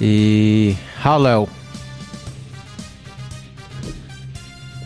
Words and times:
I 0.00 0.76
Hallo. 1.02 1.48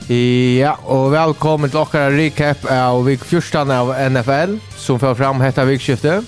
Ja, 0.08 0.72
og 0.88 1.10
velkommen 1.12 1.68
til 1.70 1.82
okkara 1.82 2.14
recap 2.14 2.64
av 2.72 3.04
vik 3.04 3.24
14 3.26 3.70
av 3.72 3.92
NFL, 4.08 4.56
som 4.80 5.00
får 5.00 5.18
fram 5.20 5.44
hetta 5.44 5.66
vikskiftet. 5.68 6.24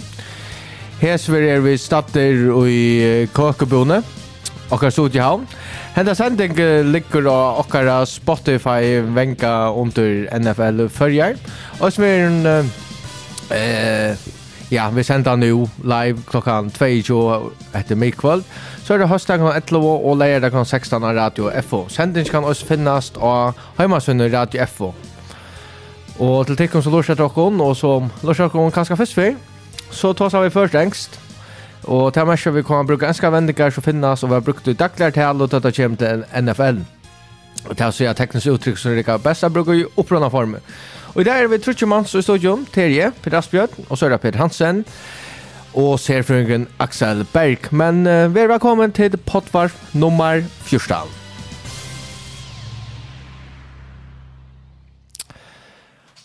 Hesver 1.00 1.48
er 1.48 1.64
vi 1.64 1.78
statter 1.80 2.44
i 2.68 3.24
Kåkebune, 3.32 4.02
okkara 4.68 4.92
studiehavn. 4.92 5.48
Henda 5.96 6.12
sending 6.16 6.52
ligger 6.92 7.32
av 7.32 7.64
okkara 7.64 8.02
Spotify 8.04 9.00
venka 9.16 9.72
under 9.72 10.28
NFL 10.36 10.88
fyrjar. 10.92 11.40
Og 11.80 11.92
som 11.92 12.04
er 12.04 12.28
en... 12.28 12.72
Eh, 13.52 14.32
ja, 14.72 14.90
vi 14.90 15.04
sender 15.04 15.36
nu 15.36 15.68
live 15.84 16.22
klokkan 16.26 16.70
22 16.70 17.50
etter 17.74 17.94
middagkvöld. 17.96 18.44
Så 18.84 18.94
er 18.94 18.98
det 19.00 19.08
høstdag 19.08 19.40
høstdagen 19.40 19.78
11 19.80 19.86
og 20.04 20.16
leierdagen 20.20 20.64
16 20.64 21.04
av 21.04 21.14
Radio 21.16 21.48
FO. 21.64 21.86
Sendingen 21.88 22.28
kan 22.28 22.44
også 22.44 22.66
finnes 22.68 23.06
av 23.16 23.56
heimasunnet 23.78 24.28
Radio 24.34 24.66
FO. 24.68 24.90
Og 26.20 26.46
til 26.46 26.58
tikkene 26.58 26.84
som 26.84 26.92
lorser 26.92 27.16
dere, 27.16 27.46
og 27.64 27.72
som 27.80 28.10
lorser 28.22 28.52
dere 28.52 28.74
kanskje 28.76 28.98
først 29.00 29.16
før, 29.16 29.32
så 29.88 30.12
tar 30.12 30.36
vi 30.44 30.52
først 30.52 30.76
engst. 30.76 31.16
Og 31.84 32.12
til 32.12 32.28
merker 32.28 32.52
vi 32.52 32.62
kan 32.62 32.86
bruke 32.86 33.08
enska 33.08 33.32
vendinger 33.32 33.72
som 33.72 33.82
finnes, 33.82 34.22
og 34.22 34.28
vi 34.28 34.36
har 34.36 34.44
brukt 34.44 34.68
i 34.68 34.76
dagligere 34.76 35.16
til, 35.16 35.40
og 35.42 35.50
dette 35.50 35.72
kommer 35.80 35.96
til 35.96 36.28
NFL. 36.44 36.84
Og 37.64 37.76
til 37.76 37.86
å 37.88 37.92
si 37.96 38.04
at 38.04 38.20
teknisk 38.20 38.52
uttrykk 38.52 38.76
som 38.76 38.92
er 38.92 39.00
Rikard 39.00 39.24
Bessa 39.24 39.48
bruker 39.48 39.80
i 39.80 39.88
opprørende 39.96 40.28
former. 40.30 40.60
Og 41.14 41.22
i 41.22 41.24
dag 41.24 41.40
er 41.40 41.48
vi 41.48 41.58
Trutje 41.58 41.88
Mans 41.88 42.12
i 42.14 42.20
studion, 42.22 42.66
Terje, 42.74 43.12
Peter 43.22 43.38
Asbjørn, 43.38 43.86
og 43.88 43.96
så 43.96 44.06
er 44.06 44.12
det 44.12 44.20
Peter 44.20 44.44
Hansen 44.44 44.84
og 45.74 45.98
serfrøyngen 45.98 46.68
Axel 46.78 47.24
Berg. 47.32 47.68
Men 47.74 48.06
uh, 48.06 48.30
vær 48.34 48.52
velkommen 48.54 48.92
til 48.94 49.16
Potvar 49.26 49.74
nummer 49.94 50.42
14. 50.62 51.10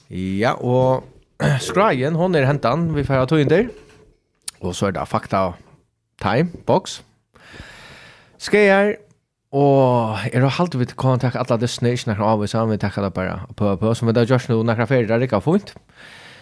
Ja, 0.10 0.54
og 0.54 1.04
skrajen, 1.68 2.18
hon 2.18 2.36
er 2.36 2.48
hentan, 2.50 2.90
vi 2.96 3.06
får 3.06 3.24
ha 3.24 3.28
tog 3.30 3.50
der. 3.50 3.70
Og 4.62 4.76
så 4.76 4.90
er 4.90 4.98
det 4.98 5.08
fakta 5.08 5.52
time, 6.22 6.50
box. 6.66 7.00
Skreier, 8.40 8.96
og 9.52 10.18
er 10.32 10.44
det 10.44 10.56
halvt 10.60 10.80
vi 10.80 10.86
kan 10.94 11.20
takke 11.20 11.42
alle 11.42 11.58
dessene, 11.62 11.92
ikke 11.92 12.12
nærmere 12.12 12.32
av, 12.32 12.42
oss, 12.46 12.54
vi 12.54 12.78
takker 12.78 13.06
det 13.08 13.14
bare 13.14 13.40
på 13.58 13.66
og 13.66 13.80
på, 13.82 13.94
som 13.94 14.08
vi 14.08 14.14
da 14.14 14.26
gjør 14.28 14.50
noe 14.52 14.66
nærmere 14.68 14.88
ferie, 14.88 15.08
det 15.08 15.16
er 15.16 15.26
ikke 15.26 15.42
fint. 15.42 15.74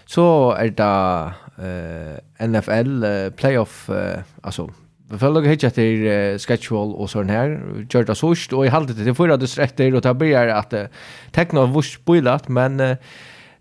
Så 0.08 0.26
er 0.60 0.72
det 0.76 0.94
NFL 2.40 3.04
uh, 3.04 3.30
playoff 3.30 3.90
uh, 3.90 4.20
alltså 4.42 4.70
Vi 5.10 5.18
får 5.18 5.32
lugga 5.34 5.50
hit 5.50 5.74
till 5.74 6.08
uh, 6.08 6.38
schedule 6.38 6.94
och 6.94 7.10
sån 7.10 7.30
här. 7.30 7.62
Gjort 7.90 8.08
det 8.08 8.16
sårst 8.16 8.54
och 8.54 8.66
i 8.66 8.70
halvtid 8.70 8.96
till 8.96 9.14
förra 9.14 9.38
det 9.38 9.48
sträckte 9.48 9.94
och 9.94 10.04
ta 10.04 10.14
börjar 10.14 10.48
att 10.48 10.74
uh, 10.74 10.86
teckna 11.32 11.62
av 11.62 11.74
vurs 11.74 11.94
spoilat 11.94 12.48
men 12.48 12.80
uh, 12.80 12.98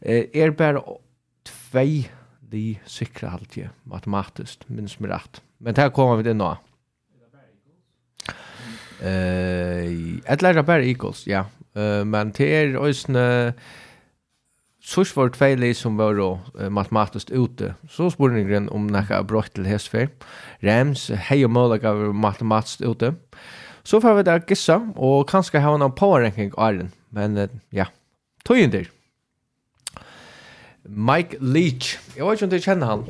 er 0.01 0.51
bara 0.51 0.83
två 1.45 2.03
de 2.41 2.79
sikra 2.87 3.29
halvtid 3.29 3.69
matematiskt 3.83 4.69
minst 4.69 5.01
med 5.01 5.11
rätt. 5.11 5.43
Men 5.59 5.75
det 5.75 5.81
här 5.81 5.91
kommer 5.91 6.17
vi 6.17 6.23
till 6.23 6.37
nå 6.37 6.57
Eh, 9.01 10.33
ett 10.33 10.43
lära 10.43 10.63
bara 10.63 10.83
Eagles, 10.83 11.27
ja. 11.27 11.45
Uh, 11.77 12.05
men 12.05 12.33
det 12.37 12.57
är 12.57 12.87
ösne 12.87 13.47
uh, 13.47 13.53
Sors 14.87 15.11
var 15.17 15.33
tvei 15.35 15.57
lei 15.59 15.73
som 15.75 15.97
var 15.99 16.19
uh, 16.21 16.69
matematiskt 16.71 17.33
ute. 17.35 17.73
Så 17.91 18.07
spurningen 18.15 18.69
om 18.71 18.87
nekka 18.87 19.19
brott 19.27 19.51
til 19.57 19.67
hestfer. 19.67 20.13
Rams, 20.63 21.09
hei 21.27 21.41
og 21.43 21.51
målaga 21.57 21.91
var 21.97 22.13
matematiskt 22.15 22.85
ute. 22.87 23.17
Så 23.87 23.99
får 24.03 24.21
vi 24.21 24.27
der 24.29 24.45
gissa, 24.47 24.79
og 24.95 25.27
kanskje 25.31 25.63
ha 25.63 25.73
en 25.75 25.91
powerranking 25.91 26.55
æren. 26.55 26.93
Men 27.11 27.35
uh, 27.35 27.49
ja, 27.75 27.89
tøyendir. 28.47 28.93
Mike 30.87 31.41
Leach. 31.41 31.97
Jeg 32.15 32.23
vet 32.23 32.39
ikke 32.39 32.47
om 32.47 32.55
du 32.55 32.63
kjenner 32.63 32.93
han. 32.93 33.05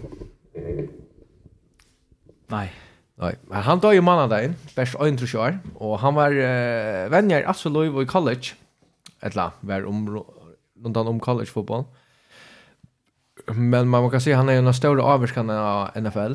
Nei. 2.56 2.70
Nei, 3.20 3.32
han 3.64 3.81
døg 3.81 3.97
i 3.97 4.04
mannadagen, 4.04 4.56
best 4.76 4.97
21 5.00 5.38
år, 5.41 5.54
og 5.81 5.94
han 6.03 6.16
var 6.16 6.32
uh, 6.37 7.04
venner 7.12 7.41
i 7.41 7.47
Asseløyv 7.48 7.97
og 7.97 8.04
i 8.04 8.10
college, 8.10 8.56
etla, 9.25 9.50
var 9.64 9.88
om 9.88 10.03
någon 10.76 11.09
om 11.09 11.20
college 11.20 11.47
fotboll. 11.47 11.84
Men 13.47 13.88
man 13.88 14.10
kan 14.10 14.20
se 14.20 14.32
han 14.32 14.48
är 14.48 14.59
en 14.59 14.66
av 14.66 14.72
stora 14.72 15.03
avskanna 15.03 15.62
av 15.62 16.03
NFL. 16.03 16.34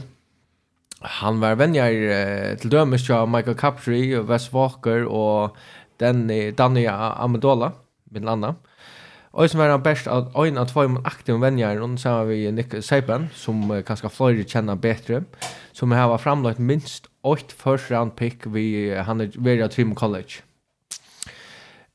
Han 1.00 1.40
var 1.40 1.56
vänjer 1.56 2.56
till 2.56 2.70
dömes 2.70 3.10
av 3.10 3.30
Michael 3.30 3.58
Capri, 3.58 4.16
Wes 4.16 4.54
Walker 4.54 5.06
och 5.06 5.58
Danny, 5.98 6.52
Danny 6.52 6.88
Amendola 6.88 7.72
min 8.12 8.24
landa. 8.24 8.56
Och 9.32 9.52
som 9.52 9.60
var 9.60 9.70
han 9.70 9.84
bäst 9.84 10.08
av 10.08 10.46
en 10.46 10.58
av 10.58 10.66
två 10.66 10.82
aktiva 11.04 11.38
vänjer 11.38 11.82
och 11.82 12.00
så 12.00 12.10
har 12.10 12.26
vi 12.26 12.52
Nick 12.52 12.84
Saban 12.84 13.30
som 13.34 13.84
kanske 13.88 14.10
fler 14.10 14.44
känner 14.44 14.76
bättre 14.76 15.24
som 15.72 15.92
har 15.92 16.18
framlagt 16.18 16.60
minst 16.60 17.06
8 17.22 17.44
first 17.48 17.92
round 17.92 18.16
pick 18.16 18.46
vi 18.46 18.96
han 18.96 19.22
är 19.22 19.32
vid 19.36 19.72
Trim 19.72 19.96
College. 19.96 20.32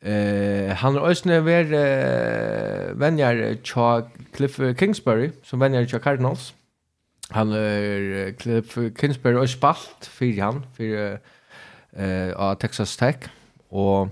Eh 0.07 0.75
han 0.75 0.95
har 0.95 1.11
ösnä 1.11 1.41
ver 1.45 1.65
uh, 1.65 3.01
vänjar 3.01 3.57
Cha 3.65 4.03
Cliff 4.33 4.61
Kingsbury 4.79 5.31
som 5.43 5.61
vänjar 5.61 5.87
Cha 5.87 5.99
Cardinals. 5.99 6.55
Han 7.31 7.53
er 7.53 8.33
Cliff 8.39 8.79
Kingsbury 9.01 9.37
och 9.37 9.51
spalt 9.51 10.07
för 10.07 10.41
han 10.41 10.63
för 10.77 10.85
eh 10.85 12.29
uh, 12.29 12.37
av 12.37 12.55
Texas 12.55 12.97
Tech. 12.97 13.17
Och 13.69 14.09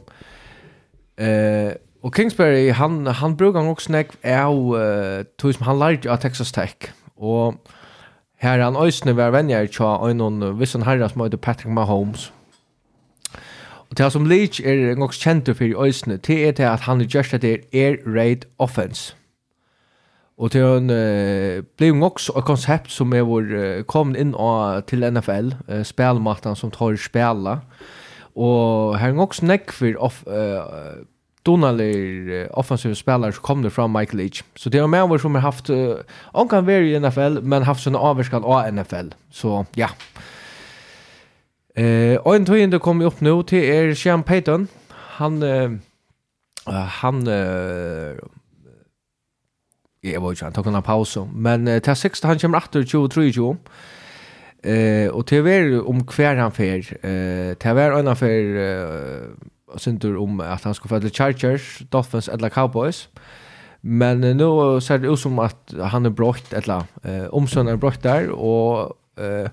eh 1.17 1.67
uh, 1.67 1.73
och 2.03 2.17
Kingsbury 2.17 2.71
han 2.71 3.07
han 3.07 3.37
brukar 3.37 3.61
han 3.61 3.69
också 3.69 3.87
snack 3.87 4.07
är 4.23 4.51
uh, 4.51 5.25
tog 5.37 5.55
som 5.55 5.67
han 5.67 5.79
lärde 5.79 6.13
av 6.13 6.17
Texas 6.17 6.53
Tech. 6.53 6.75
Och 7.15 7.55
här 8.37 8.59
han 8.59 8.77
ösnä 8.77 9.13
ver 9.13 9.31
vänjar 9.31 9.67
Cha 9.67 9.97
och 9.97 10.17
någon 10.17 10.59
vissan 10.59 10.83
herra 10.83 11.09
som 11.09 11.21
heter 11.21 11.37
Patrick 11.39 11.73
Mahomes. 11.73 12.33
Og 13.95 13.99
det 13.99 14.13
som 14.13 14.25
Leach 14.27 14.61
er 14.67 14.97
nok 14.99 15.13
kjent 15.15 15.47
for 15.55 15.63
i 15.63 15.75
øysene, 15.87 16.17
det 16.17 16.49
er 16.49 16.53
det 16.59 16.65
at 16.67 16.81
han 16.81 17.01
er 17.01 17.07
gjørst 17.07 17.35
at 17.35 17.45
er 17.45 17.61
air 17.73 17.95
raid 18.07 18.43
offense. 18.59 19.15
Og 20.39 20.53
det 20.53 20.61
er 20.61 20.77
en, 20.81 20.91
uh, 20.91 21.63
ble 21.79 21.93
nok 21.95 22.19
et 22.19 22.45
konsept 22.45 22.91
som 22.91 23.15
er 23.15 23.23
vår 23.23 23.55
uh, 23.55 23.85
kommet 23.87 24.19
inn 24.19 24.35
av, 24.35 24.83
til 24.91 25.07
NFL, 25.07 25.53
uh, 25.71 25.85
spelmaten 25.87 26.59
som 26.59 26.75
tar 26.75 26.99
spela. 26.99 27.61
Og 28.35 28.99
her 28.99 29.15
er 29.15 29.15
nok 29.15 29.39
nekk 29.47 29.71
for 29.71 29.95
off, 30.03 30.25
uh, 30.27 31.07
donalig 31.47 32.49
offensive 32.51 32.99
spelare 32.99 33.33
som 33.33 33.47
kommer 33.47 33.71
från 33.71 33.93
Michael 33.93 34.19
Leach. 34.19 34.43
Så 34.57 34.71
det 34.71 34.79
är 34.79 34.87
med 34.87 35.03
över 35.03 35.19
som 35.19 35.35
har 35.35 35.43
haft, 35.43 35.71
uh, 35.71 35.95
han 36.35 36.49
kan 36.49 36.67
vara 36.67 36.83
i 36.83 37.01
NFL, 37.01 37.43
men 37.43 37.63
haft 37.63 37.83
såna 37.83 37.99
avvärskan 37.99 38.45
av 38.45 38.75
NFL. 38.75 39.15
Så 39.31 39.67
ja. 39.75 39.87
Yeah. 39.87 39.93
Eh, 41.77 42.17
och 42.17 42.37
en 42.37 42.47
tøyende 42.47 42.79
kom 42.79 43.03
upp 43.03 43.21
nu 43.21 43.43
till 43.43 43.65
er 43.65 43.95
Sean 43.95 44.23
Payton. 44.23 44.69
Han, 45.19 45.43
eh, 45.43 45.71
han, 46.73 47.27
eh, 47.27 48.15
jag 50.03 50.23
vet 50.23 50.33
ikke, 50.33 50.45
han 50.45 50.53
tog 50.53 50.67
en 50.67 50.83
paus. 50.83 51.19
men 51.35 51.69
eh, 51.69 51.83
till 51.83 51.97
6. 51.97 52.23
han 52.23 52.39
kommer 52.39 52.59
8. 52.59 52.85
2023. 52.85 53.57
Eh, 54.65 55.09
och 55.09 55.27
till 55.27 55.43
hver 55.43 55.89
om 55.89 56.05
kvar 56.07 56.35
han 56.35 56.53
fer, 56.53 56.79
eh, 57.03 57.55
till 57.55 57.73
hver 57.73 57.99
en 57.99 58.17
fer, 58.17 58.57
eh, 58.57 59.29
syntur 59.77 60.17
om 60.17 60.41
at 60.41 60.65
han 60.65 60.75
skulle 60.75 60.89
få 60.89 61.01
til 61.01 61.15
Chargers, 61.15 61.83
Dolphins 61.93 62.29
eller 62.29 62.49
Cowboys. 62.49 63.09
Men 63.83 64.25
eh, 64.25 64.37
nå 64.37 64.81
ser 64.81 64.99
det 64.99 65.11
ut 65.11 65.19
som 65.19 65.39
at 65.39 65.57
han 65.91 66.07
er 66.07 66.11
brått, 66.11 66.53
eller 66.53 66.87
eh, 67.05 67.27
omsønnen 67.33 67.75
er 67.75 67.77
brått 67.77 68.03
der, 68.03 68.31
og 68.33 68.97
eh, 69.19 69.49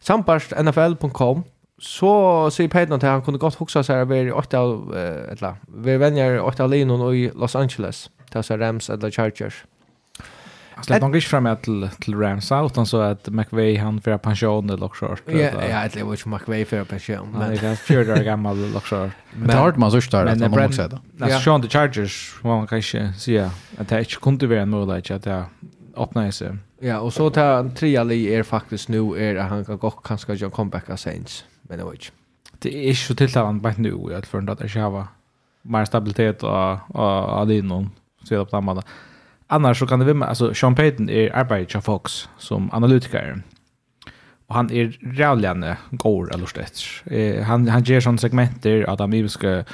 sambarst 0.00 0.52
NFL.com 0.52 1.44
så 1.82 2.50
säger 2.50 2.68
Peyton 2.70 2.96
att 2.96 3.02
han 3.02 3.22
kunde 3.22 3.38
gott 3.38 3.54
huxa 3.54 3.82
sig 3.82 3.96
över 3.96 4.16
i 4.16 4.32
åtta 4.32 4.58
av 4.58 4.96
eller 4.96 5.54
vi 5.76 5.96
vänjer 5.96 6.40
åtta 6.40 6.66
linon 6.66 7.14
i 7.14 7.30
Los 7.34 7.56
Angeles 7.56 8.10
till 8.30 8.42
så 8.42 8.56
Rams 8.56 8.90
eller 8.90 9.10
Chargers. 9.10 9.64
Alltså 10.74 10.98
de 10.98 11.12
inte 11.12 11.26
fram 11.26 11.56
till 11.62 11.88
till 12.00 12.14
Rams 12.14 12.52
utan 12.52 12.86
så 12.86 13.00
att 13.00 13.28
McVay 13.28 13.76
han 13.76 14.00
för 14.00 14.18
pension 14.18 14.70
eller 14.70 14.84
också. 14.84 15.16
Ja, 15.26 15.34
ja, 15.70 15.88
det 15.92 16.02
var 16.02 16.16
ju 16.26 16.30
McVay 16.30 16.64
för 16.64 16.84
pension. 16.84 17.28
Men 17.38 17.50
det 17.50 17.62
är 17.62 17.74
fjärde 17.74 18.12
år 18.12 18.16
gammal 18.16 18.76
också. 18.76 19.10
Men 19.32 19.48
det 19.48 19.54
har 19.54 19.72
man 19.72 19.90
så 19.90 20.00
att 20.16 20.38
man 20.38 20.50
måste 20.50 20.72
säga. 20.72 21.00
Alltså 21.20 21.40
Sean 21.40 21.62
the 21.62 21.68
Chargers 21.68 22.34
man 22.42 22.66
kanske 22.66 23.12
säga 23.12 23.50
att 23.78 23.88
det 23.88 23.98
inte 23.98 24.14
kunde 24.14 24.46
vara 24.46 24.60
en 24.60 24.70
möjlighet 24.70 25.10
att 25.10 25.22
det 25.22 25.44
öppna 25.96 26.32
sig. 26.32 26.56
Ja, 26.80 27.00
och 27.00 27.12
så 27.12 27.30
tar 27.30 27.68
tre 27.68 27.96
ali 27.96 28.34
är 28.34 28.42
faktiskt 28.42 28.88
nu 28.88 29.16
är 29.16 29.36
att 29.36 29.50
han 29.50 29.64
kan 29.64 29.78
gå 29.78 29.90
kanske 29.90 30.34
göra 30.34 30.50
comeback 30.50 31.00
Saints, 31.00 31.44
men 31.62 31.78
det 31.78 31.84
var 31.84 31.92
inte. 31.92 32.06
Det 32.58 32.76
är 32.76 32.88
ju 32.88 32.94
till 32.94 33.16
tilltalande 33.16 33.60
bara 33.60 33.74
nu 33.76 33.88
i 33.88 34.14
alla 34.14 34.22
fall 34.22 34.48
att 34.48 34.58
det 34.58 34.68
ska 34.68 34.88
vara 34.88 35.08
mer 35.62 35.84
stabilitet 35.84 36.42
och 36.42 36.50
och 36.88 37.40
Adinon 37.40 37.90
så 38.24 38.44
på 38.44 38.56
den 38.56 38.82
Annars 39.46 39.78
så 39.78 39.86
kan 39.86 39.98
det 39.98 40.12
vara 40.12 40.28
alltså 40.28 40.54
Sean 40.54 40.74
Payton 40.74 41.10
är 41.10 41.36
arbetar 41.36 41.80
Fox 41.80 42.28
som 42.38 42.70
analytiker. 42.72 43.42
Och 44.46 44.54
han 44.54 44.70
är 44.72 44.98
rävlande 45.00 45.76
går 45.90 46.34
eller 46.34 46.46
slett. 46.46 46.80
Eh, 47.04 47.42
han 47.42 47.68
han 47.68 47.82
ger 47.82 48.00
sån 48.00 48.18
segmenter 48.18 48.90
att 48.90 49.00
han 49.00 49.10
vill 49.10 49.30
ska 49.30 49.64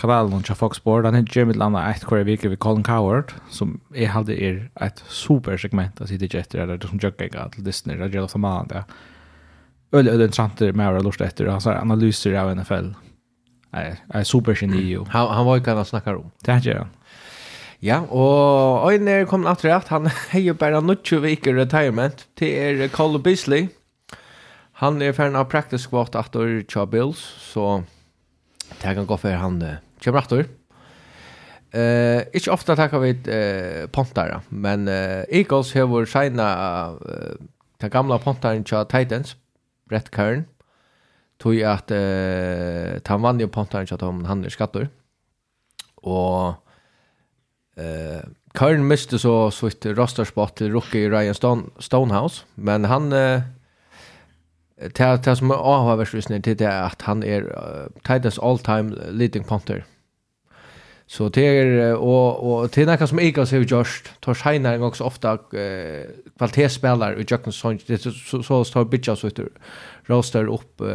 kanalen 0.00 0.44
til 0.44 0.56
Fox 0.58 0.80
Sport. 0.80 1.06
Han 1.08 1.16
henter 1.16 1.46
mitt 1.48 1.58
landa 1.60 1.82
et 1.90 2.04
kvar 2.06 2.22
i 2.22 2.28
vike 2.28 2.50
ved 2.52 2.60
Colin 2.60 2.84
Coward, 2.84 3.34
som 3.50 3.78
jeg 3.94 4.12
hadde 4.12 4.36
er 4.36 4.58
et 4.84 5.02
super 5.08 5.56
segment 5.60 6.00
av 6.00 6.10
sitt 6.10 6.24
jetter, 6.26 6.62
eller 6.62 6.80
det 6.80 6.90
som 6.90 7.00
jøkker 7.00 7.30
ikke 7.30 7.48
til 7.54 7.66
Disney, 7.66 7.96
eller 7.96 8.12
Gjell 8.12 8.28
of 8.28 8.34
the 8.34 8.42
Man, 8.42 8.68
det 8.72 8.84
Øl, 9.94 10.08
øl, 10.10 10.20
interessant 10.24 10.60
med 10.74 10.82
å 10.82 10.96
ha 10.96 11.00
lort 11.00 11.22
etter, 11.22 11.46
han 11.46 11.62
har 11.62 11.78
analyser 11.78 12.34
av 12.36 12.50
NFL. 12.58 12.88
Jeg 13.76 13.94
er 14.18 14.24
super 14.26 14.56
geni, 14.58 14.82
jo. 14.90 15.04
Han, 15.12 15.28
han 15.30 15.46
var 15.46 15.60
ikke 15.60 15.76
han 15.78 15.86
snakker 15.86 16.18
om. 16.18 16.32
Det 16.42 16.52
er 16.52 16.58
ikke 16.60 16.78
han. 16.80 16.90
Ja, 17.84 18.00
og 18.10 18.90
Øyne 18.90 19.20
er 19.20 19.28
kommet 19.30 19.52
at 19.52 19.64
rett, 19.64 19.88
han 19.94 20.10
har 20.32 20.42
jo 20.42 20.56
bare 20.58 20.82
20 20.82 21.22
viker 21.22 21.54
retirement 21.54 22.26
til 22.36 22.50
er 22.50 22.88
Cole 22.92 23.22
Beasley. 23.22 23.68
Han 24.82 25.00
er 25.00 25.14
ferdig 25.16 25.38
av 25.38 25.48
practice 25.48 25.86
squad 25.86 26.18
etter 26.18 26.64
Chabills, 26.68 27.22
så 27.40 27.84
det 28.82 28.96
kan 28.98 29.06
gå 29.06 29.16
for 29.16 29.38
han 29.38 29.60
det 29.62 29.76
Kjem 30.00 30.16
rattor. 30.16 30.48
Eh, 31.76 32.22
ikke 32.36 32.52
ofte 32.54 32.76
takker 32.78 33.02
vi 33.02 33.14
eh 33.28 33.86
pontar, 33.92 34.40
men 34.50 34.88
eh, 34.88 35.24
Eagles 35.28 35.72
hevur 35.72 36.06
av 36.40 37.00
uh, 37.02 37.34
ta 37.80 37.88
gamla 37.88 38.18
pontaren 38.18 38.64
til 38.64 38.84
Titans, 38.88 39.36
Brett 39.88 40.10
Kern. 40.10 40.46
Tog 41.38 41.60
at 41.60 41.90
eh, 41.90 43.00
han 43.06 43.22
vann 43.22 43.40
jo 43.40 43.46
pontaren 43.46 43.86
til 43.86 43.98
Tom 43.98 44.24
han 44.24 44.44
er 44.44 44.50
skattor. 44.50 44.88
Og 46.02 46.54
eh 47.76 48.22
Kern 48.56 48.84
miste 48.88 49.18
så 49.18 49.50
så 49.50 49.66
ett 49.66 49.84
rosterspot 49.84 50.56
till 50.56 50.72
rookie 50.72 51.10
Ryan 51.10 51.34
Stone, 51.34 51.62
Stonehouse, 51.78 52.44
men 52.56 52.84
han 52.84 53.12
Uh, 53.12 53.42
Det, 54.80 55.24
det 55.24 55.36
som 55.38 55.50
är 55.50 55.54
er 55.54 55.58
avhåversløsning 55.58 56.44
til 56.44 56.58
det 56.58 56.68
att 56.68 57.02
han 57.02 57.22
är 57.22 57.40
uh, 57.40 57.86
Titans 58.04 58.38
all-time 58.42 58.94
leading 59.10 59.46
punter. 59.46 59.80
Så 61.08 61.28
det 61.28 61.44
er, 61.44 61.94
och 61.94 62.46
og 62.46 62.70
til 62.70 62.86
något 62.86 63.08
som 63.08 63.18
Eagles 63.18 63.50
har 63.50 63.58
gjort, 63.58 64.12
tar 64.22 64.34
Shiner 64.34 64.74
en 64.74 64.82
också 64.82 65.04
ofta 65.04 65.32
ofte 65.32 65.56
uh, 65.56 66.04
kvalitetsspillere 66.38 67.20
i 67.20 67.24
Jøkkens 67.30 67.54
Sonj, 67.54 67.78
det 67.88 68.00
så 68.00 68.10
så, 68.42 68.42
så 68.42 68.72
tar 68.72 68.84
Bidjas 68.84 69.24
ut 69.24 69.40
roster 70.10 70.48
upp 70.48 70.80
uh, 70.80 70.88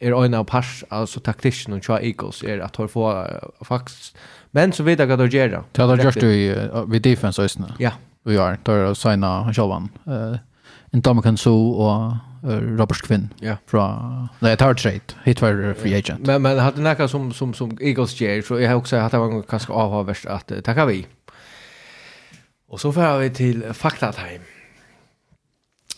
er 0.00 0.22
øyne 0.22 0.38
av 0.38 0.44
pass 0.44 0.84
alltså 0.90 1.20
taktiken 1.20 1.72
och 1.72 1.82
tja 1.82 2.00
Eagles 2.00 2.42
är 2.42 2.58
att 2.58 2.72
tar 2.72 2.86
få 2.86 3.12
uh, 3.12 3.26
faktisk, 3.64 4.16
men 4.50 4.72
så 4.72 4.82
vet 4.82 4.98
jag 4.98 5.12
att 5.12 5.18
det 5.18 5.36
gör. 5.36 5.62
Det 5.72 5.82
har 5.82 5.96
gjort 5.96 6.22
i, 6.22 6.54
vid 6.88 7.02
defense 7.02 7.42
øyne. 7.42 7.74
Ja. 7.78 7.90
Vi 8.24 8.36
har, 8.36 8.56
tar 8.64 8.94
signa 8.94 9.52
sjølvan. 9.52 9.88
Eh 10.06 10.38
en 10.96 11.00
damer 11.00 11.22
kan 11.22 11.36
så, 11.36 11.54
og 11.54 12.18
Robert 12.46 13.02
Quinn 13.02 13.28
ja. 13.40 13.56
från 13.66 14.28
nej 14.38 14.56
third 14.56 14.78
trade 14.78 15.00
hit 15.24 15.42
var 15.42 15.74
free 15.74 15.94
agent. 15.94 16.26
Men 16.26 16.42
men 16.42 16.58
hade 16.58 16.80
näka 16.80 17.08
som 17.08 17.32
som 17.32 17.54
som 17.54 17.78
Eagles 17.80 18.20
ger 18.20 18.42
så 18.42 18.60
jag 18.60 18.68
har 18.68 18.76
också 18.76 18.96
att 18.96 19.12
det 19.12 19.18
var 19.18 19.42
kanske 19.42 19.72
av 19.72 19.90
har 19.90 20.04
värst 20.04 20.26
att 20.26 20.64
tacka 20.64 20.86
vi. 20.86 21.06
Och 22.68 22.80
så 22.80 22.92
får 22.92 23.18
vi 23.18 23.30
till 23.30 23.72
fakta 23.72 24.12
time. 24.12 24.44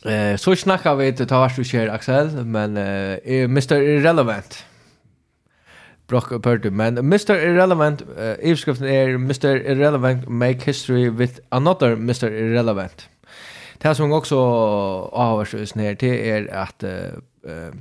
Eh 0.04 0.36
så 0.36 0.56
snackar 0.56 0.94
vi 0.94 1.12
till 1.12 1.26
vart 1.26 1.56
du 1.56 1.64
Kjell 1.64 1.90
Axel 1.90 2.44
men 2.44 2.76
eh 2.76 3.44
Mr 3.44 3.76
Irrelevant. 3.80 4.64
Brock 6.08 6.42
Purdy 6.42 6.70
men 6.70 6.98
Mr 6.98 7.34
Irrelevant 7.36 8.00
eh, 8.00 8.24
överskriften 8.24 8.86
är 8.86 9.08
Mr 9.08 9.56
Irrelevant 9.56 10.28
make 10.28 10.58
history 10.64 11.10
with 11.10 11.40
another 11.48 11.92
Mr 11.92 12.32
Irrelevant. 12.32 13.08
Det 13.78 13.94
som 13.94 14.12
också 14.12 14.38
avhörs 15.12 15.75
ner 15.75 15.94
till 15.94 16.14
är 16.14 16.54
att 16.54 16.84
uh, 16.84 17.72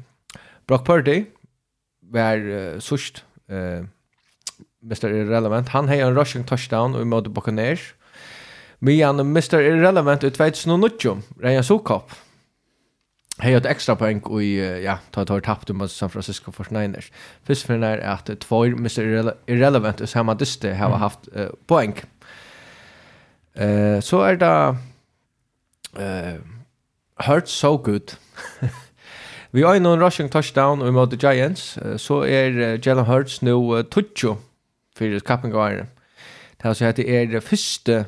Brock 0.67 0.85
Purdy 0.85 1.25
var 2.01 2.37
uh, 2.37 2.79
sust 2.79 3.23
uh, 3.51 3.85
Mr. 4.83 5.09
Irrelevant. 5.09 5.69
Han 5.69 5.87
har 5.87 5.95
en 5.95 6.15
rushing 6.15 6.43
touchdown 6.43 6.95
och 6.95 7.07
mot 7.07 7.27
Buccaneers. 7.27 7.93
Men 8.79 9.19
Mr. 9.19 9.59
Irrelevant 9.59 10.23
i 10.23 10.31
2019, 10.31 11.23
Ryan 11.39 11.63
Sokop. 11.63 12.11
har 13.37 13.51
ett 13.51 13.65
extra 13.65 13.95
poäng 13.95 14.19
och 14.19 14.43
ja, 14.43 14.99
ta 15.11 15.25
tar 15.25 15.39
tappt 15.39 15.69
mot 15.69 15.91
San 15.91 16.09
Francisco 16.09 16.51
49ers. 16.51 17.11
Först 17.43 17.65
för 17.65 17.77
när 17.77 17.97
att 17.97 18.39
två 18.39 18.65
Mr. 18.65 19.33
Irrelevant 19.45 20.01
och 20.01 20.09
samma 20.09 20.33
dyste 20.33 20.73
har 20.73 20.89
haft 20.89 21.19
uh, 21.37 21.47
poäng. 21.67 21.93
Uh, 23.61 23.99
så 23.99 24.21
är 24.21 24.35
det 24.35 24.77
uh, 25.97 26.37
hurt 27.25 27.49
so 27.49 27.77
good. 27.77 28.15
vi 29.51 29.61
har 29.61 29.75
en 29.75 29.87
rushing 29.87 30.31
touchdown 30.31 30.81
og 30.81 30.93
mot 30.93 31.09
the 31.09 31.17
Giants, 31.17 31.77
uh, 31.85 31.97
så 31.97 32.21
er 32.21 32.49
uh, 32.49 32.87
Jalen 32.87 33.05
Hurts 33.05 33.41
nu 33.41 33.77
uh, 33.77 33.83
tutsjo 33.83 34.37
for 34.97 35.19
kappengåere. 35.25 35.85
Det 36.57 36.65
er 36.65 36.69
altså 36.69 36.85
at 36.85 36.97
det 36.97 37.09
er 37.09 37.39
første 37.39 38.05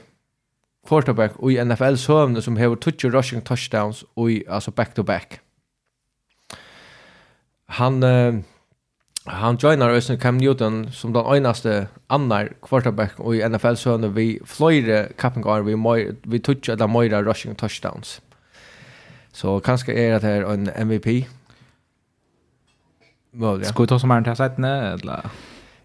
quarterback 0.90 1.34
i 1.50 1.64
NFL-søvne 1.64 2.42
som 2.42 2.58
har 2.58 2.76
tutsjo 2.76 3.10
rushing 3.10 3.46
touchdowns 3.46 4.06
og 4.16 4.32
altså 4.48 4.72
back-to-back. 4.72 5.34
-back. 5.34 6.58
Han... 7.68 8.04
Uh, 8.04 8.44
han 9.26 9.58
joinar 9.58 9.90
Ösen 9.90 10.18
Cam 10.18 10.38
Newton 10.38 10.92
som 10.92 11.14
den 11.14 11.26
einaste 11.26 11.88
annar 12.08 12.50
quarterback 12.62 13.20
i 13.20 13.50
NFL 13.50 13.76
så 13.76 13.98
vi 13.98 14.40
flöjde 14.46 15.10
kappengar 15.18 15.62
vi 15.62 15.76
moj, 15.76 16.16
vi 16.24 16.40
touch 16.40 16.78
där 16.78 16.88
moira 16.88 17.22
rushing 17.24 17.56
touchdowns. 17.56 18.22
Så 19.32 19.60
kanskje 19.60 19.94
er 19.94 20.20
det 20.20 20.28
her 20.28 20.44
en 20.54 20.70
MVP. 20.88 21.28
Möjligt. 23.32 23.68
Skal 23.68 23.84
vi 23.84 23.88
ta 23.88 24.00
som 24.00 24.12
er 24.12 24.16
den 24.16 24.26
här 24.26 24.36
sajten 24.36 24.64
eller? 24.64 25.30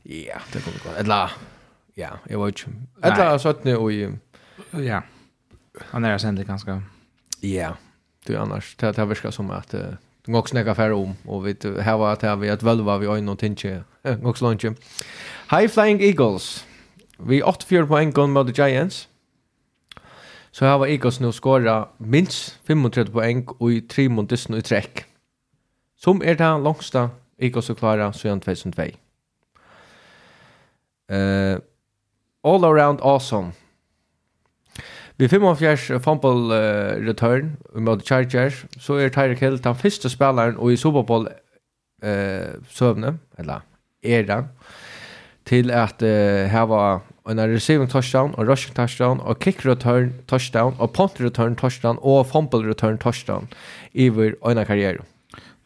Ja, 0.03 0.39
det 0.53 0.61
kommer 0.65 0.79
gå. 0.85 0.91
Eller, 0.99 1.33
ja, 1.97 2.11
jeg 2.29 2.39
vet 2.39 2.49
ikke. 2.49 2.71
Eller 3.03 3.39
sajten 3.39 3.77
och 3.77 3.93
i... 3.93 4.09
Ja, 4.73 5.03
han 5.91 6.05
er 6.05 6.19
sendt 6.19 6.39
det 6.39 6.47
ganska. 6.47 6.83
Ja, 7.43 7.77
du 8.27 8.37
annars, 8.37 8.75
det 8.77 8.97
har 8.97 9.07
virket 9.07 9.35
som 9.35 9.51
at 9.51 9.75
går 10.33 10.39
också 10.39 10.55
näka 10.55 10.95
om 10.95 11.17
och 11.27 11.47
vi 11.47 11.57
här 11.81 11.97
var 11.97 12.13
att 12.13 12.39
vi 12.39 12.51
att 12.51 12.63
välva 12.63 12.99
vi 12.99 13.07
har 13.07 13.21
någon 13.21 13.37
tinge 13.37 13.83
också 14.23 14.49
lunch. 14.49 14.65
High 15.51 15.69
Flying 15.69 16.01
Eagles. 16.01 16.67
Vi 17.19 17.43
84 17.43 17.87
poäng 17.87 18.11
går 18.11 18.27
mot 18.27 18.59
Giants. 18.59 19.09
Så 20.51 20.65
här 20.65 20.79
var 20.79 20.87
Eagles 20.87 21.21
nu 21.21 21.33
skora 21.33 21.89
minst 21.97 22.59
35 22.67 23.13
poäng 23.13 23.47
och 23.59 23.73
i 23.73 23.81
tre 23.81 24.09
mot 24.09 24.29
Disney 24.29 24.59
i 24.59 24.63
träck. 24.63 25.05
Som 25.97 26.23
är 26.23 26.35
det 26.35 26.59
långsta 26.59 27.11
Eagles 27.39 27.71
att 27.71 27.79
klara 27.79 28.13
sedan 28.13 28.41
2002. 28.41 28.83
Uh, 31.13 31.59
all 32.43 32.65
around 32.65 33.01
awesome 33.03 33.53
Vi 35.19 35.29
45 35.29 36.01
fumble 36.03 36.51
uh, 36.51 37.07
return 37.07 37.57
mot 37.75 38.03
Chargers, 38.03 38.65
så 38.79 38.99
er 38.99 39.13
Tyreek 39.15 39.39
Hill 39.41 39.61
den 39.63 39.77
første 39.79 40.11
spilleren 40.11 40.57
og 40.59 40.73
i 40.73 40.77
Super 40.77 41.03
Bowl 41.07 41.29
eh 42.03 42.55
søvne, 42.69 43.19
eller 43.39 43.63
era 44.03 44.43
til 45.47 45.71
at 45.71 46.03
uh, 46.03 46.51
her 46.51 46.67
var 46.67 47.01
en 47.31 47.39
receiving 47.39 47.91
touchdown 47.91 48.35
og 48.39 48.49
rushing 48.49 48.75
touchdown 48.77 49.21
og 49.21 49.39
kick 49.39 49.67
return 49.67 50.13
touchdown 50.29 50.75
og 50.79 50.91
punt 50.91 51.21
return 51.21 51.57
touchdown 51.57 51.99
og 52.03 52.27
fumble 52.27 52.69
return 52.69 52.99
touchdown 52.99 53.49
i 53.93 54.09
vår 54.09 54.51
en 54.51 54.67
karriere. 54.67 55.05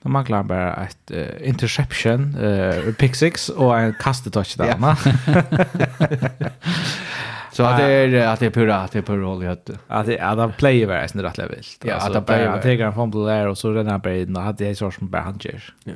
De 0.03 0.09
manglar 0.09 0.43
bare 0.43 0.87
et 0.87 1.15
uh, 1.15 1.49
interception, 1.49 2.35
uh, 2.37 2.93
pick 2.99 3.15
six 3.15 3.49
og 3.49 3.81
en 3.81 3.95
kastetouchdown. 4.01 4.69
Ja. 4.69 4.95
Så 7.59 7.65
att 7.65 7.77
det 7.77 7.85
är 7.85 8.27
att 8.27 8.41
det 8.41 8.47
är 8.47 8.51
pura 8.51 8.77
att 8.77 8.93
det 8.93 8.99
är 8.99 9.03
pura 9.03 9.17
roll 9.17 9.43
i 9.43 9.47
hött. 9.47 9.71
Att 9.87 10.07
det 10.07 10.19
är 10.19 10.27
att 10.27 10.57
play 10.57 10.57
player 10.59 10.87
var 10.87 10.95
nästan 10.95 11.23
rätt 11.23 11.39
vilt. 11.39 11.85
Ja, 11.85 11.95
att 11.95 12.15
han 12.15 12.25
player 12.25 12.49
han 12.49 12.61
tar 12.61 12.69
en 12.69 12.93
fumble 12.93 13.21
där 13.21 13.47
och 13.47 13.59
så 13.59 13.73
den 13.73 13.87
här 13.87 13.99
bredden 13.99 14.37
och 14.37 14.43
hade 14.43 14.65
jag 14.65 14.77
så 14.77 14.91
som 14.91 15.09
bara 15.09 15.23
han 15.23 15.39
gör. 15.41 15.63
Ja. 15.85 15.93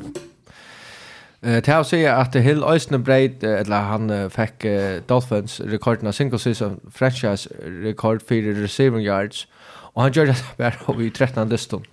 Eh 1.40 1.60
tar 1.60 1.84
tær 1.84 2.10
att 2.10 2.32
det 2.32 2.40
Hill 2.40 2.64
Øysne 2.64 2.98
bred 2.98 3.44
eller 3.44 3.80
han 3.80 4.30
fick 4.30 4.66
Dolphins 5.08 5.60
rekorden 5.60 6.08
av 6.08 6.12
single 6.12 6.38
season 6.38 6.80
franchise 6.90 7.48
rekord 7.84 8.22
för 8.28 8.62
receiving 8.62 9.02
yards 9.02 9.46
och 9.94 10.02
han 10.02 10.12
gjør 10.12 10.26
det 10.26 10.44
bara 10.58 11.02
i 11.06 11.10
13 11.10 11.48
distan. 11.48 11.84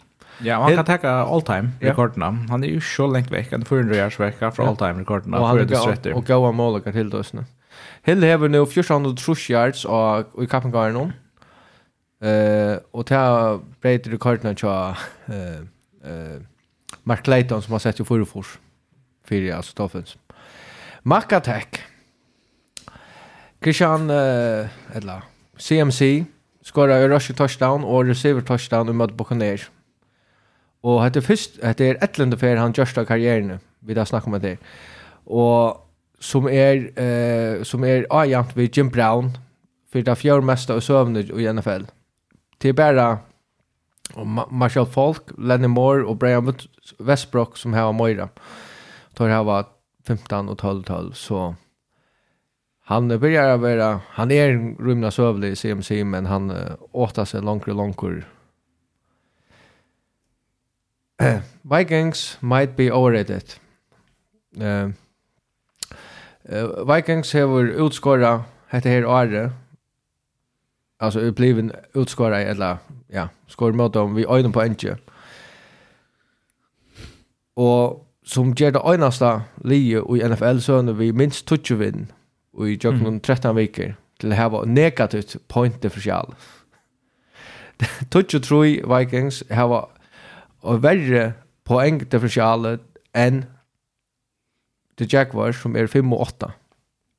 Ja, 0.46 0.58
og 0.58 0.64
han 0.64 0.76
kan 0.76 0.86
tacka 0.86 1.10
all 1.10 1.42
time 1.42 1.72
rekordene. 1.82 2.48
Han 2.50 2.64
är 2.64 2.68
ju 2.68 2.82
så 2.82 3.08
lengt 3.08 3.32
vekk, 3.32 3.52
han 3.52 3.66
400 3.66 3.96
yards 3.96 4.20
vekk 4.20 4.40
fra 4.56 4.68
all 4.68 4.78
time 4.78 5.00
rekordene. 5.00 5.38
Och 5.38 5.48
han 5.48 5.60
er 5.60 6.14
och 6.14 6.26
gav 6.26 6.54
mål 6.54 6.82
till 6.82 6.94
til 6.94 7.16
Øysne. 7.16 7.46
Hill 8.06 8.24
hever 8.24 8.48
nu 8.48 8.66
400 8.66 9.16
trus 9.16 9.50
yards 9.50 9.86
og, 9.86 10.26
i 10.42 10.46
kappen 10.46 10.72
kappengaren 10.72 10.96
hon. 10.96 11.14
Uh, 12.20 12.78
og 12.94 13.06
til 13.08 13.60
breit 13.82 14.08
rekordene 14.12 14.54
til 14.54 14.68
uh, 14.68 14.96
uh, 16.04 16.42
Mark 17.04 17.28
Leighton 17.28 17.62
som 17.62 17.72
har 17.72 17.84
sett 17.84 18.00
jo 18.00 18.04
forrefors. 18.04 18.58
Fyre, 19.28 19.56
altså 19.56 19.76
Toffens. 19.76 20.18
Mac 21.04 21.32
Attack. 21.34 21.80
Christian, 23.64 24.10
uh, 24.10 24.96
eller 24.96 25.28
CMC, 25.60 26.26
skora 26.64 27.00
i 27.00 27.08
rush 27.08 27.34
touchdown 27.34 27.84
og 27.84 28.08
receiver 28.08 28.42
touchdown 28.42 28.90
i 28.90 28.96
møte 28.96 29.14
Buccaneers. 29.14 29.70
Og 30.84 31.02
hette 31.04 31.22
først, 31.22 31.60
hette 31.64 31.88
er 31.88 32.00
etlende 32.04 32.38
fer 32.40 32.60
han 32.60 32.74
gjørsta 32.76 33.04
karrieren, 33.08 33.60
vi 33.82 33.96
da 33.96 34.06
snakker 34.08 34.32
om 34.32 34.40
det. 34.40 34.58
Og 35.26 35.89
som 36.20 36.48
er 36.48 37.00
eh, 37.00 37.64
som 37.64 37.84
er 37.84 38.06
ajant 38.12 38.58
vid 38.58 38.78
Jim 38.78 38.90
Brown 38.90 39.38
för 39.92 40.02
det 40.02 40.16
fjärde 40.16 40.46
mesta 40.46 40.76
och 40.76 40.84
sövner 40.84 41.40
i 41.40 41.54
NFL. 41.54 41.84
Det 42.58 42.80
är 42.80 43.18
Ma 44.16 44.48
Marshall 44.52 44.86
Falk, 44.86 45.22
Lenny 45.38 45.68
Moore 45.68 46.04
och 46.04 46.18
Brian 46.18 46.54
Westbrook 47.00 47.58
som 47.58 47.74
har 47.74 47.94
Moira. 47.94 48.30
Tar 49.14 49.30
här 49.30 49.44
var 49.44 49.66
15 50.08 50.50
och 50.50 50.58
12 50.58 50.84
12 50.84 51.12
så 51.12 51.56
han 52.84 53.08
börjar 53.08 53.58
vara 53.58 54.02
han 54.08 54.32
är 54.32 54.50
en 54.50 54.76
rymna 54.76 55.12
sövlig 55.12 55.52
i 55.52 55.56
CMC 55.56 56.04
men 56.04 56.26
han 56.26 56.54
åtar 56.92 57.26
sig 57.26 57.42
långt 57.42 57.68
och 57.68 57.76
långt 57.76 57.98
Vikings 61.62 62.38
might 62.42 62.76
be 62.76 62.92
overrated. 62.92 63.44
Eh 64.58 64.66
uh, 64.66 64.90
Uh, 66.52 66.96
Vikings 66.96 67.34
hever 67.34 67.86
utskåra 67.86 68.44
hette 68.68 68.90
her 68.90 69.06
året. 69.06 69.52
Alltså 71.00 71.20
uppbliven 71.20 71.72
utskåra 71.96 72.42
eller 72.42 72.78
ja, 73.08 73.28
skår 73.48 73.72
mot 73.72 73.94
dem 73.94 74.16
vi 74.16 74.26
ögonen 74.26 74.52
på 74.52 74.62
enke. 74.62 74.98
Och 77.56 78.06
som 78.26 78.54
gjør 78.54 78.72
det 78.72 78.82
øyneste 78.86 79.42
lige 79.66 80.02
i 80.16 80.28
NFL 80.28 80.60
så 80.60 80.74
er 80.74 80.94
vi 80.94 81.12
minst 81.12 81.48
touch 81.48 81.72
vinn 81.72 82.12
och 82.54 82.70
i 82.70 82.78
jøkken 82.84 83.08
mm. 83.08 83.20
13 83.20 83.56
veckor 83.56 83.96
till 84.20 84.34
å 84.34 84.36
ha 84.36 84.66
negativt 84.66 85.38
point 85.48 85.82
differential. 85.84 86.36
touch 88.12 88.36
och 88.36 88.66
Vikings 89.00 89.44
har 89.50 89.68
var 89.68 89.90
verre 90.78 91.34
poäng 91.64 92.00
differential 92.00 92.80
enn 93.14 93.46
The 95.00 95.08
Jaguars 95.08 95.62
som 95.62 95.76
er 95.76 95.88
5 95.88 96.14
og 96.14 96.22
8 96.28 96.52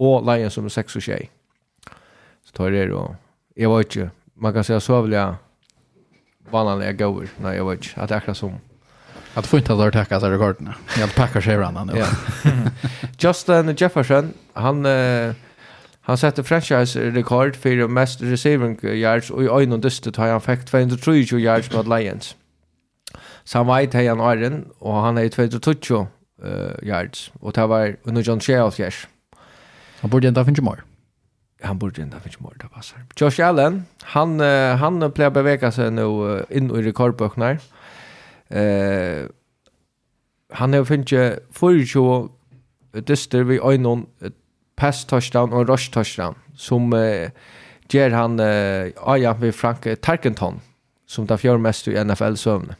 og 0.00 0.24
Lions 0.28 0.56
som 0.56 0.64
er 0.64 0.74
6 0.76 0.96
og 0.96 1.02
6 1.02 1.28
så 2.46 2.56
tar 2.56 2.70
det 2.74 2.90
og 2.92 3.14
jeg 3.56 3.70
vet 3.70 3.86
ikke 3.86 4.10
man 4.36 4.52
kan 4.52 4.64
säga 4.64 4.80
så 4.80 5.02
vill 5.02 5.12
jag 5.12 5.34
vanliga 6.50 6.92
gåvor 6.92 7.28
nej 7.40 7.56
jag 7.56 7.64
vet 7.64 7.84
inte 7.84 8.00
att 8.00 8.10
akkurat 8.10 8.36
som 8.36 8.52
att 9.34 9.46
få 9.46 9.58
inte 9.58 9.72
att 9.72 9.92
tacka 9.92 10.20
sig 10.20 10.30
rekorderna 10.30 10.74
jag 10.98 11.14
packar 11.14 11.40
sig 11.40 11.56
varannan 11.56 11.86
nu 11.86 12.04
Justin 13.18 13.76
Jefferson 13.76 14.32
han 14.54 14.86
uh, 14.86 15.34
han 16.00 16.18
sätter 16.18 16.42
franchise 16.42 17.10
rekord 17.10 17.56
for 17.56 17.88
mest 17.88 18.22
receiving 18.22 18.78
yards 18.82 19.30
og 19.30 19.44
i 19.44 19.48
ögon 19.48 19.80
dustet 19.80 20.16
har 20.16 20.32
han 20.32 20.40
fikk 20.40 20.64
223 20.66 21.38
yards 21.38 21.72
mot 21.72 21.86
Lions. 21.86 22.36
Samvajt 23.44 23.94
har 23.94 24.08
han 24.08 24.20
åren, 24.20 24.64
og 24.80 25.02
han 25.02 25.18
är 25.18 25.28
220 25.28 26.06
uh, 26.44 26.74
yards. 26.82 27.32
Og 27.40 27.54
det 27.54 27.68
var 27.68 27.94
under 28.04 28.22
John 28.22 28.40
Shea 28.40 28.70
Han 30.00 30.10
borde 30.10 30.28
inte 30.28 30.40
ha 30.40 30.44
finnit 30.44 30.64
mer. 30.64 30.82
Han 31.62 31.78
borde 31.78 32.02
inte 32.02 32.14
ha 32.14 32.20
finnit 32.20 32.40
mer, 32.40 32.50
det 32.60 32.70
passar. 32.74 32.98
Josh 33.20 33.40
Allen, 33.40 33.86
han, 34.02 34.40
uh, 34.40 34.76
han 34.76 35.12
plejer 35.12 35.30
beveka 35.30 35.70
seg 35.70 35.92
nå 35.92 36.06
uh, 36.24 36.42
inn 36.50 36.70
i 36.70 36.82
rekordbøkene. 36.82 37.58
Uh, 38.50 39.28
han 40.52 40.72
har 40.72 40.84
finnit 40.84 41.12
24 41.52 42.28
dyster 43.06 43.42
ved 43.42 43.60
øynene 43.64 44.06
uh, 44.22 44.30
pass 44.76 45.04
touchdown 45.04 45.52
og 45.52 45.68
rush 45.68 45.92
touchdown 45.92 46.36
som 46.56 46.92
uh, 46.92 47.28
ger 47.92 48.16
han 48.16 48.40
uh, 48.40 48.90
ajan 49.06 49.40
ved 49.40 49.52
Frank 49.52 49.86
Tarkenton 50.02 50.62
som 51.06 51.26
tar 51.26 51.40
fjør 51.42 51.58
mest 51.58 51.88
i 51.90 51.96
NFL-sövn. 51.98 52.74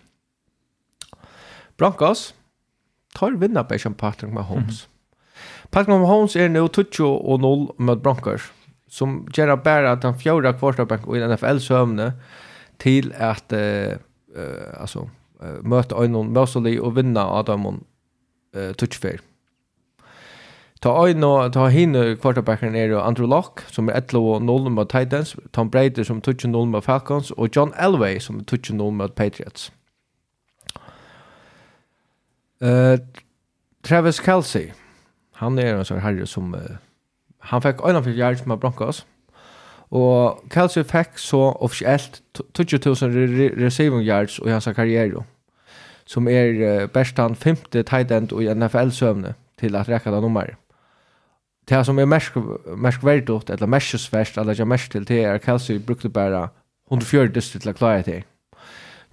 Broncos, 1.79 2.35
tar 3.15 3.31
vinna 3.33 3.65
på 3.65 3.79
som 3.79 3.95
Patrick 3.95 4.33
Mahomes. 4.33 4.87
Mm. 4.87 5.71
Patrick 5.71 5.89
Mahomes 5.89 6.37
är 6.37 6.49
nu 6.49 6.69
20 6.93 7.05
och 7.05 7.41
0 7.41 7.73
mot 7.77 8.03
Broncos 8.03 8.43
som 8.89 9.29
gör 9.35 9.57
bara 9.57 9.93
att 9.93 10.03
han 10.03 10.19
fjärde 10.19 10.53
quarterback 10.53 11.01
i 11.17 11.27
NFL 11.29 11.59
sömne 11.59 12.13
till 12.77 13.13
att 13.19 13.53
eh, 13.53 13.93
alltså 14.81 15.11
möta 15.63 16.03
Einon 16.03 16.33
Mosley 16.33 16.79
och 16.79 16.97
vinna 16.99 17.27
Adamon 17.27 17.85
uh, 18.57 18.73
touchfair. 18.73 19.21
Ta 20.81 21.07
Einon 21.07 21.53
ta 21.53 21.67
hin 21.69 22.17
quarterbacken 22.17 22.75
är 22.75 22.91
Andrew 22.93 23.37
Locke 23.37 23.63
som 23.67 23.89
är 23.89 23.93
11-0 23.93 24.69
mot 24.69 24.91
Titans, 24.91 25.37
Tom 25.51 25.71
Brady 25.71 26.05
som 26.05 26.21
20-0 26.21 26.67
mot 26.67 26.85
Falcons 26.85 27.31
och 27.31 27.57
John 27.57 27.73
Elway 27.77 28.21
som 28.21 28.39
är 28.39 28.43
20-0 28.43 28.91
mot 28.91 29.15
Patriots. 29.15 29.73
Uh, 32.61 32.99
Travis 33.83 34.21
Kelsey, 34.21 34.73
han 35.41 35.59
er 35.59 35.79
en 35.79 35.87
sånn 35.89 36.03
herre 36.05 36.27
som, 36.29 36.53
uh, 36.53 36.77
han 37.49 37.63
fikk 37.65 37.81
øyne 37.81 38.03
for 38.05 38.13
hjert 38.13 38.43
med 38.45 38.61
Broncos, 38.61 39.07
og 39.91 40.43
Kelsey 40.53 40.85
fikk 40.85 41.17
så 41.19 41.41
offisielt 41.65 42.21
20.000 42.37 43.17
re 43.17 43.47
receiving 43.57 44.05
yards 44.05 44.37
i 44.45 44.53
hans 44.53 44.69
karriere, 44.77 45.25
som 46.05 46.29
er 46.29 46.61
uh, 46.61 46.89
best 46.93 47.17
han 47.19 47.39
femte 47.39 47.83
tight 47.89 48.13
end 48.13 48.35
i 48.37 48.51
NFL-søvne 48.53 49.33
til 49.61 49.77
at 49.77 49.89
rekka 49.89 50.13
det 50.13 50.21
nummer. 50.21 50.53
Det 51.69 51.81
som 51.87 51.99
er 51.99 52.09
mest 52.11 53.05
verdot, 53.05 53.51
eller 53.51 53.67
mestsverst, 53.67 54.37
eller 54.37 54.53
ikke 54.53 54.69
mest 54.69 54.93
til, 54.93 55.09
det 55.09 55.25
er 55.25 55.39
Kelsey 55.39 55.79
brukte 55.79 56.09
bare 56.09 56.49
140 56.91 57.33
distrikt 57.33 57.65
til 57.65 57.73
å 57.73 57.79
klare 57.79 58.05
det. 58.05 58.23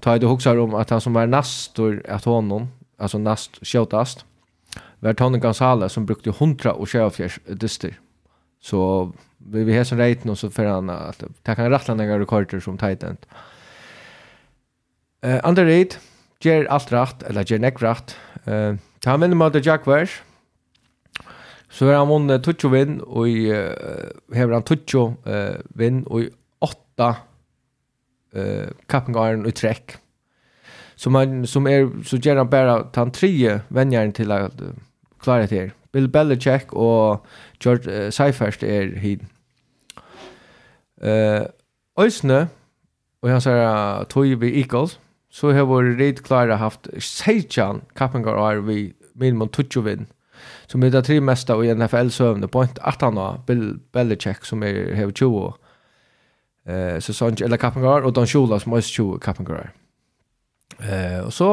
Ta 0.02 0.16
i 0.16 0.20
det 0.20 0.28
hokser 0.28 0.60
om 0.60 0.76
at 0.76 0.92
han 0.92 1.02
som 1.02 1.16
var 1.16 1.30
nastor 1.30 2.02
at 2.06 2.26
honom, 2.26 2.68
alltså 2.98 3.18
näst 3.18 3.66
skjutast 3.66 4.26
var 5.00 5.14
Tony 5.14 5.40
Gonzalez 5.40 5.94
som 5.94 6.06
brukte 6.06 6.30
100 6.30 6.74
och 6.74 6.90
fjärs 6.90 7.40
dyster. 7.46 8.00
Så 8.62 9.12
vi 9.38 9.64
vi 9.64 9.78
har 9.78 9.84
som 9.84 9.98
rate 9.98 10.28
någon 10.28 10.38
så 10.38 10.50
för 10.50 10.66
han 10.66 10.90
att 10.90 11.24
ta 11.44 11.56
kan 11.56 11.70
rattla 11.70 11.94
några 11.94 12.20
rekorder 12.20 12.60
som 12.60 12.78
tight 12.78 13.04
end. 13.04 13.18
Eh 15.22 15.36
uh, 15.36 15.42
underrated 15.44 15.96
ger 16.40 16.66
allt 16.66 16.92
rätt 16.92 17.24
eller 17.24 17.52
ger 17.52 17.60
neck 17.60 17.82
rätt. 17.82 18.16
Eh 18.46 18.54
uh, 18.54 18.76
ta 19.00 19.18
med 19.18 19.38
mot 19.38 19.66
Jaguars. 19.66 20.22
Så 21.70 21.86
har 21.86 21.94
han 21.94 22.08
vunnit 22.08 22.44
Tucho 22.44 22.70
vinn 22.70 23.02
och 23.02 23.30
i 23.30 23.52
uh, 23.52 24.36
har 24.36 24.52
han 24.52 24.64
Tucho 24.64 25.14
eh 25.26 25.34
uh, 25.34 25.56
vinn 25.70 26.04
och 26.04 26.22
i 26.22 26.30
åtta 26.60 27.16
eh 28.34 28.42
uh, 28.42 28.68
kappingar 28.86 29.46
och 29.46 29.56
träck 29.56 29.98
som 30.98 31.14
man 31.14 31.48
som 31.48 31.68
är 31.68 32.04
så 32.04 32.18
gärna 32.18 32.46
bara 32.46 32.84
tant 32.84 33.14
tre 33.14 33.60
vänjaren 33.68 34.12
till 34.12 34.32
att 34.32 34.62
klara 35.20 35.48
det 35.48 35.56
här. 35.56 35.72
Bill 35.92 36.08
Belichick 36.08 36.74
och 36.74 37.26
George 37.60 38.06
uh, 38.06 38.10
Seifert 38.10 38.64
är 38.64 38.96
hit. 38.96 39.22
Eh 41.02 41.42
uh, 41.42 41.48
Ösne 42.00 42.48
och 43.22 43.30
han 43.30 43.42
säger 43.42 44.04
Toy 44.04 44.36
vi 44.36 44.62
Eagles 44.62 45.00
så 45.32 45.52
har 45.52 45.66
vår 45.66 45.84
red 45.84 46.26
klara 46.26 46.56
haft 46.56 46.88
Seichan 47.00 47.82
Kappengar 47.94 48.58
och 48.58 48.70
vi 48.70 48.94
minimum 49.14 49.50
touch 49.50 49.78
vinn 49.78 50.06
som 50.66 50.84
är 50.84 50.90
det 50.90 51.04
tre 51.04 51.22
mesta 51.22 51.66
i 51.66 51.76
NFL 51.76 52.10
sövne 52.10 52.48
på 52.48 52.64
inte 52.64 52.82
att 52.82 53.02
han 53.02 53.18
har 53.18 53.42
Bill 53.48 53.80
Belichick 53.92 54.46
som 54.46 54.64
är 54.64 54.96
har 54.96 55.12
20 55.12 55.54
eh 56.66 57.00
säsong 57.00 57.36
eller 57.42 57.58
Kappengar 57.58 58.02
och 58.02 58.14
Don 58.14 58.28
Shula 58.28 58.60
som 58.60 58.74
är 58.74 58.82
20 58.82 59.20
Kappengar. 59.20 59.74
Eh, 60.80 61.26
og 61.26 61.34
så, 61.34 61.50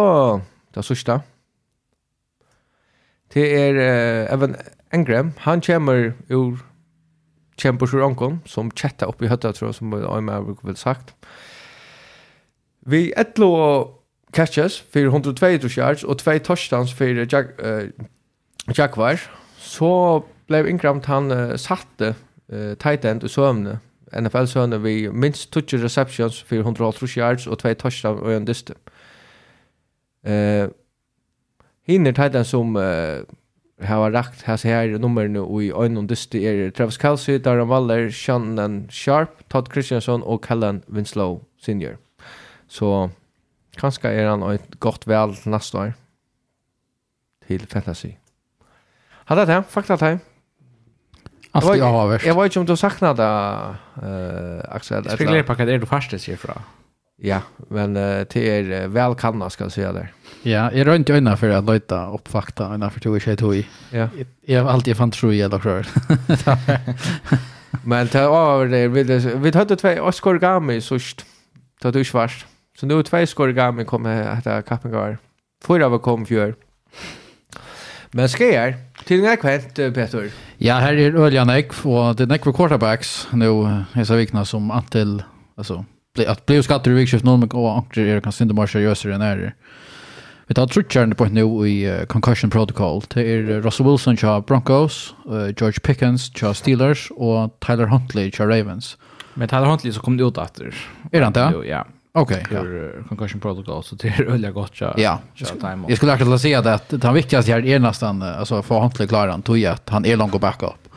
det 0.74 0.84
sørste, 0.84 1.20
det 3.34 3.46
er 3.58 3.80
eh, 3.80 4.34
Evan 4.34 4.56
Engram, 4.92 5.32
han 5.38 5.60
kommer 5.60 6.12
ur 6.30 6.60
kjemper 7.58 7.86
sur 7.86 8.04
Ankon, 8.04 8.42
som 8.46 8.70
chatta 8.76 9.06
opp 9.06 9.22
i 9.22 9.30
høtta, 9.30 9.52
tror 9.52 9.68
jeg, 9.68 9.74
som 9.78 9.94
Aima 9.94 10.40
vel 10.62 10.76
sagt. 10.76 11.14
Vi 12.86 13.12
etlo 13.16 13.50
catches 14.34 14.80
for 14.92 15.00
102 15.00 15.78
yards 15.78 16.04
og 16.04 16.18
2 16.18 16.38
touchdowns 16.38 16.92
for 16.92 17.24
Jack, 17.32 17.54
uh, 17.62 17.88
Jaguar, 18.78 19.20
så 19.58 20.22
blev 20.46 20.66
Ingram 20.68 21.00
han 21.04 21.30
uh, 21.30 21.56
satte 21.56 22.14
uh, 22.52 22.74
tight 22.74 23.04
end 23.04 23.24
i 23.24 23.28
søvne, 23.28 23.78
NFL-søvne, 24.20 24.82
vi 24.82 25.08
minst 25.08 25.52
20 25.52 25.84
receptions 25.84 26.42
for 26.42 26.56
180 26.56 27.10
yards 27.16 27.46
og 27.46 27.58
2 27.58 27.74
touchdowns 27.74 28.20
og 28.20 28.36
en 28.36 28.44
distance. 28.44 28.80
Eh 30.24 30.68
hinner 31.86 32.12
tajtan 32.12 32.44
som 32.44 32.76
uh, 32.76 33.22
har 33.86 34.10
rakt 34.10 34.42
här 34.42 34.56
så 34.56 34.68
här 34.68 34.88
i 35.62 35.72
ögon 35.72 36.06
dyste 36.06 36.38
är 36.38 36.70
Travis 36.70 37.00
Kelce, 37.00 37.38
Darren 37.38 37.68
Waller, 37.68 38.10
Shannon 38.10 38.88
Sharp, 38.90 39.48
Todd 39.48 39.68
Christiansen 39.72 40.22
och 40.22 40.44
Callan 40.44 40.82
Winslow 40.86 41.44
senior. 41.60 41.98
Så 42.68 43.10
kanske 43.76 44.08
är 44.08 44.26
han 44.26 44.42
ett 44.42 44.74
gott 44.78 45.06
väl 45.06 45.34
nästa 45.44 45.78
år 45.78 45.92
till 47.46 47.66
fantasy. 47.66 48.12
Hade 49.26 49.44
det, 49.44 49.62
fakta 49.68 49.96
det. 49.96 50.18
Allt 51.50 51.76
jag 51.76 51.84
har 51.84 52.26
Jag 52.26 52.34
var 52.34 52.44
inte 52.44 52.60
om 52.60 52.66
du 52.66 52.76
saknade 52.76 53.22
uh, 53.22 54.74
Axel. 54.74 55.04
Jag 55.04 55.14
spekulerar 55.14 55.42
på 55.42 55.54
vad 55.54 55.66
det 55.66 55.74
är 55.74 55.78
du 55.78 55.86
fastest 55.86 56.28
ifrån. 56.28 56.62
Ja, 57.16 57.42
men 57.68 57.96
uh, 57.96 58.26
det 58.32 58.58
är 58.58 58.88
väl 58.88 59.14
kanna 59.14 59.50
ska 59.50 59.64
jag 59.64 59.72
säga 59.72 59.92
där. 59.92 60.12
Ja, 60.42 60.72
jag 60.72 60.86
rör 60.86 60.94
inte 60.94 61.12
ögonen 61.12 61.36
för 61.36 61.48
att 61.48 61.64
löjta 61.64 62.10
upp 62.10 62.28
fakta 62.28 62.74
innan 62.74 62.90
för 62.90 63.00
tog 63.00 63.22
tjej 63.22 63.36
tog 63.36 63.54
i. 63.54 63.66
Ja. 63.90 64.08
Jag 64.46 64.62
har 64.62 64.70
alltid 64.70 64.96
fan 64.96 65.10
tro 65.10 65.32
i 65.32 65.42
alla 65.42 65.60
krör. 65.60 65.86
men 67.84 68.06
det 68.06 68.28
var 68.28 68.66
det, 68.66 68.88
vi, 68.88 69.02
vi 69.34 69.50
hade 69.50 69.76
två 69.76 69.88
oskorgami 69.88 70.80
sist. 70.80 71.26
Det 71.82 71.90
du 71.90 72.04
svart. 72.04 72.46
Så 72.80 72.86
nu 72.86 73.02
två 73.02 73.18
oskorgami 73.18 73.84
kom 73.84 74.06
att 74.06 74.66
kappengar. 74.66 75.18
Fyra 75.66 75.88
var 75.88 75.98
kom 75.98 76.26
fjör. 76.26 76.54
Men 78.10 78.28
ska 78.28 78.44
jag 78.44 78.74
till 79.04 79.24
en 79.24 79.36
kvänt, 79.36 79.74
Peter? 79.74 80.30
Ja, 80.58 80.74
här 80.74 80.92
är 80.92 81.14
Öljan 81.14 81.50
Ekv 81.50 81.88
och 81.88 82.16
det 82.16 82.24
är 82.24 82.34
Ekv 82.34 82.52
quarterbacks 82.52 83.28
nu. 83.32 83.82
Jag 83.92 84.06
ska 84.06 84.14
vikna 84.14 84.44
som 84.44 84.70
Antil, 84.70 85.22
alltså 85.56 85.84
att 86.18 86.46
bli 86.46 86.62
skatter 86.62 86.90
i 86.90 86.94
vikskift 86.94 87.24
någon 87.24 87.42
och 87.42 87.76
ankre 87.76 88.02
är 88.02 88.20
kanske 88.20 88.44
inte 88.44 88.54
mer 88.54 88.66
seriösa 88.66 89.08
än 89.08 89.22
är 89.22 89.54
Vi 90.46 90.54
tar 90.54 90.66
trutcharen 90.66 91.14
på 91.14 91.24
nu 91.24 91.68
i 91.68 92.06
concussion 92.08 92.50
protocol. 92.50 93.02
Det 93.14 93.20
är 93.20 93.42
Russell 93.42 93.86
Wilson 93.86 94.16
till 94.16 94.42
Broncos, 94.46 95.14
George 95.26 95.80
Pickens 95.82 96.30
till 96.30 96.54
Steelers 96.54 97.10
och 97.10 97.60
Tyler 97.60 97.86
Huntley 97.86 98.30
till 98.30 98.46
Ravens. 98.46 98.98
Men 99.34 99.48
Tyler 99.48 99.64
Huntley 99.64 99.92
så 99.92 100.00
kom 100.00 100.16
det 100.16 100.24
ut 100.24 100.38
efter. 100.38 100.74
Är 101.12 101.20
det 101.20 101.26
inte? 101.26 101.52
Ja. 101.66 101.86
Okej. 102.12 102.42
Okay, 102.50 102.58
ja. 102.58 103.02
Concussion 103.08 103.40
protocol 103.40 103.84
så 103.84 103.94
det 103.94 104.08
är 104.08 104.22
öliga 104.22 104.50
gott 104.50 104.80
ja. 104.80 104.94
Ja. 104.96 105.18
Jag 105.88 105.96
skulle 105.96 106.12
akkurat 106.12 106.40
säga 106.40 106.62
det 106.62 106.74
att 106.74 106.88
det 106.88 107.12
viktigaste 107.12 107.52
här 107.52 107.66
är 107.66 107.78
nästan 107.78 108.22
alltså 108.22 108.62
för 108.62 108.80
Huntley 108.80 109.08
klarar 109.08 109.30
han 109.30 109.42
tog 109.42 109.64
att 109.64 109.88
han 109.88 110.04
är 110.04 110.16
långt 110.16 110.34
och 110.34 110.40
backup. 110.40 110.88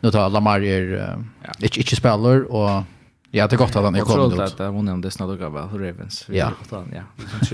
Nu 0.00 0.10
tar 0.10 0.30
Lamar 0.30 0.60
är 0.60 1.16
ja. 1.42 1.52
inte 1.60 1.96
spelar 1.96 2.52
och 2.52 2.82
Ja, 3.30 3.46
det 3.46 3.54
är 3.54 3.58
gott 3.58 3.76
att 3.76 3.84
han 3.84 3.94
är 3.94 4.00
kommit 4.00 4.32
ut. 4.32 4.38
Jag 4.38 4.56
tror 4.56 4.66
att 4.66 4.74
hon 4.74 4.88
är 4.88 4.92
om 4.92 5.00
det 5.00 5.10
snart 5.10 5.40
och 5.40 5.54
väl 5.54 5.68
Ravens. 5.68 6.26
Ja. 6.28 6.52
ja. 6.70 7.02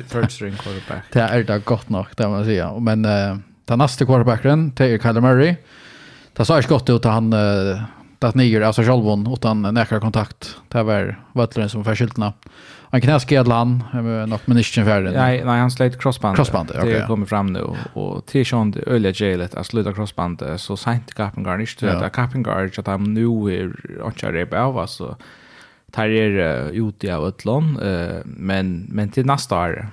Third 0.09 0.33
string 0.33 0.55
quarterback. 0.57 1.03
Det 1.13 1.21
är 1.21 1.45
det 1.45 1.65
gott 1.65 1.89
nog, 1.89 2.07
det 2.17 2.29
man 2.29 2.45
säga. 2.45 2.79
Men 2.79 3.05
uh, 3.05 3.37
den 3.65 3.79
nästa 3.79 4.07
quarterbacken, 4.07 4.73
det 4.77 4.85
är 4.87 4.99
Kyler 4.99 5.21
Murray. 5.21 5.57
Det 6.33 6.45
sa 6.45 6.57
inte 6.57 6.69
gott 6.69 6.91
ut 6.91 7.07
att 7.07 7.13
han 7.13 7.33
uh, 7.33 7.83
det 8.19 8.35
niger 8.35 8.61
alltså 8.61 8.83
Jolbon 8.83 9.33
utan 9.33 9.63
näkra 9.63 10.01
kontakt. 10.01 10.57
Det 10.69 10.83
var 10.83 11.21
Vettlund 11.33 11.71
som 11.71 11.85
förskyltna. 11.85 12.33
Han 12.91 13.01
knäskade 13.01 13.55
han 13.55 13.85
något 14.29 14.47
med 14.47 14.57
inte 14.57 14.85
färdig. 14.85 15.13
Nej, 15.13 15.45
nej, 15.45 15.61
han 15.61 15.71
slet 15.71 16.01
crossband. 16.01 16.37
Crossband, 16.37 16.71
okej. 16.71 16.93
Det 16.93 17.01
Det 17.01 17.07
kommer 17.07 17.27
fram 17.27 17.47
nu 17.47 17.65
och 17.93 18.27
till 18.27 18.47
Sean 18.47 18.71
det 18.71 18.81
öliga 18.87 19.13
jailet 19.13 19.55
att 19.55 19.67
sluta 19.67 19.93
crossbandet, 19.93 20.61
så 20.61 20.77
sent 20.77 21.15
Kappen 21.15 21.45
Garnish 21.45 21.77
det 21.81 22.07
att 22.07 22.13
Kappen 22.13 22.47
att 22.79 22.87
han 22.87 23.15
nu 23.15 23.25
är 23.25 24.01
och 24.01 24.19
kör 24.19 24.33
det 24.33 24.59
av, 24.61 24.79
alltså 24.79 25.17
tar 25.93 26.09
er 26.09 26.71
ut 26.73 27.05
i 27.05 27.11
av 27.11 27.29
utlån, 27.29 27.79
men, 28.25 28.87
men 28.89 29.09
till 29.11 29.27
nästa 29.27 29.57
år. 29.57 29.89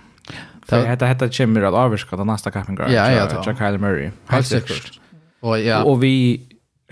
Det 0.69 0.87
heter 0.87 1.05
heter 1.05 1.29
kommer 1.37 1.61
att 1.61 1.73
avskaka 1.73 2.17
den 2.17 2.27
nästa 2.27 2.51
capping 2.51 2.75
guard. 2.75 2.91
Ja, 2.91 3.11
ja, 3.11 3.25
det 3.25 3.55
Kyle 3.57 3.77
Murray. 3.77 4.11
Helt 4.27 4.47
säkert. 4.47 4.99
Och 5.41 5.59
ja. 5.59 5.83
Och 5.83 6.03
vi 6.03 6.41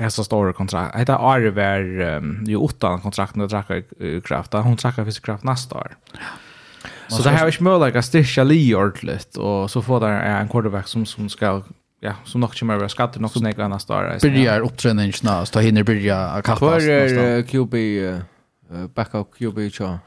hessa 0.02 0.24
stora 0.24 0.54
kontrakt. 0.54 0.96
Heter 0.96 1.14
Arver 1.14 2.02
um, 2.18 2.44
ju 2.48 2.58
kontrakten 2.58 3.00
kontrakt 3.00 3.36
med 3.36 3.50
Draka 3.50 3.82
Kraft. 4.24 4.54
Hon 4.54 4.78
trackar 4.78 5.06
för 5.06 5.12
Kraft 5.12 5.44
nästa 5.44 5.76
år. 5.76 5.96
Så 7.08 7.24
det 7.24 7.30
här 7.30 7.48
är 7.48 7.52
ju 7.52 7.64
möjligt 7.64 7.96
att 7.96 8.06
styrka 8.06 8.44
li 8.44 8.76
ordentligt 8.76 9.36
och 9.38 9.72
så 9.72 9.82
får 9.82 10.00
där 10.00 10.10
en 10.10 10.48
quarterback 10.48 10.88
som 10.88 11.06
som 11.06 11.30
ska 11.30 11.62
ja, 12.00 12.14
som 12.26 12.42
nok 12.42 12.60
kommer 12.60 12.78
vi 12.78 12.90
skatter 12.90 13.20
nok 13.20 13.32
snägga 13.32 13.68
nästa 13.68 13.98
år. 13.98 14.18
Börjar 14.22 14.60
uppträningen 14.60 15.14
så 15.46 15.60
hinner 15.60 15.84
börja 15.84 16.42
kappas. 16.44 16.62
Var 16.62 16.80
är 16.90 17.42
QB 17.42 17.76
backup 18.96 19.28
QB 19.38 19.58
ja. 19.80 20.00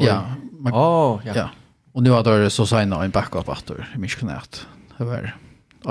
Ja. 0.00 0.24
Oh, 0.72 1.20
ja. 1.24 1.32
ja. 1.34 1.50
Och 1.92 2.02
nu 2.02 2.10
har 2.10 2.38
det 2.38 2.50
så 2.50 2.66
signa 2.66 3.04
en 3.04 3.10
backup 3.10 3.48
åter 3.48 3.88
i 3.94 3.98
Mishkanat. 3.98 4.66
Det 4.98 5.04
var 5.04 5.32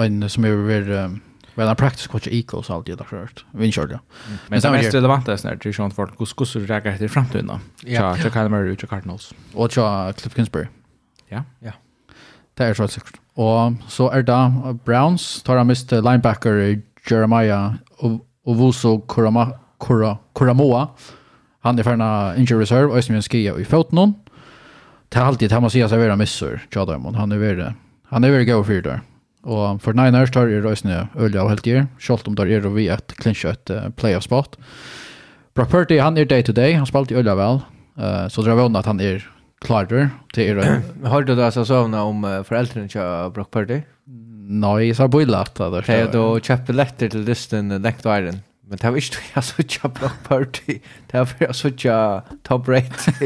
en 0.03 0.29
som 0.29 0.43
är 0.45 0.51
väl 0.51 1.19
väl 1.59 1.67
en 1.67 1.75
practice 1.75 2.07
coach 2.07 2.27
equals 2.27 2.69
allt 2.69 2.85
det 2.85 2.95
där 2.95 3.05
först. 3.05 3.45
Vi 3.51 3.71
körde. 3.71 3.99
Men, 4.27 4.39
Men 4.47 4.61
det 4.61 4.71
mest 4.71 4.93
relevanta 4.93 5.33
är 5.33 5.37
snart 5.37 5.61
till 5.61 5.73
Sean 5.73 5.91
Ford. 5.91 6.11
Hur 6.19 6.59
hur 6.59 6.67
räcker 6.67 6.89
det 6.89 6.95
räcka 6.95 7.05
i 7.05 7.09
framtiden 7.09 7.47
då? 7.47 7.59
Ja, 7.83 8.17
så 8.17 8.29
Kyle 8.29 8.49
man 8.49 8.75
Cardinals. 8.75 9.33
Och 9.53 9.73
så 9.73 10.13
Cliff 10.17 10.35
Kingsbury. 10.35 10.67
Ja. 11.27 11.43
Ja. 11.59 11.71
Det 12.53 12.63
är 12.63 12.73
så 12.73 12.87
säkert. 12.87 13.19
Och 13.33 13.73
så 13.87 14.09
är 14.09 14.23
det 14.23 14.77
Browns 14.85 15.43
tar 15.43 15.57
han 15.57 15.67
mist 15.67 15.91
linebacker 15.91 16.81
Jeremiah 17.09 17.73
och 17.97 18.25
Ovuso 18.43 19.01
Kurama 19.01 19.53
Kura 19.79 20.17
Kuramoa. 20.35 20.87
Han 21.61 21.79
är 21.79 21.83
förna 21.83 22.35
injury 22.37 22.61
reserve 22.61 22.85
och 22.85 23.03
som 23.03 23.21
skia 23.21 23.59
i 23.59 23.65
foten 23.65 23.95
någon. 23.95 24.13
Det 25.09 25.19
är 25.19 25.23
alltid 25.23 25.53
att 25.53 25.61
man 25.61 25.69
säger 25.69 25.87
sig 25.87 25.97
vara 25.97 26.15
missor. 26.15 26.59
Tjadamon. 26.73 27.15
Han 27.15 27.31
är 27.31 27.37
värre. 27.37 27.73
Han 28.07 28.23
är 28.23 28.31
värre 28.31 28.45
go 28.45 28.63
för 28.63 28.81
där. 28.81 29.01
Och 29.43 29.81
för 29.81 29.93
Niners 29.93 30.31
tar 30.31 30.47
ju 30.47 30.61
rösne 30.61 31.07
ölja 31.19 31.43
och 31.43 31.49
helt 31.49 31.65
ger. 31.65 31.87
Schalt 31.99 32.27
om 32.27 32.35
där 32.35 32.47
är 32.47 32.61
det 32.61 32.69
vi 32.69 32.89
att 32.89 33.13
clincha 33.13 33.49
ett 33.49 33.69
uh, 33.69 33.89
playoff 33.89 34.23
spot. 34.23 34.57
Brock 35.53 35.71
Purdy, 35.71 35.99
han 35.99 36.17
är 36.17 36.25
day 36.25 36.43
to 36.43 36.51
day. 36.51 36.73
Han 36.73 36.85
spelar 36.85 37.11
i 37.11 37.15
ölja 37.15 37.35
väl. 37.35 37.59
Uh, 37.99 38.27
så 38.27 38.41
drar 38.41 38.55
vi 38.55 38.61
undan 38.61 38.79
att 38.79 38.85
han 38.85 38.99
är 38.99 39.29
klarer 39.61 40.09
till 40.33 40.43
er. 40.43 40.81
Har 41.03 41.21
du 41.21 41.35
då 41.35 41.51
så 41.51 41.65
såna 41.65 42.03
om 42.03 42.43
föräldrarna 42.47 42.87
till 42.87 43.33
Brock 43.33 43.51
Purdy? 43.51 43.81
Nej, 44.51 44.95
så 44.95 45.03
har 45.03 45.07
jag 45.07 45.11
där. 45.71 45.83
Det 45.87 45.93
är 45.93 46.11
då 46.11 46.39
köpte 46.39 46.73
lätter 46.73 47.09
till 47.09 47.21
listan 47.21 47.81
Lekt 47.81 48.05
Iron. 48.05 48.39
Men 48.69 48.77
det 48.77 48.89
var 48.89 48.95
ikke 48.95 49.17
jeg 49.35 49.43
så 49.43 49.63
ikke 49.63 49.89
Block 49.89 50.23
Party. 50.23 50.71
Det 51.11 51.19
var 51.19 51.35
jeg 51.39 51.55
så 51.55 51.67
ikke 51.67 52.21
Top 52.45 52.69
Rate. 52.69 53.11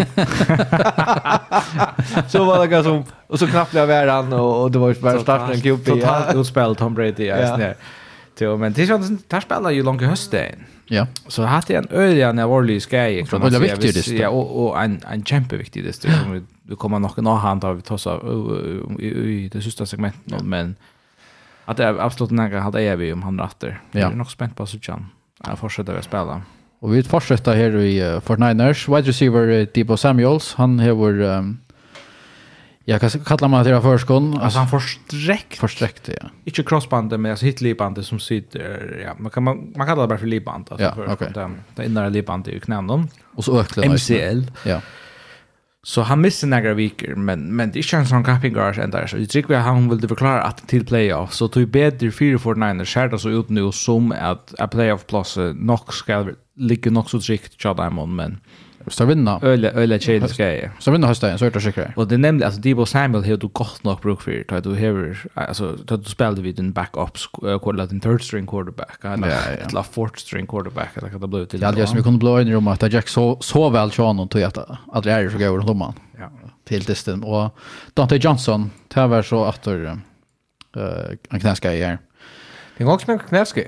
så 2.32 2.45
var 2.45 2.62
det 2.62 2.69
ganske 2.69 2.89
som... 2.89 3.03
Og 3.27 3.39
så 3.39 3.47
knappt 3.47 3.75
jeg 3.75 3.88
var 3.88 4.08
han, 4.08 4.34
og, 4.34 4.73
det 4.73 4.82
var 4.82 4.93
bare 5.01 5.21
starten 5.21 5.56
en 5.56 5.62
QB. 5.62 5.86
Totalt 5.86 6.36
utspill 6.39 6.75
Tom 6.79 6.95
Brady. 6.95 7.27
Ja. 7.27 7.73
Ja. 8.39 8.58
Men 8.58 8.73
det 8.73 8.88
känns 8.88 9.12
där 9.27 9.39
spelar 9.39 9.71
ju 9.71 9.84
långt 9.84 10.01
i 10.01 10.06
hösten. 10.06 10.65
Ja. 10.86 11.08
Så 11.27 11.43
hade 11.43 11.73
jag 11.73 11.84
en 11.84 11.89
öliga 11.91 12.32
när 12.32 12.47
var 12.47 12.63
det 12.63 12.79
skäj 12.79 13.23
viktigt 13.60 13.97
att 13.97 14.06
det. 14.06 14.17
ja 14.17 14.29
och 14.29 14.65
och 14.65 14.84
en 14.84 15.01
en 15.12 15.23
jätteviktig 15.25 15.84
det 15.84 15.93
som 15.93 16.47
vi 16.63 16.75
kommer 16.75 16.99
nog 16.99 17.17
nå 17.17 17.34
hand 17.34 17.63
av 17.63 17.82
tossa 17.82 18.19
i 18.99 19.49
det 19.53 19.62
sista 19.62 19.86
segmentet 19.86 20.41
men 20.41 20.75
att 21.65 21.77
det 21.77 21.84
är 21.84 21.99
absolut 21.99 22.32
några 22.32 22.60
hade 22.60 22.82
jag 22.82 22.97
vi 22.97 23.13
om 23.13 23.23
han 23.23 23.39
rätter. 23.39 23.82
Jag 23.91 24.12
är 24.12 24.15
nog 24.15 24.32
spänt 24.32 24.56
på 24.56 24.65
så 24.65 24.79
tjän. 24.79 25.06
Jag 25.47 25.60
fortsätter 25.60 25.95
att 25.95 26.03
spela. 26.03 26.41
Och 26.79 26.93
vi 26.93 27.03
fortsätter 27.03 27.56
här 27.56 27.77
i 27.77 28.03
uh, 28.03 28.19
Fortniners. 28.19 28.89
Wide 28.89 29.01
receiver 29.01 29.47
uh, 29.47 29.67
Debo 29.73 29.97
Samuels, 29.97 30.53
han 30.53 30.79
har 30.79 31.21
um, 31.21 31.60
Jag 32.86 33.01
kan 33.01 33.10
kalla 33.10 33.47
mig 33.47 33.63
till 33.63 33.79
förskon. 33.82 34.41
Alltså 34.41 34.60
han 34.60 34.67
försträckt. 34.67 35.58
Försträckt, 35.58 36.10
ja. 36.21 36.29
Inte 36.43 36.63
crossbandet, 36.63 37.19
men 37.19 37.32
alltså 37.32 37.45
hitlibbandet 37.45 38.06
som 38.06 38.19
sitter, 38.19 39.01
ja, 39.06 39.15
man 39.17 39.32
kan, 39.32 39.43
man, 39.43 39.73
man 39.75 39.88
kallar 39.88 40.01
det 40.01 40.08
bara 40.08 40.17
för 40.17 40.27
libband. 40.27 40.67
Alltså, 40.71 40.86
ja, 40.86 40.93
okej. 40.97 41.13
Okay. 41.13 41.29
Det, 41.34 41.51
det 41.75 41.86
inre 41.86 42.10
libbandet 42.10 42.53
i 42.53 42.60
knäna. 42.60 43.08
Och 43.36 43.45
så 43.45 43.60
öklarna. 43.60 43.93
MCL. 43.93 44.51
Ja. 44.65 44.82
Så 45.85 46.01
han 46.01 46.21
missar 46.21 46.47
några 46.47 46.73
veckor, 46.73 47.15
men, 47.15 47.55
men 47.55 47.71
det 47.71 47.79
är 47.79 47.83
inte 47.83 47.97
en 47.97 48.07
sån 48.07 48.23
kappingar 48.23 48.73
än 48.73 48.83
ända. 48.83 49.07
Så 49.07 49.17
jag 49.17 49.29
tycker 49.29 49.53
att 49.53 49.63
han 49.63 49.89
vill 49.89 50.07
förklara 50.07 50.41
att 50.41 50.67
till 50.67 50.85
playoff. 50.85 51.33
Så 51.33 51.47
tog 51.47 51.67
bättre 51.67 52.09
4-4-9 52.09 52.85
skärda 52.85 53.17
så 53.17 53.29
ut 53.29 53.49
nu 53.49 53.71
som 53.71 54.11
att, 54.11 54.53
att 54.59 54.71
playoff-plåse 54.71 55.53
nog 55.53 55.93
ska 55.93 56.29
ligga 56.55 56.91
nog 56.91 57.09
så 57.09 57.19
tryggt 57.19 57.59
till 57.59 57.75
Diamond, 57.75 58.15
Men 58.15 58.37
Så 58.87 59.05
vinna. 59.05 59.39
Öle 59.41 59.71
öle 59.71 59.99
tjej 59.99 60.29
ska 60.29 60.53
jag. 60.53 60.71
Ska 60.79 60.91
vinna 60.91 61.07
hösta 61.07 61.37
så 61.37 61.45
är 61.45 61.51
det 61.51 61.61
säkert. 61.61 61.97
Och 61.97 62.07
det 62.07 62.17
nämnde 62.17 62.45
alltså 62.45 62.61
Debo 62.61 62.85
Samuel 62.85 63.23
här 63.23 63.37
du 63.37 63.47
gott 63.47 63.83
nog 63.83 63.99
bruk 63.99 64.21
för 64.21 64.31
det 64.31 64.61
du 64.61 64.69
har 64.69 65.17
alltså 65.33 65.77
du 66.03 66.09
spelade 66.09 66.41
vid 66.41 66.59
en 66.59 66.71
backup 66.73 67.17
quarterback 67.41 67.91
en 67.91 67.99
third 67.99 68.21
string 68.21 68.47
quarterback 68.47 69.05
eller 69.05 69.53
ett 69.53 69.73
la 69.73 69.83
fourth 69.83 70.19
string 70.19 70.47
quarterback 70.47 70.97
eller 70.97 71.09
vad 71.09 71.21
det 71.21 71.27
blev 71.27 71.45
till. 71.45 71.61
Ja, 71.61 71.71
det 71.71 71.87
som 71.87 71.97
vi 71.97 72.03
kunde 72.03 72.19
blå 72.19 72.41
in 72.41 72.47
i 72.47 72.53
rummet 72.53 72.83
att 72.83 72.93
Jack 72.93 73.07
så 73.07 73.37
så 73.41 73.69
väl 73.69 73.91
Sean 73.91 74.19
och 74.19 74.29
tog 74.29 74.43
att 74.43 74.57
att 74.93 75.03
det 75.03 75.11
är 75.11 75.29
så 75.29 75.37
går 75.37 75.59
de 75.59 75.77
man. 75.77 75.93
Ja. 76.19 76.31
Till 76.65 76.85
testen 76.85 77.23
och 77.23 77.57
Dante 77.93 78.15
Johnson 78.15 78.71
tar 78.87 79.07
väl 79.07 79.23
så 79.23 79.45
att 79.45 79.67
eh 79.67 79.97
en 81.29 81.39
knäska 81.39 81.73
i 81.73 81.83
här. 81.83 81.97
Det 82.77 82.83
går 82.83 82.93
också 82.93 83.11
med 83.11 83.21
knäska. 83.21 83.61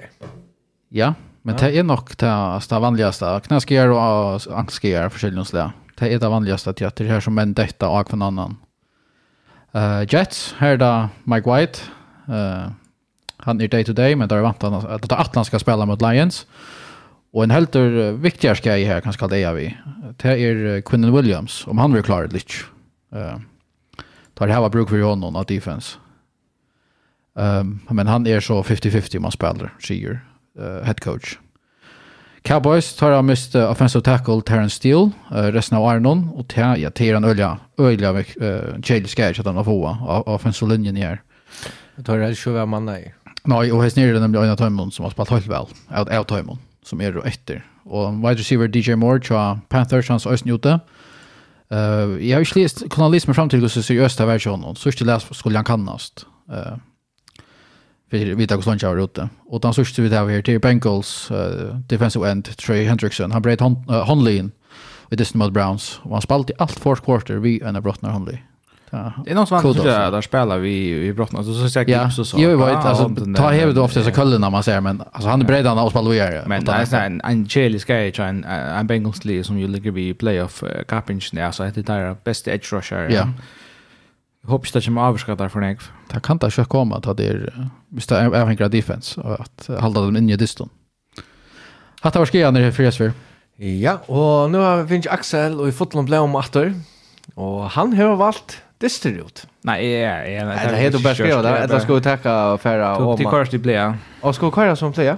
Ja. 0.90 1.14
Men 1.46 1.56
det 1.56 1.78
är 1.78 1.84
nog 1.84 2.10
det 2.18 2.80
vanligaste. 2.80 3.42
Knäskar 3.44 3.88
och 3.88 4.58
angstskar 4.58 5.10
försäljning 5.10 5.46
så 5.46 5.72
Det 5.96 6.14
är 6.14 6.20
det 6.20 6.30
vanligaste 6.30 6.70
att 6.70 6.96
det 6.96 7.06
här 7.06 7.20
som 7.20 7.38
en 7.38 7.54
detta 7.54 7.90
och 7.90 8.10
från 8.10 8.22
annan. 8.22 8.58
Uh, 9.76 10.04
Jets, 10.10 10.56
här 10.58 10.70
är 10.70 10.78
det 10.78 11.10
Mike 11.24 11.56
White. 11.56 11.80
Uh, 12.30 12.72
han 13.38 13.62
är 13.62 13.68
day-to-day, 13.68 14.16
men 14.16 14.28
det 14.28 14.36
är 14.36 14.42
vant 14.42 14.64
att 14.64 15.12
Atlant 15.12 15.48
ska 15.48 15.60
spela 15.60 15.86
mot 15.86 16.02
Lions. 16.02 16.48
Och 17.34 17.44
en 17.44 17.52
helt 17.52 17.76
uh, 17.76 18.12
viktigare 18.12 18.80
jag 18.80 18.88
här, 18.88 19.02
kanske 19.02 19.28
det 19.28 19.38
är 19.38 19.54
vi. 19.54 19.78
Det 20.18 20.30
är 20.30 20.82
Quinnen 20.82 21.16
Williams, 21.16 21.68
om 21.68 21.78
han 21.78 21.94
vill 21.94 22.04
klara 22.04 22.28
det 22.28 22.34
lite. 22.34 22.54
Uh, 23.16 23.38
tar 24.34 24.48
det 24.48 24.54
här 24.54 24.62
var 24.62 24.70
bruk 24.70 24.90
för 24.90 25.02
honom 25.02 25.36
av 25.36 25.46
defense. 25.46 25.98
Um, 27.34 27.80
men 27.90 28.08
han 28.08 28.28
är 28.28 28.40
så 28.40 28.64
50-50 28.64 29.26
om 29.26 29.32
spelar, 29.32 29.74
säger 29.80 30.22
uh, 30.60 30.84
head 30.86 31.02
coach. 31.04 31.36
Cowboys 32.46 32.92
tar 32.96 33.16
av 33.18 33.24
mist 33.26 33.56
offensive 33.58 34.04
tackle 34.06 34.44
Terrence 34.46 34.78
Steele, 34.78 35.10
uh, 35.32 35.50
resten 35.56 35.80
av 35.80 35.86
Arnon, 35.90 36.28
og 36.38 36.48
ta, 36.54 36.76
ja, 36.78 36.92
ta 36.94 37.08
en 37.18 37.26
øyla, 37.26 37.56
øyla 37.82 38.12
uh, 38.14 38.76
kjell 38.86 39.08
skjer 39.10 39.40
at 39.42 39.50
han 39.50 39.58
har 39.58 39.66
få 39.66 39.80
av 39.90 40.28
offensive 40.30 40.70
linjen 40.70 41.00
her. 41.02 41.24
Det 41.98 42.06
tar 42.06 42.20
det 42.22 42.36
ikke 42.36 42.54
hver 42.58 42.70
mann 42.70 42.86
nei. 42.86 43.02
Nei, 43.46 43.70
og 43.70 43.82
hans 43.84 43.96
nere 43.98 44.18
er 44.18 44.24
nemlig 44.24 44.42
Øyna 44.42 44.56
Tøymon 44.58 44.92
som 44.94 45.06
har 45.06 45.14
spalt 45.14 45.34
helt 45.34 45.50
vel, 45.50 45.70
av, 45.90 46.10
av 46.10 46.26
Tøymon, 46.30 46.62
som 46.86 47.02
er 47.02 47.18
etter. 47.26 47.62
Og 47.86 48.18
wide 48.24 48.42
receiver 48.42 48.70
DJ 48.70 48.98
Moore, 48.98 49.22
tja 49.22 49.60
Panthers, 49.70 50.10
hans 50.10 50.26
øyne 50.26 50.58
ute. 50.58 50.80
Uh, 51.74 52.18
jeg 52.22 52.34
har 52.34 52.46
ikke 52.46 52.62
lest, 52.62 52.84
kunne 52.90 53.08
ha 53.08 53.14
lest 53.14 53.30
meg 53.30 53.38
frem 53.38 53.50
til 53.50 53.62
hvordan 53.62 53.86
seriøst 53.86 54.18
det 54.18 54.26
har 54.26 54.32
vært 54.34 54.46
sånn, 54.46 54.66
så 54.78 54.92
ikke 54.94 55.08
lest 55.10 55.34
skulle 55.38 55.62
han 55.62 55.68
kannast. 55.68 56.26
Uh, 56.50 56.78
vi 58.10 58.34
vet 58.34 58.52
oss 58.52 58.66
lunch 58.66 58.84
av 58.84 59.00
ute. 59.00 59.30
Och 59.46 59.62
den 59.62 59.74
sista 59.74 60.02
vi 60.02 60.10
tar 60.10 60.28
här 60.28 60.42
till 60.42 60.60
Bengals 60.60 61.32
uh, 61.32 61.76
defensive 61.88 62.32
end 62.32 62.58
Trey 62.58 62.86
Hendrickson. 62.86 63.32
Han 63.32 63.42
bröt 63.42 63.60
hon, 63.60 63.86
uh, 63.90 63.96
Honleyn 63.96 64.52
vid 65.10 65.20
Disney 65.20 65.40
mot 65.40 65.54
Browns. 65.54 66.00
Och 66.04 66.12
han 66.12 66.22
spalt 66.22 66.50
i 66.50 66.54
allt 66.58 66.80
fourth 66.80 67.02
quarter 67.02 67.36
vi 67.36 67.62
ena 67.62 67.82
brottnar 67.82 68.10
Honley. 68.10 68.38
Ja. 68.90 69.14
Det 69.26 69.32
är 69.32 69.36
någon 69.36 69.48
som 69.48 69.58
antar 69.58 69.70
att 69.70 70.12
där 70.12 70.22
spelar 70.22 70.58
vi 70.58 71.06
i 71.08 71.14
brottna. 71.14 71.44
Så 71.44 71.54
så 71.54 71.70
säkert 71.70 71.96
ja. 71.96 72.12
så 72.12 72.26
så. 72.26 72.38
Jo, 72.40 72.66
vet, 72.66 72.76
alltså, 72.76 73.16
ta 73.36 73.50
hevet 73.50 73.78
ofta 73.78 74.04
så 74.04 74.12
kullen 74.12 74.42
när 74.42 74.50
man 74.50 74.64
ser. 74.64 74.82
men 74.82 75.04
alltså, 75.12 75.30
han 75.30 75.42
är 75.42 75.46
bred 75.46 75.66
han 75.66 75.78
och 75.78 75.92
spelar 75.92 76.12
vidare. 76.12 76.44
Men 76.48 76.66
det 76.66 76.72
är 76.72 77.06
en 77.06 77.22
angelisk 77.22 77.88
guy 77.88 78.12
en 78.18 78.44
en 78.44 78.88
Bengals 78.88 79.48
som 79.48 79.60
ju 79.60 79.68
ligger 79.68 79.92
vid 79.92 80.18
playoff 80.18 80.64
uh, 80.64 80.70
cap 80.88 81.08
där 81.08 81.52
så 81.52 81.64
det 81.64 81.82
där 81.82 82.16
bästa 82.24 82.52
edge 82.52 82.74
rusher. 82.74 83.04
Ja. 83.04 83.10
Yeah 83.10 83.30
hoppas 84.48 84.72
det 84.72 84.82
kommer 84.82 85.02
avskattar 85.02 85.50
för 85.50 85.60
nek. 85.60 85.80
Det 86.14 86.20
kan 86.20 86.36
inte 86.36 86.52
köra 86.52 86.66
komma 86.66 86.96
att 86.96 87.18
det 87.18 87.28
är 87.28 87.70
visst 87.90 88.10
det 88.10 88.18
är 88.18 88.50
en 88.50 88.56
grad 88.56 88.72
defense 88.72 89.22
att 89.22 89.68
hålla 89.68 90.02
dem 90.02 90.18
inne 90.18 90.34
i 90.34 90.36
distan. 90.36 90.70
Hatta 92.02 92.20
var 92.20 92.26
skean 92.26 92.58
i 92.58 92.72
för 92.72 93.14
Ja, 93.58 93.98
och 93.98 94.52
nu 94.52 94.58
har 94.58 94.84
vi 94.84 95.04
Axel 95.10 95.60
och 95.60 95.68
i 95.68 95.72
fotbollen 95.72 96.06
blev 96.06 96.22
om 96.22 96.36
åter. 96.36 96.74
Och 97.34 97.70
han 97.70 97.94
har 97.94 98.16
valt 98.16 98.62
distribut. 98.78 99.48
Nej, 99.62 99.92
ja, 99.92 100.26
ja. 100.26 100.46
Det 100.46 100.78
heter 100.78 101.00
bara 101.00 101.16
skriva 101.16 101.42
där. 101.42 101.68
Det 101.68 101.80
ska 101.80 102.00
tacka 102.00 102.58
för 102.58 102.80
att 102.80 103.00
och 103.00 103.18
till 103.18 103.26
kurs 103.26 103.50
det 103.50 103.58
blir. 103.58 103.98
Och 104.22 104.36
ska 104.36 104.52
köra 104.52 104.76
som 104.76 104.94
player. 104.94 105.18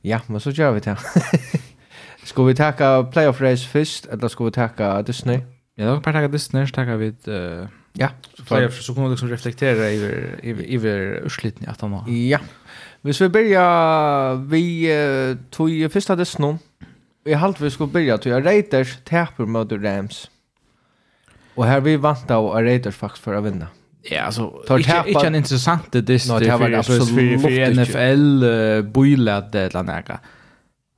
Ja, 0.00 0.20
men 0.26 0.40
så 0.40 0.50
gör 0.50 0.72
vi 0.72 0.80
det. 0.80 0.96
Ska 2.24 2.42
vi 2.42 2.54
tacka 2.54 3.02
playoff 3.12 3.40
race 3.40 3.68
först 3.68 4.06
eller 4.06 4.28
ska 4.28 4.44
vi 4.44 4.50
tacka 4.50 5.02
Disney? 5.02 5.40
Ja, 5.74 5.84
då 5.84 5.90
kan 6.00 6.12
vi 6.12 6.18
tacka 6.18 6.28
Disney, 6.28 6.66
så 6.66 6.74
tar 6.74 6.84
vi 6.84 7.06
eh 7.08 7.68
Ja. 7.98 8.08
Så, 8.48 8.60
jag 8.60 8.72
så 8.72 8.94
kommer 8.94 9.08
liksom 9.08 9.28
reflektera 9.28 9.84
över 9.84 10.40
över 10.68 11.20
urslitning 11.24 11.68
att 11.68 11.80
han 11.80 11.92
har. 11.92 12.10
Ja. 12.10 12.38
Hvis 13.00 13.20
vi 13.20 13.28
börjar 13.28 14.34
vi 14.34 14.94
uh, 14.96 15.36
tog 15.50 15.70
ju 15.70 15.88
första 15.88 16.16
desnon. 16.16 16.58
Vi 17.24 17.34
halt 17.34 17.60
vi 17.60 17.70
skulle 17.70 17.92
börja 17.92 18.18
tog 18.18 18.32
Raiders 18.32 18.96
täpper 19.04 19.44
mot 19.44 19.72
Rams. 19.72 20.30
Och 21.54 21.66
här 21.66 21.80
vi 21.80 21.96
vant 21.96 22.30
av 22.30 22.62
Raiders 22.62 22.96
faktiskt 22.96 23.24
för 23.24 23.34
att 23.34 23.44
vinna. 23.44 23.66
Ja, 24.02 24.22
alltså 24.22 24.48
tar 24.66 24.78
inte 24.78 25.04
inte 25.06 25.26
en 25.26 25.34
intressant 25.34 25.92
det 25.92 26.28
no, 26.28 26.38
det 26.38 26.56
var 26.56 26.72
absolut 26.72 27.08
för, 27.08 27.38
för 27.38 27.82
NFL 27.82 28.44
uh, 28.44 28.92
boilat 28.92 29.52
det 29.52 29.60
eller 29.60 29.82
något. 29.82 30.20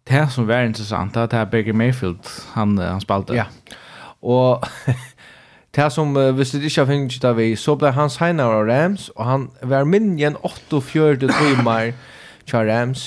Det 0.04 0.28
som 0.28 0.46
var 0.46 0.62
intressant 0.62 1.16
att 1.16 1.32
här 1.32 1.44
Baker 1.44 1.72
Mayfield 1.72 2.18
han 2.52 2.78
han 2.78 3.00
spaltade. 3.00 3.38
Ja. 3.38 3.44
Och 4.20 4.66
Det 5.76 5.92
som, 5.92 6.16
uh, 6.16 6.30
hvis 6.35 6.50
det 6.50 6.62
ikke 6.62 6.80
har 6.80 6.90
fengt 6.90 7.24
av 7.24 7.37
vi, 7.38 7.54
så 7.56 7.76
ble 7.78 7.92
han 7.94 8.11
senere 8.11 8.61
av 8.61 8.66
Rams, 8.66 9.09
og 9.16 9.24
han 9.26 9.48
var 9.62 9.87
minjen 9.87 10.37
48 10.42 11.30
timer 11.30 11.92
til 12.46 12.70
Rams. 12.70 13.06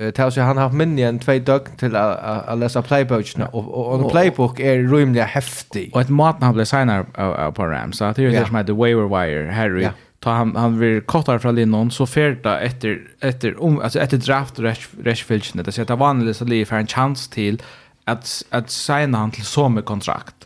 Uh, 0.00 0.12
det 0.14 0.32
som 0.32 0.46
han 0.46 0.56
har 0.60 0.68
haft 0.68 0.78
minjen 0.78 1.18
tvei 1.18 1.38
døgn 1.42 1.78
til 1.80 1.96
å 1.98 2.56
lese 2.60 2.82
playbookene, 2.86 3.50
og, 3.52 3.70
og, 3.74 3.92
og 4.06 4.10
playbook 4.12 4.60
er 4.60 4.86
rymlig 4.86 5.24
heftig. 5.34 5.88
Og 5.94 6.04
et 6.04 6.12
maten 6.12 6.46
han 6.46 6.54
ble 6.54 6.68
senere 6.68 7.50
på 7.56 7.70
Rams, 7.70 7.98
det 7.98 8.22
er 8.22 8.30
jo 8.30 8.34
det 8.38 8.46
som 8.50 8.60
heter 8.60 8.78
Waiver 8.78 9.10
Wire, 9.10 9.50
Harry. 9.52 9.88
Ja 9.88 9.96
ta 10.26 10.32
han 10.32 10.56
han 10.56 10.78
blir 10.78 11.00
kortare 11.00 11.38
från 11.38 11.54
linjen 11.54 11.90
så 11.90 12.06
färda 12.06 12.60
efter 12.60 13.00
efter 13.20 13.62
om 13.62 13.80
alltså 13.80 13.98
efter 13.98 14.16
draft 14.16 14.58
rush 14.58 15.52
det 15.54 15.72
så 15.72 15.82
att 15.82 15.90
vanligtvis 15.90 16.36
så 16.36 16.44
ligger 16.44 16.64
för 16.64 16.76
en 16.76 16.86
chans 16.86 17.28
till 17.28 17.62
att 18.04 18.44
att 18.50 18.70
signa 18.70 19.18
han 19.18 19.30
till 19.30 19.44
så 19.44 19.68
med 19.68 19.84
kontrakt. 19.84 20.45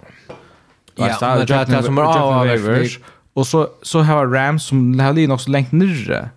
Ja, 1.00 1.16
men 1.20 1.46
det 1.46 1.54
är 1.54 1.66
det 1.66 1.82
som 1.82 1.98
är 1.98 2.02
avövers. 2.02 2.98
Och 3.34 3.46
så, 3.46 3.68
så 3.82 4.00
har 4.00 4.26
Rams 4.26 4.64
som 4.64 5.00
har 5.00 5.12
lin 5.12 5.30
också 5.30 5.50
längt 5.50 5.72
nyrre 5.72 6.30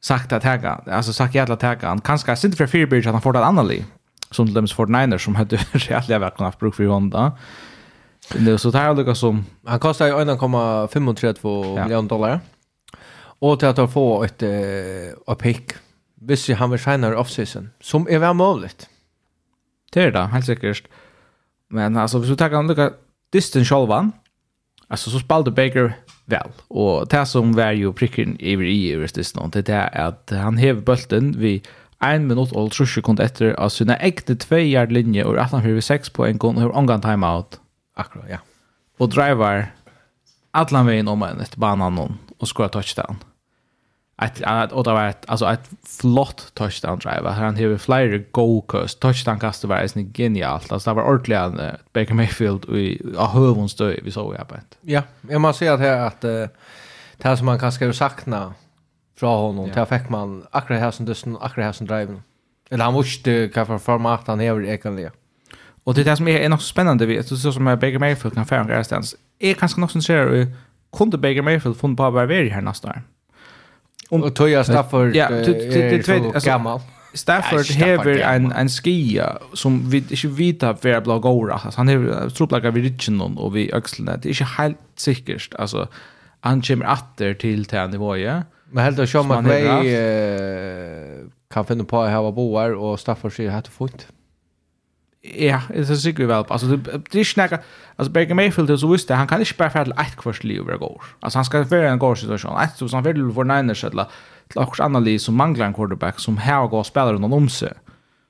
sagt 0.00 0.32
att 0.32 0.42
täcka, 0.42 0.80
alltså 0.86 1.12
sagt 1.12 1.34
jävla 1.34 1.56
täcka. 1.56 1.88
Han 1.88 2.00
kanske 2.00 2.46
inte 2.46 2.56
för 2.56 2.66
Fearbridge 2.66 3.08
att 3.08 3.14
han 3.14 3.22
får 3.22 3.32
det 3.32 3.44
annan 3.44 3.68
liv. 3.68 3.84
Som 4.30 4.46
till 4.46 4.54
dem 4.54 4.66
49ers 4.66 5.18
som 5.18 5.34
hade 5.34 5.56
rejält 5.72 6.08
jävla 6.08 6.30
kunnat 6.30 6.48
haft 6.48 6.58
bruk 6.58 6.74
för 6.74 6.84
Honda. 6.84 7.32
Det 8.34 8.58
så 8.58 8.72
tar 8.72 8.84
jag 8.84 9.16
som... 9.16 9.44
Han 9.64 9.80
kostar 9.80 10.06
ju 10.06 10.12
1,35 10.12 11.82
miljoner 11.84 12.08
dollar. 12.08 12.40
Och 13.40 13.58
till 13.58 13.68
att 13.68 13.76
han 13.76 13.88
får 13.88 14.24
ett 14.24 14.42
uh, 14.42 15.34
pick. 15.34 15.72
Visst 16.20 16.50
han 16.50 16.70
vill 16.70 16.80
signa 16.80 17.18
off-season. 17.18 17.70
Som 17.80 18.08
är 18.10 18.18
väl 18.18 18.34
möjligt. 18.34 18.88
Det 19.92 20.02
är 20.02 20.12
det, 20.12 20.26
helt 20.26 20.46
säkert. 20.46 20.88
Men 21.70 21.96
alltså, 21.96 22.18
hvis 22.18 22.30
du 22.30 22.36
tar 22.36 22.50
en 22.50 22.66
lucka 22.66 22.90
dysten 23.32 23.64
sjálvan, 23.64 24.12
alltså 24.88 25.10
så 25.10 25.18
spalte 25.18 25.50
Baker 25.50 25.92
väl. 26.24 26.50
Och 26.68 27.08
det 27.08 27.26
som 27.26 27.52
var 27.52 27.72
ju 27.72 27.92
pricken 27.92 28.36
över 28.40 28.64
i 28.64 28.92
över 28.92 29.08
dysten, 29.14 29.50
det 29.50 29.68
är 29.68 30.00
att 30.00 30.30
han 30.30 30.56
hever 30.56 30.80
bulten 30.80 31.34
vid 31.38 31.68
en 32.00 32.26
minut 32.26 32.52
och 32.52 32.70
tror 32.70 32.88
jag 32.96 33.04
kunde 33.04 33.24
efter 33.24 33.52
av 33.52 33.68
sina 33.68 33.96
äkta 33.96 34.60
yard 34.60 34.92
linje 34.92 35.24
och 35.24 35.38
att 35.38 35.52
han 35.52 35.60
hade 35.60 35.82
sex 35.82 36.10
på 36.10 36.26
en 36.26 36.38
gång 36.38 36.56
och 36.56 36.62
har 36.62 36.70
omgång 36.70 37.00
timeout. 37.00 37.60
Akkurat, 37.94 38.26
ja. 38.30 38.38
Och 38.98 39.08
driver 39.08 39.74
Atlan 40.50 40.86
vägen 40.86 41.08
om 41.08 41.22
en 41.22 41.40
ett 41.40 41.56
banan 41.56 42.18
och 42.38 42.48
skorar 42.48 42.68
touchdown 42.68 43.16
ett 44.22 44.42
annat 44.42 44.72
och 44.72 44.84
det 44.84 44.92
var 44.92 45.08
ett 45.08 45.24
alltså 45.26 45.46
ett 45.46 45.70
flott 46.00 46.50
touchdown 46.54 46.98
drive. 46.98 47.28
Han 47.28 47.56
hade 47.56 47.78
flera 47.78 48.18
go 48.30 48.62
kast 48.62 49.00
touchdown 49.00 49.38
kast 49.38 49.64
var 49.64 49.76
är 49.76 50.12
genialt. 50.14 50.72
Alltså 50.72 50.90
det 50.90 50.94
var 50.94 51.02
ordentligt 51.02 51.60
uh, 51.60 51.70
Baker 51.92 52.14
Mayfield 52.14 52.64
i 52.64 53.02
hövons 53.32 53.74
dö 53.74 53.94
vi 54.02 54.10
såg 54.10 54.34
ju 54.34 54.44
på 54.44 54.54
ett. 54.54 54.78
Ja, 54.80 55.02
jag 55.28 55.40
måste 55.40 55.58
säga 55.58 55.74
att 55.74 55.80
här 55.80 56.06
att 56.06 56.24
uh, 56.24 56.30
det 57.16 57.24
här 57.24 57.36
som 57.36 57.46
man 57.46 57.58
kanske 57.58 57.86
har 57.86 57.92
sakna 57.92 58.54
från 59.16 59.38
honom, 59.38 59.68
ja. 59.68 59.74
där 59.74 59.98
fick 59.98 60.08
man 60.08 60.46
akkurat 60.50 60.80
här 60.80 60.90
som 60.90 61.06
dusten, 61.06 61.36
akkurat 61.40 61.64
här 61.64 61.72
som 61.72 61.86
driven. 61.86 62.22
Eller 62.70 62.84
han 62.84 62.94
måste 62.94 63.48
för 63.66 63.78
format 63.78 64.26
han 64.26 64.40
är 64.40 64.64
egentligen. 64.64 65.12
Och 65.84 65.94
det 65.94 66.00
är 66.00 66.04
det 66.04 66.16
som 66.16 66.28
är, 66.28 66.40
är 66.40 66.48
något 66.48 66.62
spännande 66.62 67.06
vi 67.06 67.22
så 67.22 67.52
som 67.52 67.64
Baker 67.64 67.98
Mayfield 67.98 68.34
kan 68.34 68.46
färga 68.46 68.64
någonstans, 68.64 69.16
är 69.38 69.54
kanske 69.54 69.80
något 69.80 69.90
som 69.90 70.02
ser 70.02 70.46
kunde 70.96 71.18
Baker 71.18 71.42
Mayfield 71.42 71.76
få 71.76 71.96
på 71.96 72.04
att 72.04 72.12
vara 72.12 72.26
här 72.26 72.60
nästa 72.60 72.88
år. 72.88 73.02
Om 74.08 74.22
och 74.22 74.34
Toya 74.34 74.64
Stafford 74.64 75.16
ja, 75.16 75.28
är 75.28 76.40
så 76.40 76.46
gammal. 76.46 76.80
Stafford 77.14 77.66
hever 77.66 78.18
en 78.18 78.52
en 78.52 78.68
skia 78.68 79.38
som 79.52 79.90
vi 79.90 80.04
inte 80.16 80.28
vita 80.28 80.76
för 80.76 81.00
blå 81.00 81.18
gåra. 81.18 81.54
Alltså, 81.54 81.80
han 81.80 81.88
hever 81.88 82.30
troplaga 82.30 82.70
vid 82.70 82.82
ryggen 82.84 83.20
och 83.20 83.56
vi 83.56 83.72
axlarna. 83.72 84.16
Det 84.16 84.28
är 84.28 84.32
inte 84.32 84.44
helt 84.44 84.78
säkert. 84.96 85.54
Alltså 85.54 85.88
han 86.40 86.62
kommer 86.62 86.86
åter 86.92 87.34
till 87.34 87.64
till 87.64 87.78
nivån. 87.78 88.42
Men 88.70 88.84
helt 88.84 88.98
att 88.98 89.08
Sean 89.08 89.28
McVay 89.28 89.96
kan 91.50 91.64
finna 91.64 91.84
på 91.84 92.00
att 92.02 92.10
ha 92.10 92.32
boar 92.32 92.70
och 92.70 93.00
Stafford 93.00 93.36
säger 93.36 93.50
att 93.50 93.64
det 93.64 93.84
är 93.84 93.88
fint. 93.88 94.06
Ja, 95.24 95.60
det 95.68 95.90
er 95.90 95.94
sikkert 95.98 96.28
vel. 96.28 96.44
Altså, 96.50 96.76
det 96.76 97.14
er 97.14 97.18
ikke 97.18 97.40
noe... 97.40 97.58
Altså, 97.98 98.12
Berger 98.12 98.34
Mayfield, 98.38 98.70
så 98.78 98.86
visste 98.86 99.14
han 99.18 99.26
kan 99.26 99.40
ikke 99.42 99.58
bare 99.58 99.74
fære 99.74 99.84
til 99.84 99.94
ett 99.98 100.16
kvart 100.16 100.44
liv 100.44 100.62
over 100.62 100.78
går. 100.78 101.08
Altså, 101.22 101.38
han 101.38 101.44
skal 101.44 101.66
være 101.70 101.92
en 101.92 101.98
gårdsituasjon. 101.98 102.60
Et, 102.62 102.78
så 102.78 102.96
han 102.96 103.04
fære 103.04 103.18
til 103.18 103.32
vår 103.34 103.44
nærmere 103.50 103.74
til 103.74 104.62
akkurat 104.62 105.02
liv 105.02 105.18
som 105.18 105.34
mangler 105.34 105.66
en 105.66 105.74
quarterback 105.74 106.20
som 106.20 106.36
har 106.36 106.62
og 106.62 106.70
går 106.70 106.78
og 106.78 106.86
spiller 106.86 107.18
noen 107.18 107.32
om 107.32 107.48
seg. 107.48 107.74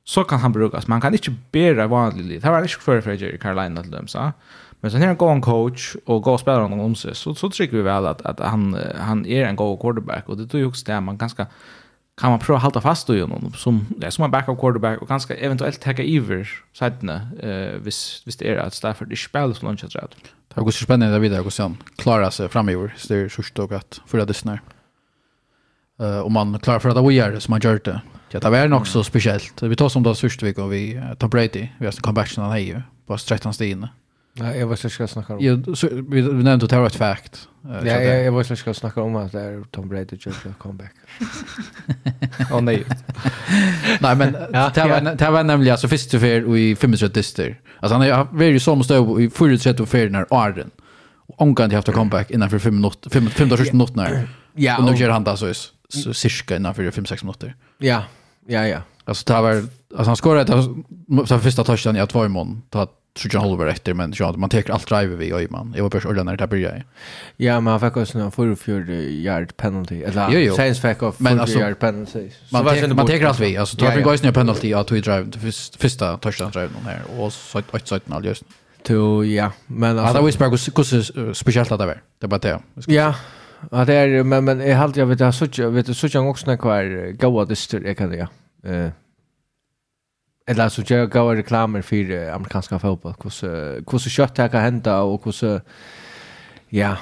Så 0.09 0.25
kan 0.25 0.41
han 0.41 0.53
brukes, 0.53 0.89
men 0.89 0.97
han 0.97 1.01
kan 1.01 1.15
ikke 1.15 1.37
bära 1.53 1.87
vanlig 1.87 2.25
liv. 2.25 2.41
Det 2.41 2.51
var 2.51 2.65
ikke 2.65 2.83
før 2.83 3.01
for 3.01 3.11
Jerry 3.11 3.37
Carolina 3.39 3.83
til 3.83 3.93
dem, 3.93 4.09
så. 4.09 4.31
Men 4.81 4.91
så 4.91 4.99
er 4.99 5.07
han 5.07 5.17
går 5.17 5.33
en 5.33 5.43
coach 5.43 5.97
och 6.07 6.23
går 6.23 6.49
og 6.49 6.71
någon 6.71 6.81
om 6.81 6.95
sig 6.95 7.17
så, 7.17 7.35
så 7.35 7.49
tycker 7.49 7.77
vi 7.77 7.83
väl 7.83 8.07
att 8.07 8.23
att 8.23 8.41
han, 8.41 8.77
han 8.95 9.27
är 9.27 9.45
en 9.45 9.57
god 9.57 9.81
quarterback, 9.81 10.29
och 10.29 10.37
det 10.37 10.47
tror 10.47 10.61
jag 10.61 10.69
också 10.69 10.85
det, 10.87 11.01
man 11.01 11.19
ganska 11.19 11.47
kan 12.19 12.35
man 12.35 12.43
prøve 12.43 12.59
å 12.59 12.65
halda 12.65 12.83
fast 12.83 13.11
i 13.15 13.21
honom 13.21 13.53
som, 13.59 13.85
ja, 14.03 14.11
som 14.11 14.27
en 14.27 14.33
backup 14.35 14.59
quarterback 14.61 15.03
og 15.03 15.11
ganske 15.11 15.37
eventuelt 15.39 15.81
teka 15.83 16.03
iver 16.03 16.49
sidene 16.77 17.21
eh, 17.39 17.77
hvis, 17.85 18.23
hvis 18.27 18.41
det 18.41 18.51
er 18.51 18.63
at 18.63 18.75
Stafford 18.75 19.13
ikke 19.15 19.29
spiller 19.29 19.55
så 19.55 19.69
langt 19.69 19.85
etter 19.87 20.11
det. 20.11 20.33
Det 20.49 20.59
er 20.59 20.67
også 20.67 20.89
spennende 20.89 21.15
det 21.15 21.23
videre 21.23 21.45
hvordan 21.47 21.77
han 21.77 21.95
klarer 22.01 22.35
seg 22.35 22.51
fremover 22.51 22.91
så 22.97 23.13
det 23.13 23.21
er 23.23 23.33
sørst 23.33 23.63
og 23.63 23.77
at 23.79 24.03
for 24.07 24.21
det 24.21 24.35
er 24.35 24.61
Uh, 25.99 26.21
om 26.21 26.33
man 26.33 26.59
klarar 26.59 26.79
för 26.79 26.89
att 26.89 27.09
vi 27.09 27.15
gör 27.15 27.31
det 27.31 27.41
som 27.41 27.53
man 27.53 27.61
gör 27.61 27.81
det. 27.85 28.01
Ja, 28.31 28.41
det 28.41 28.51
var 28.51 28.69
nog 28.69 28.87
så 28.87 29.05
speciellt. 29.05 29.63
Vi 29.63 29.77
tar 29.77 29.89
som 29.89 30.03
då 30.03 30.15
sörst 30.15 30.43
vi 30.43 30.55
och 30.55 30.73
vi 30.73 31.01
tar 31.19 31.29
Brady. 31.29 31.69
Vi 31.79 31.85
har 31.85 31.93
sin 31.93 32.03
comeback 32.03 32.29
som 32.29 32.43
han 32.43 32.53
har 32.53 32.59
ju. 32.59 32.81
på 33.09 33.17
13 33.17 33.55
stigna. 33.55 33.89
Ja, 34.41 34.55
jag 34.55 34.67
vet 34.67 34.79
inte 34.79 34.91
ska 34.91 35.09
snacka 35.09 35.35
om. 35.35 35.45
Ja, 35.45 35.75
så 35.75 35.89
vi 36.09 36.23
nämnde 36.23 36.65
att 36.65 36.71
det 36.71 36.79
var 36.79 36.87
ett 36.87 36.95
fact. 36.95 37.49
Ja, 37.85 38.01
jag 38.01 38.33
vet 38.33 38.51
inte 38.51 38.57
ska 38.57 38.75
snacka 38.75 39.03
om 39.03 39.17
att 39.17 39.33
det 39.33 39.41
är 39.41 39.65
Tom 39.71 39.89
Brady 39.89 40.17
just 40.21 40.47
a 40.47 40.55
comeback. 40.59 40.93
Åh 42.53 42.61
nej. 42.61 42.85
Nej, 44.01 44.17
men 44.17 44.33
det 44.33 44.89
var 44.89 45.17
det 45.17 45.31
var 45.31 45.45
nämligen 45.45 45.73
alltså 45.73 45.89
först 45.89 46.15
och 46.15 46.21
för 46.21 46.57
i 46.57 46.75
35 46.75 47.11
dyster. 47.13 47.61
Alltså 47.81 47.95
han 47.99 48.11
har 48.11 48.29
varit 48.31 48.63
som 48.63 48.85
stöv 48.85 49.21
i 49.21 49.31
43 49.31 49.73
och 49.73 49.89
för 49.89 50.09
när 50.11 50.27
Arden. 50.31 50.71
Onkan 51.27 51.71
haft 51.71 51.89
a 51.89 51.93
comeback 51.93 52.31
innan 52.31 52.51
för 52.51 52.59
5 52.59 52.75
minuter, 52.75 53.11
5 53.11 53.27
15 53.31 53.59
minuter. 53.73 54.29
Ja. 54.55 54.79
Och 54.79 54.85
nu 54.85 54.93
gör 54.93 55.11
han 55.11 55.25
det 55.25 55.31
alltså 55.31 55.53
så 55.89 56.15
cirka 56.15 56.57
innan 56.57 56.75
för 56.75 56.83
5-6 56.83 57.25
minuter. 57.25 57.55
Ja. 57.79 58.03
Ja, 58.47 58.67
ja. 58.67 58.79
Alltså 59.05 59.35
det 59.35 59.41
var 59.41 59.51
alltså 59.51 60.11
han 60.11 60.17
skorade 60.17 60.75
det 61.29 61.39
första 61.39 61.65
touchen 61.65 61.97
i 61.97 62.07
två 62.07 62.29
mån. 62.29 62.63
Det 62.69 62.87
tror 63.19 63.35
jag 63.35 63.41
håller 63.41 63.67
efter 63.67 63.95
men 63.95 64.13
jag 64.19 64.39
man 64.39 64.51
tar 64.51 64.71
allt 64.71 64.89
drive 64.89 65.17
vi 65.17 65.33
och 65.33 65.53
man 65.53 65.75
jag 65.77 65.83
var 65.83 65.91
först 65.91 66.07
ordnar 66.07 66.37
det 66.37 66.47
börjar. 66.47 66.85
Ja, 67.37 67.55
men 67.55 67.65
man 67.65 67.81
fick 67.81 67.97
också 67.97 68.19
en 68.19 68.31
för 68.31 68.55
för 68.55 68.91
yard 68.91 69.57
penalty 69.57 70.03
eller 70.03 70.29
jo, 70.33 70.39
jo. 70.39 70.55
science 70.55 70.89
fick 70.89 71.03
off 71.03 71.21
men 71.21 71.41
alltså 71.41 71.59
yard 71.59 71.79
penalty. 71.79 72.29
Man 72.53 72.65
tar 72.65 72.95
man 72.95 73.07
tar 73.07 73.25
allt 73.25 73.41
vi 73.41 73.57
alltså 73.57 73.77
tar 73.77 73.97
vi 73.97 74.03
guys 74.03 74.23
ner 74.23 74.33
penalty 74.33 74.75
att 74.75 74.91
vi 74.91 75.01
drive 75.01 75.25
det 75.25 75.39
första 75.79 76.17
touchdown 76.17 76.51
drive 76.51 76.69
någon 76.75 76.85
här 76.85 77.03
och 77.19 77.33
så 77.33 77.59
ett 77.77 77.89
sätt 77.89 78.03
all 78.09 78.25
just. 78.25 78.45
to 78.83 79.25
ja, 79.25 79.53
men 79.67 79.99
alltså 79.99 80.09
Ja, 80.09 80.13
det 80.13 80.21
var 80.21 80.29
ju 80.29 80.33
speciellt 80.59 81.37
speciellt 81.37 81.73
att 81.73 81.79
det 81.79 81.87
var. 81.87 82.03
Det 82.21 82.27
var 82.27 82.39
det. 82.39 82.61
Ja. 82.87 83.15
Ja, 83.71 83.85
det 83.85 83.95
är 83.95 84.23
men 84.23 84.45
men 84.45 84.61
jag 84.61 84.77
har 84.77 84.85
alltid 84.85 85.01
jag 85.01 85.07
vet 85.07 85.21
jag 85.21 85.35
så 85.35 85.47
vet 85.71 85.97
så 85.97 86.09
jag 86.13 86.29
också 86.29 86.47
när 86.47 86.57
kvar 86.57 87.13
goa 87.13 87.45
dyster 87.45 87.81
jag 87.81 87.97
kan 87.97 88.11
det. 88.11 88.29
ja. 88.63 88.71
Eh 88.71 88.91
eller 90.49 90.69
så 90.69 90.83
jag 90.87 91.11
gav 91.11 91.35
reklamer 91.35 91.83
för 91.83 92.31
amerikanska 92.31 92.79
fotboll. 92.79 93.15
Hur 93.23 93.31
hur 93.91 93.99
så 93.99 94.11
kött 94.11 94.39
här 94.39 94.49
kan 94.49 94.63
hända 94.63 95.01
och 95.01 95.25
hur 95.25 95.33
så 95.33 95.61
ja, 96.69 96.97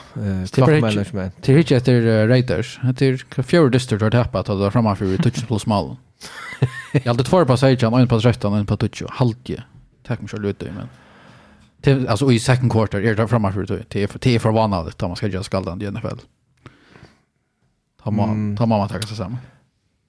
clock 0.52 0.68
management. 0.68 1.35
Det 1.40 1.52
är 1.52 1.59
inte 1.59 1.76
efter 1.76 2.28
Raiders. 2.28 2.80
Det 2.98 3.06
är 3.06 3.42
fjärde 3.42 3.70
distrikt 3.70 4.02
har 4.02 4.11
tappat 4.11 4.48
att 4.48 4.72
framme 4.72 4.96
för 4.96 5.16
touch 5.16 5.46
plus 5.46 5.66
mål. 5.66 5.96
Jag 6.92 7.12
hade 7.12 7.24
två 7.24 7.44
på 7.44 7.56
sidan, 7.56 7.94
en 7.94 8.09
på 8.09 8.20
13 8.20 8.52
och 8.52 8.59
en 8.59 8.66
på 8.66 8.76
touch. 8.76 9.02
Halvje. 9.09 9.62
Tack 10.06 10.20
mig 10.20 10.28
själv 10.28 10.46
ut 10.46 10.62
men 10.62 10.88
till 11.80 12.09
alltså 12.09 12.32
i 12.32 12.38
second 12.38 12.72
quarter 12.72 13.00
är 13.00 13.14
det 13.14 13.28
framme 13.28 13.52
för 13.52 13.66
det 13.88 14.02
är 14.02 14.11
det 14.20 14.35
är 14.35 14.38
förvånande 14.38 14.90
att 14.90 15.00
man 15.00 15.16
ska 15.16 15.26
göra 15.26 15.42
skaldan 15.42 15.82
i 15.82 15.90
NFL. 15.90 16.18
Ta 18.02 18.11
man 18.11 18.56
ta 18.56 18.66
man 18.66 18.88
ta 18.88 19.00
sig 19.00 19.16
samman. 19.16 19.38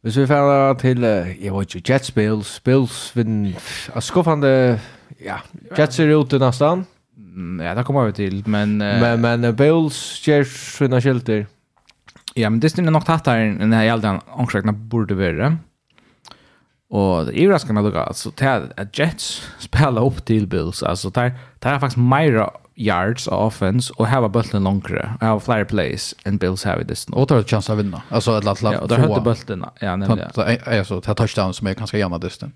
Hvis 0.08 0.22
vi 0.22 0.26
færa 0.30 0.70
til, 0.80 1.04
jeg 1.04 1.52
vet 1.52 1.74
ikke, 1.76 1.82
Jets 1.91 2.08
Jetspil, 2.08 2.43
Spils, 2.48 3.00
vinn, 3.12 3.50
skuffande, 4.00 4.80
ja, 5.20 5.41
Jets 5.76 6.00
er 6.00 6.13
ute 6.15 6.39
nesten. 6.39 6.86
Ja, 7.60 7.74
det 7.76 7.84
kommer 7.84 8.08
vi 8.08 8.13
til, 8.15 8.38
men... 8.48 8.78
Men, 8.80 9.20
men 9.20 9.43
uh, 9.43 9.52
Bills 9.52 9.98
gjør 10.24 10.48
sina 10.48 11.02
skilter. 11.04 11.43
Ja, 12.39 12.48
men 12.48 12.62
Disney 12.63 12.88
er 12.88 12.96
nok 12.96 13.04
tatt 13.04 13.28
her 13.28 13.41
enn 13.50 13.76
jeg 13.76 13.89
gjelder 13.89 14.13
han 14.13 14.39
ångsrekna 14.39 14.72
burde 14.88 15.17
være. 15.20 15.52
Og 16.88 17.28
det 17.28 17.36
er 17.36 17.52
raskende 17.52 17.84
lukka, 17.84 18.08
altså, 18.08 18.32
det 18.32 18.48
er 18.48 18.72
at 18.80 18.96
Jets 18.96 19.41
spiller 19.67 20.08
opp 20.08 20.24
til 20.24 20.48
Bills, 20.48 20.86
altså, 20.88 21.12
det 21.12 21.34
er 21.67 21.84
faktisk 21.84 22.00
mer 22.00 22.46
yards 22.78 23.28
av 23.28 23.48
offense 23.48 23.94
och 23.98 24.08
här 24.08 24.22
var 24.22 24.30
bulten 24.30 24.63
långre. 24.63 25.13
Jag 25.22 25.28
har 25.28 25.40
fler 25.40 25.63
plays 25.63 26.16
än 26.24 26.38
Bills 26.38 26.63
här 26.63 26.82
i 26.82 26.84
distan. 26.84 27.13
Och 27.13 27.28
tar 27.28 27.40
ett 27.40 27.50
chans 27.50 27.70
att 27.70 27.78
vinna. 27.78 28.02
Alltså 28.10 28.38
ett 28.38 28.44
lat 28.44 28.62
Ja, 28.62 28.80
och 28.80 28.88
där 28.88 28.98
hötte 28.98 29.22
bulten. 29.22 29.66
Ja, 29.80 29.96
nämligen. 29.96 30.30
Alltså, 30.66 31.02
ta 31.02 31.13
touchdown 31.13 31.54
som 31.54 31.68
är 31.68 31.74
ganska 31.74 31.98
jämna 31.98 32.18
distan. 32.18 32.52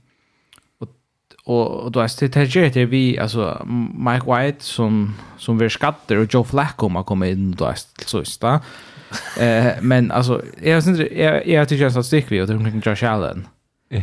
Och 1.44 1.92
då 1.92 2.00
är 2.00 2.28
det 2.28 2.36
här 2.36 2.70
det 2.74 2.86
vi, 2.86 3.20
alltså 3.20 3.66
Mike 3.98 4.36
White 4.36 4.64
som, 4.64 5.16
som 5.38 5.58
vi 5.58 5.70
skatter 5.70 6.18
och 6.18 6.34
Joe 6.34 6.44
Flacco 6.44 6.90
har 6.90 7.04
kommit 7.04 7.32
in 7.32 7.52
då 7.52 7.66
är 7.66 7.72
det 7.72 8.06
så 8.06 8.18
just 8.18 8.42
Men 9.82 10.12
alltså, 10.12 10.42
jag, 10.64 10.84
syns 10.84 11.00
jag, 11.00 11.48
jag 11.48 11.70
tycker 11.70 11.86
att 11.86 12.06
stick 12.06 12.32
vi 12.32 12.42
och 12.42 12.48
det 12.48 12.54
är 12.54 12.90
Josh 12.90 13.12
Allen. 13.12 13.48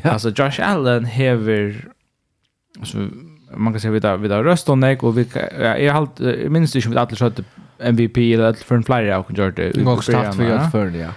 Alltså 0.05 0.29
Josh 0.29 0.61
Allen 0.61 1.05
hever, 1.05 1.89
alltså 2.79 2.99
man 3.57 3.73
kan 3.73 3.81
säga 3.81 3.93
vi 3.93 4.01
där 4.01 4.17
vi 4.17 4.29
där 4.29 4.45
röst 4.45 4.69
och 4.69 4.79
nej 4.79 4.99
och 4.99 5.19
vi 5.19 5.27
ja, 5.35 5.79
jag 5.79 5.93
halt 5.93 6.21
minst 6.49 6.75
inte 6.75 6.89
vi 6.89 6.97
alla 6.97 7.09
skötte 7.09 7.45
MVP 7.79 8.17
eller 8.17 8.53
för 8.53 8.75
en 8.75 8.83
flyer 8.83 9.19
och 9.19 9.31
gjorde 9.31 9.51
det. 9.51 9.87
Och 9.87 10.05
start 10.05 10.35
för 10.35 10.51
att 10.51 10.73
för 10.73 10.87
det 10.87 10.99
ja. 10.99 11.11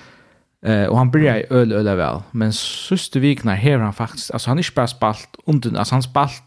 Eh 0.66 0.86
och 0.86 0.98
han 0.98 1.12
börjar 1.12 1.46
öl 1.50 1.72
öl 1.72 1.98
väl, 1.98 2.22
men 2.32 2.54
sista 2.54 3.20
vikna 3.20 3.54
här 3.54 3.78
han 3.78 3.94
faktiskt 3.94 4.32
alltså 4.32 4.50
han 4.50 4.60
är 4.60 4.76
bara 4.76 4.88
spalt 4.88 5.30
under 5.46 5.80
alltså 5.80 5.96
han 5.96 6.04
spalt 6.04 6.44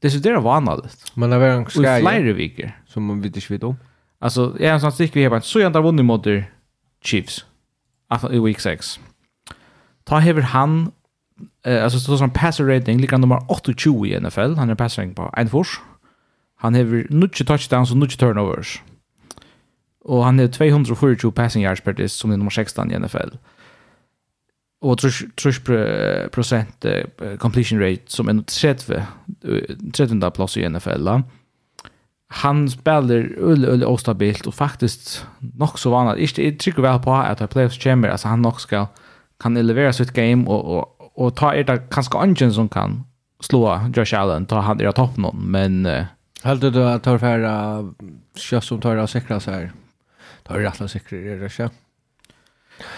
det 0.00 0.10
så 0.10 0.18
det 0.18 0.40
var 0.40 0.56
annat. 0.56 1.12
Men 1.14 1.30
det 1.30 1.38
var 1.38 1.46
en 1.46 1.66
skaj. 1.66 2.02
Flyer 2.02 2.32
veckor 2.32 2.72
som 2.86 3.04
man 3.04 3.20
vet 3.20 3.36
inte 3.36 3.52
vet 3.52 3.62
om. 3.62 3.76
Alltså 4.18 4.56
är 4.60 4.70
han 4.70 4.80
sån 4.80 4.92
stick 4.92 5.16
vi 5.16 5.22
har 5.22 5.30
bara 5.30 5.40
så 5.40 5.60
jag 5.60 5.72
där 5.72 5.82
vunnit 5.82 6.04
mot 6.04 6.26
Chiefs. 7.04 7.44
Alltså 8.08 8.32
i 8.32 8.38
week 8.38 8.60
6. 8.60 9.00
Ta 10.04 10.18
hever 10.18 10.42
han 10.42 10.92
eh, 11.64 11.84
alltså 11.84 12.00
så 12.00 12.18
som 12.18 12.30
passer 12.30 12.64
rating 12.64 13.00
ligger 13.00 13.18
nummer 13.18 13.40
28 13.74 14.06
i 14.06 14.20
NFL. 14.20 14.54
Han 14.54 14.70
är 14.70 14.74
passing 14.74 15.14
på 15.14 15.30
en 15.36 15.48
fors. 15.48 15.80
Han 16.58 16.74
har 16.74 17.12
nutje 17.12 17.46
touchdowns 17.46 17.90
och 17.90 17.96
nutje 17.96 18.16
turnovers. 18.16 18.82
Och 20.04 20.24
han 20.24 20.38
har 20.38 20.48
242 20.48 21.30
passing 21.30 21.62
yards 21.62 21.80
per 21.80 21.92
dis 21.92 22.12
som 22.12 22.30
är 22.30 22.36
nummer 22.36 22.50
16 22.50 22.92
i 22.92 22.98
NFL. 22.98 23.36
Och 24.80 24.98
trush 24.98 25.60
procent 26.30 26.84
eh, 26.84 27.36
completion 27.38 27.80
rate 27.80 28.02
som 28.06 28.28
är 28.28 28.42
30 28.42 29.02
30 29.92 30.30
plats 30.30 30.56
i 30.56 30.68
NFL. 30.68 30.98
La. 30.98 31.22
Han 32.28 32.70
spelar 32.70 33.32
ull 33.38 33.64
ull 33.64 33.84
ostabilt 33.84 34.46
och 34.46 34.54
faktiskt 34.54 35.26
nog 35.38 35.78
så 35.78 35.90
vanligt. 35.90 36.38
Inte 36.38 36.64
tycker 36.64 36.82
väl 36.82 36.98
på 36.98 37.14
att 37.14 37.50
playoffs 37.50 37.78
chamber 37.78 38.08
alltså 38.08 38.28
han 38.28 38.42
nog 38.42 38.60
ska 38.60 38.86
kan 39.40 39.56
elevera 39.56 39.92
sitt 39.92 40.10
game 40.10 40.46
och, 40.46 40.78
och 40.78 40.95
Og 41.16 41.32
ta 41.38 41.52
er 41.56 41.64
det 41.68 41.78
kanskje 41.92 42.20
ungen 42.20 42.52
som 42.52 42.68
kan 42.68 43.00
slå 43.44 43.62
Josh 43.96 44.16
Allen, 44.16 44.46
ta 44.48 44.62
han 44.64 44.80
er 44.80 44.92
topp 44.96 45.16
noen, 45.20 45.48
men... 45.52 45.82
Uh, 45.86 46.12
Heldur 46.44 46.70
du 46.70 46.82
at 46.84 47.02
tar 47.02 47.18
færre 47.18 47.50
kött 48.38 48.64
som 48.64 48.80
tar 48.80 49.00
av 49.00 49.08
sikra 49.10 49.40
seg 49.42 49.54
her? 49.54 49.70
Tar 50.46 50.60
rett 50.62 50.80
og 50.84 50.90
sikra, 50.92 51.18
er 51.18 51.40
det 51.40 51.50
ikke? 51.50 51.70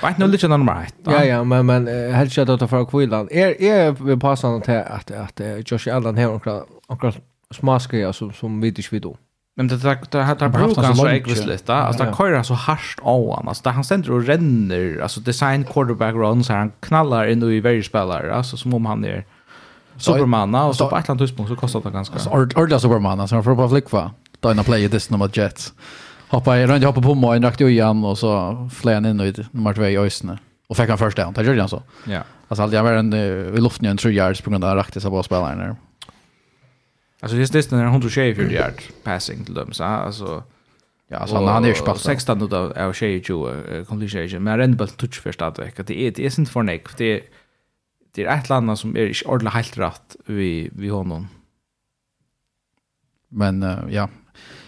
Nei, 0.03 0.11
nå 0.19 0.27
litt 0.27 0.43
kjennom 0.43 0.67
meg. 0.67 0.91
Ja, 1.07 1.23
ja, 1.23 1.39
men, 1.47 1.63
men 1.69 1.87
helst 1.87 2.35
ikke 2.35 2.49
at 2.49 2.51
du 2.51 2.67
tar 2.67 2.87
kvillan. 2.91 3.31
Er, 3.31 3.55
er 3.63 3.95
vi 3.95 4.19
passende 4.19 4.67
til 4.67 4.83
at, 4.83 5.11
at 5.15 5.43
Josh 5.63 5.87
Allen 5.91 6.19
har 6.19 6.35
noen 6.35 7.23
smaskrier 7.55 8.13
som, 8.13 8.35
som 8.35 8.59
vi 8.63 8.75
ikke 8.75 8.99
vet 8.99 9.09
om? 9.13 9.17
Men 9.59 9.69
det 9.69 9.77
där 9.77 9.99
det 10.11 10.19
har 10.19 10.49
bara 10.49 10.63
haft 10.63 10.79
en 10.79 10.97
så 10.97 11.07
äggvislista. 11.07 11.75
Alltså 11.75 12.05
det 12.05 12.15
kör 12.19 12.43
så 12.43 12.55
harst 12.55 12.99
han. 13.05 13.49
Alltså 13.49 13.63
där 13.63 13.71
han 13.71 13.85
ständer 13.85 14.11
och 14.11 14.27
renner. 14.27 15.01
Alltså 15.03 15.21
design 15.21 15.65
quarterback 15.65 16.15
runs 16.15 16.49
här 16.49 16.57
han 16.57 16.73
knallar 16.81 17.27
in 17.27 17.43
i 17.43 17.61
varje 17.61 17.83
spelare. 17.83 18.35
Alltså 18.35 18.57
som 18.57 18.75
om 18.75 18.87
han 18.87 19.05
är 19.05 19.25
Superman 19.97 20.55
och 20.55 20.77
så 20.77 20.89
på 20.89 20.97
ett 20.97 21.11
annat 21.11 21.21
tidspunkt 21.21 21.49
så 21.49 21.57
kostar 21.57 21.81
det 21.81 21.91
ganska. 21.91 22.15
Alltså 22.15 22.31
ordla 22.31 22.81
Superman 22.81 23.29
som 23.29 23.43
för 23.43 23.51
får 23.51 23.57
bara 23.57 23.69
flickva. 23.69 24.11
Då 24.41 24.49
när 24.49 24.63
play 24.63 24.89
this 24.89 25.11
nummer 25.11 25.31
Jets. 25.33 25.73
Hoppa 26.29 26.59
i 26.59 26.67
runt 26.67 26.85
hoppa 26.85 27.03
på 27.03 27.15
mig 27.15 27.41
rakt 27.41 27.61
ju 27.61 27.69
igen 27.69 28.05
och 28.05 28.19
så 28.19 28.69
flän 28.75 29.07
in 29.07 29.21
i 29.21 29.35
nummer 29.51 29.75
2 29.75 29.85
i 29.85 29.99
ösnen. 29.99 30.39
Och 30.69 30.77
fick 30.77 30.89
han 30.89 30.99
första 30.99 31.23
down. 31.23 31.33
Det 31.33 31.43
gjorde 31.43 31.61
han 31.61 31.69
så. 31.69 31.83
Ja. 32.05 32.21
Alltså 32.49 32.63
hade 32.63 32.77
jag 32.77 32.83
varit 32.83 33.15
i 33.59 33.61
luften 33.61 33.87
i 33.87 33.89
en 33.89 33.97
3 33.97 34.13
yards 34.13 34.41
på 34.41 34.51
grund 34.51 34.65
av 34.65 34.77
rakt 34.77 35.03
så 35.03 35.11
på 35.11 35.23
spelaren 35.23 35.59
där. 35.59 35.77
Alltså 37.21 37.37
det 37.37 37.43
är 37.43 37.57
nästan 37.57 37.81
124 37.81 38.51
yard 38.51 38.83
passing 39.03 39.45
till 39.45 39.55
dem 39.55 39.73
så 39.73 39.85
alltså 39.85 40.43
Ja, 41.11 41.17
alltså 41.17 41.37
han 41.37 41.65
är 41.65 41.69
ju 41.69 41.75
spalt 41.75 42.01
16 42.01 42.43
ut 42.43 42.53
av 42.53 42.79
av 42.79 42.93
20 42.93 43.85
completion, 43.89 44.43
men 44.43 44.59
rent 44.59 44.79
bara 44.79 44.89
touch 44.89 45.21
först 45.23 45.43
att 45.43 45.55
det 45.57 45.79
är 45.79 46.11
det 46.11 46.19
är 46.19 46.41
inte 46.41 46.53
för 46.53 46.63
nek, 46.63 46.97
det 46.97 47.05
är 47.05 47.21
det 48.15 48.25
är 48.25 48.39
ett 48.39 48.49
land 48.49 48.79
som 48.79 48.97
är 48.97 49.07
inte 49.07 49.25
ordentligt 49.29 49.55
helt 49.55 49.79
rätt 49.79 50.17
vi 50.27 50.71
vi 50.73 50.89
honom. 50.89 51.29
Men 53.29 53.63
ja, 53.91 54.09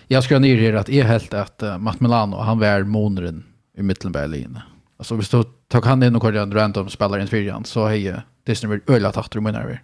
jag 0.07 0.25
ska 0.25 0.39
ner 0.39 0.57
här 0.57 0.73
att 0.73 0.89
är 0.89 1.05
helt 1.05 1.35
att 1.35 1.63
uh, 1.63 1.79
Matt 1.79 2.01
Milano 2.01 2.37
han 2.37 2.59
var 2.59 2.83
monren 2.83 3.45
i 3.77 3.83
Mittelberlin. 3.83 4.59
Alltså 4.97 5.15
vi 5.15 5.25
stod 5.25 5.47
tog 5.69 5.85
han 5.85 6.03
in 6.03 6.17
och 6.17 6.23
kallade 6.23 6.57
random 6.57 6.89
spelare 6.89 7.23
i 7.23 7.27
fyran 7.27 7.65
så 7.65 7.87
hej 7.87 8.17
Disney 8.47 8.71
vill 8.71 8.95
öla 8.95 9.13
tatter 9.13 9.39
i 9.39 9.43
mina. 9.43 9.79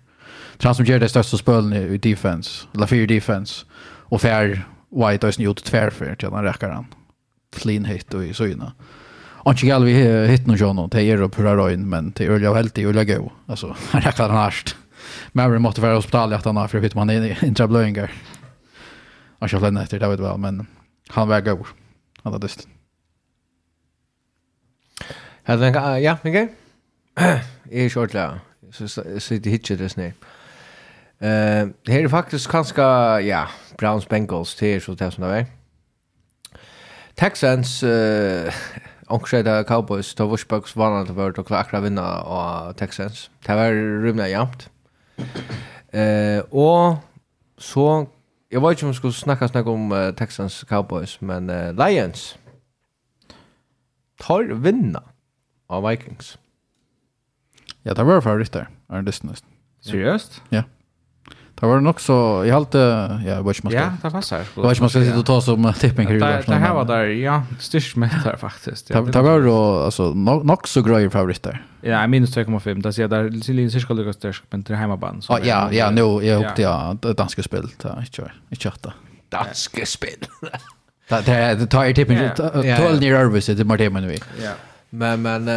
Så 0.58 0.68
han 0.68 0.74
som 0.74 0.84
gör 0.84 0.98
det 0.98 1.08
största 1.08 1.36
spölen 1.36 1.72
i 1.72 1.98
defense, 1.98 2.66
eller 2.74 2.86
fyra 2.86 3.06
defense, 3.06 3.66
och 4.08 4.20
fär 4.20 4.66
White 4.90 5.26
Eyes 5.26 5.38
Newt 5.38 5.64
tvärfär 5.64 6.14
till 6.14 6.28
han 6.30 6.44
räcker 6.44 6.68
han. 6.68 6.86
Clean 7.56 7.84
hit 7.84 8.14
och 8.14 8.24
i 8.24 8.34
syna. 8.34 8.72
Och 9.46 9.52
inte 9.52 9.66
gäller 9.66 9.86
vi 9.86 10.26
hit 10.26 10.46
någon 10.46 10.56
John 10.56 10.88
det 10.88 11.02
är 11.02 11.22
upp 11.22 11.34
hurra 11.34 11.56
röjn, 11.56 11.88
men 11.88 12.10
det 12.10 12.26
är 12.26 12.38
ju 12.38 12.54
helt 12.54 12.78
i 12.78 12.86
och 12.86 12.94
lägga 12.94 13.18
gå. 13.18 13.32
Alltså, 13.46 13.76
han 13.90 14.00
räcker 14.00 14.22
han 14.22 14.36
härst. 14.36 14.76
Men 15.32 15.52
vi 15.52 15.58
måste 15.58 15.80
vara 15.80 15.94
hospitalet 15.94 16.38
att 16.38 16.44
han 16.44 16.56
har 16.56 16.68
för 16.68 16.86
att 16.86 16.94
man 16.94 17.10
är 17.10 17.44
inte 17.44 17.66
blöjningar. 17.66 18.12
Han 19.38 19.48
kör 19.48 19.60
lämna 19.60 19.82
efter 19.82 19.98
det 19.98 20.08
vet 20.08 20.20
väl, 20.20 20.38
men 20.38 20.66
han 21.08 21.28
väger 21.28 21.54
god. 21.54 21.66
Han 22.22 22.32
hade 22.32 22.46
dyst. 22.46 22.68
Ja, 25.46 25.56
men 25.56 26.02
ja, 26.02 26.16
men 26.22 26.32
gøy. 26.32 26.48
Jeg 27.70 27.84
er 27.84 27.88
kjørt. 27.88 28.16
Så 28.72 29.02
sitter 29.18 29.50
hittet 29.50 29.78
det 29.78 29.90
snart. 29.90 30.14
Eh, 31.18 31.68
här 31.86 32.04
är 32.04 32.08
faktiskt 32.08 32.46
ganska 32.46 32.82
ja, 33.20 33.48
Browns 33.78 34.08
Bengals 34.08 34.54
till 34.54 34.82
så 34.82 34.94
det 34.94 35.10
som 35.10 35.24
det 35.24 35.36
är. 35.36 35.46
Texans 37.14 37.82
eh 37.82 38.52
Onkreda 39.08 39.64
Cowboys 39.64 40.14
då 40.14 40.26
var 40.26 40.36
spöks 40.36 40.76
vanligt 40.76 41.10
att 41.10 41.16
vara 41.16 41.32
och 41.40 41.46
klara 41.46 41.80
vinna 41.80 42.20
av 42.20 42.72
Texans. 42.72 43.30
Det 43.46 43.54
var 43.54 44.02
rymna 44.02 44.28
jämnt. 44.28 44.70
Eh 45.90 46.40
och 46.50 46.96
så 47.58 48.06
jag 48.48 48.60
vet 48.60 48.70
inte 48.70 48.84
om 48.84 48.90
vi 48.90 48.96
skulle 48.96 49.12
snacka 49.12 49.48
snacka 49.48 49.70
om 49.70 49.92
uh, 49.92 50.14
Texans 50.14 50.64
Cowboys 50.64 51.20
men 51.20 51.50
uh, 51.50 51.86
Lions 51.86 52.38
tar 54.18 54.44
vinna 54.44 55.02
av 55.66 55.88
Vikings. 55.88 56.38
Ja, 57.82 57.94
det 57.94 58.04
var 58.04 58.20
favoriter. 58.20 58.68
Är 58.88 59.02
det 59.02 59.02
nästan. 59.02 59.50
Seriöst? 59.80 60.42
Ja. 60.48 60.56
Yeah. 60.56 60.75
Det 61.60 61.66
var 61.66 61.80
nok 61.80 62.00
så 62.00 62.44
i 62.44 62.50
halte, 62.50 62.78
ja, 63.26 63.34
vad 63.42 63.44
man 63.44 63.52
ska. 63.52 63.72
Ja, 63.72 63.92
det 64.02 64.10
passar. 64.10 64.42
Vad 64.54 64.80
man 64.80 64.90
ska 64.90 65.00
sitta 65.00 65.18
och 65.18 65.26
ta 65.26 65.40
som 65.40 65.72
tipping 65.72 66.08
hur 66.08 66.20
det 66.20 66.42
Det 66.46 66.54
här 66.54 66.74
var 66.74 66.84
där 66.84 67.04
ja, 67.04 67.42
styrst 67.58 67.96
med 67.96 68.10
där 68.24 68.36
faktiskt. 68.36 68.88
Det 68.88 69.22
var 69.22 69.40
då 69.40 69.78
alltså 69.80 70.14
nok 70.14 70.66
så 70.66 70.82
grejer 70.82 71.08
favoritter. 71.08 71.64
Ja, 71.80 72.06
minus 72.06 72.36
2,5. 72.36 72.82
Det 72.82 72.92
ser 72.92 73.08
där 73.08 73.40
Silin 73.40 73.70
cirka 73.70 73.92
lyckas 73.94 74.16
där 74.16 74.36
men 74.50 74.62
det 74.62 74.76
hemmaband. 74.76 75.24
Ja, 75.28 75.38
ja, 75.42 75.72
ja, 75.72 75.90
nu 75.90 76.00
jag 76.00 76.36
hoppade 76.38 76.62
ja, 76.62 76.96
det 77.02 77.12
danska 77.12 77.42
spel 77.42 77.68
där, 77.82 78.00
inte 78.00 78.32
inte 78.50 78.62
chatta. 78.62 78.92
Danska 79.28 79.86
spel. 79.86 80.10
Det 81.08 81.54
det 81.58 81.66
tar 81.66 81.92
tipping 81.92 82.18
ut. 82.18 82.36
Tolnir 82.78 83.14
Arvis 83.14 83.46
det 83.46 83.64
Martin 83.64 83.92
men 83.92 84.08
vi. 84.08 84.18
Ja. 84.42 84.50
Men 84.90 85.22
men 85.22 85.48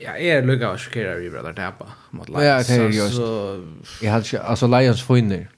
Ja, 0.00 0.10
jag 0.10 0.20
är 0.20 0.42
lugg 0.42 0.62
av 0.64 0.76
skera 0.76 1.14
vi 1.14 1.30
bröder 1.30 1.52
tappa 1.52 1.86
mot 2.10 2.28
Lions. 2.28 2.44
Ja, 2.44 2.76
det 2.76 2.82
är 2.82 2.88
just. 2.88 3.20
Jag 4.02 4.12
hade 4.12 4.24
ju 4.24 4.38
alltså 4.38 4.66
Lions 4.66 5.10
vinner. 5.10 5.48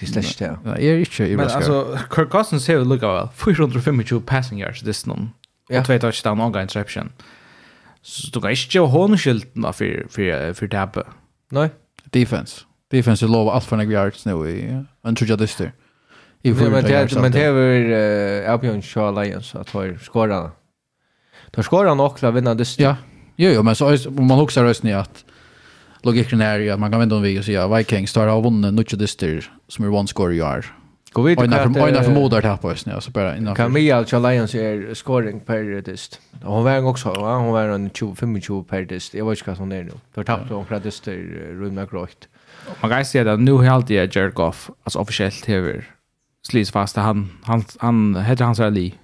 Det 0.00 0.06
slash 0.06 0.34
det. 0.38 0.58
Ja, 0.64 0.76
är 0.76 0.98
inte 0.98 1.24
i 1.24 1.36
Men 1.36 1.48
alltså 1.48 1.98
Kirk 2.14 2.30
Cousins 2.30 2.68
har 2.68 2.84
lugg 2.84 3.04
av 3.04 3.28
425 3.36 4.02
passing 4.26 4.58
yards 4.60 4.80
this 4.80 5.06
någon. 5.06 5.30
Ja. 5.68 5.80
Och 5.80 5.86
två 5.86 5.98
touchdown 5.98 6.40
och 6.40 6.56
en 6.56 6.62
interception. 6.62 7.12
Så 8.02 8.30
du 8.30 8.40
kan 8.40 8.50
inte 8.50 8.78
ha 8.78 8.86
hon 8.86 9.18
skylten 9.18 9.72
för 9.72 10.06
för 10.10 10.52
för 10.52 10.68
tappa. 10.68 11.02
Nej. 11.50 11.70
Defense. 12.04 12.60
Defense 12.90 13.26
är 13.26 13.28
lov 13.28 13.48
allt 13.48 13.64
för 13.64 13.76
några 13.76 13.90
yards 13.90 14.26
nu 14.26 14.50
i 14.50 14.84
antrojadister. 15.02 15.72
I 16.42 16.54
för 16.54 16.70
men 16.70 16.84
men 17.22 17.32
det 17.32 17.42
är 17.42 18.48
Albion 18.48 18.82
Shaw 18.82 19.24
Lions 19.24 19.54
att 19.54 19.70
ha 19.70 19.98
skårarna. 19.98 20.50
Då 21.50 21.62
skårar 21.62 21.88
han 21.88 22.00
också 22.00 22.30
vinna 22.30 22.54
dyster. 22.54 22.84
Ja, 22.84 22.96
Jo, 23.36 23.50
jo, 23.50 23.62
men 23.62 23.74
så, 23.74 24.08
om 24.08 24.26
man 24.26 24.38
huxar 24.38 24.64
rösten 24.64 24.90
i 24.90 24.92
att 24.92 25.24
logiken 26.02 26.40
är 26.40 26.58
ju 26.58 26.70
att 26.70 26.80
man 26.80 26.90
kan 26.90 27.00
vända 27.00 27.16
om 27.16 27.22
vi 27.22 27.40
och 27.40 27.44
säga 27.44 27.68
Vikings 27.68 28.12
tar 28.12 28.26
av 28.26 28.42
vunnen 28.42 28.74
Nutcha 28.74 28.96
Dyster 28.96 29.50
som 29.68 29.84
är 29.84 29.88
one 29.94 30.08
score 30.08 30.34
i 30.34 30.42
år. 30.42 30.66
Gå 31.12 31.22
vid 31.22 31.38
och 31.38 31.48
när 31.48 31.62
för 31.62 32.02
förmodar 32.02 32.42
tappa 32.42 32.70
just 32.70 32.86
ja, 32.86 33.00
så 33.00 33.10
bara 33.10 33.36
innan. 33.36 33.54
Kan 33.54 33.74
vi 33.74 33.90
alltså 33.90 34.18
Lions 34.18 34.54
är 34.54 34.94
scoring 34.94 35.40
per 35.40 35.80
dist. 35.80 36.20
Hon 36.42 36.64
var 36.64 36.86
också 36.86 37.08
va 37.08 37.36
hon 37.36 37.52
var 37.52 37.68
en 37.68 37.90
25 37.90 38.40
per 38.68 38.84
dist. 38.84 39.14
Jag 39.14 39.28
vet 39.28 39.38
inte 39.38 39.50
vad 39.50 39.58
hon 39.58 39.72
är 39.72 39.84
nu. 39.84 39.92
Då 40.14 40.24
tappade 40.24 40.54
hon 40.54 40.66
för 40.66 40.80
dist 40.80 41.08
runda 41.08 41.86
grått. 41.86 42.28
Man 42.80 42.90
kan 42.90 43.04
se 43.04 43.28
att 43.28 43.40
nu 43.40 43.58
helt 43.58 43.90
är 43.90 44.18
Jared 44.18 44.34
Goff 44.34 44.70
alltså 44.84 44.98
officiellt 44.98 45.48
över 45.48 45.84
slis 46.46 46.70
fast 46.70 46.96
han 46.96 47.30
han 47.42 47.64
han 47.78 48.16
heter 48.16 48.44
hans 48.44 48.60
Ali 48.60 48.94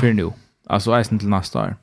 för 0.00 0.12
nu. 0.12 0.32
Alltså 0.66 0.90
är 0.90 0.98
inte 0.98 1.18
till 1.18 1.28
nästa 1.28 1.62
år. 1.62 1.76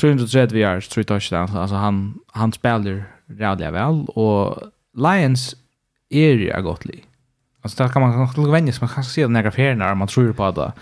330 0.00 0.58
yards, 0.58 0.88
3 0.88 1.04
touchdowns. 1.04 1.54
Alltså 1.54 1.76
han 1.76 2.18
han 2.32 2.52
spelar 2.52 3.04
rädliga 3.26 3.70
väl 3.70 4.04
och 4.08 4.62
Lions 4.94 5.56
är 6.10 6.30
ju 6.30 6.62
gott 6.62 6.84
lag. 6.84 7.04
Alltså 7.62 7.82
där 7.82 7.92
kan 7.92 8.02
man 8.02 8.12
kanske 8.12 8.50
vänja 8.50 8.72
sig, 8.72 8.80
man 8.80 8.88
kan 8.88 9.04
se 9.04 9.26
några 9.26 9.50
fler 9.50 9.92
om 9.92 9.98
man 9.98 10.08
tror 10.08 10.32
på 10.32 10.50
det. 10.50 10.72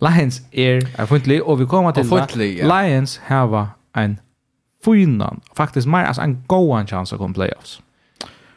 Lions 0.00 0.42
är 0.50 1.00
är 1.00 1.06
funtlig 1.06 1.42
och 1.42 1.60
vi 1.60 1.66
kommer 1.66 1.92
till 1.92 2.04
funtlig, 2.04 2.58
ja. 2.58 2.82
Lions 2.82 3.20
har 3.26 3.66
en 3.92 4.16
finan, 4.84 5.40
faktiskt 5.54 5.86
mer 5.88 6.04
alltså 6.04 6.22
en 6.22 6.44
goan 6.46 6.86
chans 6.86 7.12
att 7.12 7.18
komma 7.18 7.34
playoffs 7.34 7.80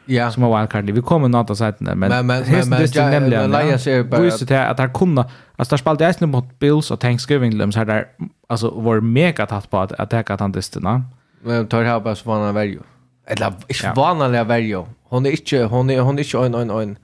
ja. 0.06 0.30
som 0.30 0.42
har 0.42 0.58
wildcard. 0.58 0.90
Vi 0.90 1.02
kommer 1.02 1.28
nåt 1.28 1.50
att 1.50 1.58
säga 1.58 1.74
men 1.78 1.98
men 1.98 2.10
men 2.10 2.26
men 2.26 2.68
men 2.68 2.88
ja, 2.92 3.10
nämligen 3.10 3.50
Lions 3.50 3.82
ser 3.82 4.02
bara 4.02 4.20
visst 4.20 4.48
det 4.48 4.66
att 4.66 4.76
där 4.76 4.88
kunde 4.88 5.24
alltså 5.56 5.72
där 5.72 5.76
spelade 5.76 6.14
jag 6.20 6.28
mot 6.28 6.58
Bills 6.58 6.90
och 6.90 7.00
Thanksgiving 7.00 7.58
Limbs 7.58 7.76
här 7.76 7.84
där 7.84 8.06
alltså 8.48 8.70
var 8.70 9.00
mega 9.00 9.46
tatt 9.46 9.70
på 9.70 9.78
att 9.78 9.92
attacka 9.92 10.34
att 10.34 10.40
han 10.40 10.52
distarna. 10.52 11.04
Men 11.42 11.66
tar 11.66 11.84
här 11.84 12.00
bara 12.00 12.14
så 12.14 12.28
var 12.28 12.52
värjo. 12.52 12.80
Eller 13.26 13.52
inte 13.68 13.92
vanliga 13.96 14.44
värjo. 14.44 14.86
Hon 15.08 15.26
är 15.26 15.30
inte 15.30 15.64
hon 15.64 15.90
är 15.90 16.00
hon 16.00 16.18
är 16.18 16.22
inte 16.22 16.38
en 16.38 16.54
en 16.54 16.70
en 16.70 16.96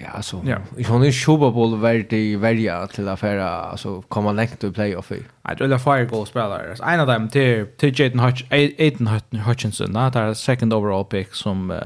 ja 0.00 0.08
alltså 0.08 0.42
ja. 0.46 0.58
jag 0.76 0.88
har 0.88 1.04
ju 1.04 1.36
Bowl 1.36 1.52
boll 1.52 2.06
i 2.10 2.36
värja 2.36 2.86
till 2.86 3.08
affära 3.08 3.48
alltså 3.48 4.02
komma 4.02 4.32
långt 4.32 4.64
i 4.64 4.70
playoff. 4.72 5.12
Jag 5.42 5.58
tror 5.58 5.68
det 5.68 5.78
fire 5.78 6.04
goal 6.04 6.26
spelare. 6.26 6.76
En 6.92 7.00
av 7.00 7.06
dem 7.06 7.28
till 7.28 7.66
till 7.76 8.00
Jaden 8.00 8.20
Hutch 8.20 8.44
Aiden 8.50 9.06
Hutchinson, 9.46 9.92
där 9.92 10.10
där 10.10 10.34
second 10.34 10.74
overall 10.74 11.04
pick 11.04 11.34
som 11.34 11.70
uh, 11.70 11.78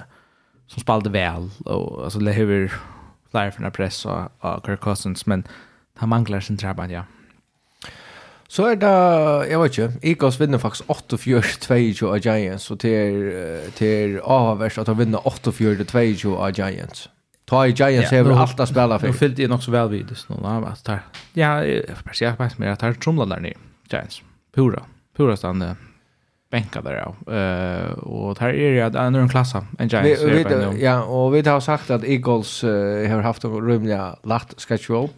som 0.66 0.80
spelade 0.80 1.10
väl 1.10 1.50
och 1.64 2.04
alltså 2.04 2.18
det 2.18 2.32
hur 2.32 2.72
flyer 3.30 3.50
från 3.50 3.70
press 3.70 4.04
och, 4.04 4.20
och 4.40 4.66
Kirk 4.66 4.80
Cousins 4.80 5.26
men 5.26 5.44
han 5.96 6.08
manglar 6.08 6.40
sin 6.40 6.56
trappan 6.56 6.90
ja. 6.90 7.04
Så 8.48 8.66
er 8.66 8.74
det, 8.80 9.50
jeg 9.50 9.60
vet 9.60 9.78
ikke, 9.78 9.92
Eagles 10.02 10.40
vinner 10.40 10.58
faktisk 10.58 10.88
8-4-22 10.90 12.06
av 12.08 12.20
Giants, 12.24 12.70
og 12.70 12.80
til, 12.80 13.32
til 13.76 14.20
avhverst 14.24 14.80
at 14.80 14.88
han 14.88 14.98
vinner 14.98 15.26
8-4-22 15.28 16.32
av 16.32 16.54
Giants. 16.56 17.10
Ta 17.48 17.66
i 17.66 17.70
Giants 17.70 18.12
ja, 18.12 18.24
har 18.24 18.42
allt 18.42 18.60
att 18.60 18.68
spela 18.68 18.98
för. 18.98 19.06
Nu 19.06 19.12
fyllde 19.12 19.42
jag 19.42 19.50
nog 19.50 19.62
så 19.62 19.70
väl 19.70 19.88
vid 19.88 20.06
det. 20.06 21.00
Ja, 21.32 21.64
jag 21.64 21.96
får 21.96 22.04
bara 22.04 22.14
säga 22.14 22.36
att 22.38 22.58
jag 22.58 22.78
tar 22.78 22.92
trumlar 22.92 23.26
där 23.26 23.40
nere. 23.40 23.54
Giants. 23.90 24.22
Pura. 24.54 24.82
Pura 25.16 25.36
stannade 25.36 25.76
bänka 26.50 26.82
där 26.82 26.94
ja. 26.94 27.32
Eh 27.32 27.90
uh, 27.90 27.92
och 27.92 28.38
här 28.38 28.48
är 28.48 28.74
det 28.74 28.82
att 28.82 28.94
en 28.94 29.00
annan 29.00 29.28
klass 29.28 29.54
en 29.54 29.88
Giants. 29.88 30.22
Vi, 30.22 30.44
vi, 30.44 30.84
ja, 30.84 31.04
och 31.04 31.34
vi 31.34 31.48
har 31.48 31.60
sagt 31.60 31.90
att 31.90 32.04
Eagles 32.04 32.64
uh, 32.64 33.10
har 33.10 33.20
haft 33.20 33.44
en 33.44 33.66
rymliga 33.66 34.16
lagt 34.22 34.60
schedule. 34.60 35.08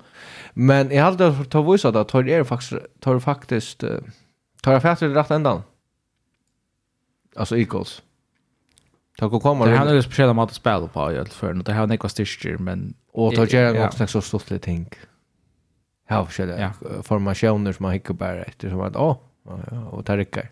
Men 0.53 0.91
jag 0.91 1.05
hade 1.05 1.45
ta 1.45 1.63
visa 1.63 1.89
att 1.89 2.09
tar 2.09 2.23
det 2.23 2.45
faktiskt 2.45 2.73
tar 3.01 3.19
faktiskt 3.19 3.85
tar 4.63 4.73
jag 4.73 4.83
fattar 4.83 5.09
det 5.09 5.15
rätt 5.15 5.31
ändan. 5.31 5.63
Alltså 7.37 7.59
Eagles. 7.59 8.03
Tack 9.21 9.33
och 9.33 9.43
komma. 9.43 9.67
Det 9.67 9.77
här 9.77 9.87
är 9.87 9.95
ju 9.95 10.03
speciella 10.03 10.33
mat 10.33 10.51
att 10.51 10.55
spela 10.55 10.87
på 10.87 11.13
i 11.13 11.19
alla 11.19 11.27
fall. 11.27 11.63
Det 11.63 11.73
här 11.73 11.83
är 11.83 11.93
inte 11.93 12.09
styrstyr, 12.09 12.57
men... 12.59 12.95
Och 13.13 13.35
ta 13.35 13.47
gärna 13.47 13.85
också 13.85 14.07
så 14.07 14.21
stort 14.21 14.51
lite 14.51 14.65
ting. 14.65 14.89
Ja, 16.09 16.25
forskjellige 16.25 16.61
ja. 16.61 17.03
formationer 17.03 17.73
som 17.73 17.83
man 17.83 17.93
hickar 17.93 18.15
bara 18.15 18.43
efter 18.43 18.71
som 18.71 18.81
att 18.81 18.97
åh, 18.97 19.17
och 19.91 20.07
ta 20.07 20.17
rycker. 20.17 20.51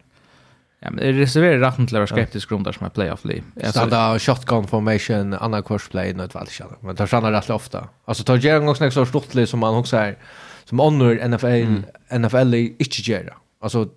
Ja, 0.81 0.91
men 0.91 1.05
det 1.05 1.13
reserverar 1.13 1.59
retten 1.59 1.87
till 1.87 1.97
att 1.97 2.11
vara 2.11 2.21
skeptisk 2.21 2.49
grunn 2.49 2.63
där 2.63 2.73
som 2.73 2.87
är 2.87 2.91
playoff-li. 2.91 3.43
Stadda 3.65 4.19
shotgun 4.19 4.67
formation, 4.67 5.35
annan 5.35 5.63
korsplay, 5.63 6.15
något 6.15 6.35
väl 6.35 6.47
ikke, 6.49 6.65
men 6.81 6.97
tar 6.97 7.07
sannar 7.07 7.33
rätt 7.33 7.51
ofta. 7.51 7.89
Alltså 8.05 8.25
tar 8.25 8.37
gärna 8.37 8.59
en 8.59 8.67
gang 8.67 8.77
snakke 8.77 8.95
så 8.95 9.07
stortlig 9.07 9.49
som 9.49 9.61
man 9.61 9.75
också 9.75 9.97
er, 9.97 10.19
som 10.65 10.79
honor 10.79 11.29
NFL, 11.29 11.47
mm. 11.47 11.85
NFL 12.23 12.55
inte 12.55 13.11
gärna. 13.11 13.33
Alltså 13.61 13.89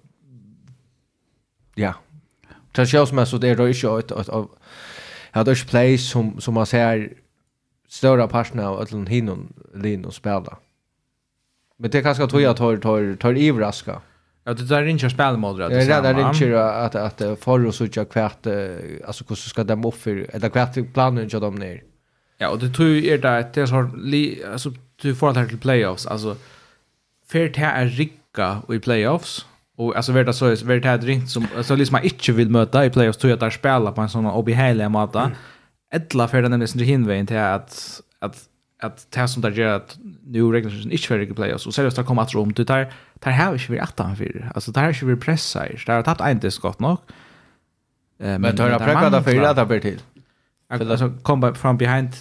ja, 1.75 1.93
traditionsmässigt 2.71 3.43
är 3.43 3.55
det 3.55 3.67
inte 3.67 3.87
ett, 3.87 4.11
ett, 4.11 4.29
ett, 4.29 4.47
ett, 5.33 5.47
ett 5.47 5.69
play 5.69 5.97
som, 5.97 6.41
som 6.41 6.53
man 6.53 6.65
ser 6.65 7.13
större 7.87 8.27
parterna 8.27 8.69
av 8.69 8.79
att 8.79 9.09
hinnon 9.09 9.53
lin 9.75 10.05
och 10.05 10.13
spela. 10.13 10.57
Men 11.77 11.91
det 11.91 12.01
kanske 12.01 12.27
tror 12.27 12.41
jag 12.41 12.57
tar, 12.57 12.77
tar, 12.77 13.15
tar 13.15 13.37
ivraska. 13.37 14.01
Ja, 14.43 14.53
det 14.53 14.63
där 14.63 14.81
är 14.81 14.87
inte 14.87 15.09
spelmålare. 15.09 15.69
Det 15.69 15.83
är 15.83 16.01
där 16.01 16.29
inte 16.29 16.65
att, 16.65 16.95
att, 16.95 17.21
att 17.21 17.39
förr 17.39 17.65
och 17.65 17.75
sådär 17.75 18.05
kvärt, 18.05 18.47
alltså 19.07 19.23
hur 19.27 19.35
ska 19.35 19.63
de 19.63 19.85
upp 19.85 19.95
för, 19.95 20.27
eller 20.33 20.49
kvärt 20.49 20.93
planen 20.93 21.23
inte 21.23 21.39
de 21.39 21.55
ner. 21.55 21.83
Ja, 22.37 22.49
och 22.49 22.59
det 22.59 22.69
tror 22.69 22.89
ju 22.89 23.09
är 23.13 23.17
där 23.17 23.39
att 23.39 23.53
det 23.53 23.69
har, 23.69 23.89
alltså 24.51 24.73
du 25.01 25.15
får 25.15 25.33
det 25.33 25.39
här 25.39 25.47
till 25.47 25.59
playoffs, 25.59 26.07
alltså 26.07 26.35
för 27.27 27.39
det 27.39 27.57
här 27.57 27.81
är 27.81 27.85
rikka 27.85 28.61
i 28.69 28.79
playoffs, 28.79 29.45
Och 29.77 29.95
alltså 29.95 30.11
vart 30.11 30.25
det 30.25 30.33
så 30.33 30.45
vart 30.45 30.83
det 30.83 30.97
drink 30.97 31.29
som 31.29 31.47
så 31.61 31.75
liksom 31.75 31.93
man 31.93 32.03
inte 32.03 32.31
vill 32.31 32.49
möta 32.49 32.85
i 32.85 32.89
playoffs 32.89 33.17
tror 33.17 33.29
jag 33.29 33.39
där 33.39 33.49
spela 33.49 33.91
på 33.91 34.01
en 34.01 34.09
sån 34.09 34.25
obehaglig 34.25 34.91
mata. 34.91 35.31
Ettla 35.93 36.27
för 36.27 36.41
den 36.41 36.59
nästan 36.59 36.81
hinvägen 36.81 37.27
till 37.27 37.37
att 37.37 38.01
att 38.19 38.47
att 38.81 39.07
det 39.09 39.27
som 39.27 39.41
där 39.41 39.51
gör 39.51 39.75
att 39.75 39.97
nu 40.23 40.43
regulationen 40.43 40.91
inte 40.91 41.07
för 41.07 41.25
playoffs. 41.25 41.67
Och 41.67 41.73
seriöst 41.73 42.05
kommer 42.05 42.21
att 42.21 42.33
rum 42.33 42.53
till 42.53 42.65
där 42.65 42.93
där 43.19 43.31
här 43.31 43.53
är 43.53 43.67
vi 43.69 43.79
att 43.79 43.99
han 43.99 44.15
för 44.15 44.51
alltså 44.55 44.71
där 44.71 44.83
är 44.83 45.05
vi 45.05 45.15
pressar 45.15 45.83
där 45.85 45.95
har 45.95 46.03
tagit 46.03 46.31
inte 46.31 46.51
skott 46.51 46.79
nog 46.79 46.97
Eh 48.21 48.39
men 48.39 48.55
tar 48.55 48.69
jag 48.69 48.81
präglat 48.81 49.23
för 49.23 49.41
att 49.41 49.55
det 49.55 49.65
blir 49.65 49.79
till 49.79 49.99
Eller 50.71 50.97
så 50.97 51.11
kom 51.21 51.55
from 51.55 51.77
behind 51.77 52.13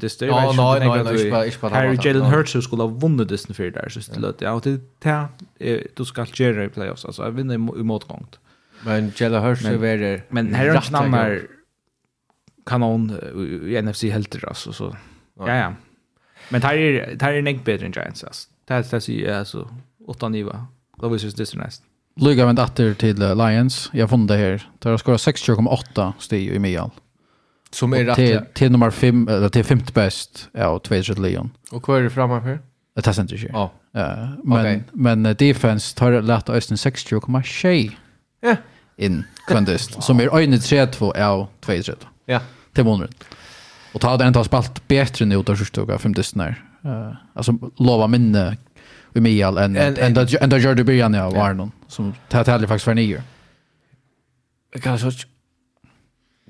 the 0.00 0.08
story. 0.08 0.30
Ja, 0.30 0.52
nej, 0.56 0.88
nej, 0.88 1.04
nej, 1.04 1.28
jag 1.28 1.52
bara 1.60 1.74
Harry 1.74 1.98
Jalen 2.02 2.22
Hurts 2.22 2.64
skulle 2.64 2.82
ha 2.82 2.88
vunnit 2.88 3.28
dessen 3.28 3.54
för 3.54 3.70
där 3.70 3.88
så 3.88 4.12
det 4.12 4.20
låter 4.20 4.46
ja, 4.46 4.60
det 4.64 4.80
där 4.98 5.28
du 5.94 6.04
ska 6.04 6.26
göra 6.34 6.64
i 6.64 6.68
playoffs 6.68 7.04
alltså 7.04 7.22
jag 7.22 7.30
vinner 7.30 7.54
i 7.54 7.82
motgångt. 7.82 8.38
Men 8.84 9.12
Jalen 9.16 9.42
Hurts 9.42 9.64
är 9.64 9.76
väl 9.76 10.20
Men 10.28 10.54
här 10.54 10.66
är 10.66 10.90
namnar 10.90 11.40
kanon 12.66 13.12
i 13.66 13.82
NFC 13.82 14.02
helt 14.02 14.44
alltså 14.44 14.72
så. 14.72 14.96
Ja 15.38 15.56
ja. 15.56 15.74
Men 16.48 16.62
här 16.62 16.76
är 16.76 17.16
här 17.24 17.32
är 17.32 17.42
näck 17.42 17.64
bättre 17.64 17.86
än 17.86 17.92
Giants 17.92 18.24
alltså. 18.24 18.48
Det 18.64 18.74
det 18.90 19.26
är 19.26 19.38
alltså 19.38 19.68
8 20.06 20.28
nivå. 20.28 20.52
Då 20.96 21.08
vill 21.08 21.20
syns 21.20 21.34
det 21.34 21.58
näst. 21.58 21.82
Lugga 22.16 22.46
med 22.46 22.58
åter 22.58 22.94
till 22.94 23.36
Lions. 23.36 23.90
Jag 23.92 24.10
fann 24.10 24.26
det 24.26 24.36
här. 24.36 24.70
Där 24.78 24.90
har 24.90 24.98
skorat 24.98 25.20
60,8 25.20 26.12
steg 26.18 26.48
i 26.48 26.58
medel. 26.58 26.90
Som 27.70 27.92
är 27.92 28.04
rätt. 28.04 28.54
Till, 28.54 28.70
nummer 28.70 28.90
5 28.90 29.28
eller 29.28 29.48
till 29.48 29.64
femte 29.64 29.92
bäst 29.92 30.48
ja, 30.52 30.78
Twitter 30.78 31.14
Leon. 31.14 31.50
Och 31.70 31.82
kvar 31.82 31.98
är 31.98 32.02
det 32.02 32.10
framför? 32.10 32.58
Det 32.94 33.02
tas 33.02 33.18
inte 33.18 33.38
sig. 33.38 33.50
Ja. 33.52 33.70
men 34.44 34.60
okay. 34.60 34.80
men 34.92 35.22
defense 35.22 35.96
tar 35.96 36.22
lätt 36.22 36.48
Östen 36.48 36.76
60,6. 36.76 37.92
Ja. 38.40 38.56
In 38.96 39.24
kvantist 39.46 39.94
wow. 39.96 40.00
som 40.00 40.20
är 40.20 40.36
öjne 40.36 40.58
ja, 40.70 41.26
av 41.26 41.46
Twitter. 41.60 41.96
Ja. 42.26 42.40
Till 42.72 42.84
månaden. 42.84 43.14
Och 43.92 44.00
ta 44.00 44.16
den 44.16 44.32
tar 44.32 44.44
spalt 44.44 44.88
bättre 44.88 45.24
nu 45.24 45.42
då 45.42 45.56
första 45.56 45.80
gången 45.80 45.98
femte 45.98 46.22
när. 46.34 46.64
Eh 46.84 47.12
alltså 47.34 47.52
lova 47.76 48.06
minne 48.06 48.56
i 49.14 49.20
Mial 49.20 49.58
en 49.58 49.76
en 49.76 49.96
en 50.40 50.50
där 50.50 50.58
gör 50.58 50.74
det 50.74 50.84
början 50.84 51.14
jag 51.14 51.30
var 51.30 51.54
någon 51.54 51.72
som 51.88 52.14
tar 52.28 52.44
tävling 52.44 52.68
faktiskt 52.68 52.84
för 52.84 52.94
nio. 52.94 53.22
Kanske 54.82 55.10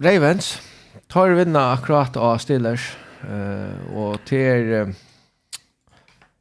Ravens 0.01 0.61
tar 1.07 1.31
vinna 1.31 1.73
akkurat 1.73 2.17
av 2.17 2.39
Steelers 2.39 2.97
uh, 3.31 3.97
och 3.97 4.25
till 4.25 4.95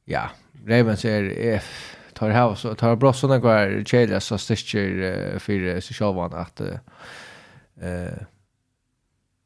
ja, 0.06 0.30
Ravens 0.66 1.06
är 1.06 1.34
F 1.38 1.98
tar 2.14 2.30
här 2.30 2.56
så 2.56 2.76
tar 2.76 2.96
bra 2.96 3.14
såna 3.14 3.40
går 3.40 3.84
Chelsea 3.86 4.20
så 4.20 4.38
sticker 4.38 5.40
för 5.40 5.80
sig 5.82 5.96
själva 5.96 6.26
att 6.26 6.62
eh 7.82 8.18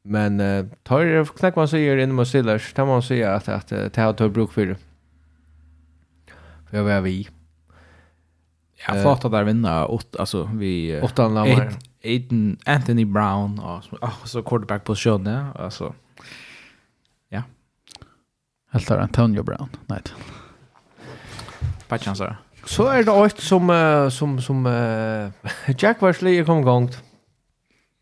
men 0.04 0.38
tar 0.82 1.24
knäck 1.24 1.56
man 1.56 1.68
säger 1.68 1.96
in 1.96 2.12
mot 2.12 2.28
Steelers 2.28 2.72
tar 2.72 2.86
man 2.86 3.02
säga 3.02 3.34
att 3.34 3.48
att 3.48 3.68
det 3.68 3.96
har 3.96 4.12
tagit 4.12 4.32
bruk 4.32 4.52
för 4.52 4.76
för 6.70 6.76
jag 6.76 6.84
var 6.84 7.00
vi 7.00 7.28
Jag 8.86 9.02
flott 9.02 9.24
att 9.24 9.32
där 9.32 9.44
vinna 9.44 9.86
åt 9.86 10.16
alltså 10.16 10.50
vi 10.54 11.00
åtta 11.00 11.28
lammar. 11.28 11.72
Aiden, 12.04 12.58
Anthony 12.66 13.04
Brown 13.04 13.58
och 13.58 13.84
så, 13.84 13.98
så 14.24 14.42
quarterback 14.42 14.84
på 14.84 14.94
sjön 14.94 15.26
ja. 15.26 15.62
alltså 15.62 15.94
ja. 17.28 17.42
Helt 18.70 18.88
där 18.88 18.98
Antonio 18.98 19.42
Brown 19.42 19.68
nej 19.86 20.00
patchans 21.88 22.18
där 22.18 22.36
så 22.64 22.86
är 22.86 23.04
det 23.04 23.26
ett 23.26 23.40
som 23.40 23.70
uh, 23.70 24.08
som 24.08 24.40
som 24.40 24.66
uh, 24.66 25.30
Jack 25.78 26.02
Wesley 26.02 26.44
kom 26.44 26.58
igång 26.58 26.90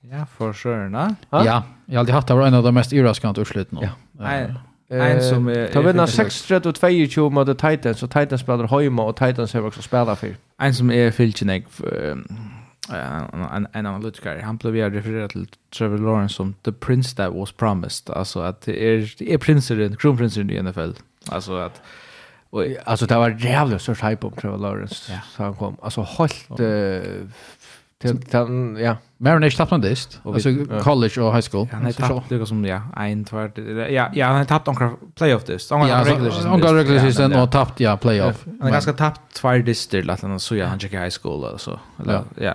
ja 0.01 0.27
for 0.27 0.53
sure 0.53 0.89
na 0.89 1.15
ha? 1.31 1.45
ja 1.45 1.63
jag 1.87 1.99
hade 1.99 2.13
haft 2.13 2.29
det 2.29 2.35
var 2.35 2.47
en 2.47 2.55
av 2.55 2.63
de 2.63 2.75
mest 2.75 2.93
överraskande 2.93 3.41
utsluten 3.41 3.79
ja. 3.83 3.91
Nej 4.13 4.55
En 4.93 5.23
som 5.23 5.49
är... 5.49 5.69
Ta 5.69 5.81
vinna 5.81 6.07
6-32 6.07 7.31
mot 7.31 7.59
Titans, 7.59 8.03
och 8.03 8.11
Titans 8.11 8.41
spelar 8.41 8.83
hemma 8.83 9.05
och 9.05 9.17
Titans 9.17 9.55
har 9.55 9.67
också 9.67 9.83
spelat 9.83 10.19
för. 10.19 10.37
En 10.59 10.75
som 10.75 10.91
är 10.91 11.11
fylkjeneg, 11.11 11.67
en, 12.89 13.67
en 13.73 13.87
analytiker, 13.87 14.41
han 14.43 14.57
blev 14.57 14.77
ju 14.77 14.91
refererad 14.91 15.31
till 15.31 15.47
Trevor 15.79 15.99
Lawrence 15.99 16.35
som 16.35 16.55
the 16.63 16.73
prince 16.73 17.17
that 17.17 17.35
was 17.35 17.53
promised. 17.53 18.11
Alltså 18.11 18.41
att 18.41 18.61
det 18.61 18.85
är, 18.85 19.15
det 19.19 19.35
är 19.35 19.39
prinsen, 19.39 19.97
kronprinsen 19.97 20.51
i 20.51 20.63
NFL. 20.63 20.91
Alltså 21.29 21.57
att 21.57 21.83
Och, 22.51 22.65
alltså 22.85 23.07
det 23.07 23.15
var 23.15 23.31
jävligt 23.31 23.83
stort 23.83 24.03
hype 24.05 24.27
om 24.27 24.33
Trevor 24.33 24.59
Lawrence 24.59 25.13
ja. 25.13 25.19
så 25.37 25.43
han 25.43 25.55
kom. 25.55 25.77
Alltså 25.83 26.03
helt 26.03 26.51
uh, 26.51 27.27
till 28.01 28.23
till 28.23 28.77
ja. 28.79 28.97
Marin 29.17 29.43
är 29.43 29.51
tappat 29.51 29.71
man 29.71 29.81
dist. 29.81 30.21
Alltså 30.25 30.51
college 30.83 31.21
och 31.21 31.35
high 31.35 31.49
school. 31.51 31.69
Han 31.73 31.85
har 31.85 31.93
tappat 31.93 32.29
det 32.29 32.47
som 32.47 32.65
ja, 32.65 32.83
en 32.97 33.25
två, 33.25 33.49
Ja, 33.89 34.11
ja, 34.13 34.27
han 34.27 34.37
har 34.37 34.45
tappat 34.45 34.81
några 34.81 34.95
playoff 35.15 35.45
dist. 35.45 35.71
Han 35.71 35.81
har 35.81 36.05
regular 36.05 36.31
season. 36.31 36.51
Han 36.51 36.75
regular 36.75 37.01
season 37.01 37.33
och 37.33 37.53
tappat 37.53 37.81
ja 37.81 37.97
playoff. 37.97 38.45
Han 38.45 38.61
har 38.61 38.71
ganska 38.71 38.93
tappat 38.93 39.21
två 39.33 39.53
dist 39.53 39.91
till 39.91 40.11
att 40.11 40.21
han 40.21 40.41
så 40.41 40.57
ja 40.57 40.67
han 40.67 40.79
gick 40.79 40.93
i 40.93 40.97
high 40.97 41.15
school 41.23 41.45
alltså. 41.45 41.81
Eller 42.03 42.25
ja 42.35 42.55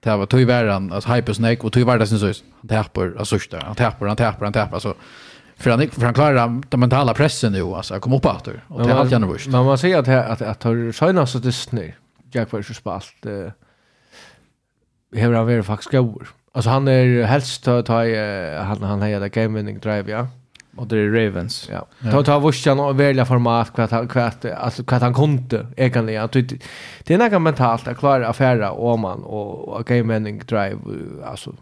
det 0.00 0.16
var 0.16 0.26
tog 0.26 0.40
värre 0.40 0.74
alltså 0.74 1.12
hype 1.12 1.34
snake 1.34 1.60
och 1.60 1.72
tog 1.72 1.86
värre 1.86 2.06
sen 2.06 2.18
så 2.18 2.26
han 2.26 2.68
tappar 2.68 3.14
alltså 3.18 3.38
där 3.50 3.60
han 3.60 3.76
tappar 3.76 4.06
han 4.06 4.16
tappar 4.16 4.46
han 4.46 4.52
tappar 4.52 4.78
så 4.78 4.94
för 5.56 5.70
han 5.70 5.88
för 5.88 6.04
han 6.04 6.14
klarar 6.14 6.60
den 6.68 6.80
mentala 6.80 7.14
pressen 7.14 7.52
nu 7.52 7.62
alltså 7.62 8.00
kom 8.00 8.12
upp 8.12 8.26
åter 8.26 8.64
och 8.68 8.82
det 8.82 8.90
är 8.90 8.94
allt 8.94 9.10
jävla 9.10 9.28
Men 9.46 9.64
man 9.64 9.78
ser 9.78 9.98
att 9.98 10.08
att 10.08 10.42
att 10.42 10.62
har 10.62 10.92
China 10.92 11.26
så 11.26 11.38
det 11.38 11.52
snö 11.52 11.92
Jack 12.32 12.50
Fisher 12.50 12.74
spalt 12.74 13.26
eh 13.26 13.52
hur 15.12 15.34
han 15.34 15.48
är 15.48 15.62
faktiskt 15.62 15.90
god. 15.90 16.26
Alltså 16.52 16.70
han 16.70 16.88
är 16.88 17.22
helst 17.24 17.68
att 17.68 17.86
ta 17.86 18.04
han 18.62 18.82
han 18.82 19.02
hejade 19.02 19.28
game 19.28 19.58
winning 19.58 19.78
drive 19.78 20.10
ja. 20.10 20.26
Och 20.80 20.86
det 20.86 20.98
är 20.98 21.10
Ravens. 21.10 21.68
Ja. 21.72 21.86
ja. 21.98 22.10
Ta 22.10 22.22
ta 22.22 22.38
vuxen 22.38 22.80
och 22.80 23.00
välja 23.00 23.24
format 23.24 23.72
kvart 23.74 24.08
kvart 24.10 24.44
alltså 24.44 24.84
kvart 24.84 25.02
han 25.02 25.14
kunde 25.14 25.66
egentligen. 25.76 26.24
Att 26.24 26.32
det 26.32 27.14
är 27.14 27.18
något 27.18 27.42
mentalt 27.42 27.88
att 27.88 27.98
klara 27.98 28.28
affärer 28.28 28.70
och 28.70 28.98
man 28.98 29.22
och 29.24 29.86
game 29.86 30.14
winning 30.14 30.38
drive 30.38 30.78
alltså 31.24 31.54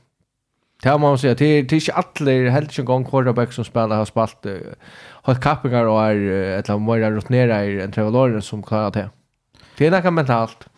Det 0.83 0.89
har 0.89 0.99
man 0.99 1.19
säga, 1.19 1.35
det 1.35 1.47
är 1.47 1.59
inte 1.59 1.93
alla 1.93 2.51
helt 2.51 2.79
en 2.79 2.85
gång 2.85 3.05
quarterback 3.05 3.53
som 3.53 3.65
spelar 3.65 3.97
har 3.97 4.05
spalt 4.05 4.47
uh, 4.47 4.59
hållit 5.13 5.43
kappingar 5.43 5.85
och 5.85 6.03
är 6.03 6.15
uh, 6.15 6.59
ett 6.59 6.71
av 6.71 6.81
våra 6.81 7.11
rutinerade 7.11 7.83
en 7.83 7.93
Trevor 7.93 8.41
som 8.41 8.63
klarar 8.63 8.91
det. 8.91 9.11
Det 9.79 9.87
är 9.87 9.91
något 9.91 10.13
mentalt. 10.15 10.69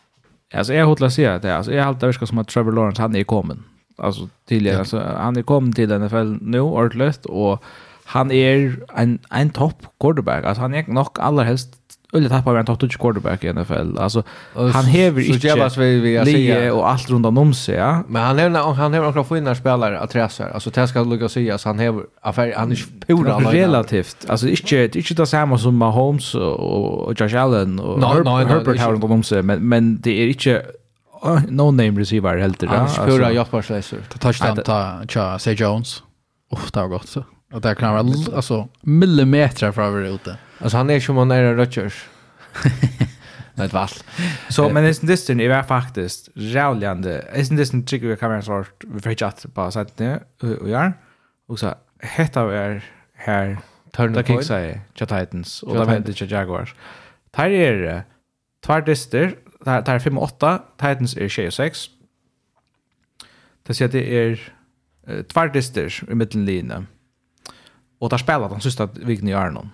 Alltså 0.54 0.74
jag 0.74 0.86
hotlar 0.86 1.08
säga 1.08 1.38
det. 1.38 1.56
Alltså 1.56 1.72
jag 1.72 1.86
alltid 1.86 2.06
verkar 2.06 2.26
som 2.26 2.38
att 2.38 2.48
Trevor 2.48 2.72
Lawrence 2.72 3.02
han 3.02 3.16
är 3.16 3.24
kommen. 3.24 3.64
Alltså 3.98 4.28
tidigare 4.48 4.74
ja. 4.74 4.78
alltså 4.78 4.98
han 4.98 5.36
är 5.36 5.42
kommen 5.42 5.72
till 5.72 5.98
NFL 5.98 6.36
nu 6.40 6.60
ordentligt 6.60 7.26
och 7.26 7.64
han 8.10 8.30
er 8.34 8.72
en, 8.98 9.18
en 9.30 9.50
topp 9.50 9.86
quarterback. 10.02 10.44
Alltså 10.44 10.62
han 10.62 10.74
er 10.74 10.88
nok 10.88 11.18
allra 11.22 11.44
helst 11.46 11.76
Ulle 12.12 12.28
tappar 12.28 12.56
en 12.58 12.66
topp 12.66 12.82
quarterback 12.98 13.44
i 13.44 13.52
NFL. 13.52 13.98
Alltså 13.98 14.22
han 14.54 14.84
häver 14.84 15.20
inte 15.20 16.24
lige 16.24 16.70
och 16.70 16.90
allt 16.90 17.10
runt 17.10 17.26
om 17.26 17.54
sig, 17.54 17.74
ja. 17.74 18.02
Men 18.08 18.22
han 18.22 18.38
är 18.38 18.50
han 18.74 18.94
har 18.94 19.00
några 19.00 19.24
fina 19.24 19.54
spelare 19.54 19.98
att 19.98 20.10
träsa. 20.10 20.50
Alltså 20.50 20.70
det 20.70 20.88
ska 20.88 21.02
lugga 21.04 21.28
sig 21.28 21.56
han 21.64 21.78
häver 21.78 22.02
affär 22.20 22.52
han 22.56 22.72
är 22.72 23.06
pura 23.06 23.38
relativt. 23.38 24.26
Alltså 24.28 24.48
inte 24.48 24.98
inte 24.98 25.14
det 25.14 25.26
samma 25.26 25.58
som 25.58 25.76
Mahomes 25.76 26.34
och 26.34 27.20
Josh 27.20 27.36
Allen 27.42 27.78
och 27.78 28.02
Herbert 28.02 28.80
har 28.80 28.92
runt 28.92 29.04
om 29.04 29.22
sig, 29.22 29.42
men 29.42 29.68
men 29.68 30.00
det 30.00 30.10
är 30.10 30.28
inte 30.28 30.62
no 31.48 31.70
name 31.70 32.00
receiver 32.00 32.38
helt 32.38 32.58
det. 32.58 32.66
Han 32.66 32.86
är 32.86 33.06
pura 33.06 33.32
jobbar 33.32 33.62
så. 33.80 33.96
Touchdown 34.18 34.56
ta 34.56 35.02
Chase 35.08 35.52
Jones. 35.52 36.02
Uff, 36.52 36.72
det 36.72 36.80
var 36.80 36.88
gott 36.88 37.08
så. 37.08 37.24
Och 37.52 37.60
där 37.60 37.74
kan 37.74 37.92
vara 37.92 38.36
alltså 38.36 38.68
millimeter 38.80 39.72
från 39.72 39.84
över 39.84 40.02
ute. 40.02 40.36
Alltså 40.58 40.76
han 40.76 40.90
är 40.90 41.00
som 41.00 41.16
han 41.16 41.30
är 41.30 41.54
Rodgers. 41.54 42.08
Nej 43.54 43.68
det 43.68 43.74
var. 43.74 43.90
Så 44.48 44.68
men 44.68 44.84
det 44.84 44.88
är 44.88 45.34
det 45.34 45.44
är 45.44 45.62
faktiskt 45.62 46.28
rävlande. 46.34 47.08
Det 47.08 47.40
är 47.40 47.56
det 47.56 47.74
en 47.74 47.84
trick 47.86 48.02
vi 48.02 48.16
kan 48.16 48.42
så 48.42 48.64
vi 48.86 49.00
får 49.00 49.24
att 49.24 49.54
på 49.54 49.70
sätt 49.70 49.96
det 49.96 50.22
och 50.40 50.68
ja. 50.68 50.92
Och 51.48 51.58
så 51.58 51.74
hetta 51.98 52.54
är 52.54 52.84
här 53.14 53.58
turn 53.92 54.14
the 54.14 54.24
kick 54.24 54.42
säger 54.42 54.80
Titans 54.94 55.62
och 55.62 55.74
där 55.74 55.84
vände 55.84 56.12
Jaguars. 56.12 56.74
Tar 57.30 57.50
är 57.50 58.04
tvär 58.66 58.80
Där 58.80 59.36
där 59.64 59.82
tar 59.82 59.98
5 59.98 60.18
8. 60.18 60.62
Titans 60.76 61.16
är 61.16 61.50
6 61.50 61.86
Det 63.62 63.74
ser 63.74 63.88
det 63.88 64.14
är 64.14 64.52
två 65.22 65.46
dister 65.46 66.04
i 66.10 66.14
mittenlinjen. 66.14 66.86
Och 68.00 68.08
där 68.08 68.18
spelar 68.18 68.48
de 68.48 68.60
sista 68.60 68.86
viken 68.86 69.28
i 69.28 69.34
Arnon. 69.34 69.70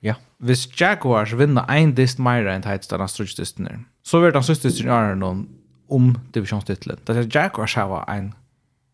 Ja. 0.00 0.14
Hvis 0.38 0.80
Jaguars 0.80 1.32
vinner 1.32 1.64
en 1.68 1.94
dist 1.94 2.18
mer 2.18 2.46
enn 2.48 2.62
Titans 2.62 2.88
denne 2.88 3.08
strutsdisten 3.08 3.66
er, 3.66 3.78
så 4.02 4.20
vil 4.20 4.32
den 4.32 4.42
strutstisten 4.42 4.88
i 4.88 4.90
Arnon 4.90 5.48
om 5.88 6.14
divisjonstitlen. 6.34 6.98
Det 7.06 7.16
er 7.16 7.28
Jaguars 7.34 7.74
har 7.74 8.04
en 8.08 8.32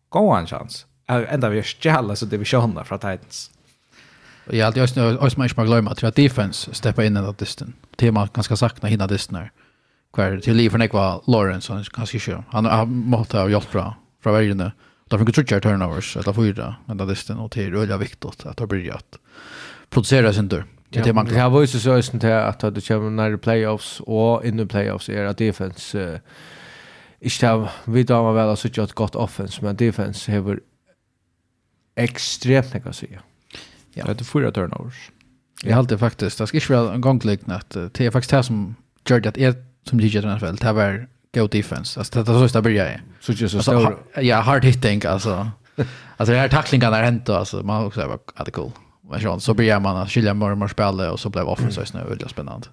gåan 0.09 0.47
chans. 0.47 0.85
Enda 1.09 1.49
vi 1.49 1.57
er 1.57 1.63
stjæla 1.63 2.15
så 2.15 2.25
divisioner 2.25 2.83
fra 2.83 2.97
Titans. 2.97 3.51
Jag 4.49 4.65
har 4.65 4.65
alltid 4.65 4.83
också 4.83 5.39
man 5.39 5.47
inte 5.47 5.63
glömma 5.63 5.91
att 5.91 6.15
defense 6.15 6.73
steppa 6.73 7.03
in 7.03 7.17
i 7.17 7.21
den 7.21 7.35
disten. 7.39 7.73
Tema 7.97 8.27
ganska 8.33 8.55
sakna 8.55 8.89
hinna 8.89 9.07
disten 9.07 9.35
här. 9.35 9.51
Kvar 10.13 10.39
till 10.39 10.55
liv 10.55 10.69
för 10.69 10.77
Nekva 10.77 11.21
Lawrence, 11.27 11.73
han 11.73 11.83
kanske 11.83 12.19
kör. 12.19 12.43
Han 12.49 12.65
har 12.65 12.85
mått 12.85 13.31
ha 13.31 13.47
gjort 13.47 13.71
bra 13.71 13.95
från 14.23 14.33
världen. 14.33 14.71
Där 15.07 15.17
fick 15.17 15.51
jag 15.51 15.63
turnovers 15.63 16.17
eller 16.17 16.33
fyra 16.33 16.75
men 16.85 16.97
det 16.97 17.03
är 17.03 17.39
och 17.39 17.49
det 17.49 17.61
öliga 17.61 17.97
viktigt 17.97 18.45
att 18.45 18.59
ha 18.59 18.67
börjat 18.67 19.19
producera 19.89 20.33
sin 20.33 20.49
tur. 20.49 20.65
Det 20.89 21.07
är 21.07 21.13
man 21.13 21.25
kan. 21.25 21.37
Jag 21.37 21.49
var 21.49 21.65
så 21.65 21.91
ösen 21.91 22.19
till 22.19 22.31
att 22.31 22.59
du 22.59 22.81
kommer 22.81 23.09
när 23.09 23.37
playoffs 23.37 23.99
och 23.99 24.45
in 24.45 24.59
i 24.59 24.65
playoffs 24.65 25.09
är 25.09 25.25
att 25.25 25.37
defense 25.37 25.99
uh, 25.99 26.19
inte 27.19 27.47
har 27.47 27.69
vi 27.85 28.03
då 28.03 28.23
man 28.23 28.35
väl 28.35 28.57
så 28.57 28.67
ett 28.83 28.93
gott 28.93 29.15
offense 29.15 29.61
men 29.61 29.75
defense 29.75 30.31
har 30.31 30.59
extremt 31.95 32.73
mycket 32.73 32.89
att 32.89 32.95
säga. 32.95 33.21
Ja. 33.93 34.05
Det 34.05 34.21
er 34.21 34.23
fyra 34.23 34.51
turnovers. 34.51 35.11
Jag 35.63 35.77
alltid 35.77 35.99
faktiskt, 35.99 36.37
det 36.37 36.47
ska 36.47 36.57
inte 36.57 36.73
vara 36.73 36.93
en 36.93 37.01
gång 37.01 37.19
liknande. 37.23 37.89
Det 37.93 38.05
är 38.05 38.11
faktiskt 38.11 38.31
det 38.31 38.43
som 38.43 38.75
gör 39.09 39.19
det 39.19 39.29
att 39.29 39.37
jag 39.37 39.55
som 39.83 39.99
DJ 39.99 40.17
i 40.17 40.35
NFL, 40.35 40.55
det 40.55 40.73
var 40.73 41.07
god 41.39 41.51
defense. 41.51 41.99
Alltså 41.99 42.23
det 42.23 42.31
är 42.31 42.47
så 42.47 42.57
det 42.57 42.61
börjar. 42.61 43.01
Så 43.19 43.31
just 43.31 43.63
så, 43.63 43.73
har, 43.73 43.97
ja, 44.21 44.39
hard 44.39 44.65
hitting 44.65 45.05
alltså. 45.05 45.49
alltså 46.17 46.33
det 46.33 46.39
här 46.39 46.49
tacklingarna 46.49 46.97
där 46.97 47.03
hänt 47.03 47.29
alltså 47.29 47.63
man 47.63 47.85
också 47.85 48.07
var 48.07 48.19
att 48.35 48.45
det 48.45 48.51
cool. 48.51 48.71
Men 49.09 49.21
så 49.21 49.39
så 49.39 49.53
börjar 49.53 49.79
man 49.79 49.97
att 49.97 50.11
skilja 50.11 50.33
mer 50.33 50.51
och 50.51 50.57
mer 50.57 50.67
spel 50.67 50.99
och 50.99 51.19
så 51.19 51.29
blev 51.29 51.47
offensive 51.47 51.85
nu 51.93 52.09
väldigt 52.09 52.29
spännande. 52.29 52.67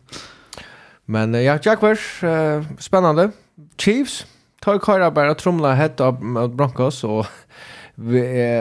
Men 1.05 1.35
ja, 1.35 1.59
Jaguars 1.63 2.23
uh, 2.25 2.63
spännande. 2.79 3.31
Chiefs 3.79 4.27
tar 4.61 4.79
köra 4.79 5.11
bara 5.11 5.35
trumla 5.35 5.75
hetta 5.75 6.11
mot 6.11 6.53
Broncos 6.53 7.05
och 7.05 7.27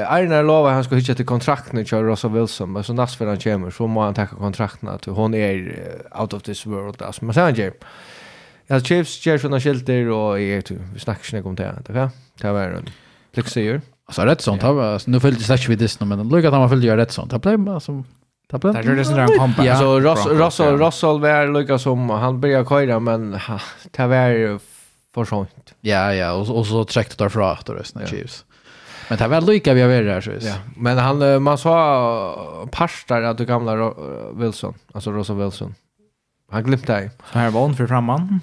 Arne 0.08 0.42
lovar 0.42 0.72
han 0.72 0.84
ska 0.84 0.96
hitta 0.96 1.14
till 1.14 1.26
kontrakten 1.26 1.86
till 1.86 1.98
Russell 1.98 2.32
Wilson 2.32 2.72
men 2.72 2.84
så 2.84 2.94
nästa 2.94 3.18
för 3.18 3.26
han 3.26 3.40
kommer 3.40 3.72
så 3.72 3.88
må 3.88 4.02
han 4.02 4.14
tacka 4.14 4.36
kontrakten 4.36 4.90
att 4.90 5.06
hon 5.06 5.34
är 5.34 5.76
out 6.20 6.34
of 6.34 6.44
this 6.44 6.66
world 6.66 7.02
alltså 7.02 7.26
men 7.26 7.34
sen 7.34 7.74
Ja, 8.74 8.80
Chiefs 8.80 9.26
gör 9.26 9.38
såna 9.38 9.60
skilter 9.60 10.10
och 10.10 10.42
jag 10.42 10.66
tror 10.66 10.80
vi 10.94 11.00
snackar 11.00 11.38
inte 11.38 11.50
om 11.50 11.56
det. 11.56 11.76
Det 11.86 11.94
kan 11.94 12.10
det 12.42 12.52
var 12.52 12.62
en 12.62 12.90
lyxsejer. 13.34 13.82
Alltså 14.06 14.22
rätt 14.22 14.42
sånt 14.42 14.62
har 14.62 15.10
nu 15.10 15.20
följde 15.20 15.44
slash 15.44 15.68
vid 15.68 15.80
det 15.80 16.02
men 16.06 16.30
lucka 16.30 16.48
att 16.48 16.54
man 16.54 16.70
följde 16.70 16.88
göra 16.88 16.98
rätt 16.98 17.12
sånt. 17.12 17.32
Det 17.32 17.40
blev 17.40 17.70
alltså 17.70 18.04
det 18.52 18.58
blev 18.60 18.74
Det 18.74 18.84
gjorde 18.84 19.06
sådär 19.06 19.44
en 19.44 19.66
Ja, 19.66 19.78
Så 19.78 20.00
Russell 20.00 20.78
Russell 20.78 21.20
var 21.20 21.48
lucka 21.54 21.80
som 21.80 22.10
han 22.10 22.42
började 22.42 22.70
köra 22.70 23.00
men 23.00 23.32
det 23.92 24.08
var 24.08 24.60
för 25.14 25.26
sånt. 25.26 25.74
Ja, 25.82 26.14
ja, 26.14 26.32
och 26.32 26.68
så 26.68 26.86
träckte 26.86 27.16
det 27.18 27.24
därför 27.24 27.42
att 27.42 27.70
resten 27.70 28.02
är 28.02 28.06
Chiefs. 28.06 28.46
Men 29.10 29.18
det 29.18 29.28
var 29.28 29.42
lika 29.42 29.74
vi 29.74 29.82
har 29.82 29.90
varit 29.90 30.06
där 30.06 30.22
så. 30.22 30.48
Ja, 30.48 30.56
men 30.78 30.98
han 30.98 31.44
man 31.44 31.58
sa 31.58 32.68
parstar 32.72 33.22
att 33.22 33.38
det 33.38 33.46
gamla 33.46 33.94
Wilson, 34.34 34.74
alltså 34.94 35.12
Russell 35.12 35.36
Wilson. 35.36 35.76
Han 36.52 36.64
glömde 36.64 36.94
dig. 36.94 37.10
Så 37.32 37.40
Här 37.40 37.50
var 37.50 37.62
hon 37.62 37.76
för 37.76 37.88
framman. 37.88 38.40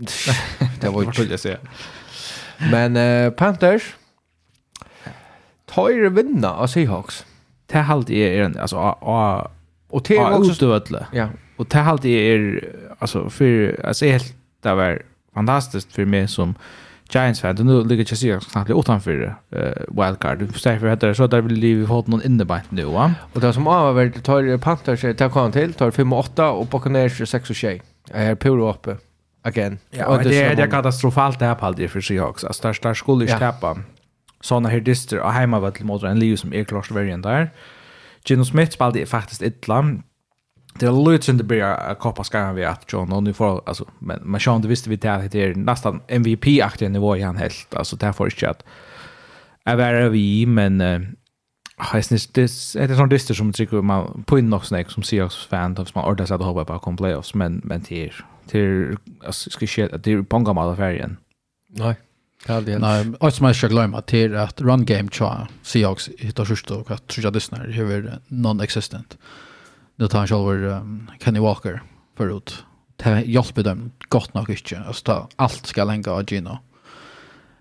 det 0.80 0.88
var 0.88 1.02
ju 1.02 1.10
kul 1.10 1.34
att 1.34 1.40
se. 1.40 1.56
Men 2.70 2.96
uh, 2.96 3.30
Panthers 3.30 3.94
tar 5.66 6.10
vinna 6.10 6.50
av 6.50 6.66
Seahawks. 6.66 7.26
Det 7.66 7.78
halt 7.78 8.10
är 8.10 8.14
er, 8.14 8.58
alltså 8.60 8.76
och 8.76 9.50
och 9.88 10.02
det 10.08 10.16
är 10.16 10.38
också 10.38 10.54
stödle. 10.54 11.06
Ja. 11.12 11.28
Och 11.56 11.66
det 11.66 11.78
halt 11.78 12.04
är 12.04 12.64
alltså 12.98 13.30
för 13.30 13.80
alltså 13.84 14.06
helt 14.06 14.34
det 14.62 14.74
var 14.74 15.02
fantastiskt 15.34 15.92
för 15.92 16.04
mig 16.04 16.28
som 16.28 16.54
Giants 17.10 17.40
fan. 17.40 17.56
Nu 17.56 17.84
ligger 17.84 18.06
jag 18.08 18.18
sig 18.18 18.40
knappt 18.52 18.70
utanför 18.70 19.36
uh, 19.56 20.04
wildcard. 20.04 20.38
Därför 20.38 20.88
heter 20.88 21.08
det 21.08 21.14
så 21.14 21.26
där 21.26 21.40
vill 21.40 21.60
vi 21.60 21.84
ha 21.84 22.04
någon 22.06 22.22
innebant 22.22 22.70
nu 22.70 22.84
va. 22.84 23.14
Och 23.32 23.40
det 23.40 23.52
som 23.52 23.66
har 23.66 23.92
varit 23.92 24.24
tar 24.24 24.58
Panthers 24.58 25.00
tar 25.00 25.28
kan 25.28 25.52
till 25.52 25.72
tar 25.72 25.90
5 25.90 26.12
och 26.12 26.18
8 26.18 26.50
och 26.50 26.66
Buccaneers 26.66 27.28
6 27.28 27.50
och 27.50 27.56
6. 27.56 27.84
Är 28.10 28.34
på 28.34 28.48
uppe 28.48 28.96
again. 29.44 29.78
Ja, 29.90 30.06
och 30.06 30.22
det 30.22 30.42
är 30.42 30.56
det 30.56 30.66
katastrofalt 30.66 31.38
det 31.38 31.44
här 31.44 31.54
på 31.54 31.70
det 31.70 31.88
för 31.88 32.00
Seahawks. 32.00 32.44
Alltså 32.44 32.62
där 32.62 32.78
där 32.82 32.94
skulle 32.94 33.24
ju 33.24 33.38
tappa. 33.38 33.76
Såna 34.40 34.68
här 34.68 34.80
dister 34.80 35.20
och 35.20 35.32
hemma 35.32 35.60
var 35.60 35.70
till 35.70 35.84
mot 35.84 36.02
en 36.02 36.18
Leo 36.18 36.36
som 36.36 36.52
är 36.54 36.64
klart 36.64 36.90
variant 36.90 37.22
där. 37.22 37.50
Gino 38.24 38.44
Smith 38.44 38.72
spelade 38.72 39.06
faktiskt 39.06 39.42
illa. 39.42 39.96
Det 40.78 40.86
är 40.86 41.12
lite 41.12 41.32
det 41.32 41.44
blir 41.44 41.62
att 41.62 41.98
koppa 41.98 42.24
skarven 42.24 42.54
vi 42.54 42.64
att 42.64 42.92
John 42.92 43.12
och 43.12 43.22
nu 43.22 43.32
får 43.32 43.62
alltså 43.68 43.84
men 43.98 44.20
man 44.22 44.40
kände 44.40 44.62
det 44.62 44.68
visste 44.68 44.90
vi 44.90 44.96
det 44.96 45.08
här 45.08 45.28
det 45.28 45.42
är 45.42 45.54
nästan 45.54 46.00
MVP-aktig 46.08 46.90
nivå 46.90 47.16
i 47.16 47.22
han 47.22 47.36
helt. 47.36 47.74
Alltså 47.74 47.96
det 47.96 48.06
här 48.06 48.12
får 48.12 48.26
inte 48.26 48.50
att 48.50 48.64
är 49.64 49.76
värre 49.76 50.08
vi 50.08 50.46
men 50.46 50.80
Jag 51.92 52.04
syns 52.04 52.26
det 52.26 52.42
är 52.82 52.88
det 52.88 52.96
sån 52.96 53.08
dyster 53.08 53.34
som 53.34 53.52
tycker 53.52 53.82
man 53.82 54.24
på 54.26 54.38
in 54.38 54.52
också 54.52 54.68
snäck 54.68 54.90
som 54.90 55.02
Seahawks 55.02 55.46
fan 55.46 55.76
som 55.76 55.86
man 55.94 56.04
ordar 56.04 56.26
sig 56.26 56.34
att 56.34 56.42
hoppa 56.42 56.78
på 56.78 56.96
playoffs 56.96 57.34
men 57.34 57.60
men 57.64 57.82
det 57.88 58.04
är 58.04 58.24
till 58.46 58.96
ska 59.30 59.66
ske 59.66 59.82
att 59.82 60.04
det 60.04 60.12
är 60.12 60.22
på 60.22 60.38
gamla 60.38 60.72
affären. 60.72 61.16
Nej. 61.68 61.94
Kallt 62.46 62.66
Nej, 62.66 63.12
och 63.20 63.34
som 63.34 63.46
jag 63.46 63.56
ska 63.56 63.68
glömma 63.68 64.02
till 64.02 64.36
att 64.36 64.60
run 64.60 64.84
game 64.84 65.08
tja 65.10 65.48
Seahawks 65.62 66.10
hittar 66.18 66.44
sist 66.44 66.70
och 66.70 66.90
att 66.90 67.06
tror 67.06 67.24
jag 67.24 67.32
det 67.32 67.40
snär 67.40 67.68
hur 67.68 68.12
non 68.28 68.60
existent. 68.60 69.18
Det 69.96 70.08
tar 70.08 70.26
själva 70.26 70.78
um, 70.78 71.10
Kenny 71.20 71.40
Walker 71.40 71.82
förut. 72.16 72.64
Det 72.96 73.22
hjälper 73.26 73.62
dem 73.62 73.90
gott 74.08 74.34
nog 74.34 74.50
inte. 74.50 74.78
Alltså 74.86 75.28
allt 75.36 75.66
ska 75.66 75.84
länga 75.84 76.10
av 76.10 76.24
Gino. 76.24 76.58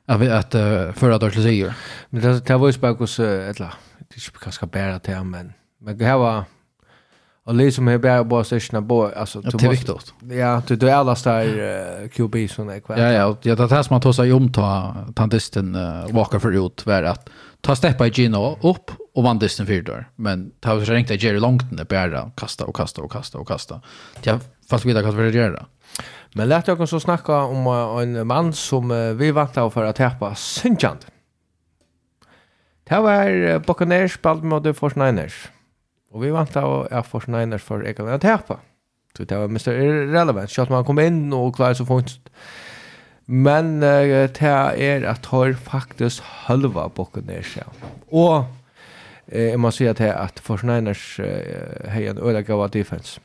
Jag 0.06 0.18
vet 0.18 0.32
att 0.32 0.56
uh, 0.56 0.92
förra 0.92 1.18
dagen 1.18 1.44
säger. 1.44 1.76
Men 2.10 2.22
det, 2.22 2.40
det 2.40 2.58
var 2.58 2.68
ju 2.68 2.74
spökos, 2.74 3.20
eller 3.20 3.74
det 3.98 4.16
är 4.16 4.40
kanske 4.40 4.66
bära 4.66 5.00
till, 5.00 5.24
men 5.24 5.54
men 5.84 5.98
det 5.98 6.06
här 6.06 6.18
var 6.18 6.44
Och 7.46 7.56
liksom 7.56 7.88
är 7.88 7.98
bara 7.98 8.24
bara 8.24 8.44
sessioner 8.44 8.82
på 8.82 9.12
alltså 9.16 9.42
ja, 9.44 9.52
det 9.54 9.66
är 9.66 9.70
viktigt. 9.70 10.14
Ja, 10.30 10.62
du 10.68 10.76
du 10.76 10.90
alla 10.90 11.16
där 11.24 11.46
uh, 12.04 12.10
QB 12.10 12.50
som 12.50 12.70
är 12.70 12.80
kvar. 12.80 12.98
Ja 12.98 13.12
ja, 13.12 13.38
ja 13.42 13.56
det 13.56 13.72
här 13.72 13.84
som 13.84 13.94
man 13.94 14.02
tar 14.02 14.12
sig 14.12 14.34
om 14.34 14.52
ta 14.52 14.96
tantisten 15.16 15.76
uh, 15.76 16.12
Walker 16.12 16.40
förut 16.40 16.86
var 16.86 17.04
att 17.04 17.30
ta 17.62 17.76
steppa 17.76 18.08
i 18.08 18.10
Gino 18.10 18.58
upp 18.62 18.92
och 19.14 19.24
vann 19.24 19.40
disten 19.40 19.66
för 19.66 19.82
där. 19.82 20.10
Men 20.16 20.52
ta 20.60 20.86
så 20.86 20.92
rent 20.92 21.10
Jerry 21.10 21.40
Longton 21.40 21.76
det 21.76 21.86
bara 21.86 22.32
kasta 22.36 22.66
och 22.66 22.76
kasta 22.76 23.02
och 23.02 23.12
kasta 23.12 23.38
och 23.38 23.48
kasta. 23.48 23.82
Jag 24.24 24.40
fast 24.70 24.86
vidare 24.86 25.04
kan 25.04 25.18
det 25.18 25.30
göra. 25.30 25.66
Men 26.34 26.50
lät 26.50 26.68
jag 26.68 26.82
också 26.82 27.00
snacka 27.00 27.38
om 27.38 27.68
en 28.02 28.28
man 28.28 28.54
som 28.54 29.18
vi 29.18 29.32
väntar 29.32 29.70
för 29.70 29.86
att 29.86 29.96
täppa 29.96 30.36
Sinchand. 30.36 31.06
Det 32.84 33.00
var 33.00 33.60
Buccaneers 33.60 34.14
spalt 34.14 34.44
mot 34.44 34.64
49ers. 34.64 35.53
Och 36.14 36.24
vi 36.24 36.30
vant 36.30 36.56
av 36.56 36.88
att 36.92 37.08
få 37.08 37.22
Niners 37.28 37.64
för 37.64 37.84
jag 37.84 37.98
kan 37.98 38.20
tappa. 38.20 38.60
Så 39.18 39.24
det 39.24 39.38
var 39.38 39.46
Mr. 39.46 39.72
Irrelevant. 39.72 40.52
Så 40.52 40.62
att 40.62 40.70
man 40.70 40.86
kom 40.86 41.00
in 41.00 41.34
och 41.34 41.56
klarade 41.56 41.76
så 41.76 41.86
fort. 41.86 42.12
Men 43.26 43.84
uh, 43.84 44.30
det 44.40 44.42
är 44.78 45.04
att 45.04 45.26
har 45.26 45.54
faktiskt 45.54 46.20
halva 46.20 46.90
bocken 46.90 47.24
ner 47.24 47.42
sig. 47.42 47.64
Och 48.10 48.44
eh, 49.26 49.58
man 49.58 49.72
ser 49.72 49.92
att 49.92 49.98
det 49.98 50.14
att 50.14 50.40
för 50.40 50.68
Niners 50.68 51.20
uh, 51.20 51.26
har 51.90 52.02
en 52.02 52.18
öra 52.18 52.42
gav 52.42 52.70
defense. 52.70 53.20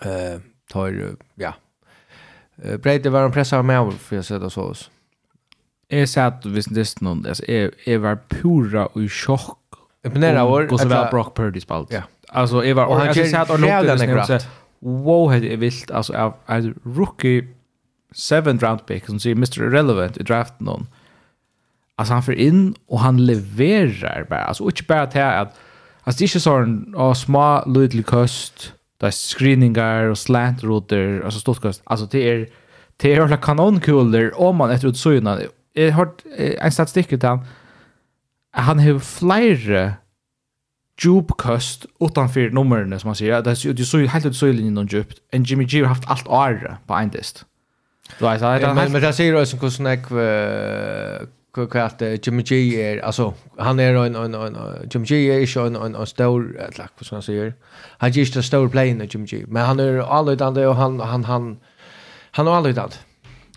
Eh, 0.00 0.40
tar, 0.72 1.16
ja. 1.34 1.54
Uh, 2.64 2.76
Brady 2.76 3.08
var 3.08 3.22
en 3.22 3.32
pressar 3.32 3.62
med 3.62 3.80
av 3.80 3.92
för 3.92 4.16
jag 4.16 4.40
det 4.40 4.50
så 4.50 4.62
oss. 4.62 4.90
Jag 5.88 6.08
satt 6.08 6.46
visst 6.46 6.70
nästan, 6.70 7.26
alltså 7.28 7.44
jag, 7.52 7.70
jag 7.84 7.98
var 7.98 8.18
pura 8.28 8.88
i 8.94 9.08
chock 9.08 9.65
imponera 10.06 10.42
av 10.42 10.52
Och 10.52 10.80
så 10.80 10.88
var 10.88 11.10
Brock 11.10 11.36
Purdy 11.36 11.60
spalt. 11.60 11.92
Ja. 11.92 12.02
Alltså 12.28 12.64
jag 12.64 12.74
var 12.74 12.86
och 12.86 12.96
han 12.96 13.14
känns 13.14 13.34
att 13.34 13.48
han 13.48 13.60
låter 13.60 14.42
wow 14.78 15.40
det 15.40 15.52
är 15.52 15.56
vilt 15.56 15.90
alltså 15.90 16.12
av 16.14 16.34
en 16.46 16.74
rookie 16.84 17.48
seventh 18.14 18.64
round 18.64 18.86
pick 18.86 19.06
som 19.06 19.20
säger 19.20 19.36
Mr 19.36 19.62
Irrelevant 19.62 20.16
i 20.16 20.22
draften 20.22 20.64
någon. 20.64 20.86
Alltså 21.96 22.14
han 22.14 22.22
för 22.22 22.32
in 22.32 22.74
och 22.86 23.00
han 23.00 23.26
levererar 23.26 24.26
bara. 24.30 24.44
Alltså 24.44 24.64
inte 24.64 24.82
bara 24.82 25.02
att 25.02 25.16
att 25.16 25.58
alltså 26.02 26.18
det 26.18 26.24
är 26.24 26.36
ju 26.36 26.40
sån 26.40 26.94
oh, 26.96 27.14
små 27.14 27.64
little 27.66 28.02
kost 28.02 28.72
där 28.98 29.10
screeningar 29.10 30.02
och 30.02 30.18
slant 30.18 30.62
router 30.62 31.22
alltså 31.24 31.40
stort 31.40 31.60
kost. 31.60 31.82
Alltså 31.84 32.06
det 32.06 32.30
är 32.30 32.48
det 32.96 33.12
är 33.12 33.16
kanon 33.16 33.38
kanonkulor 33.38 34.40
om 34.40 34.56
man 34.56 34.70
efter 34.70 34.88
ut 34.88 34.96
såna. 34.96 35.38
Jag 35.72 35.92
har 35.92 36.08
en 36.58 36.72
statistik 36.72 37.12
utan 37.12 37.44
han 38.62 38.78
har 38.78 38.98
flere 38.98 39.94
djupkost 41.04 41.86
utanför 42.00 42.50
numren 42.50 43.00
som 43.00 43.08
man 43.08 43.14
säger. 43.14 43.42
Det 43.42 43.64
er 43.64 43.74
jo 43.78 43.84
så 43.84 43.98
helt 43.98 44.26
ut 44.26 44.36
så 44.36 44.38
søylinjen 44.38 44.74
någon 44.74 44.86
djupt. 44.86 45.20
En 45.32 45.42
Jimmy 45.42 45.64
G 45.64 45.80
har 45.80 45.88
haft 45.88 46.04
allt 46.08 46.26
år 46.26 46.78
på 46.86 46.94
en 46.94 47.08
dist. 47.08 47.44
Du 48.20 48.24
vet, 48.24 48.40
det 48.40 48.62
er 48.62 48.88
Men 48.88 49.02
det 49.02 49.60
hur 49.60 49.68
snack 49.70 50.10
hvordan 51.56 51.82
jeg 51.82 51.90
kvart 51.98 52.26
Jimmy 52.26 52.42
G 52.42 52.82
är 52.82 53.04
alltså 53.04 53.32
han 53.58 53.80
är 53.80 53.94
en 53.94 54.16
en 54.16 54.34
en 54.34 54.56
Jimmy 54.94 55.06
G 55.06 55.30
är 55.30 55.46
ju 55.46 55.66
en 55.66 55.76
en 55.76 55.94
en 55.94 56.06
stor 56.06 56.56
eller 56.58 56.88
vad 56.98 57.06
ska 57.06 57.16
man 57.16 57.22
säga 57.22 57.52
han 57.98 58.10
är 58.10 58.14
just 58.14 58.36
en 58.36 58.42
stor 58.42 58.68
player 58.68 59.02
i 59.02 59.08
Jimmy 59.12 59.26
G 59.26 59.44
men 59.48 59.66
han 59.66 59.80
är 59.80 59.98
alltid 59.98 60.10
allutande 60.10 60.66
och 60.66 60.76
han 60.76 61.00
han 61.00 61.24
han 61.24 61.56
han 62.30 62.46
har 62.46 62.56
alltid 62.56 62.78
allutande 62.78 62.96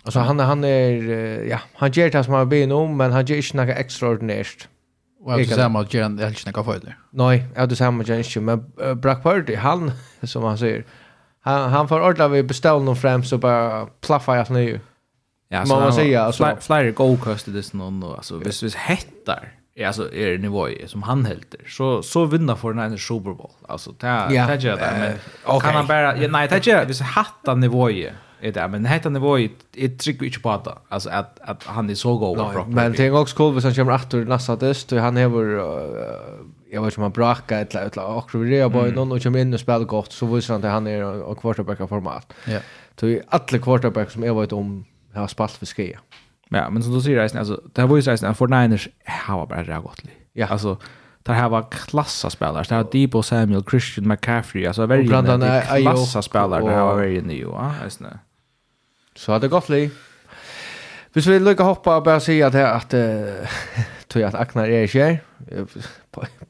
alltså 0.04 0.20
han 0.20 0.38
han 0.38 0.64
är 0.64 1.02
ja 1.48 1.58
han 1.74 1.90
ger 1.90 2.10
det 2.10 2.24
som 2.24 2.34
han 2.34 2.48
ber 2.48 2.72
om 2.72 2.96
men 2.96 3.12
han 3.12 3.24
ger 3.24 3.36
inte 3.36 3.56
något 3.56 3.76
extraordinärt 3.76 4.68
Och 5.22 5.32
jag 5.32 5.46
säger 5.46 5.80
att 5.80 5.94
Jan 5.94 6.18
är 6.18 6.28
inte 6.28 6.52
några 6.52 6.62
det. 6.78 6.94
Nej, 7.10 7.46
jag 7.54 7.68
du 7.68 7.76
samma 7.76 8.02
att 8.02 8.08
Jan 8.08 8.18
inte 8.18 8.40
men 8.40 8.64
Brock 9.00 9.22
Purdy 9.22 9.54
han 9.54 9.92
som 10.22 10.42
han 10.42 10.58
säger 10.58 10.84
han 11.40 11.70
han 11.70 11.88
får 11.88 12.00
ordla 12.00 12.28
vi 12.28 12.42
beställ 12.42 12.82
någon 12.82 12.96
fram 12.96 13.24
så 13.24 13.38
bara 13.38 13.86
plaffa 13.86 14.36
jag 14.36 14.50
nu. 14.50 14.80
Ja, 15.48 15.66
så 15.66 15.80
man 15.80 15.92
säger 15.92 16.20
alltså 16.20 16.56
flyer 16.60 16.90
go 16.90 17.16
cost 17.16 17.46
det 17.46 17.72
någon 17.72 18.02
alltså 18.02 18.38
vis 18.38 18.62
vis 18.62 18.74
hettar. 18.74 19.48
Ja, 19.74 19.86
alltså 19.86 20.14
är 20.14 20.30
det 20.30 20.38
nivå 20.38 20.68
som 20.86 21.02
han 21.02 21.24
helter. 21.24 21.60
Så 21.66 22.02
så 22.02 22.24
vinner 22.24 22.54
för 22.54 22.72
den 22.72 22.98
Super 22.98 23.30
Bowl. 23.30 23.50
Alltså 23.68 23.92
ta 23.92 24.06
ta 24.46 24.56
det 24.56 25.18
men 25.46 25.60
kan 25.60 25.74
han 25.74 25.86
bara 25.86 26.12
nej 26.12 26.48
ta 26.48 26.58
det 26.58 26.84
vis 26.84 27.00
hatta 27.00 27.54
nivå 27.54 27.90
är 28.40 28.52
det 28.52 28.68
men 28.68 28.84
hetan 28.84 29.12
det 29.12 29.20
var 29.20 29.36
ju 29.36 29.48
ett 29.76 29.98
trick 29.98 30.22
inte 30.22 30.40
på 30.40 30.50
att 30.50 30.68
alltså 30.88 31.10
att 31.10 31.38
att 31.40 31.64
han 31.64 31.90
är 31.90 31.94
så 31.94 32.16
god 32.18 32.38
no, 32.38 32.64
men 32.68 32.94
tänk 32.94 33.14
också 33.14 33.36
cool 33.36 33.54
hvis 33.54 33.64
han 33.64 33.74
kommer 33.74 33.94
åter 33.94 34.24
nästa 34.24 34.56
test 34.56 34.92
och 34.92 34.98
han 34.98 35.16
har 35.16 35.22
jag 36.72 36.82
vet 36.82 36.92
inte 36.92 36.96
om 36.96 37.02
han 37.02 37.12
brakar 37.12 37.62
ett 37.62 37.74
eller 37.74 37.86
ett 37.86 37.96
och 37.96 38.34
vi 38.34 38.58
är 38.58 38.68
bara 38.68 38.86
någon 38.86 39.12
och 39.12 39.22
kommer 39.22 39.38
in 39.38 39.54
och 39.54 39.60
spelar 39.60 39.84
gott 39.84 40.12
så 40.12 40.26
visar 40.26 40.54
han 40.54 40.64
att 40.64 40.70
han 40.70 40.86
är 40.86 41.04
och 41.04 41.38
quarterback 41.40 41.88
format. 41.88 42.32
Ja. 42.46 42.58
Så 43.00 43.20
alla 43.28 43.58
quarterback 43.58 44.10
som 44.10 44.22
jag 44.22 44.40
vet 44.40 44.52
om 44.52 44.84
har 45.14 45.26
spalt 45.26 45.52
för 45.52 45.66
skia. 45.66 45.98
Ja, 46.48 46.70
men 46.70 46.82
som 46.82 46.94
du 46.94 47.00
säger 47.00 47.36
alltså 47.38 47.60
det 47.72 47.86
var 47.86 47.96
ju 47.96 48.02
så 48.02 48.10
att 48.10 48.20
49ers 48.20 48.88
har 49.04 49.46
bara 49.46 49.62
rätt 49.62 49.82
gott. 49.82 50.02
Ja. 50.32 50.46
Alltså 50.46 50.78
Det 51.22 51.32
här 51.32 51.48
var 51.48 51.70
klassa 51.70 52.30
spelare. 52.30 52.64
Det 52.68 52.74
här 52.74 52.82
var 52.82 52.90
Debo 52.92 53.22
Samuel, 53.22 53.64
Christian 53.70 54.08
McCaffrey, 54.08 54.66
alltså 54.66 54.86
väldigt 54.86 55.10
klassa 55.10 56.22
spelare. 56.22 56.64
Det 56.64 56.70
här 56.70 56.82
var 56.82 56.96
väldigt 56.96 57.26
nya, 57.26 57.46
ja, 57.46 57.72
Så 59.20 59.34
hade 59.34 59.50
gott 59.52 59.68
liv. 59.68 59.92
Hvis 61.12 61.26
vi 61.28 61.40
lukkar 61.42 61.66
hoppa 61.68 61.98
og 61.98 62.06
bare 62.06 62.22
sier 62.24 62.46
at 62.48 62.56
her 62.56 62.70
at 62.72 62.94
tog 64.10 64.24
at 64.24 64.38
Agnar 64.38 64.70
er 64.70 64.86
ikke 64.88 65.04
her. 65.04 65.18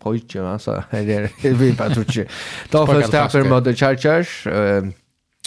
Poitje, 0.00 0.44
altså. 0.52 0.82
Her 0.92 1.10
er 1.16 1.28
vi 1.60 1.72
bare 1.74 1.94
tror 1.94 2.06
ikke. 2.06 2.28
Da 2.72 2.84
først 2.86 3.10
taper 3.10 3.48
mot 3.48 3.64
The 3.64 3.74
Chargers. 3.74 4.46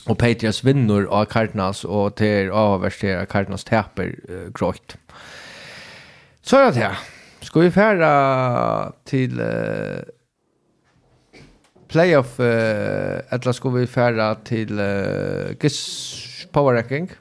Og 0.04 0.18
Patriots 0.20 0.66
vinner 0.66 1.06
av 1.08 1.30
Cardinals 1.32 1.86
og 1.88 2.18
til 2.20 2.52
avverstere 2.52 3.24
Cardinals 3.32 3.64
taper 3.64 4.12
uh, 4.28 4.50
grått. 4.56 4.98
Så 6.44 6.60
er 6.60 6.74
det 6.76 6.84
her. 6.84 7.00
Skal 7.44 7.64
vi 7.64 7.72
fære 7.72 8.10
til 9.08 9.40
uh, 9.40 10.04
playoff, 11.88 12.36
uh, 12.40 13.24
eller 13.32 13.56
skal 13.56 13.76
vi 13.78 13.86
fære 13.88 14.28
til 14.50 14.76
uh, 14.76 15.56
Gis 15.62 15.80
power 16.54 16.74
ranking. 16.74 17.12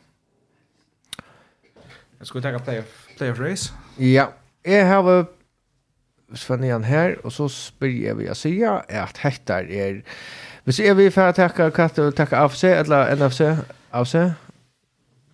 Jag 2.19 2.27
skulle 2.27 2.43
ta 2.43 2.59
playoff, 2.59 3.09
playoff 3.19 3.41
race. 3.41 3.73
Ja, 3.99 4.27
jeg 4.65 4.87
har 4.87 5.27
Sven 6.35 6.65
igjen 6.65 6.85
her, 6.85 7.17
og 7.25 7.33
så 7.33 7.49
spyr 7.53 8.07
jeg 8.07 8.17
vi 8.17 8.29
å 8.33 8.37
si 8.37 8.55
at 8.65 9.19
hette 9.21 9.59
er 9.69 10.01
Hvis 10.65 10.79
jeg 10.81 10.97
vil 10.97 11.11
få 11.13 11.27
takke 11.35 11.71
katt 11.75 11.99
og 11.99 12.15
takke 12.17 12.39
AFC, 12.39 12.65
eller 12.65 13.11
NFC, 13.17 13.41
AFC? 13.93 14.15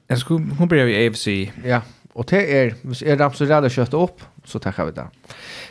Jag 0.08 0.18
skulle, 0.18 0.54
hon 0.58 0.68
blir 0.68 0.88
vi 0.88 0.96
AFC. 0.96 1.26
Ja, 1.64 1.82
og 2.14 2.30
det 2.30 2.40
er, 2.56 2.74
hvis 2.82 3.02
jeg 3.02 3.20
ramser 3.20 3.46
redde 3.46 3.70
kjøtt 3.70 3.94
opp, 3.94 4.24
så 4.44 4.58
tackar 4.58 4.88
vi 4.88 4.96
det. 4.96 5.06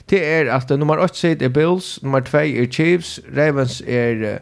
Det 0.10 0.34
är 0.34 0.46
att 0.46 0.70
nummer 0.70 1.00
8 1.00 1.14
sitt 1.14 1.42
är 1.42 1.50
Bills, 1.50 2.02
nummer 2.02 2.22
2 2.22 2.38
är 2.38 2.72
Chiefs, 2.72 3.20
Ravens 3.34 3.82
är 3.82 4.40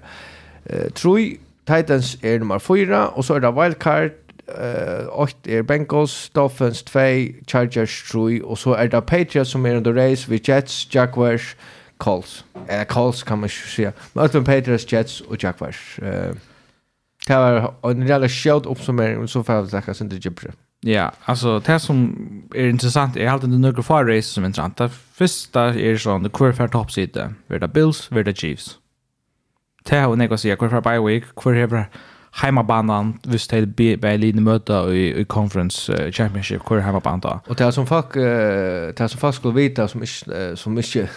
uh, 0.74 0.90
Troy 0.90 1.38
Titans 1.68 2.18
er 2.24 2.40
nummer 2.40 2.58
4, 2.58 3.10
og 3.10 3.24
så 3.24 3.34
er 3.34 3.40
det 3.40 3.54
wildcard, 3.54 4.12
uh, 4.48 5.20
8 5.20 5.52
er 5.52 5.62
Bengals, 5.62 6.30
Dolphins 6.30 6.84
2, 6.84 7.00
Chargers 7.48 8.04
3, 8.12 8.44
og 8.44 8.58
så 8.58 8.74
er 8.74 8.88
det 8.88 9.06
Patriots 9.06 9.50
som 9.50 9.66
er 9.66 9.78
under 9.78 10.04
race, 10.04 10.30
vi 10.30 10.42
Jets, 10.48 10.88
Jaguars, 10.96 11.58
Colts. 11.98 12.46
Eller 12.70 12.84
Colts 12.84 13.24
kan 13.24 13.38
man 13.38 13.46
ikke 13.46 13.70
si. 13.70 13.82
Men 14.14 14.24
alt 14.24 14.46
Patriots, 14.46 14.94
Jets 14.94 15.22
og 15.22 15.38
Jaguars. 15.44 16.00
Uh, 16.02 16.36
det 17.28 17.36
var 17.36 17.74
en 17.90 18.10
reelle 18.10 18.30
skjøt 18.30 18.68
oppsummering, 18.70 19.30
så 19.30 19.42
får 19.44 19.54
jeg 19.54 19.70
takke 19.70 19.94
sin 19.94 20.10
til 20.10 20.22
Gypre. 20.22 20.54
Ja, 20.86 21.10
altså 21.26 21.60
det 21.66 21.82
som 21.82 22.02
er 22.56 22.70
interessant 22.70 23.18
er 23.18 23.32
alltid 23.32 23.50
noen 23.50 23.84
far 23.84 24.06
race 24.06 24.30
som 24.30 24.44
er 24.44 24.52
interessant. 24.52 24.78
Det 24.78 24.92
første 24.92 25.60
er 25.82 25.98
sånn, 25.98 26.30
kvar 26.30 26.54
fær 26.54 26.70
toppside, 26.70 27.32
hver 27.50 27.64
det 27.64 27.72
Bills, 27.74 28.06
hver 28.14 28.28
det 28.28 28.38
Chiefs 28.38 28.76
det 29.90 30.02
har 30.02 30.16
jeg 30.16 30.32
å 30.32 30.38
si, 30.38 30.52
hvor 30.56 30.74
er 30.74 30.86
bye 30.86 31.02
week, 31.02 31.32
hvor 31.42 31.56
er 31.56 31.88
heimabanan, 32.42 33.16
hvis 33.32 33.48
det 33.48 33.62
er 33.64 33.98
Berlin 34.02 34.44
møte 34.44 34.82
i, 34.92 35.08
i 35.22 35.24
conference 35.24 35.92
uh, 35.94 36.12
championship, 36.12 36.62
hvor 36.68 36.80
er 36.80 36.88
heimabanan 36.88 37.24
da? 37.24 37.38
Og 37.48 37.58
det 37.58 37.68
er 37.68 37.76
som 37.76 37.88
folk, 37.88 38.18
uh, 38.18 38.92
det 38.92 39.00
er 39.00 39.12
som 39.12 39.22
folk 39.22 39.36
skulle 39.36 39.56
vite, 39.56 39.88
som 39.88 40.04
ikke, 40.04 40.32
uh, 40.32 40.56
som 40.58 40.78
ikke 40.78 41.10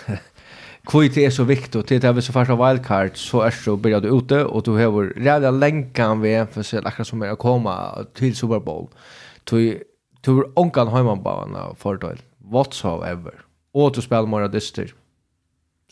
Kvoi 0.89 1.11
det 1.13 1.27
er 1.27 1.33
så 1.35 1.45
viktig, 1.45 1.83
til 1.85 1.99
det 2.01 2.09
er 2.09 2.15
vi 2.17 2.23
så 2.25 2.33
først 2.33 2.55
av 2.55 2.63
wildcard, 2.63 3.19
så 3.21 3.43
er 3.45 3.53
så 3.53 3.75
börjar 3.77 4.01
du 4.01 4.09
ute, 4.09 4.39
og 4.47 4.63
du 4.65 4.71
har 4.79 4.95
redan 5.19 5.59
lengan 5.61 6.23
ved, 6.23 6.47
for 6.49 6.63
å 6.63 6.65
se 6.65 6.81
akkurat 6.81 7.09
som 7.11 7.25
er 7.27 7.35
å 7.35 7.41
komme 7.41 7.75
til 8.17 8.33
Super 8.37 8.63
Bowl. 8.65 8.87
Du 9.51 9.59
har 10.25 10.47
ångan 10.57 10.89
heimabanan 10.95 11.77
fördel 11.77 11.77
fordel, 11.83 12.23
whatsoever. 12.41 13.37
Og 13.75 13.93
du 13.95 14.01
spiller 14.01 14.31
mer 14.33 14.49
dyster. 14.49 14.95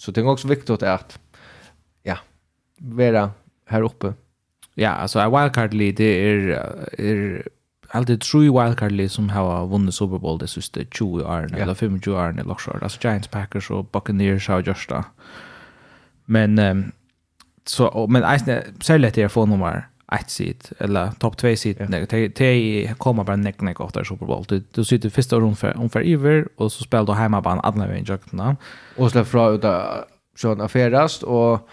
Så 0.00 0.12
det 0.12 0.24
er 0.24 0.32
også 0.32 0.48
viktig 0.48 0.80
at 0.88 1.18
vara 2.78 3.30
här 3.66 3.82
uppe? 3.82 4.14
Ja, 4.74 4.90
alltså 4.90 5.18
en 5.18 5.30
wildcard 5.30 5.74
league 5.74 5.92
det 5.92 6.04
är 6.04 6.48
är 6.98 7.42
alltid 7.88 8.20
true 8.20 8.64
wildcard 8.64 8.92
league 8.92 9.08
som 9.08 9.30
har 9.30 9.66
vunnit 9.66 9.94
Super 9.94 10.18
Bowl 10.18 10.38
det 10.38 10.48
sista 10.48 10.80
20 10.90 11.22
åren 11.22 11.54
eller 11.54 11.74
25 11.74 12.14
åren 12.14 12.38
eller 12.38 12.54
så. 12.54 12.70
Alltså 12.82 12.98
Giants, 13.02 13.28
Packers 13.28 13.70
och 13.70 13.84
Buccaneers 13.84 14.48
har 14.48 14.62
just 14.62 14.88
det. 14.88 15.04
Men 16.24 16.58
um, 16.58 16.92
så 17.64 18.06
men 18.06 18.24
eisne 18.24 18.62
särskilt 18.80 19.14
det 19.14 19.28
få 19.28 19.46
nummer 19.46 19.88
ett 20.12 20.30
seed 20.30 20.68
eller 20.78 21.10
topp 21.18 21.36
2 21.36 21.56
seed 21.56 21.76
yeah. 21.80 22.06
det 22.08 22.28
de 22.36 22.94
kommer 22.94 23.24
bara 23.24 23.36
neck 23.36 23.60
neck 23.60 23.80
åt 23.80 24.06
Super 24.06 24.26
Bowl. 24.26 24.44
Du, 24.48 24.62
du 24.70 24.84
sitter 24.84 25.10
första 25.10 25.36
runden 25.36 25.56
för 25.56 25.76
ungefär 25.76 26.02
iver 26.02 26.48
och 26.56 26.72
så 26.72 26.84
spelar 26.84 27.06
du 27.06 27.12
hemma 27.12 27.42
på 27.42 27.50
en 27.50 27.60
annan 27.60 27.88
väg. 27.88 28.10
Och 28.96 29.10
släpp 29.10 29.26
fra 29.26 29.48
ut 29.48 29.64
så 30.36 30.62
affärast 30.62 31.22
och 31.22 31.68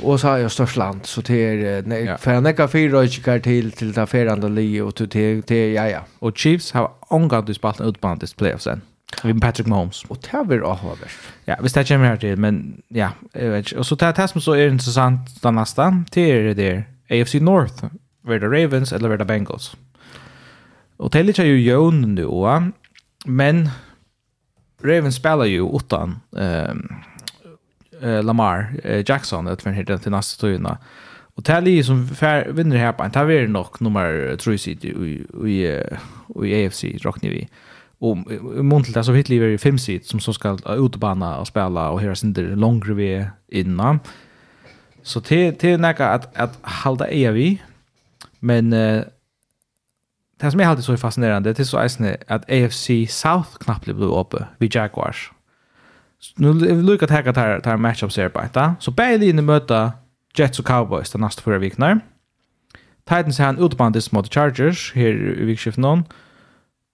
Och 0.00 0.20
så 0.20 0.28
har 0.28 0.38
jag 0.38 0.52
störst 0.52 0.76
land 0.76 1.06
så 1.06 1.20
det 1.20 1.34
är 1.34 1.82
nej 1.82 2.04
ja. 2.04 2.16
för 2.16 2.40
näka 2.40 2.68
fyra 2.68 3.06
kikar 3.06 3.38
till 3.38 3.72
till 3.72 3.92
där 3.92 4.06
ferande 4.06 4.48
li 4.48 4.80
och 4.80 4.94
till 4.94 5.08
till, 5.08 5.42
till 5.42 5.72
ja 5.72 5.88
ja. 5.88 6.00
Och 6.18 6.38
Chiefs 6.38 6.72
har 6.72 6.90
omgått 7.00 7.48
i 7.48 7.54
spalten 7.54 7.86
utbandet 7.86 8.36
playoffs 8.36 8.64
sen. 8.64 8.80
Vi 9.24 9.40
Patrick 9.40 9.66
Mahomes. 9.66 10.04
Och 10.04 10.18
det 10.30 10.44
blir 10.44 10.60
avhållande. 10.60 11.06
Ja, 11.44 11.56
visst 11.62 11.74
det 11.74 11.84
kommer 11.84 12.06
här 12.06 12.16
till, 12.16 12.36
men 12.36 12.82
ja, 12.88 13.10
vet. 13.32 13.72
Och 13.72 13.86
så 13.86 13.94
det 13.94 14.16
här 14.16 14.26
som 14.26 14.40
så 14.40 14.52
är 14.52 14.68
intressant 14.68 15.42
den 15.42 15.54
nästa, 15.54 16.04
det 16.10 16.42
det 16.42 16.54
där 16.54 16.84
AFC 17.10 17.34
North, 17.34 17.84
var 18.22 18.38
det 18.38 18.46
Ravens 18.46 18.92
eller 18.92 19.08
var 19.08 19.16
det 19.16 19.24
Bengals. 19.24 19.76
Och 20.96 21.10
det 21.10 21.18
är 21.18 21.24
lite 21.24 21.42
ju 21.42 21.60
Jon 21.60 22.14
nu, 22.14 22.26
men 23.24 23.68
Ravens 24.82 25.16
spelar 25.16 25.44
ju 25.44 25.76
utan 25.76 26.20
um, 26.30 26.88
eh, 28.02 28.22
Lamar 28.22 28.74
eh, 28.84 29.04
Jackson 29.06 29.46
ett 29.46 29.62
för 29.62 29.70
hittar 29.70 29.98
till 29.98 30.10
nästa 30.10 30.40
tuna. 30.40 30.78
Och 31.34 31.44
Tally 31.44 31.82
som 31.82 32.08
fär, 32.08 32.48
vinner 32.48 32.76
här 32.76 32.92
på 32.92 33.02
en 33.02 33.10
taver 33.10 33.46
nog 33.46 33.82
nummer 33.82 34.36
3 34.36 34.58
sitt 34.58 34.84
i 34.84 34.88
i 35.46 35.80
i 36.44 36.66
AFC 36.66 36.84
rockni 36.84 37.28
vi. 37.28 37.48
Och 37.98 38.16
Montel 38.64 38.98
alltså 38.98 39.12
så 39.12 39.32
lever 39.32 39.46
vi 39.46 39.58
fem 39.58 39.78
sitt 39.78 40.06
som 40.06 40.20
så 40.20 40.32
ska 40.32 40.52
ut 40.52 40.92
på 40.92 40.98
banan 40.98 41.38
och 41.38 41.46
spela 41.46 41.90
och 41.90 42.00
höra 42.00 42.14
sin 42.14 42.32
längre 42.32 42.94
vi 42.94 43.26
innan. 43.48 44.00
Så 45.02 45.20
till 45.20 45.54
är 45.62 45.78
näka 45.78 46.08
att 46.08 46.36
att 46.36 46.58
hålla 46.62 47.06
eia 47.06 47.30
vi. 47.30 47.62
Men 48.38 48.72
eh, 48.72 49.02
det 50.40 50.50
som 50.50 50.60
är 50.60 50.66
alltid 50.66 50.84
så 50.84 50.96
fascinerande 50.96 51.52
det 51.52 51.62
är 51.62 51.64
så 51.64 51.78
att 52.26 52.50
AFC 52.50 52.90
South 53.08 53.56
knappt 53.60 53.84
blev 53.84 54.02
uppe 54.02 54.46
vid 54.58 54.74
Jaguars 54.74 55.30
nu 56.36 56.82
lukar 56.82 57.06
det 57.06 57.14
här 57.14 57.28
att 57.28 57.36
här 57.36 57.60
tar 57.60 57.76
matchups 57.76 58.16
här 58.16 58.28
på 58.28 58.40
ett. 58.40 58.56
Så 58.80 58.90
Bailey 58.90 59.28
inne 59.28 59.42
möta 59.42 59.92
Jets 60.36 60.58
och 60.58 60.66
Cowboys 60.66 61.12
den 61.12 61.20
nästa 61.20 61.42
förra 61.42 61.58
veckan. 61.58 62.00
Titans 63.04 63.38
har 63.38 63.48
en 63.48 63.58
utbandis 63.58 64.12
mot 64.12 64.34
Chargers 64.34 64.92
här 64.94 65.38
i 65.40 65.44
vikskiften 65.44 65.82
någon. 65.82 66.04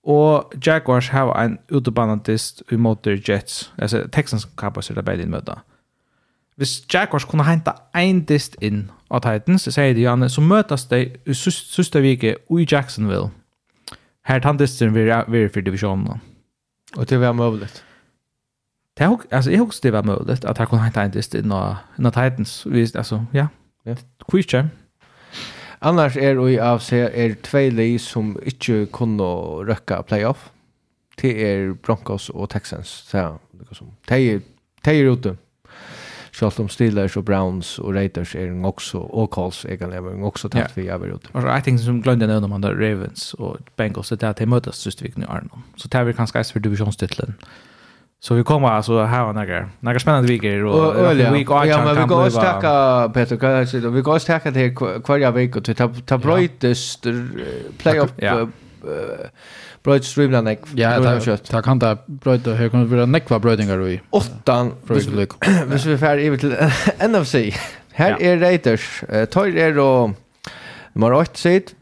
Och 0.03 0.53
Jaguars 0.63 1.11
har 1.11 1.45
en 1.45 1.59
utbandis 1.69 2.63
mot 2.71 3.07
Jets. 3.07 3.73
Alltså 3.79 4.09
Texans 4.13 4.45
Cowboys 4.45 4.55
och 4.55 4.57
Cowboys 4.61 4.89
där 4.89 5.03
Bailey 5.03 5.27
möta. 5.27 5.59
Hvis 6.57 6.95
Jaguars 6.95 7.25
kunne 7.25 7.43
henta 7.43 7.73
ein 7.95 8.25
dist 8.25 8.57
inn 8.63 8.91
av 9.09 9.21
Titans, 9.21 9.63
så 9.63 9.71
sier 9.73 9.95
de 9.95 10.03
Janne, 10.03 10.29
så 10.29 10.43
møtes 10.43 10.89
de 10.91 11.05
i 11.27 11.35
siste 11.35 12.01
vike 12.03 12.35
i 12.35 12.67
Jacksonville. 12.67 13.31
Her 14.27 14.41
tar 14.41 14.59
disten 14.59 14.95
vi 14.95 15.07
er 15.09 15.49
for 15.55 15.61
divisjonen. 15.61 16.21
Og 16.97 17.09
det 17.09 17.21
var 17.21 17.33
mulig. 17.33 17.69
Det 18.99 19.07
har 19.07 19.21
alltså 19.31 19.51
jag 19.51 19.65
husste 19.65 19.91
var 19.91 20.03
möjligt 20.03 20.45
att 20.45 20.59
jeg 20.59 20.69
kunne 20.69 20.85
hitta 20.85 21.03
en 21.03 21.11
dist 21.11 21.35
in 21.35 21.53
och 21.53 21.77
Titans 21.97 22.67
visst 22.67 22.97
alltså 22.97 23.25
ja. 23.33 23.47
Ja. 23.85 23.95
Quizchen. 24.29 24.71
Annars 25.81 26.17
er 26.17 26.35
vi 26.35 26.59
av 26.59 26.81
seg 26.83 27.13
er 27.15 27.37
tvei 27.47 27.71
li 27.71 27.99
som 27.99 28.35
ikke 28.43 28.87
kunne 28.93 29.27
røkka 29.69 30.03
playoff. 30.03 30.49
Det 31.21 31.31
er 31.39 31.75
Broncos 31.75 32.31
og 32.31 32.51
Texans. 32.51 32.89
Så, 33.07 33.39
liksom. 33.59 33.93
De, 34.09 34.41
de 34.85 34.91
er 34.91 35.11
ute. 35.11 35.37
Selv 36.33 36.61
om 36.61 36.69
Steelers 36.69 37.17
og 37.17 37.25
Browns 37.25 37.79
og 37.79 37.95
Raiders 37.95 38.35
er 38.35 38.51
også, 38.65 38.99
og 38.99 39.31
Colts 39.31 39.65
egentlig, 39.65 40.03
men 40.03 40.23
også 40.23 40.49
tatt 40.49 40.77
vi 40.77 40.87
er 40.87 40.99
ute. 40.99 41.31
Og 41.33 41.47
jeg 41.47 41.65
tenker 41.65 41.85
som 41.85 42.03
glemte 42.03 42.27
jeg 42.27 42.35
nevner 42.35 42.55
om 42.55 42.65
Ravens 42.65 43.35
og 43.39 43.59
Bengals, 43.77 44.09
det 44.09 44.23
er 44.23 44.31
at 44.35 44.39
de 44.39 44.47
møtes 44.47 44.83
siste 44.83 45.03
vikene 45.03 45.27
i 45.27 45.31
Arnon. 45.31 45.65
Så 45.77 45.89
det 45.89 45.99
er 45.99 46.05
vi 46.05 46.13
kanskje 46.13 46.39
eis 46.39 46.53
for 46.53 46.59
divisjonstitlen. 46.59 47.39
Ja 47.39 47.68
Så 48.21 48.35
vi 48.35 48.45
kommer 48.45 48.69
alltså 48.69 49.05
här 49.05 49.25
och 49.25 49.35
några, 49.35 49.69
några 49.81 49.99
spännande 49.99 50.33
veckor 50.33 50.65
och, 50.65 50.75
och, 50.75 51.07
och 51.07 51.17
ja. 51.17 51.33
week 51.33 51.51
och 51.51 51.67
ja, 51.67 51.85
men 51.85 51.97
vi 51.97 52.03
går 52.03 52.27
och 52.27 52.33
stacka 52.33 53.11
Peter 53.15 53.37
Kajsa, 53.37 53.79
vi 53.79 54.01
går 54.01 54.15
och 54.15 54.23
stacka 54.23 54.53
till 54.53 54.77
kvarja 55.05 55.31
vecka 55.31 55.61
till 55.61 55.75
tabloidest 56.07 57.07
playoff 57.79 58.11
ja. 58.17 58.49
Bröjt 59.83 60.05
streamla 60.05 60.41
nek. 60.41 60.61
Ja, 60.75 61.01
det 61.01 61.63
kan 61.63 61.81
ta 61.81 61.97
bröjt 62.07 62.47
och 62.47 62.57
här 62.57 62.69
kommer 62.69 62.85
vi 62.85 63.07
nekva 63.07 63.39
bröjtingar 63.39 63.89
i. 63.89 64.01
Åttan. 64.11 64.73
Hvis 65.67 65.87
vi 65.87 65.99
färd 65.99 66.19
över 66.19 66.37
till 66.37 66.57
NFC. 67.09 67.35
Här 67.93 68.23
är 68.23 68.39
Raiders. 68.39 69.05
Tar 69.31 69.47
er 69.47 69.75
då 69.75 70.13
nummer 70.93 71.13
8 71.13 71.31
sitt. 71.35 71.75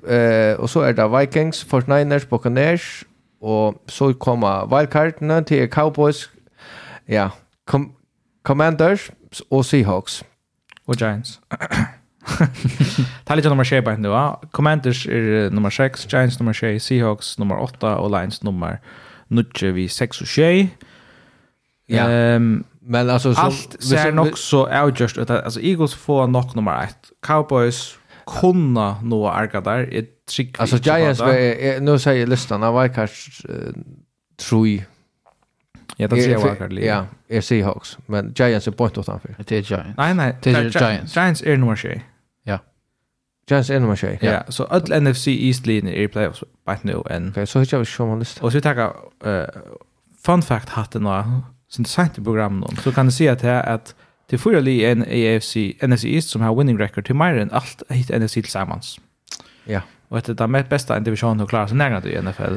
Och 0.58 0.70
så 0.70 0.80
är 0.80 0.92
det 0.92 1.08
Vikings, 1.08 1.66
49ers, 1.66 2.28
Buccaneers, 2.28 3.04
Og 3.42 3.82
så 3.88 4.12
kommer 4.12 4.66
wildcardene 4.72 5.44
til 5.44 5.68
Cowboys, 5.68 6.30
ja, 7.08 7.28
com 7.66 7.92
Commanders 8.42 9.10
og 9.50 9.64
Seahawks. 9.64 10.24
Og 10.86 10.94
Giants. 10.94 11.40
Det 13.26 13.30
er 13.30 13.38
litt 13.38 13.46
nummer 13.46 13.64
6 13.66 13.84
bare 13.84 14.00
nå. 14.02 14.12
Commanders 14.52 15.06
er 15.06 15.50
nummer 15.50 15.70
6, 15.70 16.06
Giants 16.10 16.38
nummer 16.40 16.52
6, 16.52 16.84
Seahawks 16.84 17.38
nummer 17.38 17.56
8 17.62 17.86
og 17.86 18.10
Lions 18.10 18.44
nummer 18.44 18.76
9 19.28 19.72
vi 19.74 19.88
6 19.88 20.20
og 20.20 20.26
6. 20.26 20.68
Ja. 21.88 22.36
Um, 22.36 22.64
men 22.82 23.10
alltså 23.10 23.34
så, 23.34 23.40
allt 23.40 23.76
ser 23.80 24.10
nog 24.10 24.38
så 24.38 24.66
outjust 24.70 25.18
ut. 25.18 25.30
Alltså 25.30 25.60
Eagles 25.60 25.94
får 25.94 26.26
nog 26.26 26.54
nummer 26.54 26.82
1. 26.82 26.96
Cowboys 27.22 27.98
kunna 28.40 29.00
nå 29.02 29.28
arka 29.28 29.60
där 29.60 29.88
ett 29.92 30.26
trick 30.26 30.60
alltså 30.60 30.76
Giants 30.76 31.20
var 31.20 31.80
nu 31.80 31.98
säger 31.98 32.26
listan 32.26 32.62
av 32.62 32.82
Vikars 32.82 33.42
tror 34.48 34.68
Ja, 35.96 36.08
det 36.08 36.22
ser 36.22 36.30
jag 36.30 36.40
verkar. 36.40 36.70
Ja, 36.70 37.06
är 37.28 37.40
Seahawks, 37.40 37.98
men 38.06 38.34
Giants 38.36 38.68
är 38.68 38.72
point 38.72 38.98
åt 38.98 39.08
anför. 39.08 39.34
Det 39.38 39.56
är 39.56 39.62
Giants. 39.62 39.96
Nej, 39.96 40.14
nej, 40.14 40.36
det 40.42 40.50
är 40.50 40.62
Giants. 40.62 41.16
Giants 41.16 41.42
är 41.42 41.56
nummer 41.56 41.76
6. 41.76 42.02
Ja. 42.42 42.58
Giants 43.50 43.70
är 43.70 43.80
nummer 43.80 43.96
6. 43.96 44.22
Ja, 44.22 44.42
så 44.48 44.64
all 44.64 45.02
NFC 45.02 45.28
East 45.28 45.66
linjen 45.66 45.94
är 45.94 46.02
i 46.02 46.08
playoffs 46.08 46.44
by 46.66 46.72
nu 46.82 47.02
än. 47.10 47.28
Okej, 47.28 47.46
så 47.46 47.60
hittar 47.60 47.78
vi 47.78 47.84
som 47.84 48.08
man 48.08 48.18
listan? 48.18 48.44
Och 48.44 48.52
så 48.52 48.60
tar 48.60 48.74
jag 48.74 48.94
fun 50.26 50.42
fact 50.42 50.68
hatten 50.68 51.02
då. 51.02 51.24
Sen 51.68 51.84
sent 51.84 52.18
i 52.18 52.24
programmet 52.24 52.80
så 52.80 52.92
kan 52.92 53.06
du 53.06 53.12
se 53.12 53.28
att 53.28 53.38
det 53.38 53.48
är 53.48 53.74
att 53.74 53.94
Det 54.30 54.40
fyra 54.40 54.60
li 54.60 54.84
en 54.84 55.02
AFC 55.02 55.56
NFC 55.82 56.04
East 56.04 56.28
som 56.28 56.42
har 56.42 56.54
winning 56.54 56.78
record 56.78 57.06
till 57.06 57.14
mer 57.14 57.38
än 57.38 57.50
allt 57.50 57.82
hit 57.88 58.10
NFC 58.10 58.32
tillsammans. 58.32 59.00
Ja. 59.64 59.80
Och 60.08 60.22
det 60.22 60.40
är 60.40 60.48
det 60.48 60.68
bästa 60.68 60.96
en 60.96 61.04
division 61.04 61.40
att 61.40 61.48
klara 61.48 61.68
sig 61.68 61.76
nära 61.76 62.02
i 62.04 62.22
NFL. 62.22 62.54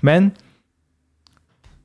Men 0.00 0.30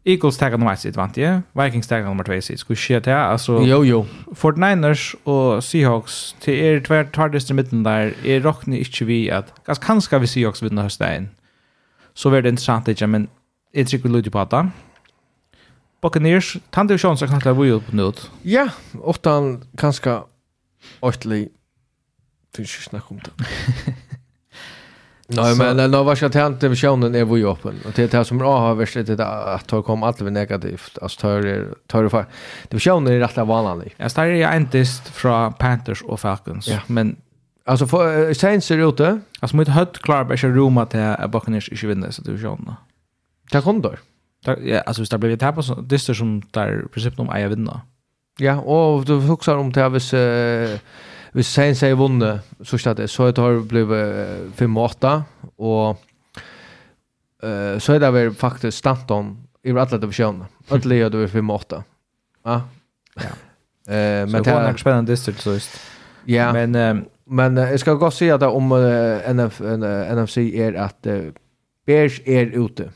Eagles 0.03 0.37
taggar 0.37 0.57
nummer 0.57 0.73
1 0.73 0.79
sitt 0.79 0.95
vant 0.95 1.17
jag. 1.17 1.41
Vikings 1.53 1.87
taggar 1.87 2.07
nummer 2.07 2.23
2 2.23 2.41
sitt. 2.41 2.59
Skulle 2.59 2.77
shit 2.77 3.05
här 3.05 3.15
alltså 3.15 3.61
Jo 3.61 3.83
jo. 3.83 4.05
49ers 4.35 5.15
og 5.25 5.63
Seahawks 5.63 6.35
til 6.41 6.53
er 6.53 6.79
tvær 6.79 7.03
tvär 7.13 7.51
i 7.51 7.53
midten 7.53 7.85
der 7.85 8.11
er 8.25 8.41
rockni 8.41 8.79
ikkje 8.79 9.05
vi 9.05 9.29
at 9.29 9.53
ganske 9.65 9.85
kanskje 9.85 10.19
vi 10.19 10.27
Seahawks 10.27 10.63
vinner 10.63 10.83
hösten. 10.83 11.29
Så 12.13 12.29
var 12.29 12.41
det 12.41 12.49
interessant, 12.49 12.85
det 12.85 13.09
men 13.09 13.29
jeg 13.73 13.93
jag 13.93 14.03
vi 14.03 14.09
Luigi 14.09 14.29
på 14.29 14.39
att 14.39 14.51
Buccaneers, 16.01 16.57
tann 16.69 16.87
det 16.87 16.97
chans 16.97 17.21
att 17.21 17.29
kanske 17.29 17.53
vi 17.53 17.71
upp 17.71 17.91
nu. 17.91 18.11
Ja, 18.41 18.69
och 19.01 19.17
han 19.23 19.63
kanske 19.77 20.21
åtli 20.99 21.49
finns 22.55 22.77
ju 22.77 22.81
snack 22.81 23.11
om 23.11 23.19
det. 23.23 23.31
Nej 25.27 25.55
men 25.55 25.91
när 25.91 26.03
var 26.03 26.17
jag 26.21 26.31
tänkte 26.31 26.67
vi 26.67 26.75
sjön 26.75 27.15
är 27.15 27.25
vi 27.25 27.45
öppen 27.45 27.79
och 27.85 27.91
det 27.95 28.13
här 28.13 28.23
som 28.23 28.41
A 28.41 28.59
har 28.59 28.75
värst 28.75 28.93
det 28.93 29.25
att 29.25 29.67
ta 29.67 29.81
kom 29.81 30.03
allt 30.03 30.21
vi 30.21 30.31
negativt 30.31 30.97
alltså 31.01 31.19
tar 31.21 31.67
tar 31.87 32.09
för 32.09 32.25
det 32.69 32.79
sjön 32.79 33.07
är 33.07 33.19
rätt 33.19 33.37
vanligt. 33.37 33.93
Jag 33.97 34.11
startar 34.11 34.27
ju 34.27 34.43
entist 34.43 35.07
från 35.07 35.53
Panthers 35.53 36.01
og 36.01 36.19
Falcons 36.19 36.67
ja. 36.67 36.79
men 36.87 37.15
alltså 37.65 37.87
för 37.87 38.33
Saints 38.33 38.71
är 38.71 38.89
ute. 38.89 39.19
Alltså 39.39 39.57
mitt 39.57 39.67
hött 39.67 39.97
klar 39.97 40.23
bara 40.23 40.35
rumma 40.35 40.85
till 40.85 41.15
Buccaneers 41.29 41.83
i 41.83 41.87
vinner 41.87 42.11
så 42.11 42.21
det 42.21 42.37
sjön. 42.37 42.73
Tack 43.51 43.65
hon. 43.65 43.81
Där, 44.45 44.57
ja, 44.63 44.81
alltså 44.81 45.03
det 45.03 45.17
blev 45.17 45.31
ett 45.31 45.39
tapp 45.39 45.63
så 45.63 45.75
det 45.75 46.09
är 46.09 46.13
som 46.13 46.41
där 46.51 46.85
principen 46.93 47.27
om 47.27 47.35
ejer 47.35 47.47
vinna. 47.47 47.81
Ja, 48.37 48.55
och 48.59 49.05
du 49.05 49.13
huxar 49.13 49.57
om 49.57 49.71
det 49.71 49.89
vis 49.89 50.13
eh 50.13 50.79
vis 51.31 51.49
sen 51.49 51.75
säger 51.75 51.95
vunne 51.95 52.39
så 52.63 52.77
stod 52.77 52.95
det 52.95 53.07
så 53.07 53.31
det 53.31 53.41
har 53.41 53.59
blivit 53.59 54.55
5 54.55 54.77
8 54.77 55.23
och 55.55 55.89
eh 57.43 57.79
så 57.79 57.93
är 57.93 57.99
det 57.99 58.11
väl 58.11 58.33
faktiskt 58.33 58.77
stant 58.77 59.11
om 59.11 59.47
i 59.63 59.71
alla 59.71 59.97
divisionerna. 59.97 60.45
Alla 60.69 60.81
leder 60.83 61.19
vi 61.19 61.27
5 61.27 61.49
8. 61.49 61.83
Ja. 62.43 62.61
Ja. 63.15 63.21
Eh 63.93 64.27
men 64.27 64.43
det 64.43 64.51
är 64.51 64.77
spännande 64.77 65.11
distrikt 65.11 65.41
så 65.41 65.53
just. 65.53 65.79
Ja. 66.25 66.53
Men 66.53 66.75
eh, 66.75 66.95
men 67.25 67.57
jag 67.57 67.79
ska 67.79 67.93
gå 67.93 68.11
se 68.11 68.31
att 68.31 68.43
om 68.43 68.71
uh, 68.71 69.29
NF, 69.29 69.61
uh, 69.61 70.15
NFC 70.15 70.37
är 70.37 70.73
att 70.73 71.07
uh, 71.07 71.31
Bears 71.85 72.21
är 72.25 72.45
ute. 72.45 72.89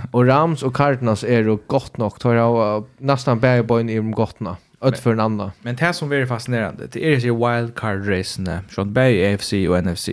och 0.10 0.26
Rams 0.26 0.62
och 0.62 0.76
Cardinals 0.76 1.24
är 1.24 1.42
ju 1.42 1.56
gott 1.66 1.96
nog 1.96 2.20
tar 2.20 2.34
jag 2.34 2.84
nästan 2.98 3.40
bägge 3.40 3.62
boyn 3.62 3.88
i 3.88 3.96
de 3.96 4.10
gottna 4.10 4.56
ut 4.84 4.98
för 4.98 5.12
en 5.12 5.20
annan. 5.20 5.50
Men 5.62 5.76
det 5.76 5.92
som 5.92 6.12
är 6.12 6.26
fascinerande 6.26 6.86
det 6.86 7.14
är 7.14 7.18
ju 7.18 7.34
wildcard 7.34 8.08
racen 8.08 8.58
från 8.68 8.92
Bay 8.92 9.34
AFC 9.34 9.52
och 9.52 9.84
NFC. 9.84 10.08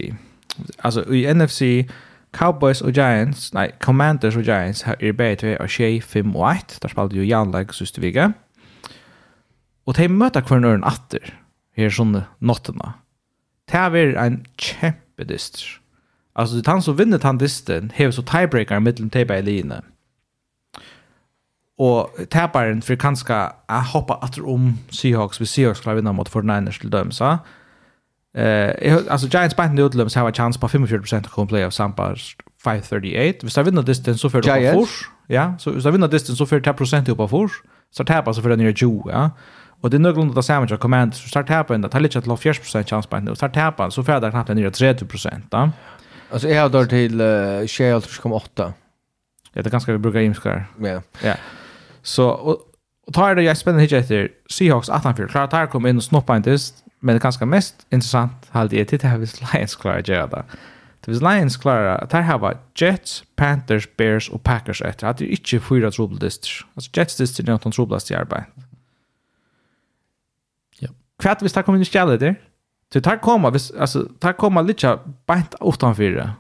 Alltså 0.78 1.14
i 1.14 1.34
NFC 1.34 1.62
Cowboys 2.32 2.82
och 2.82 2.92
Giants, 2.92 3.54
nej, 3.54 3.76
Commanders 3.80 4.36
och 4.36 4.42
Giants 4.42 4.84
har 4.84 5.04
er 5.04 5.12
bägge 5.12 5.36
två 5.36 5.64
och 5.64 5.70
tjej 5.70 6.02
5 6.02 6.36
och 6.36 6.52
1. 6.52 6.78
Där 6.82 6.90
spelade 6.90 7.16
ju 7.16 7.26
Jan 7.26 7.52
Lag 7.52 7.76
sista 7.76 8.02
veckan. 8.02 8.34
Och 9.84 9.94
de 9.94 10.08
möter 10.08 10.42
kvar 10.42 10.60
någon 10.60 10.84
åter. 10.84 11.40
Här 11.76 11.90
sån 11.90 12.22
natten. 12.38 12.82
Det 13.72 13.78
här 13.78 13.96
är 13.96 14.14
en 14.14 14.46
kämpedyster 14.58 15.80
Alltså 16.40 16.62
han 16.66 16.82
som 16.82 16.96
vinner 16.96 17.20
han 17.24 17.38
disten 17.38 17.92
har 17.96 18.12
så 18.12 18.22
tiebreaker 18.22 18.80
mellan 18.80 19.10
Teba 19.10 19.34
och 19.34 19.40
Eline. 19.40 19.82
Och 21.78 22.16
taparen 22.30 22.82
för 22.82 22.96
kanske 22.96 23.34
att 23.66 23.88
hoppa 23.88 24.14
att 24.14 24.40
om 24.40 24.78
Seahawks 24.90 25.42
vi 25.42 25.46
Seahawks 25.46 25.80
klarar 25.80 25.96
vinna 25.96 26.12
mot 26.12 26.30
49ers 26.30 26.80
till 26.80 26.90
dem 26.90 27.12
så. 27.12 27.38
Eh 28.38 28.98
alltså 29.10 29.28
Giants 29.28 29.56
bant 29.56 29.74
nu 29.74 29.90
till 29.90 30.00
har 30.00 30.18
en 30.18 30.22
har 30.24 30.32
chans 30.32 30.58
på 30.58 30.68
45 30.68 31.20
att 31.20 31.28
komma 31.28 31.48
play 31.48 31.64
av 31.64 31.72
Sampars 31.72 32.38
538. 32.64 33.40
Hvis 33.42 33.54
de 33.54 33.64
vinner 33.64 33.84
disten 33.84 34.18
så 34.18 34.30
får 34.30 34.42
du 34.42 34.50
på 34.50 34.80
fors. 34.80 35.10
Ja, 35.28 35.54
så 35.60 35.72
hvis 35.72 35.84
de 35.84 35.92
vinner 35.92 36.08
disten 36.08 36.36
så 36.36 36.46
får 36.46 36.60
du 36.60 36.72
10% 36.72 37.16
på 37.16 37.28
fors. 37.28 37.52
Så 37.92 38.04
tapar 38.04 38.34
så 38.34 38.42
får 38.42 38.50
du 38.50 38.56
ner 38.56 38.74
20, 38.74 39.10
ja. 39.12 39.30
Och 39.82 39.90
det 39.90 39.98
är 39.98 40.00
någorlunda 40.00 40.34
det 40.34 40.44
samma 40.44 40.68
som 40.68 40.78
command. 40.78 41.14
Så 41.14 41.28
start 41.28 41.48
tapar 41.48 41.78
det 41.78 41.90
tar 41.90 42.00
lite 42.00 42.22
till 42.22 42.32
40% 42.32 42.90
chans 42.90 43.08
på 43.08 43.16
ända. 43.16 43.32
Och 43.32 43.38
start 43.38 43.54
tapar 43.54 43.90
så 43.90 44.04
får 44.04 44.14
jag 44.14 44.32
knappt 44.32 44.50
ner 44.50 44.70
30%. 44.70 45.42
Ja. 45.52 45.72
Alltså 46.32 46.50
jag 46.50 46.62
har 46.62 46.70
dört 46.70 46.90
till 46.90 47.22
uh, 47.22 47.62
28,8. 47.62 48.42
Ja, 48.56 48.74
det 49.54 49.60
är 49.60 49.72
ganska 49.72 49.92
vi 49.92 49.98
brukar 49.98 50.20
imskar. 50.20 50.66
Ja. 50.80 51.02
Ja. 51.24 51.36
Så, 52.02 52.30
och, 52.30 52.58
och 53.08 53.14
tar 53.14 53.36
det 53.36 53.44
jag 53.44 53.58
spännande 53.58 53.82
hit 53.82 53.92
efter 53.92 54.30
Seahawks 54.50 54.90
18-4. 54.90 55.28
Klara 55.28 55.48
tar 55.48 55.66
kom 55.66 55.86
in 55.86 55.98
och 55.98 56.04
snoppa 56.04 56.38
inte 56.38 56.50
just, 56.50 56.84
men 57.00 57.16
det 57.16 57.20
ganska 57.22 57.46
mest 57.46 57.76
intressant 57.90 58.48
hade 58.50 58.76
jag 58.76 58.88
det 58.88 59.04
här 59.04 59.18
vis 59.18 59.54
Lions 59.54 59.76
klara 59.76 60.00
göra 60.00 60.28
det. 60.28 60.44
Det 61.00 61.12
vis 61.12 61.22
Lions 61.22 61.58
klara, 61.58 61.98
att 61.98 62.14
här 62.14 62.22
har 62.22 62.58
Jets, 62.76 63.24
Panthers, 63.36 63.88
Bears 63.98 64.30
och 64.30 64.44
Packers 64.44 64.82
efter. 64.82 65.08
Att 65.08 65.18
det 65.18 65.26
är 65.26 65.30
inte 65.30 65.60
fyra 65.60 65.92
trubbeldister. 65.92 66.52
Alltså 66.76 66.92
Jets 66.94 67.18
dister 67.18 67.44
är 67.44 67.52
något 67.52 67.74
trubbelast 67.74 68.12
i 68.12 68.16
arbetet. 68.16 68.54
Ja. 70.80 70.90
Kvart 71.20 71.42
visst 71.42 71.56
har 71.56 71.64
kommit 71.64 71.80
in 71.80 71.82
i 71.82 71.86
stället 71.86 72.20
där? 72.20 72.36
Så 72.94 73.02
tar 73.02 73.18
komma, 73.18 73.54
alltså 73.80 74.08
tar 74.20 74.34
komma 74.34 74.62
lite 74.62 75.00
bänt 75.26 75.56
utanför 75.62 76.04
det. 76.04 76.32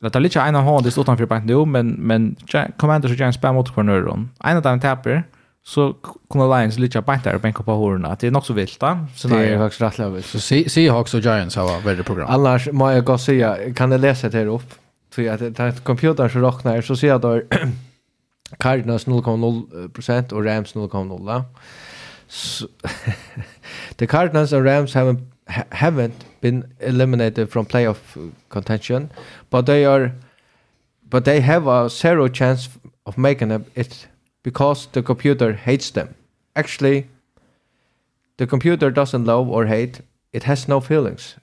Det 0.00 0.10
tar 0.10 0.20
lite 0.20 0.38
ena 0.38 0.60
hånden 0.60 0.92
det 0.94 1.00
utanför 1.00 1.26
bänt 1.26 1.44
nu, 1.44 1.64
men 1.64 1.88
men 1.90 2.36
commander 2.76 3.08
så 3.08 3.14
Giants 3.14 3.38
spär 3.38 3.52
mot 3.52 3.74
cornern. 3.74 4.28
En 4.44 4.56
av 4.56 4.62
dem 4.62 4.80
tapper 4.80 5.24
så 5.66 5.92
kommer 6.28 6.58
Lions 6.58 6.78
lite 6.78 7.00
bänt 7.00 7.24
där 7.24 7.38
bänka 7.38 7.62
på 7.62 7.74
hörna. 7.74 8.16
Det 8.20 8.26
är 8.26 8.30
nog 8.30 8.46
så 8.46 8.52
vilt 8.52 8.80
då. 8.80 8.98
Så 9.16 9.28
det 9.28 9.46
är 9.46 9.58
faktiskt 9.58 9.82
rätt 9.82 9.98
läge. 9.98 10.22
Så 10.22 10.38
Seahawks 10.70 11.14
och 11.14 11.20
Giants 11.20 11.56
har 11.56 11.80
varit 11.80 12.06
program. 12.06 12.26
Annars 12.30 12.68
må 12.72 12.90
jag 12.90 13.04
gå 13.04 13.18
säga 13.18 13.74
kan 13.74 13.90
det 13.90 13.98
läsa 13.98 14.28
det 14.28 14.44
upp. 14.46 14.74
För 15.10 15.30
att 15.30 15.56
det 15.56 15.84
computern 15.84 16.30
som 16.30 16.42
räknar 16.42 16.82
så 16.82 16.96
ser 16.96 17.08
jag 17.08 17.20
då 17.20 17.40
Cardinals 18.58 19.06
0,0% 19.06 20.32
och 20.32 20.44
Rams 20.44 20.74
0,0. 20.74 21.44
Så 22.28 22.66
the 23.98 24.06
Cardinals 24.06 24.52
and 24.52 24.64
Rams 24.64 24.92
haven't 24.94 25.20
ha- 25.48 25.66
haven't 25.72 26.24
been 26.40 26.64
eliminated 26.80 27.48
from 27.50 27.66
playoff 27.66 28.16
uh, 28.16 28.30
contention, 28.48 29.10
but 29.50 29.66
they 29.66 29.84
are 29.84 30.10
but 31.10 31.24
they 31.24 31.40
have 31.40 31.66
a 31.66 31.88
zero 31.88 32.28
chance 32.28 32.68
of 33.06 33.18
making 33.18 33.50
it 33.74 34.08
because 34.42 34.88
the 34.92 35.02
computer 35.02 35.52
hates 35.52 35.90
them. 35.90 36.14
Actually, 36.56 37.06
the 38.36 38.46
computer 38.46 38.90
doesn't 38.90 39.24
love 39.24 39.48
or 39.48 39.66
hate, 39.66 40.00
it 40.32 40.44
has 40.44 40.68
no 40.68 40.80
feelings. 40.80 41.36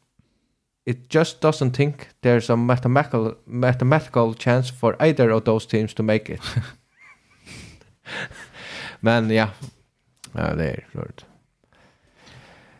It 0.85 1.09
just 1.09 1.41
doesn't 1.41 1.71
think 1.71 2.07
there's 2.21 2.49
a 2.49 2.57
mathematical 2.57 3.35
mathematical 3.45 4.33
chance 4.33 4.69
for 4.69 4.95
either 4.99 5.29
of 5.29 5.45
those 5.45 5.65
teams 5.65 5.93
to 5.93 6.03
make 6.03 6.29
it. 6.29 6.39
Men 9.01 9.29
ja. 9.29 9.49
Ja, 10.31 10.53
det 10.55 10.69
är 10.69 10.85
klart. 10.91 11.25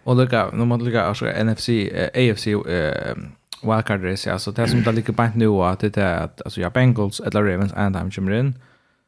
Och 0.03 0.15
lika, 0.15 0.49
när 0.53 0.65
man 0.65 0.83
lukka, 0.83 1.01
alltså 1.01 1.25
NFC, 1.25 1.69
eh, 1.69 2.31
AFC 2.31 2.47
eh 2.47 3.15
wildcard 3.63 4.03
race, 4.03 4.33
alltså 4.33 4.51
det 4.51 4.67
som 4.67 4.83
det 4.83 4.91
ligger 4.91 5.13
på 5.13 5.29
nu 5.35 5.47
att 5.47 5.79
det 5.79 5.97
är 5.97 6.23
att 6.23 6.41
alltså 6.41 6.61
ja, 6.61 6.69
Bengals 6.69 7.19
eller 7.19 7.43
Ravens 7.43 7.73
and 7.73 7.95
I'm 7.95 8.15
kommer 8.15 8.31
in. 8.31 8.55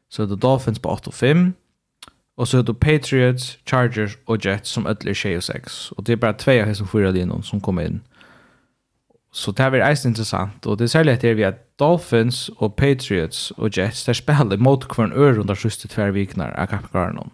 Så 0.08 0.26
det 0.26 0.36
Dolphins 0.36 0.78
på 0.78 0.88
8 0.88 1.10
och 1.10 1.14
5. 1.14 1.52
Och 2.36 2.48
så 2.48 2.58
är 2.58 2.62
det 2.62 2.74
Patriots, 2.74 3.58
Chargers 3.64 4.18
och 4.24 4.44
Jets 4.44 4.70
som 4.70 4.86
ödlor 4.86 5.10
är 5.10 5.14
6 5.14 5.36
och 5.36 5.44
6. 5.44 5.92
Och 5.92 6.04
det 6.04 6.12
är 6.12 6.16
bara 6.16 6.32
två 6.32 6.60
av 6.60 6.66
de 6.66 6.74
som 6.74 6.88
fyra 6.88 7.10
linjer 7.10 7.42
som 7.42 7.60
kommer 7.60 7.86
in. 7.86 8.00
Så 9.32 9.52
det 9.52 9.62
här 9.62 9.70
blir 9.70 9.80
eisen 9.80 10.10
intressant. 10.10 10.66
Och 10.66 10.76
det 10.76 10.84
är 10.84 10.88
särskilt 10.88 11.22
här 11.22 11.34
vi 11.34 11.44
att 11.44 11.78
Dolphins 11.78 12.48
och 12.48 12.76
Patriots 12.76 13.50
och 13.50 13.76
Jets 13.76 14.04
där 14.04 14.14
spelar 14.14 14.56
mot 14.56 14.88
kvarn 14.88 15.12
öron 15.12 15.40
under 15.40 15.54
sista 15.54 15.88
tvär 15.88 16.10
viknar 16.10 16.50
av 16.50 16.66
kappgarnen. 16.66 17.16
Mm. 17.16 17.30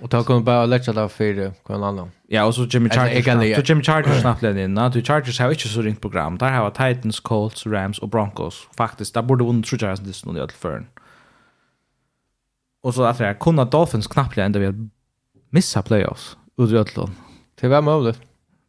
Och 0.00 0.10
tar 0.10 0.22
kommer 0.22 0.40
bara 0.40 0.66
lägga 0.66 0.92
där 0.92 1.08
för 1.08 1.34
det 1.34 1.52
annan. 1.66 2.10
Ja, 2.28 2.44
och 2.44 2.54
så 2.54 2.64
Jimmy 2.64 2.90
Chargers. 2.90 3.56
Så 3.56 3.62
Jimmy 3.72 3.82
Chargers 3.82 4.20
snabbt 4.20 4.42
leder 4.42 4.60
in. 4.60 4.74
Du 4.74 5.02
Chargers 5.02 5.40
har 5.40 5.50
inte 5.50 5.68
så 5.68 5.82
ringt 5.82 6.00
program. 6.00 6.38
Där 6.38 6.50
har 6.50 6.70
Titans, 6.70 7.20
Colts, 7.20 7.66
Rams 7.66 7.98
och 7.98 8.08
Broncos. 8.08 8.68
Faktiskt, 8.76 9.14
där 9.14 9.22
borde 9.22 9.44
vunnit 9.44 9.66
tror 9.66 9.82
jag 9.82 9.92
att 9.92 10.04
det 10.04 10.24
är 10.24 10.32
något 10.32 10.52
för. 10.52 10.86
Och 12.82 12.94
så 12.94 13.02
att 13.04 13.18
det 13.18 13.36
kunna 13.40 13.64
Dolphins 13.64 14.06
knappt 14.06 14.38
ändå 14.38 14.58
vi 14.58 14.88
missa 15.50 15.82
playoffs. 15.82 16.36
Ut 16.58 16.58
i 16.58 16.62
Udrötlon. 16.62 17.10
Det 17.60 17.68
var 17.68 17.82
möjligt. 17.82 18.20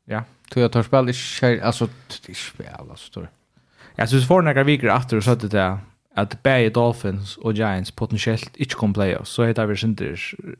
Ja. 0.05 0.23
Tror 0.53 0.61
jag 0.61 0.71
tar 0.71 0.83
spel 0.83 1.09
i 1.09 1.61
alltså 1.61 1.87
det 2.25 2.31
är 2.31 2.33
spel 2.33 2.67
alltså 2.89 3.13
tror 3.13 3.25
jag. 3.25 3.31
Jag 3.95 4.09
synes 4.09 4.27
for 4.27 4.41
några 4.41 4.63
viker 4.63 4.87
efter 4.87 5.21
så 5.21 5.29
hadde 5.29 5.47
det 5.47 5.79
at 6.17 6.37
Bay 6.43 6.69
Dolphins 6.75 7.37
og 7.41 7.53
Giants 7.55 7.91
potentiellt 7.91 8.57
ikkje 8.59 8.77
kom 8.77 8.93
playoffs, 8.93 9.29
så 9.29 9.47
heter 9.47 9.65
vi 9.65 9.75
sinter 9.79 10.15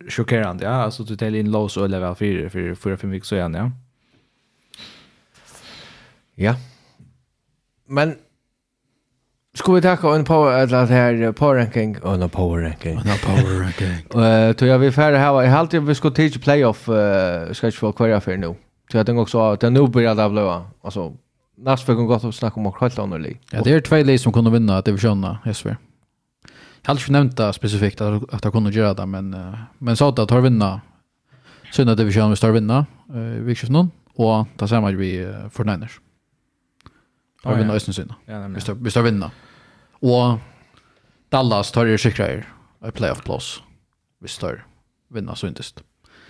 sjokkerande, 0.10 0.64
ja, 0.64 0.84
altså 0.86 1.04
du 1.04 1.16
teller 1.16 1.40
inn 1.40 1.52
Lowe's 1.52 1.80
og 1.80 1.90
level 1.90 2.16
4 2.16 2.50
for 2.50 2.96
4-5 2.96 3.08
vik 3.16 3.28
så 3.28 3.36
igjen, 3.36 3.56
ja. 3.56 3.70
Ja. 6.38 6.56
Men, 7.88 8.16
skulle 9.56 9.82
vi 9.82 9.82
takka 9.82 10.16
en 10.16 10.24
power, 10.24 10.52
eller 10.62 10.86
det 10.88 10.96
her 10.96 11.32
power 11.32 11.60
ranking, 11.60 12.04
og 12.04 12.16
en 12.16 12.30
power 12.30 12.64
ranking. 12.64 13.00
Og 13.00 13.06
no 13.06 13.20
power 13.24 13.64
ranking. 13.64 13.98
Eh, 14.22 14.56
tror 14.56 14.68
jag 14.68 14.82
vi 14.82 14.92
færre 14.92 15.20
her, 15.20 15.42
jeg 15.42 15.52
halte 15.52 15.86
vi 15.88 15.94
ska 15.94 16.10
till 16.10 16.40
playoff, 16.40 16.90
eh 16.90 17.54
ska 17.54 17.68
ikke 17.68 17.80
få 17.80 17.92
kvar 17.92 18.20
för 18.20 18.38
nu. 18.38 18.56
Tog 18.92 19.00
jeg 19.00 19.06
tenker 19.06 19.22
også, 19.22 19.56
det 19.56 19.64
er 19.64 19.70
nu 19.70 19.88
börjar 19.88 20.14
det 20.16 20.30
blåa, 20.30 20.62
Alltså 20.84 21.12
nästa 21.62 21.92
vecka 21.92 22.04
gott 22.04 22.24
att 22.24 22.36
snacka 22.36 22.60
om 22.60 22.66
och 22.66 22.82
helt 22.82 23.00
andra 23.00 23.18
lig. 23.18 23.42
Ja, 23.52 23.62
det 23.64 23.72
är 23.72 23.82
två 23.82 24.04
lag 24.04 24.20
som 24.20 24.34
kunde 24.34 24.52
vinna 24.52 24.82
divisionerna, 24.82 25.40
jag 25.46 25.56
svär. 25.56 25.78
Jag 26.82 26.90
har 26.90 26.96
inte 26.96 27.12
nämnt 27.12 27.38
det 27.38 27.54
specifikt 27.54 28.02
att, 28.02 28.34
att 28.34 28.44
jag 28.44 28.54
kunde 28.54 28.72
göra 28.72 28.94
det, 28.94 29.06
men, 29.06 29.56
men 29.78 29.98
så 29.98 30.08
att 30.08 30.18
jag 30.18 30.28
tar 30.28 30.42
vinna 30.42 30.82
Sunna 31.72 31.96
divisionen 31.96 32.30
vi 32.30 32.36
står 32.36 32.52
vinna 32.52 32.86
i 33.14 33.40
vikskiften 33.40 33.92
och 34.14 34.48
ta 34.58 34.68
samma 34.68 34.92
vi 34.92 35.26
uh, 35.26 35.50
för 35.50 35.64
Niners. 35.64 36.00
Tar 37.44 37.56
vinna 37.56 37.74
Östen 37.74 37.94
Sunna. 37.94 38.16
Vi 38.76 38.92
står 38.92 39.02
vinna. 39.02 39.32
Och 39.92 40.38
Dallas 41.30 41.72
tar 41.72 41.86
ju 41.86 41.98
säkra 41.98 42.32
er 42.32 42.48
i 42.88 42.92
playoff 42.92 43.24
plus. 43.24 43.64
Vi 44.20 44.28
står 44.28 44.68
vinna 45.10 45.36
så 45.36 45.48
inte. 45.48 45.64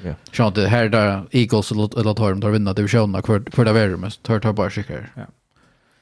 Ja. 0.04 0.14
Så 0.32 0.44
att 0.44 0.58
här 0.58 0.90
där 0.90 1.24
Eagles 1.32 1.72
eller 1.72 2.14
tar 2.14 2.30
de 2.30 2.42
tar 2.42 2.50
vinna 2.50 2.74
divisionen 2.74 3.24
för 3.24 3.44
för 3.52 3.66
det 3.66 3.74
värre 3.74 3.98
men 3.98 4.12
tar 4.12 4.40
tar 4.40 4.54
bara 4.54 4.70
skickar. 4.70 5.12
Ja. 5.16 5.26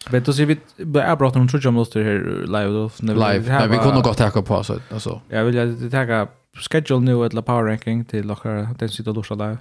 Vet 0.09 0.25
du 0.25 0.33
så 0.33 0.45
vi 0.45 0.57
är 0.99 1.15
bra 1.15 1.27
att 1.27 1.33
de 1.33 1.47
tror 1.47 1.61
jag 1.63 1.73
måste 1.73 1.99
här 1.99 2.19
live 2.45 2.71
då 2.71 2.89
när 2.99 3.13
vi 3.13 3.19
live. 3.19 3.67
Vi 3.67 3.77
kunde 3.77 4.01
gå 4.01 4.13
tacka 4.13 4.41
på 4.41 4.63
så 4.63 4.79
alltså. 4.91 5.21
Jag 5.29 5.43
vill 5.43 5.91
tacka 5.91 6.27
schedule 6.53 6.99
nu 6.99 7.25
eller 7.25 7.41
power 7.41 7.63
ranking 7.63 8.05
till 8.05 8.27
lockar 8.27 8.69
den 8.79 8.89
sitter 8.89 9.13
då 9.13 9.23
så 9.23 9.35
live. 9.35 9.57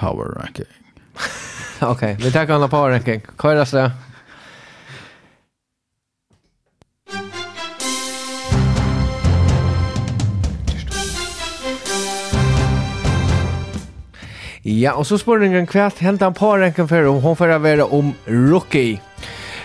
Power 0.00 0.24
ranking. 0.24 0.66
Okej, 1.80 2.16
vi 2.20 2.32
tar 2.32 2.50
alla 2.50 2.68
power 2.68 2.90
ranking. 2.90 3.20
Kör 3.42 3.54
det 3.54 3.66
så. 3.66 3.90
Ja, 14.66 14.96
og 14.98 15.06
så 15.06 15.14
spurningen 15.18 15.66
kvärt 15.66 16.00
helt 16.02 16.22
han 16.22 16.34
på 16.34 16.56
ranken 16.58 16.88
for 16.88 17.06
om 17.06 17.20
hon 17.22 17.36
får 17.36 17.58
være 17.62 17.84
om 17.84 18.14
rookie. 18.26 19.00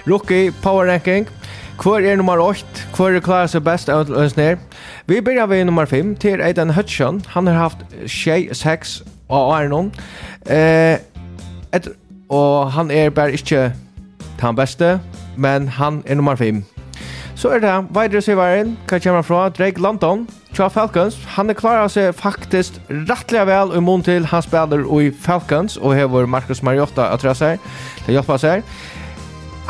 Rookie 0.08 0.52
power 0.62 0.86
ranking. 0.86 1.28
Kvar 1.78 2.00
er 2.06 2.16
nummer 2.16 2.38
8, 2.38 2.66
kvar 2.94 3.10
er 3.10 3.24
klarar 3.26 3.48
seg 3.50 3.64
best 3.66 3.90
av 3.90 4.12
lösningar. 4.14 4.60
Vi 5.10 5.18
begynner 5.22 5.48
ved 5.50 5.66
nummer 5.66 5.86
5, 5.86 6.16
til 6.22 6.42
Aidan 6.42 6.70
Hutchon. 6.70 7.24
Han 7.28 7.48
har 7.48 7.54
haft 7.54 7.78
tjej, 8.06 8.54
sex 8.54 9.02
og 9.30 9.56
Arnon. 9.56 9.90
Eh, 10.46 11.02
et, 11.74 11.90
og 12.30 12.72
han 12.72 12.92
er 12.92 13.10
bare 13.10 13.34
ikke 13.34 13.74
den 14.42 14.56
beste, 14.56 15.00
men 15.38 15.68
han 15.68 16.04
er 16.06 16.16
nummer 16.16 16.36
5. 16.36 16.62
Så 17.42 17.50
er 17.50 17.60
det 17.60 17.74
wide 17.90 18.18
receiveren, 18.18 18.76
hva 18.86 19.00
kommer 19.02 19.24
fra? 19.26 19.50
Drake 19.50 19.82
London, 19.82 20.28
Tja 20.54 20.68
Falcons. 20.70 21.16
Han 21.26 21.50
er 21.50 21.56
klarer 21.58 21.88
seg 21.90 22.12
faktisk 22.14 22.76
rettelig 23.10 23.48
vel 23.50 23.74
i 23.74 23.82
mån 23.82 24.04
til 24.06 24.28
han 24.30 24.44
spiller 24.46 24.84
i 25.02 25.08
Falcons, 25.24 25.78
og 25.82 25.96
hever 25.98 26.30
Marcus 26.30 26.62
Mariota 26.62 27.08
at 27.10 27.26
det 27.26 27.34
seg. 27.40 27.58
Det 28.06 28.14
hjelper 28.14 28.38
seg. 28.38 28.62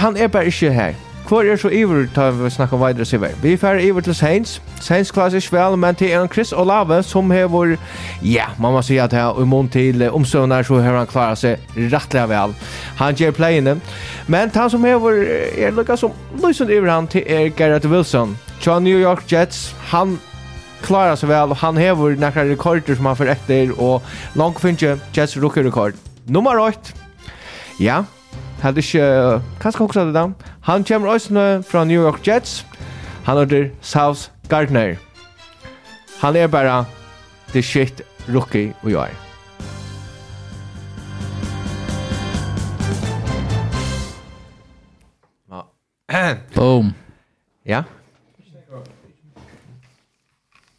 Han 0.03 0.19
er 0.19 0.27
bare 0.27 0.51
ikke 0.51 0.73
her. 0.75 0.99
Hvor 1.31 1.47
er 1.47 1.55
så 1.55 1.69
iver 1.71 2.09
ta 2.11 2.25
vi 2.35 2.49
snakka 2.51 2.75
om 2.75 2.81
videre 2.83 3.05
siver? 3.07 3.31
Vi 3.39 3.53
fer 3.57 3.77
iver 3.79 4.03
til 4.03 4.15
Saints. 4.15 4.57
Saints 4.83 5.13
klarer 5.15 5.39
seg 5.39 5.53
vel, 5.55 5.77
men 5.79 5.95
til 5.95 6.11
en 6.11 6.27
Chris 6.27 6.51
Olave 6.51 6.97
som 7.07 7.31
hever, 7.31 7.77
ja, 8.19 8.49
man 8.59 8.75
må 8.75 8.81
si 8.83 8.97
at 8.99 9.15
her 9.15 9.39
i 9.39 9.45
mån 9.47 9.69
til 9.71 10.03
omstående 10.09 10.59
så 10.67 10.81
har 10.83 10.99
han 10.99 11.07
klarat 11.07 11.39
seg 11.39 11.63
rettelig 11.77 12.27
vel. 12.33 12.57
Han 12.99 13.15
gjør 13.15 13.31
playene. 13.31 13.77
Men 14.27 14.51
han 14.51 14.69
som 14.75 14.83
hever 14.83 15.23
er 15.55 15.71
lukket 15.71 16.03
som 16.03 16.19
lysen 16.43 16.67
iver 16.67 16.91
han 16.91 17.07
til 17.07 17.23
er 17.23 17.47
Garrett 17.55 17.87
Wilson. 17.87 18.35
Tja 18.59 18.79
New 18.83 18.99
York 18.99 19.23
Jets, 19.31 19.69
han 19.87 20.19
klarar 20.83 21.15
seg 21.15 21.31
vel, 21.31 21.55
og 21.55 21.63
han 21.63 21.79
hever 21.79 22.19
nekra 22.19 22.43
rekorder 22.43 22.99
som 22.99 23.07
han 23.07 23.15
fyrir 23.15 23.37
etter, 23.37 23.71
og 23.79 24.03
langt 24.35 24.59
finnes 24.59 24.99
Jets 25.15 25.39
rookie 25.39 25.63
rekord. 25.63 25.95
Nummer 26.27 26.59
8. 26.59 26.91
Ja, 27.79 28.03
Hade 28.61 28.81
inte 28.81 29.41
kanske 29.61 29.83
också 29.83 30.05
det 30.05 30.11
där. 30.11 30.33
Han 30.61 30.83
kommer 30.83 31.15
också 31.15 31.63
från 31.63 31.87
New 31.87 32.01
York 32.01 32.27
Jets. 32.27 32.65
Han 33.23 33.37
heter 33.37 33.71
South 33.81 34.21
Gardner. 34.49 34.97
Han 36.21 36.35
är 36.35 36.47
bara 36.47 36.85
the 37.51 37.63
shit 37.63 38.01
rookie 38.25 38.73
och 38.81 38.91
jag 38.91 39.07
är. 39.09 39.15
Boom. 46.55 46.93
Ja. 47.63 47.83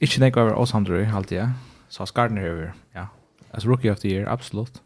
Ikke 0.01 0.21
nekva 0.21 0.43
over 0.43 0.55
oss 0.55 0.75
andre, 0.75 1.11
alltid, 1.15 1.39
ja. 1.39 1.49
Så 1.89 2.07
Gardner 2.15 2.53
over, 2.53 2.73
ja. 2.95 3.07
As 3.51 3.65
rookie 3.65 3.91
of 3.91 4.01
the 4.01 4.09
year, 4.09 4.29
absolutt 4.29 4.83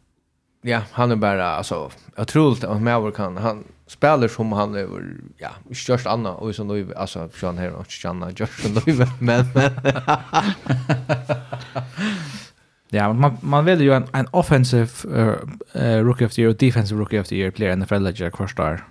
ja, 0.63 0.83
han 0.93 1.11
är 1.11 1.17
bara 1.17 1.47
alltså 1.47 1.91
otroligt 2.17 2.65
att 2.65 2.83
Mauer 2.83 3.11
kan 3.11 3.37
han 3.37 3.65
spelar 3.87 4.29
som 4.29 4.53
han 4.53 4.75
är 4.75 4.89
ja, 5.37 5.51
störst 5.75 6.07
Anna 6.07 6.33
och 6.33 6.55
så 6.55 6.65
nu 6.65 6.95
alltså 6.95 7.29
Sean 7.29 7.59
här 7.59 7.73
och 7.73 7.87
Janna 8.05 8.31
just 8.31 8.87
nu 8.87 8.95
men 8.95 9.09
men 9.21 9.45
Ja, 12.89 13.13
man 13.13 13.39
man 13.41 13.65
vill 13.65 13.81
ju 13.81 13.93
en 13.93 14.05
en 14.13 14.27
offensive 14.31 14.89
uh, 15.05 15.35
uh, 15.75 16.05
rookie 16.05 16.27
of 16.27 16.33
the 16.33 16.43
year 16.43 16.51
och 16.51 16.57
defensive 16.57 17.01
rookie 17.01 17.21
of 17.21 17.29
the 17.29 17.37
year 17.37 17.51
player 17.51 17.73
i 17.73 17.77
NFL 17.77 18.03
Ledger 18.03 18.31
kvarstar. 18.31 18.85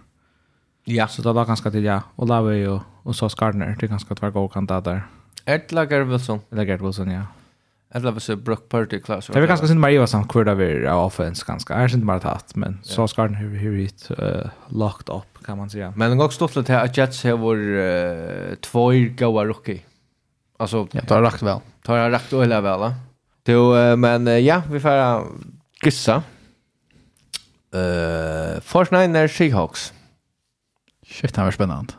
Ja, 0.83 1.07
så 1.07 1.21
det 1.21 1.33
var 1.33 1.45
ganska 1.45 1.71
till 1.71 1.83
ja. 1.83 2.01
Och 2.15 2.27
Lave 2.27 2.67
och 2.67 2.81
och 3.03 3.15
så 3.15 3.29
Gardner, 3.37 3.75
det 3.79 3.85
är 3.85 3.87
ganska 3.87 4.15
två 4.15 4.31
goda 4.31 4.53
kandidater. 4.53 5.07
Ett 5.45 5.71
Lager 5.71 6.01
Wilson. 6.01 6.39
Lager 6.49 6.77
Wilson, 6.77 7.11
ja. 7.11 7.21
Eller 7.95 8.11
vad 8.11 8.21
så 8.21 8.35
Brock 8.35 8.69
Purdy 8.69 9.01
Class. 9.01 9.27
Det 9.27 9.39
är 9.39 9.47
ganska 9.47 9.67
synd 9.67 9.79
Maria 9.79 10.07
som 10.07 10.27
kurda 10.27 10.51
av 10.91 11.05
offense 11.05 11.43
ganska. 11.47 11.73
Är 11.73 11.93
inte 11.93 12.05
bara 12.05 12.19
tatt 12.19 12.55
men 12.55 12.79
så 12.83 13.07
ska 13.07 13.21
den 13.21 13.35
hur 13.35 13.57
hur 13.57 13.77
hit 13.77 14.09
locked 14.67 15.15
up 15.15 15.45
kan 15.45 15.57
man 15.57 15.69
säga. 15.69 15.93
Men 15.95 16.21
också 16.21 16.35
stått 16.35 16.55
lite 16.55 16.81
att 16.81 16.97
Jets 16.97 17.23
har 17.23 17.31
vår 17.31 18.55
två 18.55 18.91
goa 19.17 19.45
rookie. 19.45 19.81
Alltså 20.57 20.87
det 20.91 21.09
har 21.09 21.21
rakt 21.21 21.41
väl. 21.41 21.59
Det 21.85 21.91
har 21.91 22.09
rakt 22.09 22.33
och 22.33 22.43
hela 22.43 22.61
väl. 22.61 22.93
Då 23.43 23.95
men 23.95 24.45
ja, 24.45 24.61
vi 24.71 24.79
får 24.79 25.23
gissa. 25.83 26.23
Eh 27.73 28.61
Fortnite 28.61 29.27
Seahawks. 29.27 29.93
Shit, 31.07 31.35
det 31.35 31.41
var 31.41 31.51
spännande. 31.51 31.93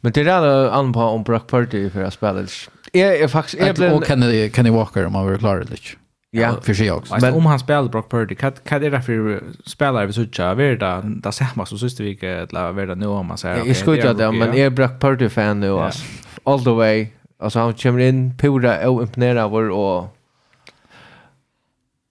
Men 0.00 0.12
det 0.12 0.20
är 0.20 0.24
redan 0.24 0.70
an 0.70 0.92
på 0.92 1.00
om 1.00 1.22
Brock 1.22 1.50
Purdy 1.50 1.90
för 1.90 2.02
att 2.02 2.14
spela 2.14 2.46
Jag 2.92 3.16
är 3.16 3.28
faktiskt... 3.28 3.62
Jag 3.62 3.76
blev... 3.76 3.92
Och 3.92 4.06
Kenny, 4.06 4.50
Kenny 4.50 4.70
Walker 4.70 5.06
om 5.06 5.12
man 5.12 5.30
vill 5.30 5.38
klara 5.38 5.58
det 5.58 5.70
lite. 5.70 5.82
Ja, 6.30 6.56
för 6.62 6.74
sig 6.74 6.90
också. 6.90 7.16
Men 7.20 7.34
om 7.34 7.46
han 7.46 7.58
spelar 7.58 7.88
Brock 7.88 8.10
Purdy, 8.10 8.36
vad 8.42 8.82
är 8.84 8.90
det 8.90 9.02
för 9.02 9.42
spelare 9.66 10.06
vi 10.06 10.12
söker? 10.12 10.54
Vad 10.54 10.60
är 10.60 10.76
det 10.76 11.02
det 11.22 11.32
samma 11.32 11.66
som 11.66 11.78
sista 11.78 12.02
veckan 12.02 12.28
eller 12.28 12.72
vad 12.72 12.78
är 12.78 12.86
det 12.86 12.94
nu 12.94 13.06
om 13.06 13.26
man 13.26 13.38
säger? 13.38 13.56
Jag 13.56 13.76
skulle 13.76 14.02
skojar 14.02 14.14
det, 14.14 14.32
men 14.32 14.48
jag 14.48 14.58
är 14.58 14.70
Brock 14.70 15.00
Purdy-fan 15.00 15.60
nu. 15.60 15.70
Alltså. 15.70 16.04
All 16.44 16.64
the 16.64 16.70
way. 16.70 17.06
Alltså 17.38 17.58
han 17.58 17.74
kommer 17.74 17.98
in 17.98 18.36
pura 18.38 18.90
och 18.90 19.02
imponerar 19.02 19.48
vår 19.48 19.70
och... 19.70 20.14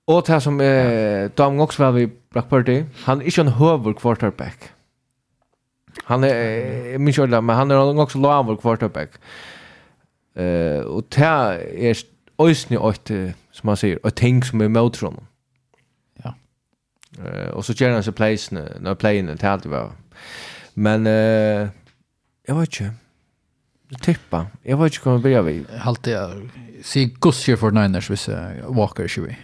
Och 0.05 0.23
det 0.28 0.41
som 0.41 0.61
är 0.61 1.32
Dom 1.36 1.59
också 1.59 1.84
var 1.84 1.91
vid 1.91 2.11
Brock 2.34 2.49
Purdy, 2.49 2.84
han 3.03 3.21
är 3.21 3.25
inte 3.25 3.41
en 3.41 3.47
höver 3.47 3.93
quarterback. 3.93 4.59
Han 6.03 6.23
är, 6.23 6.36
jag 6.91 7.01
minns 7.01 7.19
inte, 7.19 7.41
men 7.41 7.55
han 7.55 7.71
är 7.71 7.99
också 7.99 8.17
lavor 8.17 8.55
quarterback. 8.55 9.09
Eh 10.38 10.80
och 10.80 11.10
ta 11.10 11.54
är 11.54 11.98
ösni 12.38 12.78
åt 12.78 13.08
som 13.52 13.62
man 13.62 13.78
säger 13.78 14.06
och 14.06 14.16
ting 14.16 14.44
som 14.44 14.62
är 14.62 14.68
mot 14.68 14.98
honom. 14.98 15.28
Ja. 16.24 16.36
Eh 17.26 17.50
och 17.50 17.66
så 17.66 17.74
gör 17.74 17.92
han 17.92 18.04
så 18.04 18.12
place 18.12 18.56
när 18.80 18.96
playen 18.96 19.26
det 19.26 19.44
alltid 19.44 19.72
var. 19.72 19.92
Men 20.74 21.08
eh 21.08 21.70
jag 22.48 22.56
vet 22.56 22.82
inte. 22.82 22.94
Det 23.90 23.98
tippa. 23.98 24.48
Jag 24.64 24.78
vet 24.78 24.94
inte 24.94 25.10
hur 25.10 25.12
man 25.12 25.22
börjar 25.22 25.42
vi. 25.42 25.66
Halt 25.78 26.08
jag 26.08 26.50
ser 26.84 27.06
Gussie 27.06 27.58
för 27.58 27.72
Niners 27.72 28.10
vis 28.10 28.30
Walker 28.68 29.08
should 29.08 29.30
vi. 29.30 29.38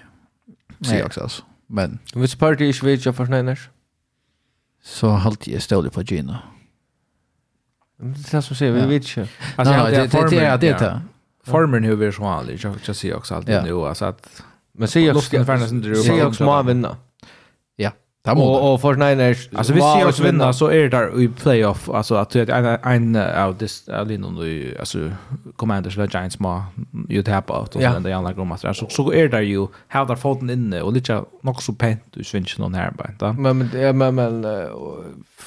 Se 0.85 1.03
också 1.03 1.21
alltså. 1.21 1.43
Men. 1.67 1.99
Vilket 2.15 2.39
party 2.39 2.69
är 2.69 2.73
Schweiz 2.73 3.03
för 3.03 3.25
Niners? 3.25 3.69
Så 4.83 5.09
halt 5.09 5.47
jag 5.47 5.61
ställde 5.61 5.89
på 5.89 6.01
Gina. 6.01 6.39
Det 7.97 8.37
är 8.37 8.41
som 8.41 8.55
säger, 8.55 8.71
vi 8.71 8.85
vet 8.85 9.17
inte. 9.17 9.29
Alltså, 9.55 9.73
det, 9.73 9.91
det, 9.91 10.09
formen, 10.09 10.29
det, 10.29 10.57
det, 10.57 10.79
det, 10.79 11.01
Formen 11.43 11.83
hur 11.83 11.95
vi 11.95 12.05
är 12.05 12.11
så 12.11 12.21
vanlig, 12.21 12.59
jag 12.85 12.95
ser 12.95 13.15
också 13.15 13.35
alltid 13.35 13.55
ja. 13.55 13.63
nu. 13.63 13.73
Alltså 13.73 14.05
att, 14.05 14.43
men 14.71 14.87
se 14.87 15.11
också 15.11 16.43
må 16.43 16.63
vinna. 16.63 16.97
Ja. 17.75 17.91
det 18.25 18.35
må 18.35 18.43
och, 18.43 18.73
och 18.73 18.81
för 18.81 18.95
Niners 18.95 19.49
alltså 19.53 19.73
vi 19.73 19.81
ser 19.81 20.07
oss 20.07 20.19
vinna 20.19 20.53
så 20.53 20.67
är 20.67 20.77
det 20.77 20.89
där 20.89 21.21
i 21.21 21.27
playoff 21.27 21.89
alltså 21.89 22.15
att 22.15 22.35
en 22.35 22.65
en 22.83 23.15
av 23.15 23.57
this 23.57 23.89
alin 23.89 24.23
under 24.23 24.77
alltså 24.79 25.11
Commanders 25.55 25.97
eller 25.97 26.07
Giants 26.07 26.39
må 26.39 26.63
ju 27.09 27.23
tappa 27.23 27.61
åt 27.61 27.75
och 27.75 27.81
den 27.81 28.03
där 28.03 28.13
andra 28.13 28.33
gromma 28.33 28.57
så 28.57 28.73
så 28.89 29.13
är 29.13 29.29
det 29.29 29.43
ju 29.43 29.67
har 29.87 30.05
där 30.05 30.15
foten 30.15 30.49
inne 30.49 30.81
och 30.81 30.93
lite 30.93 31.23
nog 31.41 31.63
så 31.63 31.73
pent 31.73 32.03
du 32.11 32.23
svinchen 32.23 32.61
någon 32.61 32.73
här 32.73 32.91
bara. 32.91 33.33
Men 33.33 33.57
men 33.97 34.15
men 34.15 34.45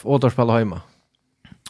återspel 0.03 0.51
hemma 0.51 0.81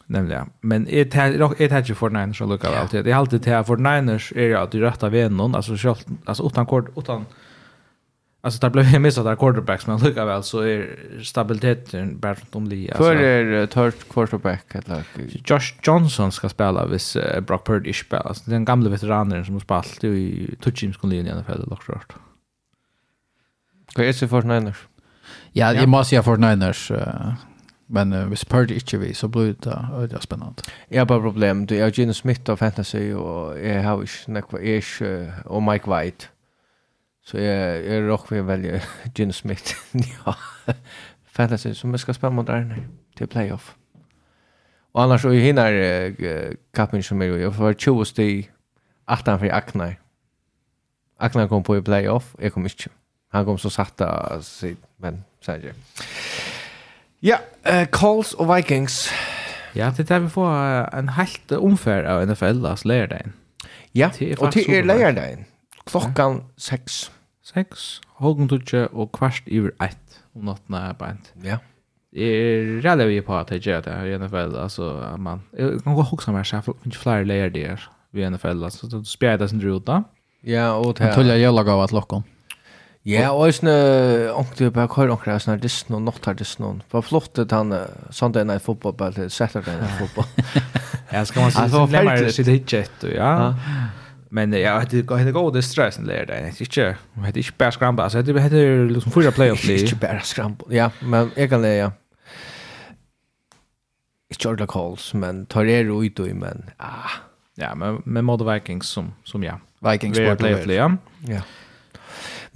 nämligen. 0.07 0.51
Men 0.61 0.89
är 0.89 1.05
det 1.05 1.19
är 1.65 1.69
det 1.69 1.79
inte 1.79 1.95
för 1.95 2.11
Niners 2.11 2.43
att 2.43 2.49
lucka 2.49 2.69
allt. 2.69 2.91
Det 2.91 3.11
är 3.11 3.15
alltid 3.15 3.41
det 3.41 3.65
för 3.65 3.77
Niners 3.77 4.33
är 4.37 4.55
att 4.55 4.71
du 4.71 4.81
rätta 4.81 5.09
vännen 5.09 5.55
alltså 5.55 5.77
själv 5.77 5.97
alltså 6.25 6.47
utan 6.47 6.67
kort 6.67 6.89
utan 6.97 7.27
alltså 8.41 8.61
där 8.61 8.71
blev 8.71 8.85
jag 8.85 9.03
missat 9.03 9.25
där 9.25 9.37
quarterbacks 9.37 9.87
men 9.87 9.99
lucka 9.99 10.25
väl 10.25 10.43
så 10.43 10.61
är 10.61 10.99
stabiliteten 11.23 12.19
bara 12.19 12.35
runt 12.35 12.57
om 12.57 12.67
li 12.67 12.91
alltså. 12.91 13.05
För 13.05 13.17
är 13.17 13.67
third 13.67 13.95
quarterback 14.11 14.75
eller 14.75 15.05
Josh 15.45 15.75
Johnson 15.83 16.33
ska 16.33 16.49
spela 16.49 16.87
vis 16.87 17.17
uh, 17.17 17.41
Brock 17.41 17.67
Purdy 17.67 17.93
spelar. 17.93 18.27
Alltså 18.27 18.51
den 18.51 18.65
gamla 18.65 18.91
veteranen 18.91 19.45
som 19.45 19.55
har 19.55 19.61
spelat 19.61 20.05
i 20.05 20.55
Touchims 20.61 20.97
kunde 20.97 21.17
i 21.17 21.23
NFL 21.23 21.73
och 21.73 21.89
rört. 21.89 22.13
Vad 23.97 24.07
är 24.07 24.21
det 24.21 24.29
för 24.29 24.43
Niners? 24.43 24.87
Ja, 25.53 25.73
det 25.73 25.87
måste 25.87 26.15
jag 26.15 26.25
för 26.25 26.37
Niners. 26.37 26.91
Uh, 26.91 27.33
Men 27.89 28.13
uh, 28.13 28.27
hvis 28.27 28.45
Purdy 28.45 28.71
ikke 28.71 29.01
vi, 29.01 29.13
så 29.15 29.29
blir 29.29 29.53
det 29.53 29.77
veldig 29.93 30.23
spennende. 30.23 30.55
Jeg 30.91 31.01
har 31.01 31.05
bare 31.05 31.21
problem. 31.21 31.67
Du 31.67 31.75
er 31.75 31.91
Gino 31.91 32.13
Smith 32.13 32.51
av 32.51 32.57
Fantasy, 32.57 33.13
og 33.15 33.61
jeg 33.63 33.83
har 33.83 34.03
ikke 34.03 34.33
nekva, 34.33 34.59
Ish 34.59 35.03
er 35.03 35.43
og 35.45 35.63
Mike 35.63 35.89
White. 35.91 36.31
Så 37.25 37.39
jeg, 37.39 37.85
jeg 37.87 38.11
råk 38.11 38.31
vi 38.31 38.47
velge 38.47 38.83
Gino 39.17 39.33
Smith. 39.33 39.75
ja, 39.95 40.33
Fantasy, 41.25 41.73
som 41.73 41.91
jeg 41.91 42.01
skal 42.01 42.15
spille 42.15 42.35
mot 42.35 42.49
Arne 42.49 42.87
til 43.17 43.27
playoff. 43.27 43.75
Og 44.95 45.05
annars 45.05 45.21
så 45.21 45.31
hinner 45.31 46.13
uh, 46.19 46.53
kappen 46.75 47.03
som 47.03 47.23
er 47.23 47.27
jo, 47.27 47.37
jeg 47.37 47.55
får 47.55 47.73
20 47.73 48.05
sti, 48.05 48.49
18 49.09 49.39
for 49.39 49.47
Aknar. 49.53 49.93
Aknar 51.19 51.47
kom 51.47 51.63
på 51.63 51.75
i 51.75 51.81
playoff, 51.81 52.35
jeg 52.41 52.53
kom 52.53 52.67
ikke. 52.67 52.91
Han 53.33 53.45
kom 53.45 53.59
så 53.59 53.71
satt 53.71 54.01
av 54.01 54.43
sitt, 54.43 54.81
men 54.99 55.25
sier 55.45 55.55
ikke. 55.55 55.75
Ja, 57.25 57.41
uh, 57.65 57.87
Colts 57.93 58.35
og 58.37 58.51
Vikings. 58.51 59.07
Ja, 59.77 59.91
det 59.97 60.11
er 60.11 60.25
vi 60.25 60.29
får 60.33 60.51
uh, 60.53 60.99
en 60.99 61.15
helt 61.17 61.53
omfær 61.53 62.05
av 62.09 62.25
NFL 62.29 62.61
last 62.65 62.85
lærdagen. 62.85 63.33
Ja, 63.97 64.11
og 64.39 64.53
til 64.53 64.69
er 64.69 64.85
lærdagen. 64.85 65.47
Klokkan 65.87 66.43
seks. 66.61 67.07
Seks, 67.47 68.01
holden 68.21 68.51
tutje 68.51 68.89
og 68.91 69.13
kvart 69.15 69.47
iver 69.47 69.73
ett 69.81 70.21
om 70.37 70.49
natten 70.51 70.77
er 70.77 70.93
beint. 70.99 71.33
Ja. 71.45 71.61
Jeg 72.17 72.37
er 72.41 72.71
redd 72.85 73.05
vi 73.09 73.21
på 73.25 73.35
at 73.37 73.51
jeg 73.55 73.63
gjør 73.65 73.85
det 73.87 73.97
i 74.09 74.17
NFL, 74.19 74.57
altså, 74.61 74.91
man, 75.21 75.45
jeg 75.57 75.81
kan 75.85 75.97
gå 75.97 76.05
hoksa 76.11 76.33
meg 76.33 76.47
så 76.49 76.59
jeg 76.59 76.67
finner 76.69 77.01
flere 77.01 77.29
lærdager 77.29 77.89
i 78.17 78.25
NFL, 78.29 78.65
altså, 78.65 78.89
så 78.89 79.01
det 79.01 79.09
spjer 79.09 79.41
det 79.41 79.51
sin 79.53 79.63
ruta. 79.65 80.03
Ja, 80.47 80.73
og 80.75 80.97
til... 80.97 81.07
Jeg 81.07 81.17
tuller 81.17 81.41
jeg 81.41 81.53
lager 81.53 81.77
av 81.77 81.87
at. 81.87 82.25
Ja, 83.07 83.29
og 83.31 83.45
jeg 83.47 83.55
snø, 83.61 83.75
ångte 84.35 84.65
jo 84.67 84.73
bare 84.75 84.91
hver 84.91 85.13
ångre, 85.15 85.37
jeg 85.37 85.45
snø, 85.45 85.55
dissen 85.63 85.95
og 85.95 86.01
nått 86.03 86.27
her 86.27 86.35
dissen 86.35 86.65
og 86.67 86.81
var 86.91 87.05
flottet 87.07 87.53
han 87.55 87.71
Sunday 88.11 88.43
Night 88.45 88.65
Football 88.65 88.97
bare 88.99 89.15
til 89.15 89.31
Saturday 89.31 89.77
Night 89.79 89.95
Football. 90.01 90.27
ja, 91.15 91.23
skal 91.25 91.47
man 91.47 91.55
si, 91.55 91.69
så 91.71 91.85
glemmer 91.87 92.19
det 92.25 92.35
sitt 92.35 92.51
hitjet, 92.51 93.07
ja. 93.15 93.53
Men 94.31 94.53
ja, 94.53 94.81
det 94.91 95.07
går 95.07 95.19
det 95.25 95.33
går 95.33 95.51
det 95.51 95.63
stressen 95.65 96.07
där 96.07 96.27
det 96.27 96.35
är 96.35 96.47
inte 96.47 96.65
det 96.75 97.23
är 97.23 97.39
inte 97.39 97.53
bara 97.59 97.71
scramble 97.73 98.05
alltså 98.05 98.23
det 98.23 98.41
heter 98.41 98.89
liksom 98.89 99.13
förra 99.13 99.31
playoff 99.31 99.67
det 99.67 99.75
är 99.75 99.83
inte 99.83 99.97
bara 99.97 100.21
scramble. 100.21 100.77
Ja 100.77 100.91
men 101.01 101.31
jeg 101.37 101.49
kan 101.49 101.63
det 101.63 101.77
ja. 101.77 101.91
Ikke 104.31 104.49
ordentlig 104.49 104.69
Calls 104.69 105.15
men 105.15 105.47
tar 105.47 105.65
er 105.65 105.85
ut 106.03 106.19
i, 106.19 106.33
men 106.33 106.71
ah. 106.79 107.23
Ja 107.57 107.75
men 107.75 108.03
med 108.05 108.23
Mod 108.25 108.43
Vikings 108.53 108.87
som 108.87 109.15
som 109.25 109.43
ja. 109.43 109.61
Vikings 109.81 110.19
på 110.19 110.35
playoff 110.35 110.67
ja. 110.67 110.91
Ja. 111.29 111.41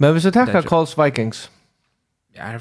Men 0.01 0.11
hvis 0.11 0.23
du 0.23 0.31
tackar 0.33 0.61
Colts 0.65 0.95
Vikings. 0.97 1.51
Ja, 2.35 2.57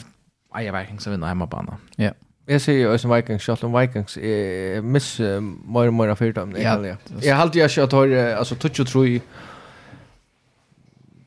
jag 0.61 0.81
Vikings 0.81 1.07
vinner 1.09 1.27
hemmabana. 1.27 1.79
Ja. 1.99 2.11
Jeg 2.49 2.61
sier 2.61 2.91
ju 2.93 2.99
som 2.99 3.13
Vikings 3.15 3.45
selv 3.47 3.65
om 3.65 3.75
Vikings 3.81 4.17
er 4.17 4.81
miss 4.83 5.19
mer 5.21 5.87
og 5.89 5.95
mer 5.95 6.11
av 6.11 6.19
dem 6.35 6.55
Ja, 6.57 6.75
Ja, 6.83 6.97
Jag 7.23 7.37
har 7.37 7.43
alltid 7.43 7.63
jag 7.63 7.71
kört 7.71 7.93
har 7.93 8.09
alltså 8.37 8.55
touch 8.55 8.81
och 8.81 8.87
tror 8.87 9.21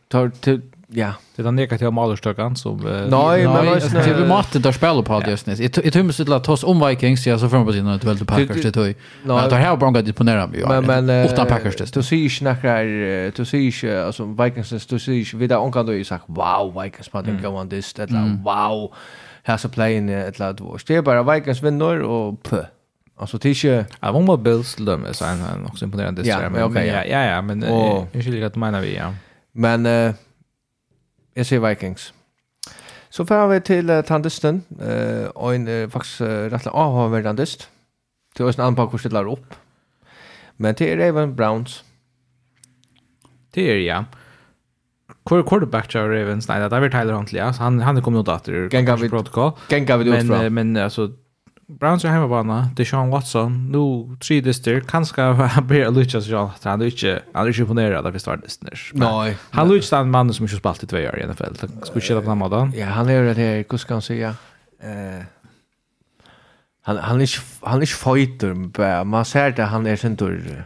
tar 0.09 0.31
til, 0.41 0.61
Ja. 0.95 1.13
Det 1.35 1.41
är 1.41 1.51
negativa 1.51 1.91
malerstyrkan 1.91 2.55
som... 2.55 2.87
Eh, 2.87 2.93
nej, 2.93 3.47
men... 3.47 3.65
Nej, 3.65 3.79
det 3.93 3.97
är 3.97 4.19
ju 4.19 4.27
matte 4.27 4.59
där 4.59 4.71
spelar 4.71 5.01
på 5.01 5.19
det 5.19 5.31
just 5.31 5.45
nu. 5.45 5.55
Jag 5.59 5.93
tror 5.93 6.03
mig 6.03 6.13
till 6.13 6.33
att 6.33 6.43
ta 6.43 6.57
om 6.63 6.87
Vikings, 6.87 7.27
jag 7.27 7.39
så 7.39 7.49
fram 7.49 7.65
på 7.65 7.73
sidan 7.73 7.87
att 7.87 8.03
välta 8.03 8.25
Packers 8.25 8.61
det 8.61 8.71
tog. 8.71 8.95
Men 9.23 9.49
det 9.49 9.55
här 9.55 9.75
brangat 9.77 10.05
det 10.05 10.13
på 10.13 10.23
nära 10.23 10.47
mig. 10.47 10.63
Men, 10.67 10.85
men... 10.85 11.25
Utan 11.25 11.47
Packers 11.47 11.75
det. 11.75 11.93
Du 11.93 12.03
ser 12.03 12.15
ju 12.15 12.29
snackar, 12.29 12.83
du 13.31 13.45
ser 13.45 13.57
ju, 13.57 13.99
alltså 13.99 14.25
Vikings, 14.25 14.87
du 14.87 14.99
ser 14.99 15.11
ju 15.11 15.37
vidare 15.37 15.59
omkant 15.59 15.89
och 15.89 16.05
sagt, 16.05 16.23
wow, 16.27 16.81
Vikings, 16.83 17.13
man 17.13 17.25
tänker 17.25 17.47
om 17.47 17.69
det, 17.69 17.99
eller 17.99 18.43
wow, 18.43 18.93
här 19.43 19.57
så 19.57 19.69
playen, 19.69 20.09
eller 20.09 20.41
att 20.41 20.87
det 20.87 20.95
är 20.95 21.01
bara 21.01 21.33
Vikings 21.33 21.63
vinner 21.63 22.01
och 22.01 22.43
pö. 22.43 22.65
Alltså 23.17 23.37
det 23.37 23.49
är 23.49 23.53
inte... 23.53 23.85
Ja, 23.99 24.11
hon 24.11 24.25
var 24.25 24.37
Bills 24.37 24.75
till 24.75 24.85
dem, 24.85 25.05
så 25.11 25.25
han 25.25 25.65
också 25.65 25.85
imponerande. 25.85 26.21
Ja, 26.25 26.41
ja, 26.41 27.25
ja, 27.25 27.41
men 27.41 27.61
jag 28.11 28.23
skiljer 28.23 28.45
att 28.45 28.55
menar 28.55 28.81
vi, 28.81 28.95
ja. 28.95 29.13
Men... 29.51 29.85
Uh, 29.85 30.13
Jeg 31.35 31.49
sier 31.49 31.63
Vikings. 31.63 32.11
Så 33.13 33.25
får 33.29 33.47
vi 33.51 33.59
til 33.65 33.89
uh, 33.89 34.01
tandisten, 34.05 34.63
uh, 34.81 35.29
og 35.35 35.55
en 35.55 35.67
uh, 35.67 35.89
faktisk 35.89 36.21
uh, 36.21 36.49
rettelig 36.53 36.73
avhåndverdig 36.73 37.29
tandist. 37.29 37.69
Det 38.33 38.41
er 38.41 38.49
også 38.49 38.61
en 38.61 38.67
annen 38.67 38.99
det 39.03 39.13
lar 39.13 39.29
opp. 39.29 39.55
Men 40.57 40.75
det 40.75 40.89
er 40.89 40.97
Raven 40.97 41.35
Browns. 41.35 41.83
Det 43.53 43.69
er, 43.69 43.81
ja. 43.85 44.03
Hvor 45.23 45.39
er 45.39 45.45
quarterback 45.47 45.89
til 45.89 46.01
Ravens? 46.01 46.47
Nei, 46.49 46.57
det 46.59 46.73
er 46.73 46.89
Tyler 46.89 47.15
Huntley, 47.15 47.39
ja. 47.39 47.51
Han, 47.61 47.79
han 47.85 47.97
er 47.97 48.01
kommet 48.01 48.25
ut 48.25 48.31
etter. 48.33 48.67
Gengar 48.73 48.97
vi, 48.99 49.09
protokoll. 49.09 49.53
Gengar 49.69 50.01
vi 50.01 50.09
det 50.09 50.17
ut 50.17 50.27
fra. 50.27 50.41
Men, 50.49 50.73
men 50.73 50.83
altså, 50.83 51.11
Browns 51.67 52.05
är 52.05 52.09
hemmabana, 52.09 52.69
Sean 52.85 53.09
Watson, 53.09 53.71
nu 53.71 54.15
tre 54.17 54.41
dyster, 54.41 54.79
kanske 54.79 55.21
börja 55.63 55.89
Lucas 55.89 56.27
John, 56.27 56.49
han 56.63 56.81
är 56.81 56.85
inte, 56.85 57.21
han 57.33 57.43
är 57.43 57.47
inte 57.47 57.61
imponerad 57.61 58.05
av 58.07 58.11
första 58.11 58.35
dyster. 58.35 58.79
Nej. 58.93 59.37
Han 59.51 59.69
Lucas 59.69 59.93
är 59.93 59.97
en 59.97 60.11
man 60.11 60.33
som 60.33 60.45
inte 60.45 60.55
spalt 60.55 60.83
i 60.83 60.87
två 60.87 60.97
år 60.97 61.19
i 61.19 61.27
NFL, 61.27 61.43
det 61.53 61.85
skulle 61.85 62.05
inte 62.05 62.21
på 62.21 62.29
den 62.29 62.37
måten. 62.37 62.73
Ja, 62.75 62.85
han 62.85 63.09
er 63.09 63.21
ju 63.21 63.33
det 63.33 63.41
her, 63.41 63.65
hur 63.69 63.77
skal 63.77 63.93
han 63.95 64.01
si, 64.01 64.19
ja. 64.19 64.33
Uh, 64.83 65.23
Han, 66.85 66.97
han 66.97 67.17
er 67.17 67.21
ikke, 67.21 67.41
han 67.63 67.77
er 67.77 67.81
ikke 67.81 67.95
fighter, 67.95 69.03
man 69.03 69.25
ser 69.25 69.49
det, 69.49 69.65
han 69.65 69.87
er 69.87 69.95
sin 69.95 70.17
tur. 70.17 70.31
Uh, 70.35 70.61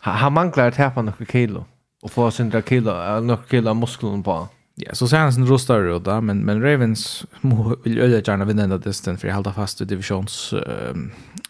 Han 0.00 0.14
han 0.14 0.32
manglar 0.32 0.68
att 0.68 0.74
täpa 0.74 1.02
några 1.02 1.24
kilo, 1.24 1.64
og 2.02 2.10
få 2.10 2.30
sin 2.30 2.50
sina 2.50 2.62
kilo, 2.62 3.20
några 3.20 3.42
kilo 3.50 3.70
av 3.70 3.76
muskler 3.76 4.22
på 4.22 4.32
honom. 4.32 4.48
Ja, 4.80 4.94
så 4.94 5.08
Sansen 5.08 5.46
rostar 5.46 5.96
ut 5.96 6.04
då, 6.04 6.20
men 6.20 6.38
men 6.44 6.62
Ravens 6.62 7.24
må 7.40 7.76
vill 7.84 7.98
öde 7.98 8.22
gärna 8.26 8.44
vinna 8.44 8.62
den 8.62 8.70
där 8.70 8.78
disten 8.78 9.18
för 9.18 9.28
att 9.28 9.34
hålla 9.34 9.52
fast 9.52 9.80
i 9.80 9.84
divisions 9.84 10.52
eh 10.52 10.96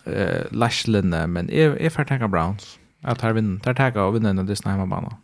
eh 0.04 0.44
lashlinne, 0.50 1.26
men 1.26 1.50
är 1.50 1.70
är 1.70 1.90
för 1.90 2.28
Browns. 2.28 2.78
Att 3.02 3.20
här 3.20 3.32
vinna, 3.32 3.60
där 3.64 3.74
tacka 3.74 4.04
och 4.04 4.14
vinna 4.14 4.28
den 4.28 4.36
där 4.36 4.44
disten 4.44 4.72
hemmabanan. 4.72 5.14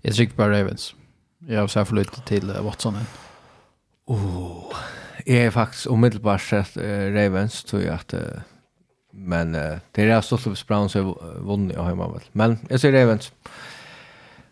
Jag 0.00 0.14
tycker 0.14 0.34
på 0.34 0.42
Ravens. 0.42 0.94
Jag 1.38 1.60
har 1.60 1.68
så 1.68 1.84
för 1.84 1.96
lite 1.96 2.20
till 2.20 2.52
Watson. 2.62 2.96
Oh, 4.06 4.74
jag 5.26 5.36
är 5.36 5.50
faktiskt 5.50 5.86
omedelbart 5.86 6.42
sett 6.42 6.76
uh, 6.76 7.14
Ravens 7.14 7.64
tror 7.64 7.82
jag 7.82 7.94
att 7.94 8.14
uh, 8.14 8.20
men 9.12 9.54
uh, 9.54 9.78
det 9.92 10.02
är 10.02 10.20
så 10.20 10.34
att 10.34 10.66
Browns 10.66 10.94
har 10.94 11.40
vunnit 11.40 11.76
hemma 11.76 12.08
väl. 12.08 12.22
Men 12.32 12.58
jag 12.68 12.80
ser 12.80 12.92
Ravens. 12.92 13.32
Eh 13.44 13.50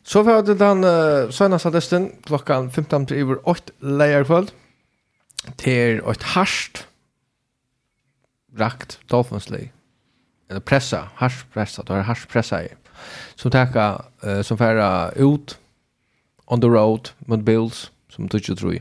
Så 0.08 0.22
vi 0.24 0.32
det 0.32 0.56
den 0.56 0.84
uh, 0.84 1.30
søgneste 1.30 1.70
testen 1.70 2.06
klokkan 2.24 2.70
15 2.70 3.06
til 3.06 3.24
over 3.24 3.36
8 3.44 3.72
leierkvöld 3.80 4.48
til 5.60 6.00
et 6.00 6.22
harsht 6.22 6.86
rakt 8.60 9.00
dolfinslig 9.10 9.72
eller 10.48 10.60
pressa, 10.64 11.02
harspressa, 11.14 11.82
det 11.82 11.90
er 11.90 12.02
harspressa 12.08 12.62
i. 12.64 12.68
Som 13.36 13.52
teka, 13.52 13.96
uh, 14.24 14.40
som 14.42 14.58
færa 14.58 15.10
ut 15.20 15.58
on 16.46 16.60
the 16.60 16.70
road 16.70 17.12
mot 17.26 17.44
Bills 17.44 17.92
som 18.08 18.28
du 18.28 18.36
ikke 18.36 18.54
tror 18.54 18.72
i. 18.72 18.80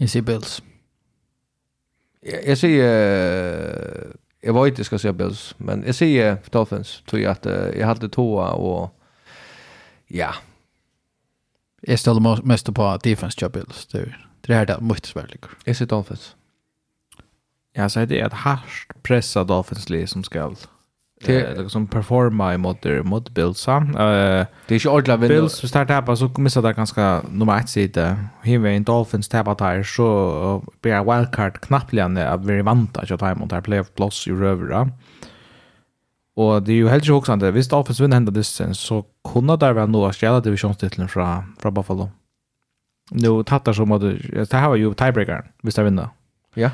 Jeg 0.00 0.10
sier 0.10 0.22
Bills. 0.22 0.60
Jeg, 2.22 2.42
jag 2.46 2.58
sier 2.58 2.92
uh, 2.92 4.12
jeg 4.42 4.54
vet 4.54 4.66
ikke 4.66 4.84
skal 4.84 4.98
si 4.98 5.12
Bills 5.12 5.54
men 5.58 5.84
jeg 5.84 5.94
sier 5.94 6.36
Dolphins 6.52 7.02
tror 7.08 7.18
jeg 7.18 7.30
at 7.30 7.46
uh, 7.46 7.72
jeg 7.78 7.86
hadde 7.86 8.12
toa 8.12 8.52
og 8.52 8.92
Ja. 10.10 10.30
Jeg 11.88 11.98
stiller 11.98 12.42
mest 12.44 12.74
på 12.74 12.96
defense 13.04 13.38
job 13.42 13.52
Bills. 13.52 13.86
Det 13.86 14.00
er 14.00 14.12
det 14.46 14.54
här 14.54 14.64
där 14.64 14.80
mycket 14.80 15.06
svårt. 15.06 15.46
Jag 15.66 15.76
ser 15.76 15.86
Dolphins. 15.86 16.36
Ja, 17.76 17.88
så 17.88 18.04
det 18.04 18.20
är 18.20 18.26
ett 18.26 18.32
hårt 18.32 19.02
pressa 19.02 19.44
Dolphins 19.44 19.90
lag 19.90 20.08
som 20.08 20.24
ska 20.24 20.54
Det 21.24 21.40
är 21.40 21.62
liksom 21.62 21.86
performa 21.86 22.54
i 22.54 22.58
mot 22.58 22.84
mot 23.04 23.30
Bills. 23.30 23.68
Uh, 23.68 23.74
det 24.66 24.74
är 24.74 24.84
ju 24.84 24.90
ordla 24.90 25.16
vinna. 25.16 25.34
Bills 25.34 25.52
så 25.52 25.68
startar 25.68 26.02
på 26.02 26.16
så 26.16 26.30
missar 26.36 26.62
det 26.62 26.72
ganska 26.72 27.22
nummer 27.30 27.58
ett 27.58 27.68
sida. 27.68 28.16
Hiver 28.42 28.68
vi 28.68 28.76
en 28.76 28.84
Dolphins 28.84 29.28
tappa 29.28 29.54
där 29.54 29.82
så 29.82 30.64
blir 30.80 31.16
wildcard 31.16 31.60
knappt 31.60 31.94
av 32.28 32.46
vi 32.46 32.62
vantar 32.62 33.12
att 33.12 33.20
ta 33.20 33.30
emot 33.30 33.50
där 33.50 33.60
playoff 33.60 33.94
plus 33.94 34.28
i 34.28 34.30
Rövra. 34.30 34.80
Mm 34.80 34.92
Och 36.36 36.62
det 36.62 36.72
är 36.72 36.76
ju 36.76 36.88
helt 36.88 37.06
sjukt 37.06 37.26
sant. 37.26 37.42
Visst 37.42 37.70
Dolphins 37.70 38.00
vinner 38.00 38.16
hända 38.16 38.32
disten 38.32 38.74
så 38.74 39.04
kunde 39.32 39.56
där 39.56 39.72
väl 39.72 39.88
nå 39.88 40.12
stjäla 40.12 40.40
divisionstiteln 40.40 41.08
från 41.08 41.56
från 41.58 41.74
Buffalo. 41.74 42.10
Nu 43.10 43.42
tattar 43.42 43.72
som 43.72 43.92
att 43.92 44.00
det 44.00 44.52
här 44.52 44.68
var 44.68 44.76
ju 44.76 44.94
tiebreaker 44.94 45.50
visst 45.62 45.76
det 45.76 45.84
vinner. 45.84 46.08
Ja. 46.54 46.70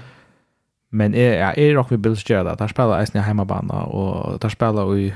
Men 0.91 1.15
är 1.15 1.41
ja, 1.41 1.53
är 1.53 1.75
rock 1.75 1.93
vi 1.93 1.97
Bills 1.97 2.31
gör 2.31 2.45
det. 2.45 2.55
Där 2.59 2.69
spelar 2.69 3.03
Isne 3.03 3.21
hemmabana 3.21 3.83
och 3.83 4.39
där 4.39 4.49
spelar 4.49 4.95
ju 4.95 5.13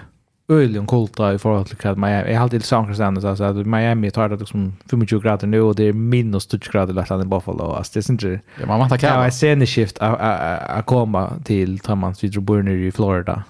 Öljen 0.48 0.86
kolta 0.86 1.32
i 1.34 1.38
forhold 1.38 1.66
til 1.66 1.88
at 1.88 1.98
Miami, 1.98 2.28
jeg 2.30 2.38
har 2.38 2.42
alltid 2.44 2.60
samkring 2.60 2.94
så 2.94 3.44
at 3.44 3.66
Miami 3.66 4.10
tar 4.10 4.28
det 4.28 4.38
liksom 4.38 4.72
25 4.90 5.20
grader 5.20 5.46
nu, 5.46 5.60
og 5.60 5.76
det 5.76 5.88
er 5.88 5.92
minus 5.92 6.46
20 6.46 6.70
grader 6.72 6.94
lett 6.94 7.10
i 7.10 7.28
Buffalo, 7.28 7.74
altså 7.74 7.92
det 7.94 8.08
er 8.08 8.12
ikke... 8.12 8.42
Ja, 8.60 8.66
man 8.66 8.78
må 8.78 8.86
ta 8.88 8.96
kjære. 8.96 9.10
Det 9.10 9.18
var 9.18 9.24
en 9.24 9.30
sceneskift 9.30 9.98
å 9.98 10.82
komme 10.86 11.24
til 11.44 11.78
Tammans, 11.78 12.22
vi 12.22 12.30
tror 12.30 12.42
bor 12.46 12.68
i 12.68 12.90
Florida, 12.90 13.42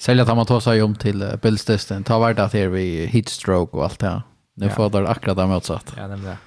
Sälja 0.00 0.22
att 0.24 0.36
man 0.36 0.46
tar 0.46 0.60
sig 0.60 0.82
om 0.82 0.94
till 0.94 1.38
bildstesten. 1.42 2.04
Ta 2.04 2.18
värda 2.18 2.44
att 2.44 2.52
det 2.52 2.60
är 2.60 2.68
vid 2.68 3.08
heatstroke 3.08 3.76
och 3.76 3.84
allt 3.84 3.98
det 3.98 4.08
här. 4.08 4.22
Nu 4.54 4.66
ja. 4.66 4.72
får 4.72 4.90
det 4.90 5.08
akkurat 5.08 5.36
det 5.36 5.46
motsatt. 5.46 5.94
Ja, 5.96 6.06
nämligen 6.06 6.24
det. 6.30 6.38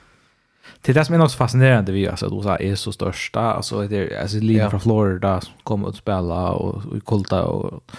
Till 0.82 0.96
det 0.96 1.06
som 1.06 1.16
är 1.16 1.20
något 1.20 1.34
fascinerande 1.34 1.92
vi 1.92 2.08
alltså 2.08 2.26
att 2.26 2.34
USA 2.34 2.58
är 2.58 2.76
så 2.76 2.92
största 2.92 3.42
alltså 3.42 3.88
det 3.88 3.98
är 3.98 4.22
alltså 4.22 4.38
Lina 4.38 4.64
ja. 4.64 4.70
från 4.70 4.80
Florida 4.80 5.42
som 5.42 5.54
kommer 5.64 5.90
att 5.90 5.96
spela 5.96 6.52
och, 6.52 6.76
och 6.76 7.04
kolta 7.04 7.44
och 7.44 7.92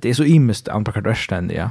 det 0.00 0.10
är 0.10 0.14
så 0.14 0.24
imest 0.24 0.68
andra 0.68 0.92
kardösten 0.92 1.50
ja. 1.54 1.70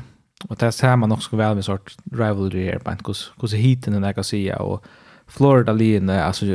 Och 0.50 0.56
det 0.56 0.72
ser 0.72 0.96
man 0.96 1.12
också 1.12 1.36
väl 1.36 1.56
med 1.56 1.66
sort 1.66 1.96
rivalry 2.12 2.66
här 2.66 2.80
på 2.80 2.92
hur 2.92 3.42
hur 3.42 3.58
hiten 3.58 4.02
den 4.02 4.14
kan 4.14 4.24
säga 4.24 4.60
och 4.60 4.86
Florida-linjen, 5.28 6.10
alltså 6.10 6.46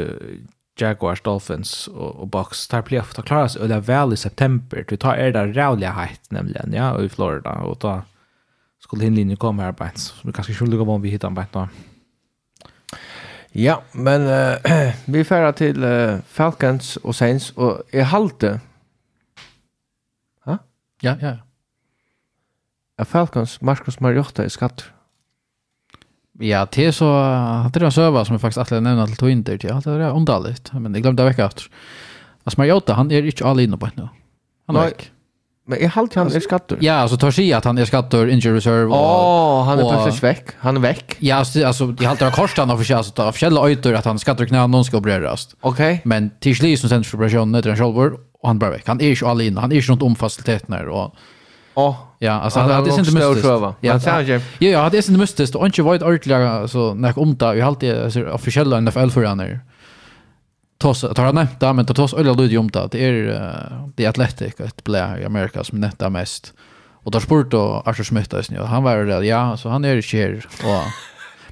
Jaguars, 0.77 1.23
Dolphins 1.23 1.89
och, 1.89 2.17
och 2.17 2.29
Bucks 2.29 2.69
tar 2.69 2.83
playoff 2.83 3.19
att 3.19 3.25
klara 3.25 3.49
sig 3.49 3.63
och 3.63 3.69
det 3.69 3.81
väl 3.81 4.13
i 4.13 4.17
september. 4.17 4.85
Du 4.89 4.97
tar 4.97 5.17
er 5.17 5.33
där 5.33 5.47
rävliga 5.47 5.91
hajt 5.91 6.31
nämligen, 6.31 6.73
ja, 6.73 7.03
i 7.03 7.09
Florida 7.09 7.51
och 7.51 7.77
då 7.81 8.03
skulle 8.79 9.05
hinlinjen 9.05 9.37
komma 9.37 9.63
här 9.63 9.73
på 9.73 9.89
så 9.95 10.15
vi 10.23 10.33
kanske 10.33 10.55
skulle 10.55 10.77
gå 10.77 10.93
om 10.93 11.03
vi 11.03 11.09
hittar 11.09 11.29
en 11.29 11.35
då. 11.53 11.69
Ja, 13.53 13.83
men 13.93 14.23
uh, 14.23 14.93
vi 15.05 15.25
färra 15.25 15.53
till 15.53 15.85
uh, 15.85 16.19
Falcons 16.27 16.97
och 16.97 17.17
Saints 17.17 17.51
och 17.51 17.83
i 17.91 18.01
halte. 18.01 18.61
Ja, 21.01 21.17
ja. 21.21 21.37
Ja, 22.97 23.05
Falcons, 23.05 23.61
Marcus 23.61 24.01
Mariota 24.01 24.45
i 24.45 24.51
skatt. 24.51 24.85
Ja, 26.39 26.67
det 26.73 26.85
är 26.85 26.93
så 26.93 27.05
det 27.73 27.81
är 27.81 27.85
en 27.85 27.93
server 27.93 28.25
som 28.25 28.35
jag 28.35 28.41
faktiskt 28.41 28.59
alltid 28.59 28.83
nämner 28.83 29.07
till 29.07 29.17
Twitter 29.17 29.59
till. 29.59 29.81
Det 29.85 29.91
är 29.91 30.17
underligt, 30.17 30.73
men 30.73 30.95
jag 30.95 31.03
glömde 31.03 31.23
det 31.23 31.29
vecka 31.29 31.45
efter. 31.45 31.65
Alltså 32.45 32.61
Mariota, 32.61 32.93
han 32.93 33.11
är 33.11 33.27
inte 33.27 33.47
all 33.47 33.61
inne 33.61 33.77
på 33.77 33.89
nu. 33.95 34.09
Han 34.67 34.77
är 34.77 34.93
Men 35.67 35.79
jag 35.81 35.89
halte 35.89 36.19
han 36.19 36.33
är 36.33 36.41
skattor. 36.41 36.79
Ja, 36.81 36.95
alltså 36.95 37.17
tar 37.17 37.31
sig 37.31 37.53
att 37.53 37.65
han 37.65 37.79
är 37.79 37.85
skattor 37.85 38.29
injury 38.29 38.57
reserve. 38.57 38.87
Åh, 38.87 39.61
oh, 39.61 39.65
han 39.65 39.79
är 39.79 39.91
plötsligt 39.91 40.23
veck. 40.23 40.45
Han 40.59 40.77
är 40.77 40.81
veck. 40.81 41.17
Ja, 41.19 41.37
alltså, 41.37 41.67
alltså 41.67 41.95
jag 41.99 42.09
halt 42.09 42.21
har 42.21 42.31
korstan 42.31 42.71
av 42.71 42.83
sig 42.83 42.97
alltså 42.97 43.23
av 43.23 43.33
källa 43.33 43.71
ytor 43.71 43.95
att 43.95 44.05
han 44.05 44.19
skattor 44.19 44.45
knä 44.45 44.67
någon 44.67 44.85
ska 44.85 44.97
opereras. 44.97 45.57
Okej. 45.61 46.01
Men 46.05 46.31
till 46.41 46.57
slut 46.57 46.81
som 46.81 46.89
sen 46.89 47.05
för 47.05 47.17
operationen 47.17 47.55
heter 47.55 47.71
han 47.71 47.79
själv 47.79 48.15
och 48.41 48.49
han 48.49 48.59
bara 48.59 48.71
veck. 48.71 48.89
Han 48.89 49.01
är 49.01 49.09
ju 49.09 49.27
all 49.27 49.41
inne. 49.41 49.61
Han 49.61 49.73
är 49.73 49.77
ju 49.77 49.83
runt 49.83 50.03
omfasilitetena 50.03 50.91
och 50.91 51.15
Ja, 51.75 52.09
ja, 52.19 52.33
alltså 52.33 52.67
det 52.67 52.75
är 52.75 52.79
inte 52.79 52.99
mystiskt. 52.99 53.45
Ja, 53.47 53.75
ja, 53.81 53.99
ja, 54.59 54.89
det 54.91 54.97
är 54.97 55.09
inte 55.09 55.11
mystiskt 55.11 55.57
och 55.57 55.67
inte 55.67 55.83
varit 55.83 56.03
ordentligt 56.03 56.71
så 56.71 56.95
när 56.95 57.19
om 57.19 57.37
det 57.37 57.57
i 57.57 57.61
har 57.61 57.69
alltid 57.69 57.95
alltså 57.95 58.31
officiella 58.31 58.81
NFL 58.81 59.09
för. 59.09 59.61
Tos 60.79 61.01
tar 61.01 61.25
han 61.25 61.35
nämnt 61.35 61.61
men 61.61 61.87
tos 61.87 62.15
ölla 62.15 62.33
lud 62.33 62.59
om 62.59 62.71
det. 62.71 62.89
Det 62.91 63.05
är 63.05 63.13
det 63.95 64.07
Athletic 64.07 64.61
ett 64.61 64.85
blä 64.85 65.19
i 65.21 65.25
Amerika 65.25 65.65
som 65.65 65.81
nettar 65.81 66.11
mest. 66.11 66.53
Och 67.05 67.11
där 67.11 67.21
sport 67.21 67.55
och 67.55 67.89
Arthur 67.89 68.05
Smith 68.05 68.29
där 68.29 68.43
snö. 68.43 68.65
han 68.65 68.83
var 68.83 68.97
det 68.97 69.27
ja, 69.27 69.57
så 69.57 69.69
han 69.69 69.85
är 69.85 69.95
ju 69.95 70.03
här 70.03 70.47
och 70.65 70.83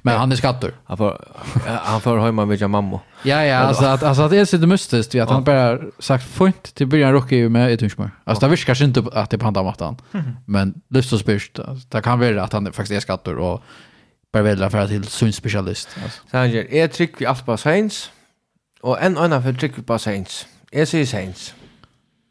Men 0.05 0.17
han 0.17 0.31
är 0.31 0.35
skattor. 0.35 0.73
Han 0.85 0.97
får, 0.97 1.27
han 1.65 2.01
får 2.01 2.19
hemma 2.19 2.45
med 2.45 2.69
mamma. 2.69 2.99
Ja, 3.23 3.43
ja, 3.43 3.57
alltså 3.57 3.85
att, 3.85 4.03
alltså 4.03 4.23
att 4.23 4.31
det 4.31 4.37
är 4.37 4.45
så 4.45 4.57
mystiskt 4.57 5.15
att 5.15 5.29
han 5.29 5.43
bara 5.43 5.79
sagt 5.99 6.23
fint 6.23 6.63
till 6.63 6.87
början 6.87 7.13
rockar 7.13 7.37
ju 7.37 7.49
med 7.49 7.71
i 7.71 7.77
hundsmör. 7.81 8.11
Alltså 8.23 8.45
det 8.45 8.51
virkar 8.51 8.83
inte 8.83 9.03
att 9.13 9.29
det 9.29 9.35
är 9.35 9.39
på 9.39 9.47
andra 9.47 9.63
mattan. 9.63 9.97
Men 10.45 10.81
lyft 10.89 11.13
och 11.13 11.19
spyrst, 11.19 11.59
det 11.89 12.01
kan 12.01 12.19
vara 12.19 12.43
att 12.43 12.53
han 12.53 12.65
faktiskt 12.65 12.91
är 12.91 12.99
skattor 12.99 13.37
och 13.37 13.63
bara 14.33 14.43
välja 14.43 14.69
för 14.69 14.77
att 14.77 14.89
till 14.89 15.03
synspecialist. 15.03 15.89
Så 16.31 16.37
han 16.37 16.51
gör, 16.51 16.75
jag 16.75 16.91
trycker 16.91 17.19
vi 17.19 17.25
allt 17.25 17.45
på 17.45 17.57
Saints 17.57 18.11
och 18.81 19.01
en 19.01 19.17
annan 19.17 19.43
för 19.43 19.53
trycker 19.53 19.75
vi 19.75 19.83
på 19.83 19.99
Saints. 19.99 20.47
Jag 20.71 20.87
säger 20.87 21.05
Saints. 21.05 21.55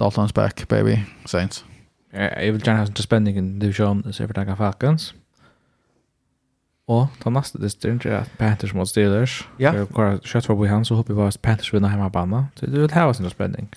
Dalton's 0.01 0.35
back, 0.35 0.69
baby. 0.69 0.99
Saints. 1.25 1.65
Jag 2.13 2.53
vill 2.53 2.67
gärna 2.67 2.79
ha 2.79 2.87
spänningen 2.87 3.61
spänning 3.61 3.63
i 3.63 3.83
om 3.83 4.03
det 4.03 4.13
så 4.13 4.29
för 4.29 4.39
att 4.39 4.59
Falcons. 4.59 5.15
Och 6.93 7.07
ta 7.23 7.31
nästa 7.31 7.59
distrikt 7.59 8.03
tror 8.03 8.15
jag 8.15 8.25
Panthers 8.39 8.75
mot 8.75 8.89
Steelers. 8.89 9.49
Ja. 9.57 9.75
Jag 9.75 9.89
kör 9.95 10.21
shot 10.25 10.47
för 10.47 10.55
Wuhan 10.55 10.85
så 10.85 10.95
hoppas 10.95 11.17
vi 11.17 11.23
att 11.23 11.43
Panthers 11.43 11.75
vinner 11.75 11.89
hemma 11.89 12.09
bana. 12.09 12.47
Så 12.55 12.67
det 12.67 12.81
vill 12.81 12.91
ha 12.91 13.15
sin 13.15 13.31
spänning. 13.31 13.69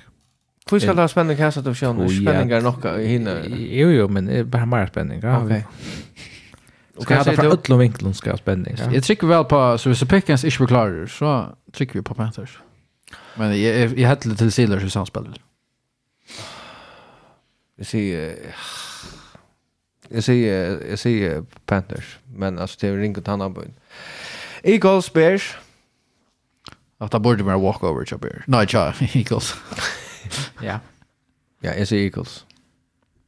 Hur 0.71 0.79
ska 0.79 0.93
det 0.93 1.01
ha 1.01 1.07
spänning 1.07 1.37
här 1.37 1.51
så 1.51 1.59
att 1.59 1.67
vi 1.67 1.73
kör 1.73 2.07
spänningar 2.07 2.61
nog 2.61 3.01
hinner. 3.01 3.45
Jo 3.49 3.89
jo, 3.89 4.07
men 4.07 4.49
bara 4.49 4.65
mer 4.65 4.87
spänning. 4.87 5.21
Okej. 5.25 5.65
Och 6.97 7.05
kanske 7.07 7.35
från 7.35 7.45
alla 7.45 7.77
vinklar 7.77 8.11
ska 8.11 8.29
ha 8.29 8.37
spänning. 8.37 8.75
Jag 8.93 9.03
tycker 9.03 9.27
väl 9.27 9.43
på 9.43 9.77
så 9.77 9.89
vi 9.89 10.05
Pickens 10.05 10.43
inte 10.43 10.57
förklarar 10.57 11.07
så 11.07 11.55
tycker 11.71 11.93
vi 11.93 12.01
på 12.01 12.13
Panthers. 12.13 12.59
Men 13.35 13.61
jag 13.61 13.99
jag 13.99 14.09
hade 14.09 14.35
till 14.35 14.51
Steelers 14.51 14.83
i 14.83 14.89
samspelet. 14.89 15.35
Vi 17.77 17.85
ser 17.85 18.35
Jag 20.09 20.23
säger 20.23 20.87
jag 20.89 20.99
säger 20.99 21.43
Panthers, 21.65 22.19
men 22.33 22.59
alltså 22.59 22.77
det 22.81 22.87
är 22.87 22.97
ringa 22.97 23.21
tanna 23.21 23.49
på. 23.49 23.63
Eagles 24.63 25.13
Bears. 25.13 25.57
Att 26.97 27.11
ta 27.11 27.19
bort 27.19 27.39
med 27.39 27.59
walkover 27.59 28.05
till 28.05 28.17
Bears. 28.17 28.43
Nej, 28.47 28.67
ja, 28.69 28.93
Eagles. 29.13 29.55
ja. 30.61 30.79
Ja, 31.59 31.73
jag 31.73 31.87
säger 31.87 32.03
Eagles. 32.03 32.45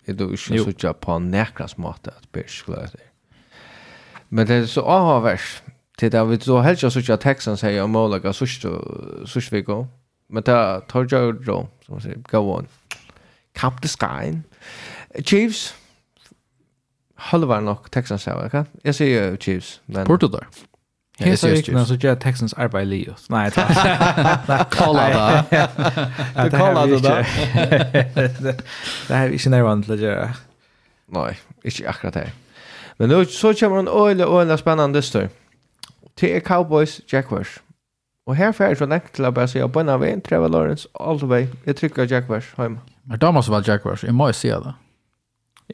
Det 0.05 0.13
då 0.13 0.25
är 0.25 0.31
ju 0.31 0.37
så 0.37 0.73
jag 0.77 0.99
på 0.99 1.19
näkras 1.19 1.77
mat 1.77 2.07
att 2.07 2.31
Bears 2.31 2.59
skulle 2.59 2.77
det. 2.77 2.99
Men 4.29 4.47
det 4.47 4.53
är 4.53 4.65
så 4.65 4.81
avvärs. 4.81 5.61
Det 5.99 6.09
där 6.09 6.25
vi 6.25 6.39
så 6.39 6.59
helst 6.59 6.83
jag 6.83 6.91
så 6.91 6.99
jag 6.99 7.21
Texans 7.21 7.59
säger 7.59 7.83
om 7.83 7.91
Malaga 7.91 8.33
så 8.33 8.47
så 8.47 9.27
så 9.27 9.39
vi 9.51 9.61
går. 9.61 9.87
Men 10.27 10.43
det 10.43 10.81
tar 10.87 11.07
jag 11.11 11.45
då 11.45 11.67
som 11.85 11.93
man 11.93 12.01
säger 12.01 12.15
go 12.15 12.37
on. 12.37 12.67
Cap 13.53 13.81
the 13.81 13.87
sky. 13.87 14.39
Chiefs 15.23 15.73
halvar 17.17 17.61
nok 17.61 17.89
Texans 17.89 18.25
här, 18.25 18.49
va? 18.49 18.65
Jag 18.83 18.95
säger 18.95 19.37
Chiefs, 19.37 19.81
men 19.85 20.05
Porto 20.05 20.27
där. 20.27 20.47
Helt 21.19 21.43
riktigt, 21.43 21.73
men 21.73 21.85
så 21.85 21.95
gör 21.95 22.15
Texans 22.15 22.53
arbete 22.53 22.85
Leos. 22.85 23.29
Nej, 23.29 23.51
det 23.55 23.61
är 23.61 24.65
kolla 24.69 25.09
då. 25.09 25.43
Det 26.43 26.49
kolla 26.49 26.85
då. 26.85 26.97
Det 29.07 29.13
här 29.13 29.27
är 29.27 29.29
inte 29.29 29.49
närvarande 29.49 29.85
till 29.85 29.93
att 29.93 29.99
göra. 29.99 30.33
Nej, 31.05 31.39
inte 31.63 31.89
akkurat 31.89 32.13
det. 32.13 32.31
Men 32.97 33.09
nu 33.09 33.25
så 33.25 33.53
kommer 33.53 33.77
en 33.77 33.87
öle 33.87 34.25
öle 34.25 34.57
spännande 34.57 35.01
stör. 35.01 35.29
Till 36.15 36.41
Cowboys 36.41 37.01
Jaguars. 37.07 37.59
Och 38.25 38.35
här 38.35 38.51
får 38.51 38.65
jag 38.65 38.77
från 38.77 38.91
enkla 38.91 39.31
bara 39.31 39.47
säga 39.47 39.67
på 39.67 39.79
en 39.79 39.89
av 39.89 40.03
en 40.03 40.21
Trevor 40.21 40.49
Lawrence 40.49 40.87
all 40.93 41.19
the 41.19 41.25
way. 41.25 41.47
Jag 41.63 41.77
trycker 41.77 42.11
Jaguars 42.11 42.53
hem. 42.57 42.79
Men 43.03 43.19
då 43.19 43.31
måste 43.31 43.51
väl 43.51 43.67
Jaguars, 43.67 44.03
jag 44.03 44.13
måste 44.13 44.33
säga 44.33 44.59
det. 44.59 44.73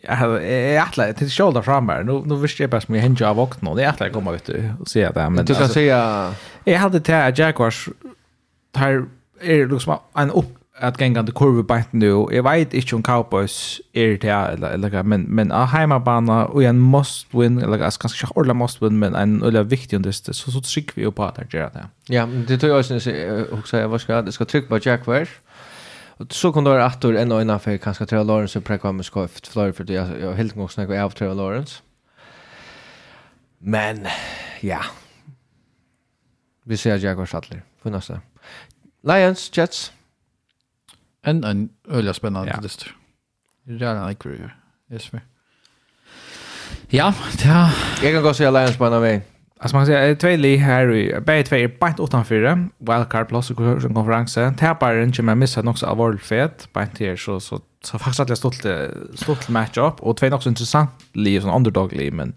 Jag 0.02 0.78
attla 0.82 1.14
till 1.14 1.30
shoulder 1.30 1.62
fram 1.62 1.90
här. 1.90 2.04
Nu 2.04 2.22
nu 2.26 2.36
visste 2.36 2.64
jag 2.64 2.70
bara 2.70 2.82
som 2.82 2.96
jag 2.96 3.02
hänger 3.02 3.24
av 3.24 3.36
vakten 3.36 3.70
nu. 3.70 3.76
det 3.76 3.90
attla 3.90 4.10
komma 4.10 4.36
ut 4.36 4.50
och 4.80 4.88
se 4.88 5.10
det 5.10 5.30
men 5.30 5.46
du 5.46 5.56
kan 5.56 5.70
säga 5.70 6.34
jag 6.64 6.80
hade 6.80 7.00
till 7.00 7.40
Jaguars 7.40 7.90
tar 8.72 9.06
är 9.42 9.68
liksom 9.68 9.98
en 10.14 10.32
upp 10.32 10.58
att 10.80 11.02
gänga 11.02 11.24
till 11.24 11.34
kurva 11.34 11.64
bant 11.64 11.94
nu. 11.94 12.26
Jag 12.32 12.44
vet 12.44 12.74
inte 12.74 12.96
om 12.96 13.04
Cowboys 13.04 13.82
är 13.94 14.18
det 14.18 14.30
eller 14.30 14.70
eller 14.72 15.04
men 15.04 15.22
men 15.22 15.52
a 15.52 15.66
hemmabana 15.66 16.46
och 16.46 16.64
en 16.64 16.80
must 16.80 17.28
win 17.32 17.62
eller 17.62 17.78
ganska 17.78 18.02
kanske 18.02 18.28
orla 18.36 18.54
must 18.54 18.82
win 18.82 19.00
men 19.00 19.16
en 19.16 19.44
eller 19.44 19.64
viktig 19.64 19.96
under 19.96 20.12
så 20.12 20.52
så 20.52 20.62
tryck 20.62 20.98
vi 20.98 21.12
på 21.12 21.24
att 21.24 21.54
göra 21.54 21.70
det. 21.70 21.86
Ja, 22.08 22.26
det 22.26 22.58
tror 22.58 22.72
jag 22.72 22.80
också 22.80 22.96
också 23.52 23.78
jag 23.78 23.88
vad 23.88 24.02
ska 24.02 24.22
det 24.22 24.32
ska 24.32 24.46
trycka 24.46 24.68
på 24.68 24.90
Jaguars 24.90 25.30
så 26.30 26.54
kom 26.54 26.64
det 26.64 26.70
vara 26.70 26.86
att 26.86 27.04
en 27.04 27.32
och 27.32 27.42
en 27.42 27.60
för 27.60 27.78
kanske 27.78 28.06
Trevor 28.06 28.24
Lawrence 28.24 28.60
och 28.60 28.66
präkva 28.66 28.92
med 28.92 29.06
skoft 29.06 29.48
för 29.48 29.72
för 29.72 29.92
jag 29.92 30.20
jag 30.20 30.34
helt 30.34 30.56
gång 30.56 30.70
snackar 30.70 31.02
av 31.02 31.10
Trevor 31.10 31.36
Lawrence. 31.36 31.82
Men 33.58 34.08
ja. 34.62 34.82
Vi 36.64 36.78
ser 36.78 36.98
Jaguars 36.98 37.32
Shuttler 37.32 37.64
för 37.82 37.90
nästa. 37.90 38.22
Lions 39.02 39.58
Jets. 39.58 39.92
En 41.22 41.44
en 41.44 41.70
öliga 41.88 42.14
spännande 42.14 42.52
ja. 42.56 42.62
list. 42.62 42.86
Det 43.64 43.86
är 43.86 43.96
en 43.96 44.12
ikru. 44.12 44.50
Yes, 44.92 45.12
Ja, 46.90 47.14
ja. 47.44 47.70
Jeg 48.04 48.14
kan 48.14 48.24
gå 48.24 48.34
se 48.34 48.52
Lions 48.52 48.78
på 48.78 48.86
en 48.86 48.94
av 48.94 49.02
veien. 49.02 49.22
Alltså 49.64 49.76
man 49.76 49.86
kan 49.86 49.96
säger 49.96 50.16
två 50.16 50.36
li 50.36 50.58
här 50.58 50.92
i 50.92 51.20
bägge 51.20 51.44
två 51.44 51.56
är 51.56 51.68
bänt 51.80 52.00
utanför 52.00 52.70
wildcard 52.78 53.28
plus 53.28 53.52
och 53.52 53.58
konferensen. 53.94 54.56
Tappar 54.56 55.04
inte 55.04 55.22
men 55.22 55.40
missar 55.40 55.70
också 55.70 55.86
av 55.86 55.98
World 55.98 56.22
fet 56.22 56.68
bänt 56.74 57.00
här 57.00 57.16
så 57.16 57.40
så 57.40 57.60
så 57.84 58.00
faktiskt 58.00 58.20
att 58.20 58.30
jag 58.30 58.38
stolt 58.38 58.66
stolt 59.16 59.50
matchup 59.50 59.94
och 60.00 60.18
två 60.18 60.26
är 60.26 60.34
också 60.34 60.50
intressant 60.50 60.90
li 61.14 61.42
som 61.42 61.56
underdog 61.56 61.94
li 61.94 62.12
men 62.12 62.34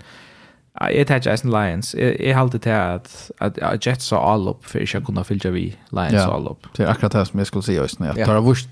jag 0.90 1.06
tar 1.06 1.28
Jason 1.28 1.50
Lions. 1.50 1.94
Jag 1.94 2.34
har 2.34 2.40
alltid 2.40 2.62
till 2.62 2.72
att 2.72 3.30
att 3.38 3.86
Jets 3.86 4.10
har 4.10 4.32
all 4.32 4.48
upp 4.48 4.66
för 4.66 4.82
att 4.82 4.94
jag 4.94 5.04
kunde 5.06 5.24
fylla 5.24 5.50
vi 5.50 5.76
Lions 5.90 6.12
ja. 6.12 6.34
all 6.34 6.48
upp. 6.48 6.66
Det 6.76 6.82
är 6.82 6.88
akkurat 6.88 7.12
det 7.12 7.26
som 7.26 7.38
jag 7.38 7.46
skulle 7.46 7.62
säga 7.62 7.82
just 7.82 7.98
nu. 7.98 8.06
Jag 8.16 8.26
tar 8.26 8.40
vurst 8.40 8.68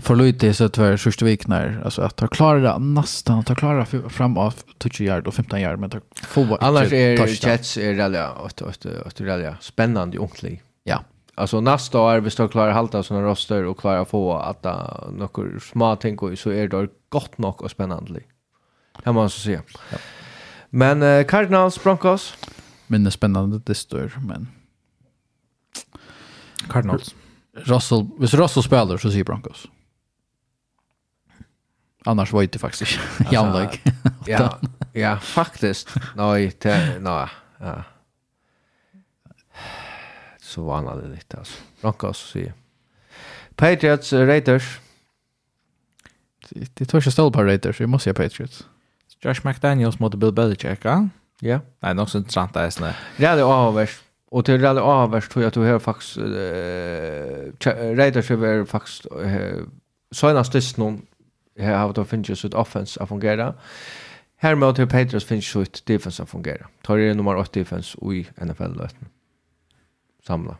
för 0.00 0.16
lite 0.16 0.54
så 0.54 0.64
att 0.64 0.78
var 0.78 0.96
första 0.96 1.24
veckan 1.24 1.82
alltså 1.84 2.02
att 2.02 2.16
ta 2.16 2.26
klara 2.26 2.78
nästan 2.78 3.44
ta 3.44 3.54
klara 3.54 3.86
framåt 4.08 4.64
20 4.90 5.04
yard 5.04 5.26
och 5.26 5.34
15 5.34 5.60
yard 5.60 5.78
men 5.78 5.90
ta 5.90 5.98
få 6.14 6.58
annars 6.60 6.92
är 6.92 7.46
Jets 7.46 7.76
är 7.76 7.94
rally 7.94 8.18
att 8.18 8.62
att 8.62 8.86
att 8.86 9.20
rally 9.20 9.52
spännande 9.60 10.18
ungtlig 10.18 10.62
Ja. 10.84 11.04
Alltså 11.34 11.60
nästa 11.60 12.00
år 12.00 12.20
vi 12.20 12.30
står 12.30 12.48
klara 12.48 12.72
halta 12.72 13.02
såna 13.02 13.22
roster 13.22 13.64
och 13.64 13.78
klara 13.80 14.04
få 14.04 14.36
att 14.36 14.64
några 15.12 15.60
små 15.60 15.96
tänker 15.96 16.36
så 16.36 16.50
är 16.50 16.68
det 16.68 16.88
gott 17.08 17.38
nog 17.38 17.62
och 17.62 17.70
spännande. 17.70 18.20
Kan 19.04 19.14
man 19.14 19.30
så 19.30 19.40
se. 19.40 19.60
Ja. 19.92 19.98
Men 20.70 21.02
uh, 21.02 21.24
Cardinals 21.24 21.82
Broncos 21.82 22.34
men 22.86 23.04
det 23.04 23.10
spännande 23.10 23.60
det 23.66 23.74
står 23.74 24.12
men 24.26 24.48
Cardinals 26.68 27.14
Russell, 27.54 28.06
hvis 28.18 28.34
Russell 28.34 28.62
spelar 28.62 28.96
så 28.96 29.10
sier 29.10 29.24
Broncos. 29.24 29.66
Annars 32.08 32.32
var 32.32 32.42
det 32.42 32.58
faktiskt 32.58 32.98
inte 33.20 33.34
jämlik. 33.34 33.82
ja, 34.26 34.58
ja, 34.92 35.16
faktiskt. 35.18 35.94
Nej, 36.16 36.52
det, 36.58 36.98
nej, 37.00 37.28
ja. 37.58 37.82
Så 40.40 40.62
var 40.62 41.02
det 41.02 41.08
lite 41.08 41.36
alltså. 41.36 41.62
Broncos 41.80 42.30
säger. 42.30 42.52
Patriots, 43.56 44.12
Raiders. 44.12 44.78
Det, 46.48 46.74
det 46.74 46.84
jag 46.92 47.02
sig 47.02 47.12
stål 47.12 47.32
på 47.32 47.44
Raiders, 47.44 47.80
vi 47.80 47.86
måste 47.86 48.04
säga 48.04 48.14
Patriots. 48.14 48.66
Josh 49.20 49.40
McDaniels 49.44 49.98
mot 49.98 50.14
Bill 50.14 50.32
Belichick, 50.32 50.78
ja? 50.82 51.08
Ja. 51.40 51.60
Nej, 51.80 51.94
något 51.94 52.10
sånt 52.10 52.32
sant 52.32 52.54
där 52.54 52.70
snä. 52.70 52.94
Det 53.16 53.24
är 53.24 53.42
avvärst. 53.42 54.00
Och 54.30 54.44
till 54.44 54.60
det 54.60 54.68
är 54.68 54.76
avvärst 54.76 55.32
tror 55.32 55.42
jag 55.42 55.48
att 55.48 55.54
du 55.54 55.60
har 55.60 55.78
faktiskt 55.78 56.16
Raiders 57.96 58.30
är 58.30 58.64
faktiskt 58.64 59.06
eh 59.06 59.64
såna 60.10 60.44
stist 60.44 60.76
någon 60.76 61.02
här 61.58 61.76
har 61.76 61.92
de 61.92 62.06
finnes 62.06 62.40
sitt 62.40 62.54
offense 62.54 63.00
att 63.02 63.08
fungera. 63.08 63.54
Här 64.36 64.54
med 64.54 64.74
till 64.74 64.86
Patriots 64.86 65.26
finnes 65.26 65.44
sitt 65.44 65.86
defense 65.86 66.22
att 66.22 66.30
fungera. 66.30 66.66
Tar 66.82 66.98
det 66.98 67.14
nummer 67.14 67.36
8 67.36 67.50
defense 67.60 67.98
i 68.02 68.26
NFL-løten. 68.36 69.08
Samla. 70.26 70.56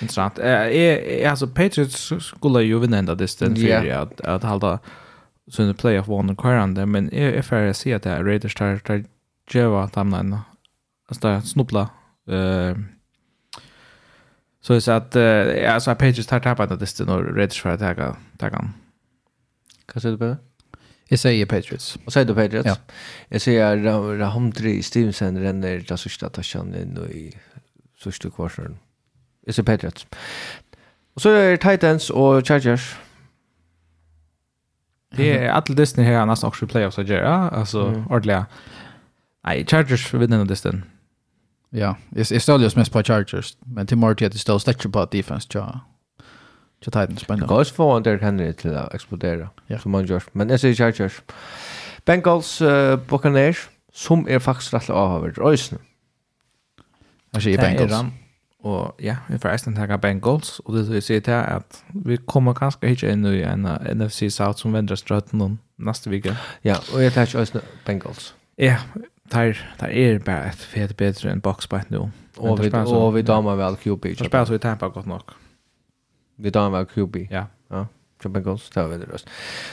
Intressant. 0.00 0.38
Eh, 0.38 1.30
alltså 1.30 1.46
Patriots 1.46 2.12
skulle 2.20 2.62
ju 2.62 2.78
vinna 2.78 2.98
ända 2.98 3.14
disten 3.14 3.56
för 3.56 3.62
yeah. 3.62 4.02
att, 4.02 4.20
att 4.20 4.42
hålla 4.42 4.78
sånne 5.50 5.74
playoff 5.74 6.08
one 6.08 6.36
kvarande, 6.36 6.86
men 6.86 7.12
är 7.12 7.32
är 7.32 7.42
för 7.42 7.66
att 7.66 7.76
se 7.76 7.94
att 7.94 8.02
det 8.02 8.10
er 8.10 8.24
Raiders 8.24 8.54
tar, 8.54 8.78
tar 8.78 9.04
Jeva 9.54 9.88
timeline, 9.88 10.38
altså 11.08 11.28
det 11.28 11.42
snubbla. 11.42 11.88
Eh 12.28 12.76
så 14.60 14.74
jeg 14.74 14.82
sier 14.82 14.94
att 14.94 15.16
uh, 15.16 15.74
alltså 15.74 15.94
Patriots 15.94 16.26
tar 16.26 16.38
tappat 16.38 16.70
att 16.70 16.80
disten, 16.80 17.08
og 17.08 17.36
Raiders 17.36 17.60
för 17.60 17.70
att 17.70 18.16
ta 18.38 18.48
han. 18.52 18.74
Vad 19.94 20.02
säger 20.02 20.12
du 20.12 20.18
på 20.18 20.24
det? 20.24 20.36
Jeg 21.10 21.48
Patriots. 21.48 21.98
Vad 22.04 22.12
säger 22.12 22.26
du 22.26 22.34
Patriots? 22.34 22.66
Ja. 22.66 22.74
Jeg 23.30 23.40
sier 23.40 23.76
Rahamdri 24.20 24.82
Stevenson 24.82 25.38
renner 25.38 25.80
den 25.88 25.98
sista 25.98 26.28
touchen 26.28 26.74
in 26.74 26.98
i 27.10 27.36
sista 28.02 28.30
kvarten. 28.30 28.78
Jag 29.46 29.54
säger 29.54 29.64
Patriots. 29.64 30.06
Och 31.14 31.22
så 31.22 31.30
er 31.30 31.56
Titans 31.56 32.10
och 32.10 32.46
Chargers. 32.46 32.96
Det 35.16 35.38
är 35.38 35.50
alla 35.50 35.74
Disney 35.74 36.06
här 36.06 36.26
nästan 36.26 36.48
också 36.48 36.64
i 36.64 36.68
playoffs 36.68 36.98
att 36.98 37.08
göra. 37.08 37.50
Alltså, 37.50 37.86
mm. 37.86 38.06
ordentlig. 38.06 38.44
Nej, 39.44 39.66
Chargers 39.66 40.14
vinner 40.14 40.44
Disney. 40.44 40.82
Ja, 41.70 41.94
jag 42.16 42.26
jeg 42.30 42.42
støller 42.42 42.64
just 42.64 42.76
mest 42.76 42.92
på 42.92 43.02
Chargers, 43.02 43.56
men 43.66 43.86
till 43.86 43.98
Marty 43.98 44.24
att 44.24 44.32
det 44.32 44.38
står 44.38 44.58
stäcker 44.58 44.88
på 44.88 45.04
defense, 45.04 45.48
ja. 45.54 45.80
Så 46.84 46.90
tar 46.90 47.06
den 47.06 47.16
spännande. 47.16 47.54
Gås 47.54 47.72
för 47.72 47.96
under 47.96 48.18
Henry 48.18 48.52
till 48.52 48.76
att 48.76 48.94
explodera. 48.94 49.48
Ja. 49.66 49.78
Som 49.78 49.92
man 49.92 50.06
gör. 50.06 50.22
Men 50.32 50.48
jag 50.48 50.60
säger 50.60 50.74
Chargers. 50.74 51.22
Bengals 52.04 52.62
uh, 52.62 52.96
Buccaneers 52.96 53.68
som 53.92 54.28
är 54.28 54.38
faktiskt 54.38 54.74
rätt 54.74 54.90
avhöver. 54.90 55.52
Ösen. 55.52 55.78
Alltså 57.32 57.50
i 57.50 57.56
Bengals. 57.56 58.04
Och 58.62 58.94
ja, 58.98 59.16
vi 59.26 59.38
får 59.38 59.48
ästen 59.48 59.76
tacka 59.76 59.98
Bengals. 59.98 60.58
Och 60.58 60.74
det 60.74 60.82
vill 60.82 61.02
säga 61.02 61.20
till 61.20 61.32
att 61.32 61.84
vi 61.86 62.16
kommer 62.16 62.52
ganska 62.54 62.86
hit 62.86 63.02
in 63.02 63.26
i 63.26 63.42
en 63.42 63.66
uh, 63.66 63.94
NFC 63.94 64.18
South 64.30 64.58
som 64.58 64.72
vänder 64.72 64.96
ströten 64.96 65.58
nästa 65.76 66.10
vecka. 66.10 66.36
Ja, 66.62 66.76
och 66.94 67.02
jag 67.02 67.14
tar 67.14 67.22
inte 67.22 67.38
Ösen 67.38 67.60
Bengals. 67.86 68.34
Ja, 68.56 68.76
tar 69.28 69.58
tar 69.78 69.88
är 69.88 70.18
bara 70.18 70.44
ett 70.44 70.58
fet 70.58 70.96
bättre 70.96 71.30
än 71.30 71.40
boxbite 71.40 71.84
nu. 71.88 72.10
Och 72.36 72.64
vi 72.64 72.70
och 72.70 73.16
vi 73.16 73.22
damar 73.22 73.56
väl 73.56 73.76
QB. 73.76 74.06
Så 74.18 74.24
spelar 74.24 74.44
så 74.44 74.54
i 74.54 74.58
Tampa 74.58 74.88
gott 74.88 75.06
nog. 75.06 75.22
Vi 76.38 76.50
tar 76.50 76.70
var 76.70 76.84
QB. 76.84 77.16
Ja. 77.30 77.44
Ja. 77.70 77.84
Fra 78.22 78.28
Bengals, 78.28 78.70
det 78.70 78.82
var 78.82 78.88
veldig 78.88 79.12
røst. 79.12 79.28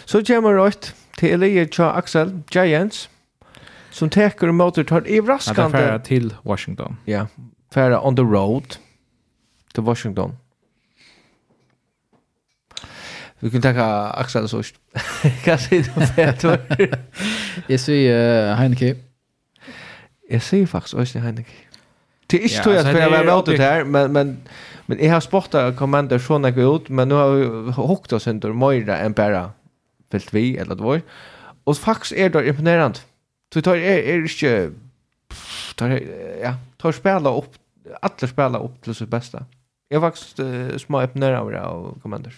Så 0.06 0.22
kommer 0.28 0.58
rødt 0.58 0.96
til 1.18 1.34
Elie 1.34 1.66
Tja 1.66 1.92
Axel, 1.98 2.34
Giants, 2.54 3.10
som 3.92 4.10
teker 4.10 4.48
og 4.52 4.56
måter 4.56 4.84
tar 4.84 5.06
i 5.08 5.20
raskande. 5.20 5.78
Ja, 5.78 5.84
det 5.84 5.94
er 5.94 5.98
til 5.98 6.34
Washington. 6.46 6.98
Ja, 7.08 7.26
færa 7.74 8.06
on 8.06 8.16
the 8.16 8.26
road 8.26 8.78
til 9.74 9.84
Washington. 9.84 10.38
Vi 13.42 13.50
kan 13.50 13.62
takka 13.62 13.84
Axel 14.18 14.48
sørst. 14.50 14.78
Hva 15.46 15.58
sier 15.62 15.84
du 15.86 15.92
for 15.94 16.78
det? 16.78 17.00
Jeg 17.70 17.80
sier 17.80 18.56
Heineke. 18.58 18.96
Jeg 20.32 20.42
sier 20.42 20.66
faktisk 20.66 20.96
også 20.96 21.20
Heineke. 21.20 21.54
Det 22.32 22.40
er 22.40 22.44
ikke 22.44 22.64
tog 22.64 22.74
at 22.74 22.86
jeg 22.86 23.12
var 23.12 23.24
med 23.24 23.58
her, 23.58 23.84
men, 23.84 24.14
men 24.14 24.38
Men 24.86 25.06
jag 25.06 25.14
har 25.14 25.22
spottat 25.22 25.78
kommandor 25.78 26.20
så 26.20 26.38
när 26.38 26.52
ut, 26.76 26.90
men 26.90 27.10
nu 27.10 27.16
har 27.16 27.32
vi 27.36 27.72
hukt 27.72 28.14
oss 28.14 28.28
inte 28.28 28.48
mera 28.48 28.98
än 28.98 29.14
bara 29.14 29.52
fyllt 30.12 30.34
vi 30.34 30.58
eller 30.58 30.76
det. 30.76 31.02
Och 31.64 31.78
faktiskt 31.78 32.14
är 32.14 32.30
det 32.30 32.48
imponerande. 32.48 33.00
Du 33.54 33.62
tar 33.62 33.76
är 33.76 33.98
är 33.98 34.22
inte 34.22 34.72
tar 35.76 36.02
ja, 36.42 36.56
tar 36.78 36.92
spela 36.92 37.38
upp 37.38 37.56
alla 38.02 38.28
spela 38.28 38.60
upp 38.60 38.84
till 38.84 38.96
sitt 38.96 39.10
bästa. 39.10 39.46
Jag 39.90 40.02
faktiskt 40.02 40.40
uh, 40.40 40.78
små 40.78 41.02
öppnare 41.02 41.40
av 41.40 41.52
det 41.52 41.62
av 41.62 42.00
kommandor. 42.02 42.34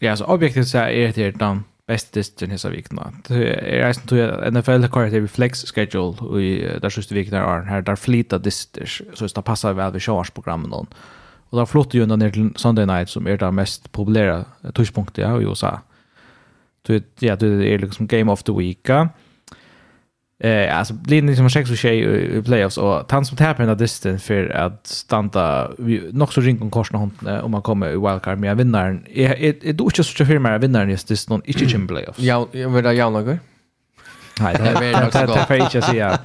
Ja, 0.00 0.16
så 0.16 0.24
objektivt 0.24 0.68
så 0.68 0.78
är 0.78 1.12
det 1.12 1.30
den 1.30 1.64
bästa 1.86 2.20
distan 2.20 2.50
hesa 2.50 2.70
vikna. 2.70 3.12
Det 3.28 3.34
är 3.34 3.84
reisen 3.84 4.06
till 4.06 4.52
NFL 4.52 4.88
kvar 4.88 5.10
det 5.10 5.28
flex 5.28 5.64
schedule 5.72 6.16
och 6.18 6.40
där 6.80 6.90
sista 6.90 7.14
vikna 7.14 7.38
är 7.38 7.62
här 7.62 7.82
där 7.82 7.96
flita 7.96 8.38
distan 8.38 8.86
så 9.14 9.26
det 9.26 9.42
passar 9.42 9.72
väl 9.72 9.92
vid 9.92 10.02
showsprogrammen 10.02 10.70
då. 10.70 10.86
Og 11.50 11.58
da 11.58 11.64
flyttet 11.64 12.00
jo 12.00 12.06
ned 12.06 12.32
til 12.32 12.50
Sunday 12.56 12.86
Night, 12.86 13.10
som 13.10 13.26
er 13.26 13.36
det 13.36 13.54
mest 13.54 13.92
populære 13.92 14.44
tidspunktet 14.74 15.22
ja, 15.22 15.36
i 15.38 15.44
USA. 15.44 15.78
Så 16.86 17.00
ja, 17.22 17.34
det 17.34 17.72
er 17.72 17.78
liksom 17.78 18.08
Game 18.08 18.32
of 18.32 18.42
the 18.42 18.52
Week. 18.52 18.88
Ja. 18.88 19.08
Eh, 20.40 20.78
alltså 20.78 20.94
blir 20.94 21.20
det 21.22 21.28
liksom 21.28 21.50
sex 21.50 21.70
och 21.70 21.76
tjej 21.76 21.98
i 22.38 22.42
playoffs 22.42 22.78
och 22.78 23.12
han 23.12 23.24
som 23.24 23.36
tappar 23.36 23.66
den 23.66 23.78
disten 23.78 24.18
för 24.18 24.48
att 24.48 24.86
stanta 24.86 25.70
nog 26.12 26.32
så 26.32 26.40
ring 26.40 26.62
om 26.62 26.70
korsna 26.70 26.98
hon 26.98 27.10
om 27.42 27.50
man 27.50 27.62
kommer 27.62 27.88
i 27.88 27.96
wildcard 27.96 28.38
med 28.38 28.56
vinnaren. 28.56 29.04
Är 29.14 29.34
är 29.42 29.72
du 29.72 29.84
inte 29.84 30.04
så 30.04 30.24
för 30.24 30.38
mig 30.38 30.58
vinnaren 30.58 30.90
just 30.90 31.08
det 31.08 31.28
någon 31.28 31.42
inte 31.44 31.64
i 31.64 31.86
playoffs. 31.86 32.18
Ja, 32.18 32.48
jag 32.52 32.68
vill 32.68 32.84
ha 32.84 32.92
jag 32.92 33.12
något. 33.12 33.38
Nej, 34.40 34.56
det 34.58 34.86
är 34.86 35.02
nog 35.02 35.12
så 35.12 35.26
gott. 35.26 35.36
Det 35.36 35.46
får 35.46 35.56
jag 35.56 35.66
inte 35.66 35.82
säga. 35.82 36.18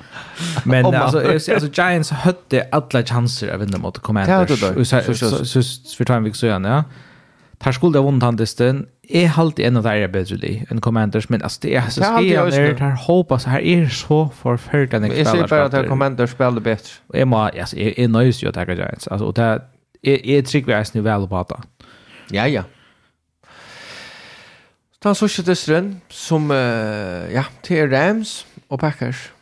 Men 0.63 0.85
alltså, 0.85 1.19
alltså 1.53 1.69
Giants 1.81 2.11
hade 2.11 2.67
alla 2.71 3.03
chanser 3.05 3.53
att 3.53 3.61
vinna 3.61 3.77
mot 3.77 3.99
Commanders. 3.99 4.59
Så 4.59 5.61
för 5.97 6.05
time 6.05 6.19
vi 6.19 6.33
så 6.33 6.45
igen, 6.45 6.63
ja. 6.63 6.83
Tar 7.57 7.71
skulle 7.71 7.97
det 7.97 8.03
vunnit 8.03 8.23
han 8.23 8.35
distan. 8.35 8.85
Är 9.09 9.31
alltid 9.39 9.65
en 9.65 9.77
av 9.77 9.83
de 9.83 10.07
bättre 10.07 10.35
li 10.35 10.65
än 10.69 10.81
Commanders, 10.81 11.29
men 11.29 11.41
alltså 11.43 11.59
det 11.61 11.75
är 11.75 11.89
så 11.89 12.03
skillnad. 12.03 12.53
Här 12.79 12.91
hoppas 12.91 13.45
här 13.45 13.59
är 13.59 13.89
så 13.89 14.29
förfärligt 14.41 14.93
en 14.93 15.03
spelare. 15.03 15.19
Jag 15.19 15.27
ser 15.27 15.47
bara 15.47 15.81
att 15.81 15.87
Commanders 15.87 16.31
spelade 16.31 16.61
bättre. 16.61 16.93
Jag 17.13 17.27
må, 17.27 17.37
alltså, 17.37 17.77
är 17.77 18.07
nöjd 18.07 18.33
ju 18.33 18.47
att 18.47 18.55
tacka 18.55 18.73
Giants. 18.73 19.07
Alltså, 19.07 19.25
och 19.25 19.33
det 19.33 19.61
är, 20.01 20.25
är 20.25 20.41
trygg 20.41 20.65
vi 20.65 20.73
är 20.73 20.85
nu 20.93 21.01
väl 21.01 21.27
på 21.27 21.37
att 21.37 21.51
Ja, 22.29 22.47
ja. 22.47 22.63
Ta 25.03 25.11
så 25.11 25.27
ikke 25.27 25.43
dysteren 25.49 26.01
som, 26.07 26.45
uh, 26.51 27.27
ja, 27.31 27.43
til 27.63 27.89
Rams 27.91 28.45
og 28.69 28.79
Packers. 28.79 29.33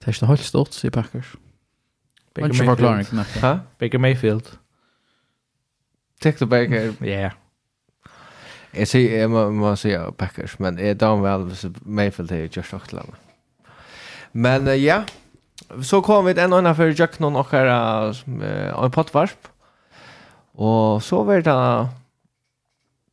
Det 0.00 0.08
er 0.08 0.12
ikke 0.12 0.26
helt 0.26 0.44
stort, 0.44 0.74
sier 0.76 0.92
Packers. 0.92 1.36
Baker 2.34 2.48
Mayfield. 2.48 2.68
Forklaring, 2.68 3.60
Baker 3.78 3.98
Mayfield. 3.98 4.50
Tek 6.20 6.40
du 6.40 6.46
Baker? 6.46 6.92
Ja. 7.04 7.30
Jeg 8.74 8.88
sier, 8.88 9.16
jeg 9.18 9.30
må, 9.30 9.46
må 9.50 9.72
si 9.76 9.94
Packers, 10.18 10.58
men 10.60 10.78
jeg 10.78 11.00
damer 11.00 11.24
vel 11.24 11.46
hvis 11.48 11.64
Mayfield 11.82 12.32
er 12.32 12.48
just 12.56 12.72
nok 12.72 12.88
til 12.88 13.00
Men 14.32 14.68
uh, 14.68 14.84
ja, 14.84 15.04
så 15.82 16.00
kom 16.00 16.26
vi 16.26 16.34
til 16.34 16.44
en 16.44 16.58
annen 16.60 16.76
for 16.76 16.92
Jack 16.92 17.20
noen 17.20 17.40
og 17.40 17.48
her, 17.50 17.72
uh, 18.12 18.84
en 18.84 18.92
pottvarsp. 18.92 19.48
Og 20.54 21.02
så 21.02 21.22
var 21.24 21.40
det 21.40 21.56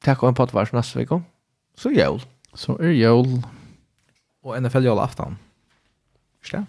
Takk 0.04 0.24
og 0.24 0.30
en 0.30 0.36
potvars 0.36 0.74
neste 0.74 1.00
vecka. 1.00 1.20
Så 1.78 1.90
jævl. 1.90 2.22
Så 2.56 2.78
er 2.80 2.92
jul. 2.92 3.44
Och 4.44 4.64
NFL 4.64 4.86
julafton. 4.86 5.38
Förstår? 6.42 6.66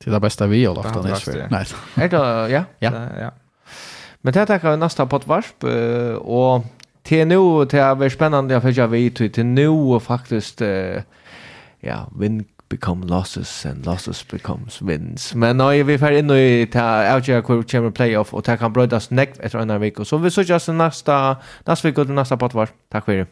Till 0.00 0.12
det 0.12 0.20
beste 0.20 0.46
vi 0.46 0.56
julafton 0.56 1.06
är. 1.06 1.48
Nej. 1.50 1.66
er 1.96 2.08
det 2.08 2.48
ja? 2.50 2.64
Ja. 2.78 2.90
Ja. 3.20 3.30
Men 4.20 4.32
det 4.32 4.46
tackar 4.46 4.70
vi 4.70 4.76
nästa 4.76 5.06
potvars 5.06 5.54
och 6.18 6.64
till 7.02 7.26
nu 7.26 7.66
till 7.66 7.78
jeg 7.78 8.12
spännande 8.12 8.54
jag 8.54 8.62
försöker 8.62 8.86
vi 8.86 9.10
till 9.10 9.46
nu 9.46 10.00
faktiskt 10.00 10.60
ja, 11.80 12.06
vin 12.18 12.44
become 12.68 13.06
losses 13.06 13.66
and 13.66 13.86
losses 13.86 14.28
becomes 14.28 14.82
wins. 14.82 15.34
Men 15.34 15.56
nej, 15.56 15.82
vi 15.82 15.98
får 15.98 16.12
in 16.12 16.30
i 16.30 16.66
ta 16.66 17.14
outja 17.14 17.42
kvar 17.42 17.62
chamber 17.62 17.90
playoff 17.90 18.34
och 18.34 18.44
ta 18.44 18.56
kan 18.56 18.72
bröda 18.72 19.00
snack 19.00 19.30
efter 19.40 19.58
en 19.58 19.80
vecka. 19.80 20.04
Så 20.04 20.16
vi 20.16 20.30
såg 20.30 20.44
just 20.44 20.68
nästa 20.68 21.36
nästa 21.66 21.88
vecka 21.88 22.04
till 22.04 22.14
nästa 22.14 22.36
potvart. 22.36 22.72
Tack 22.88 23.04
för 23.04 23.12
det. 23.12 23.26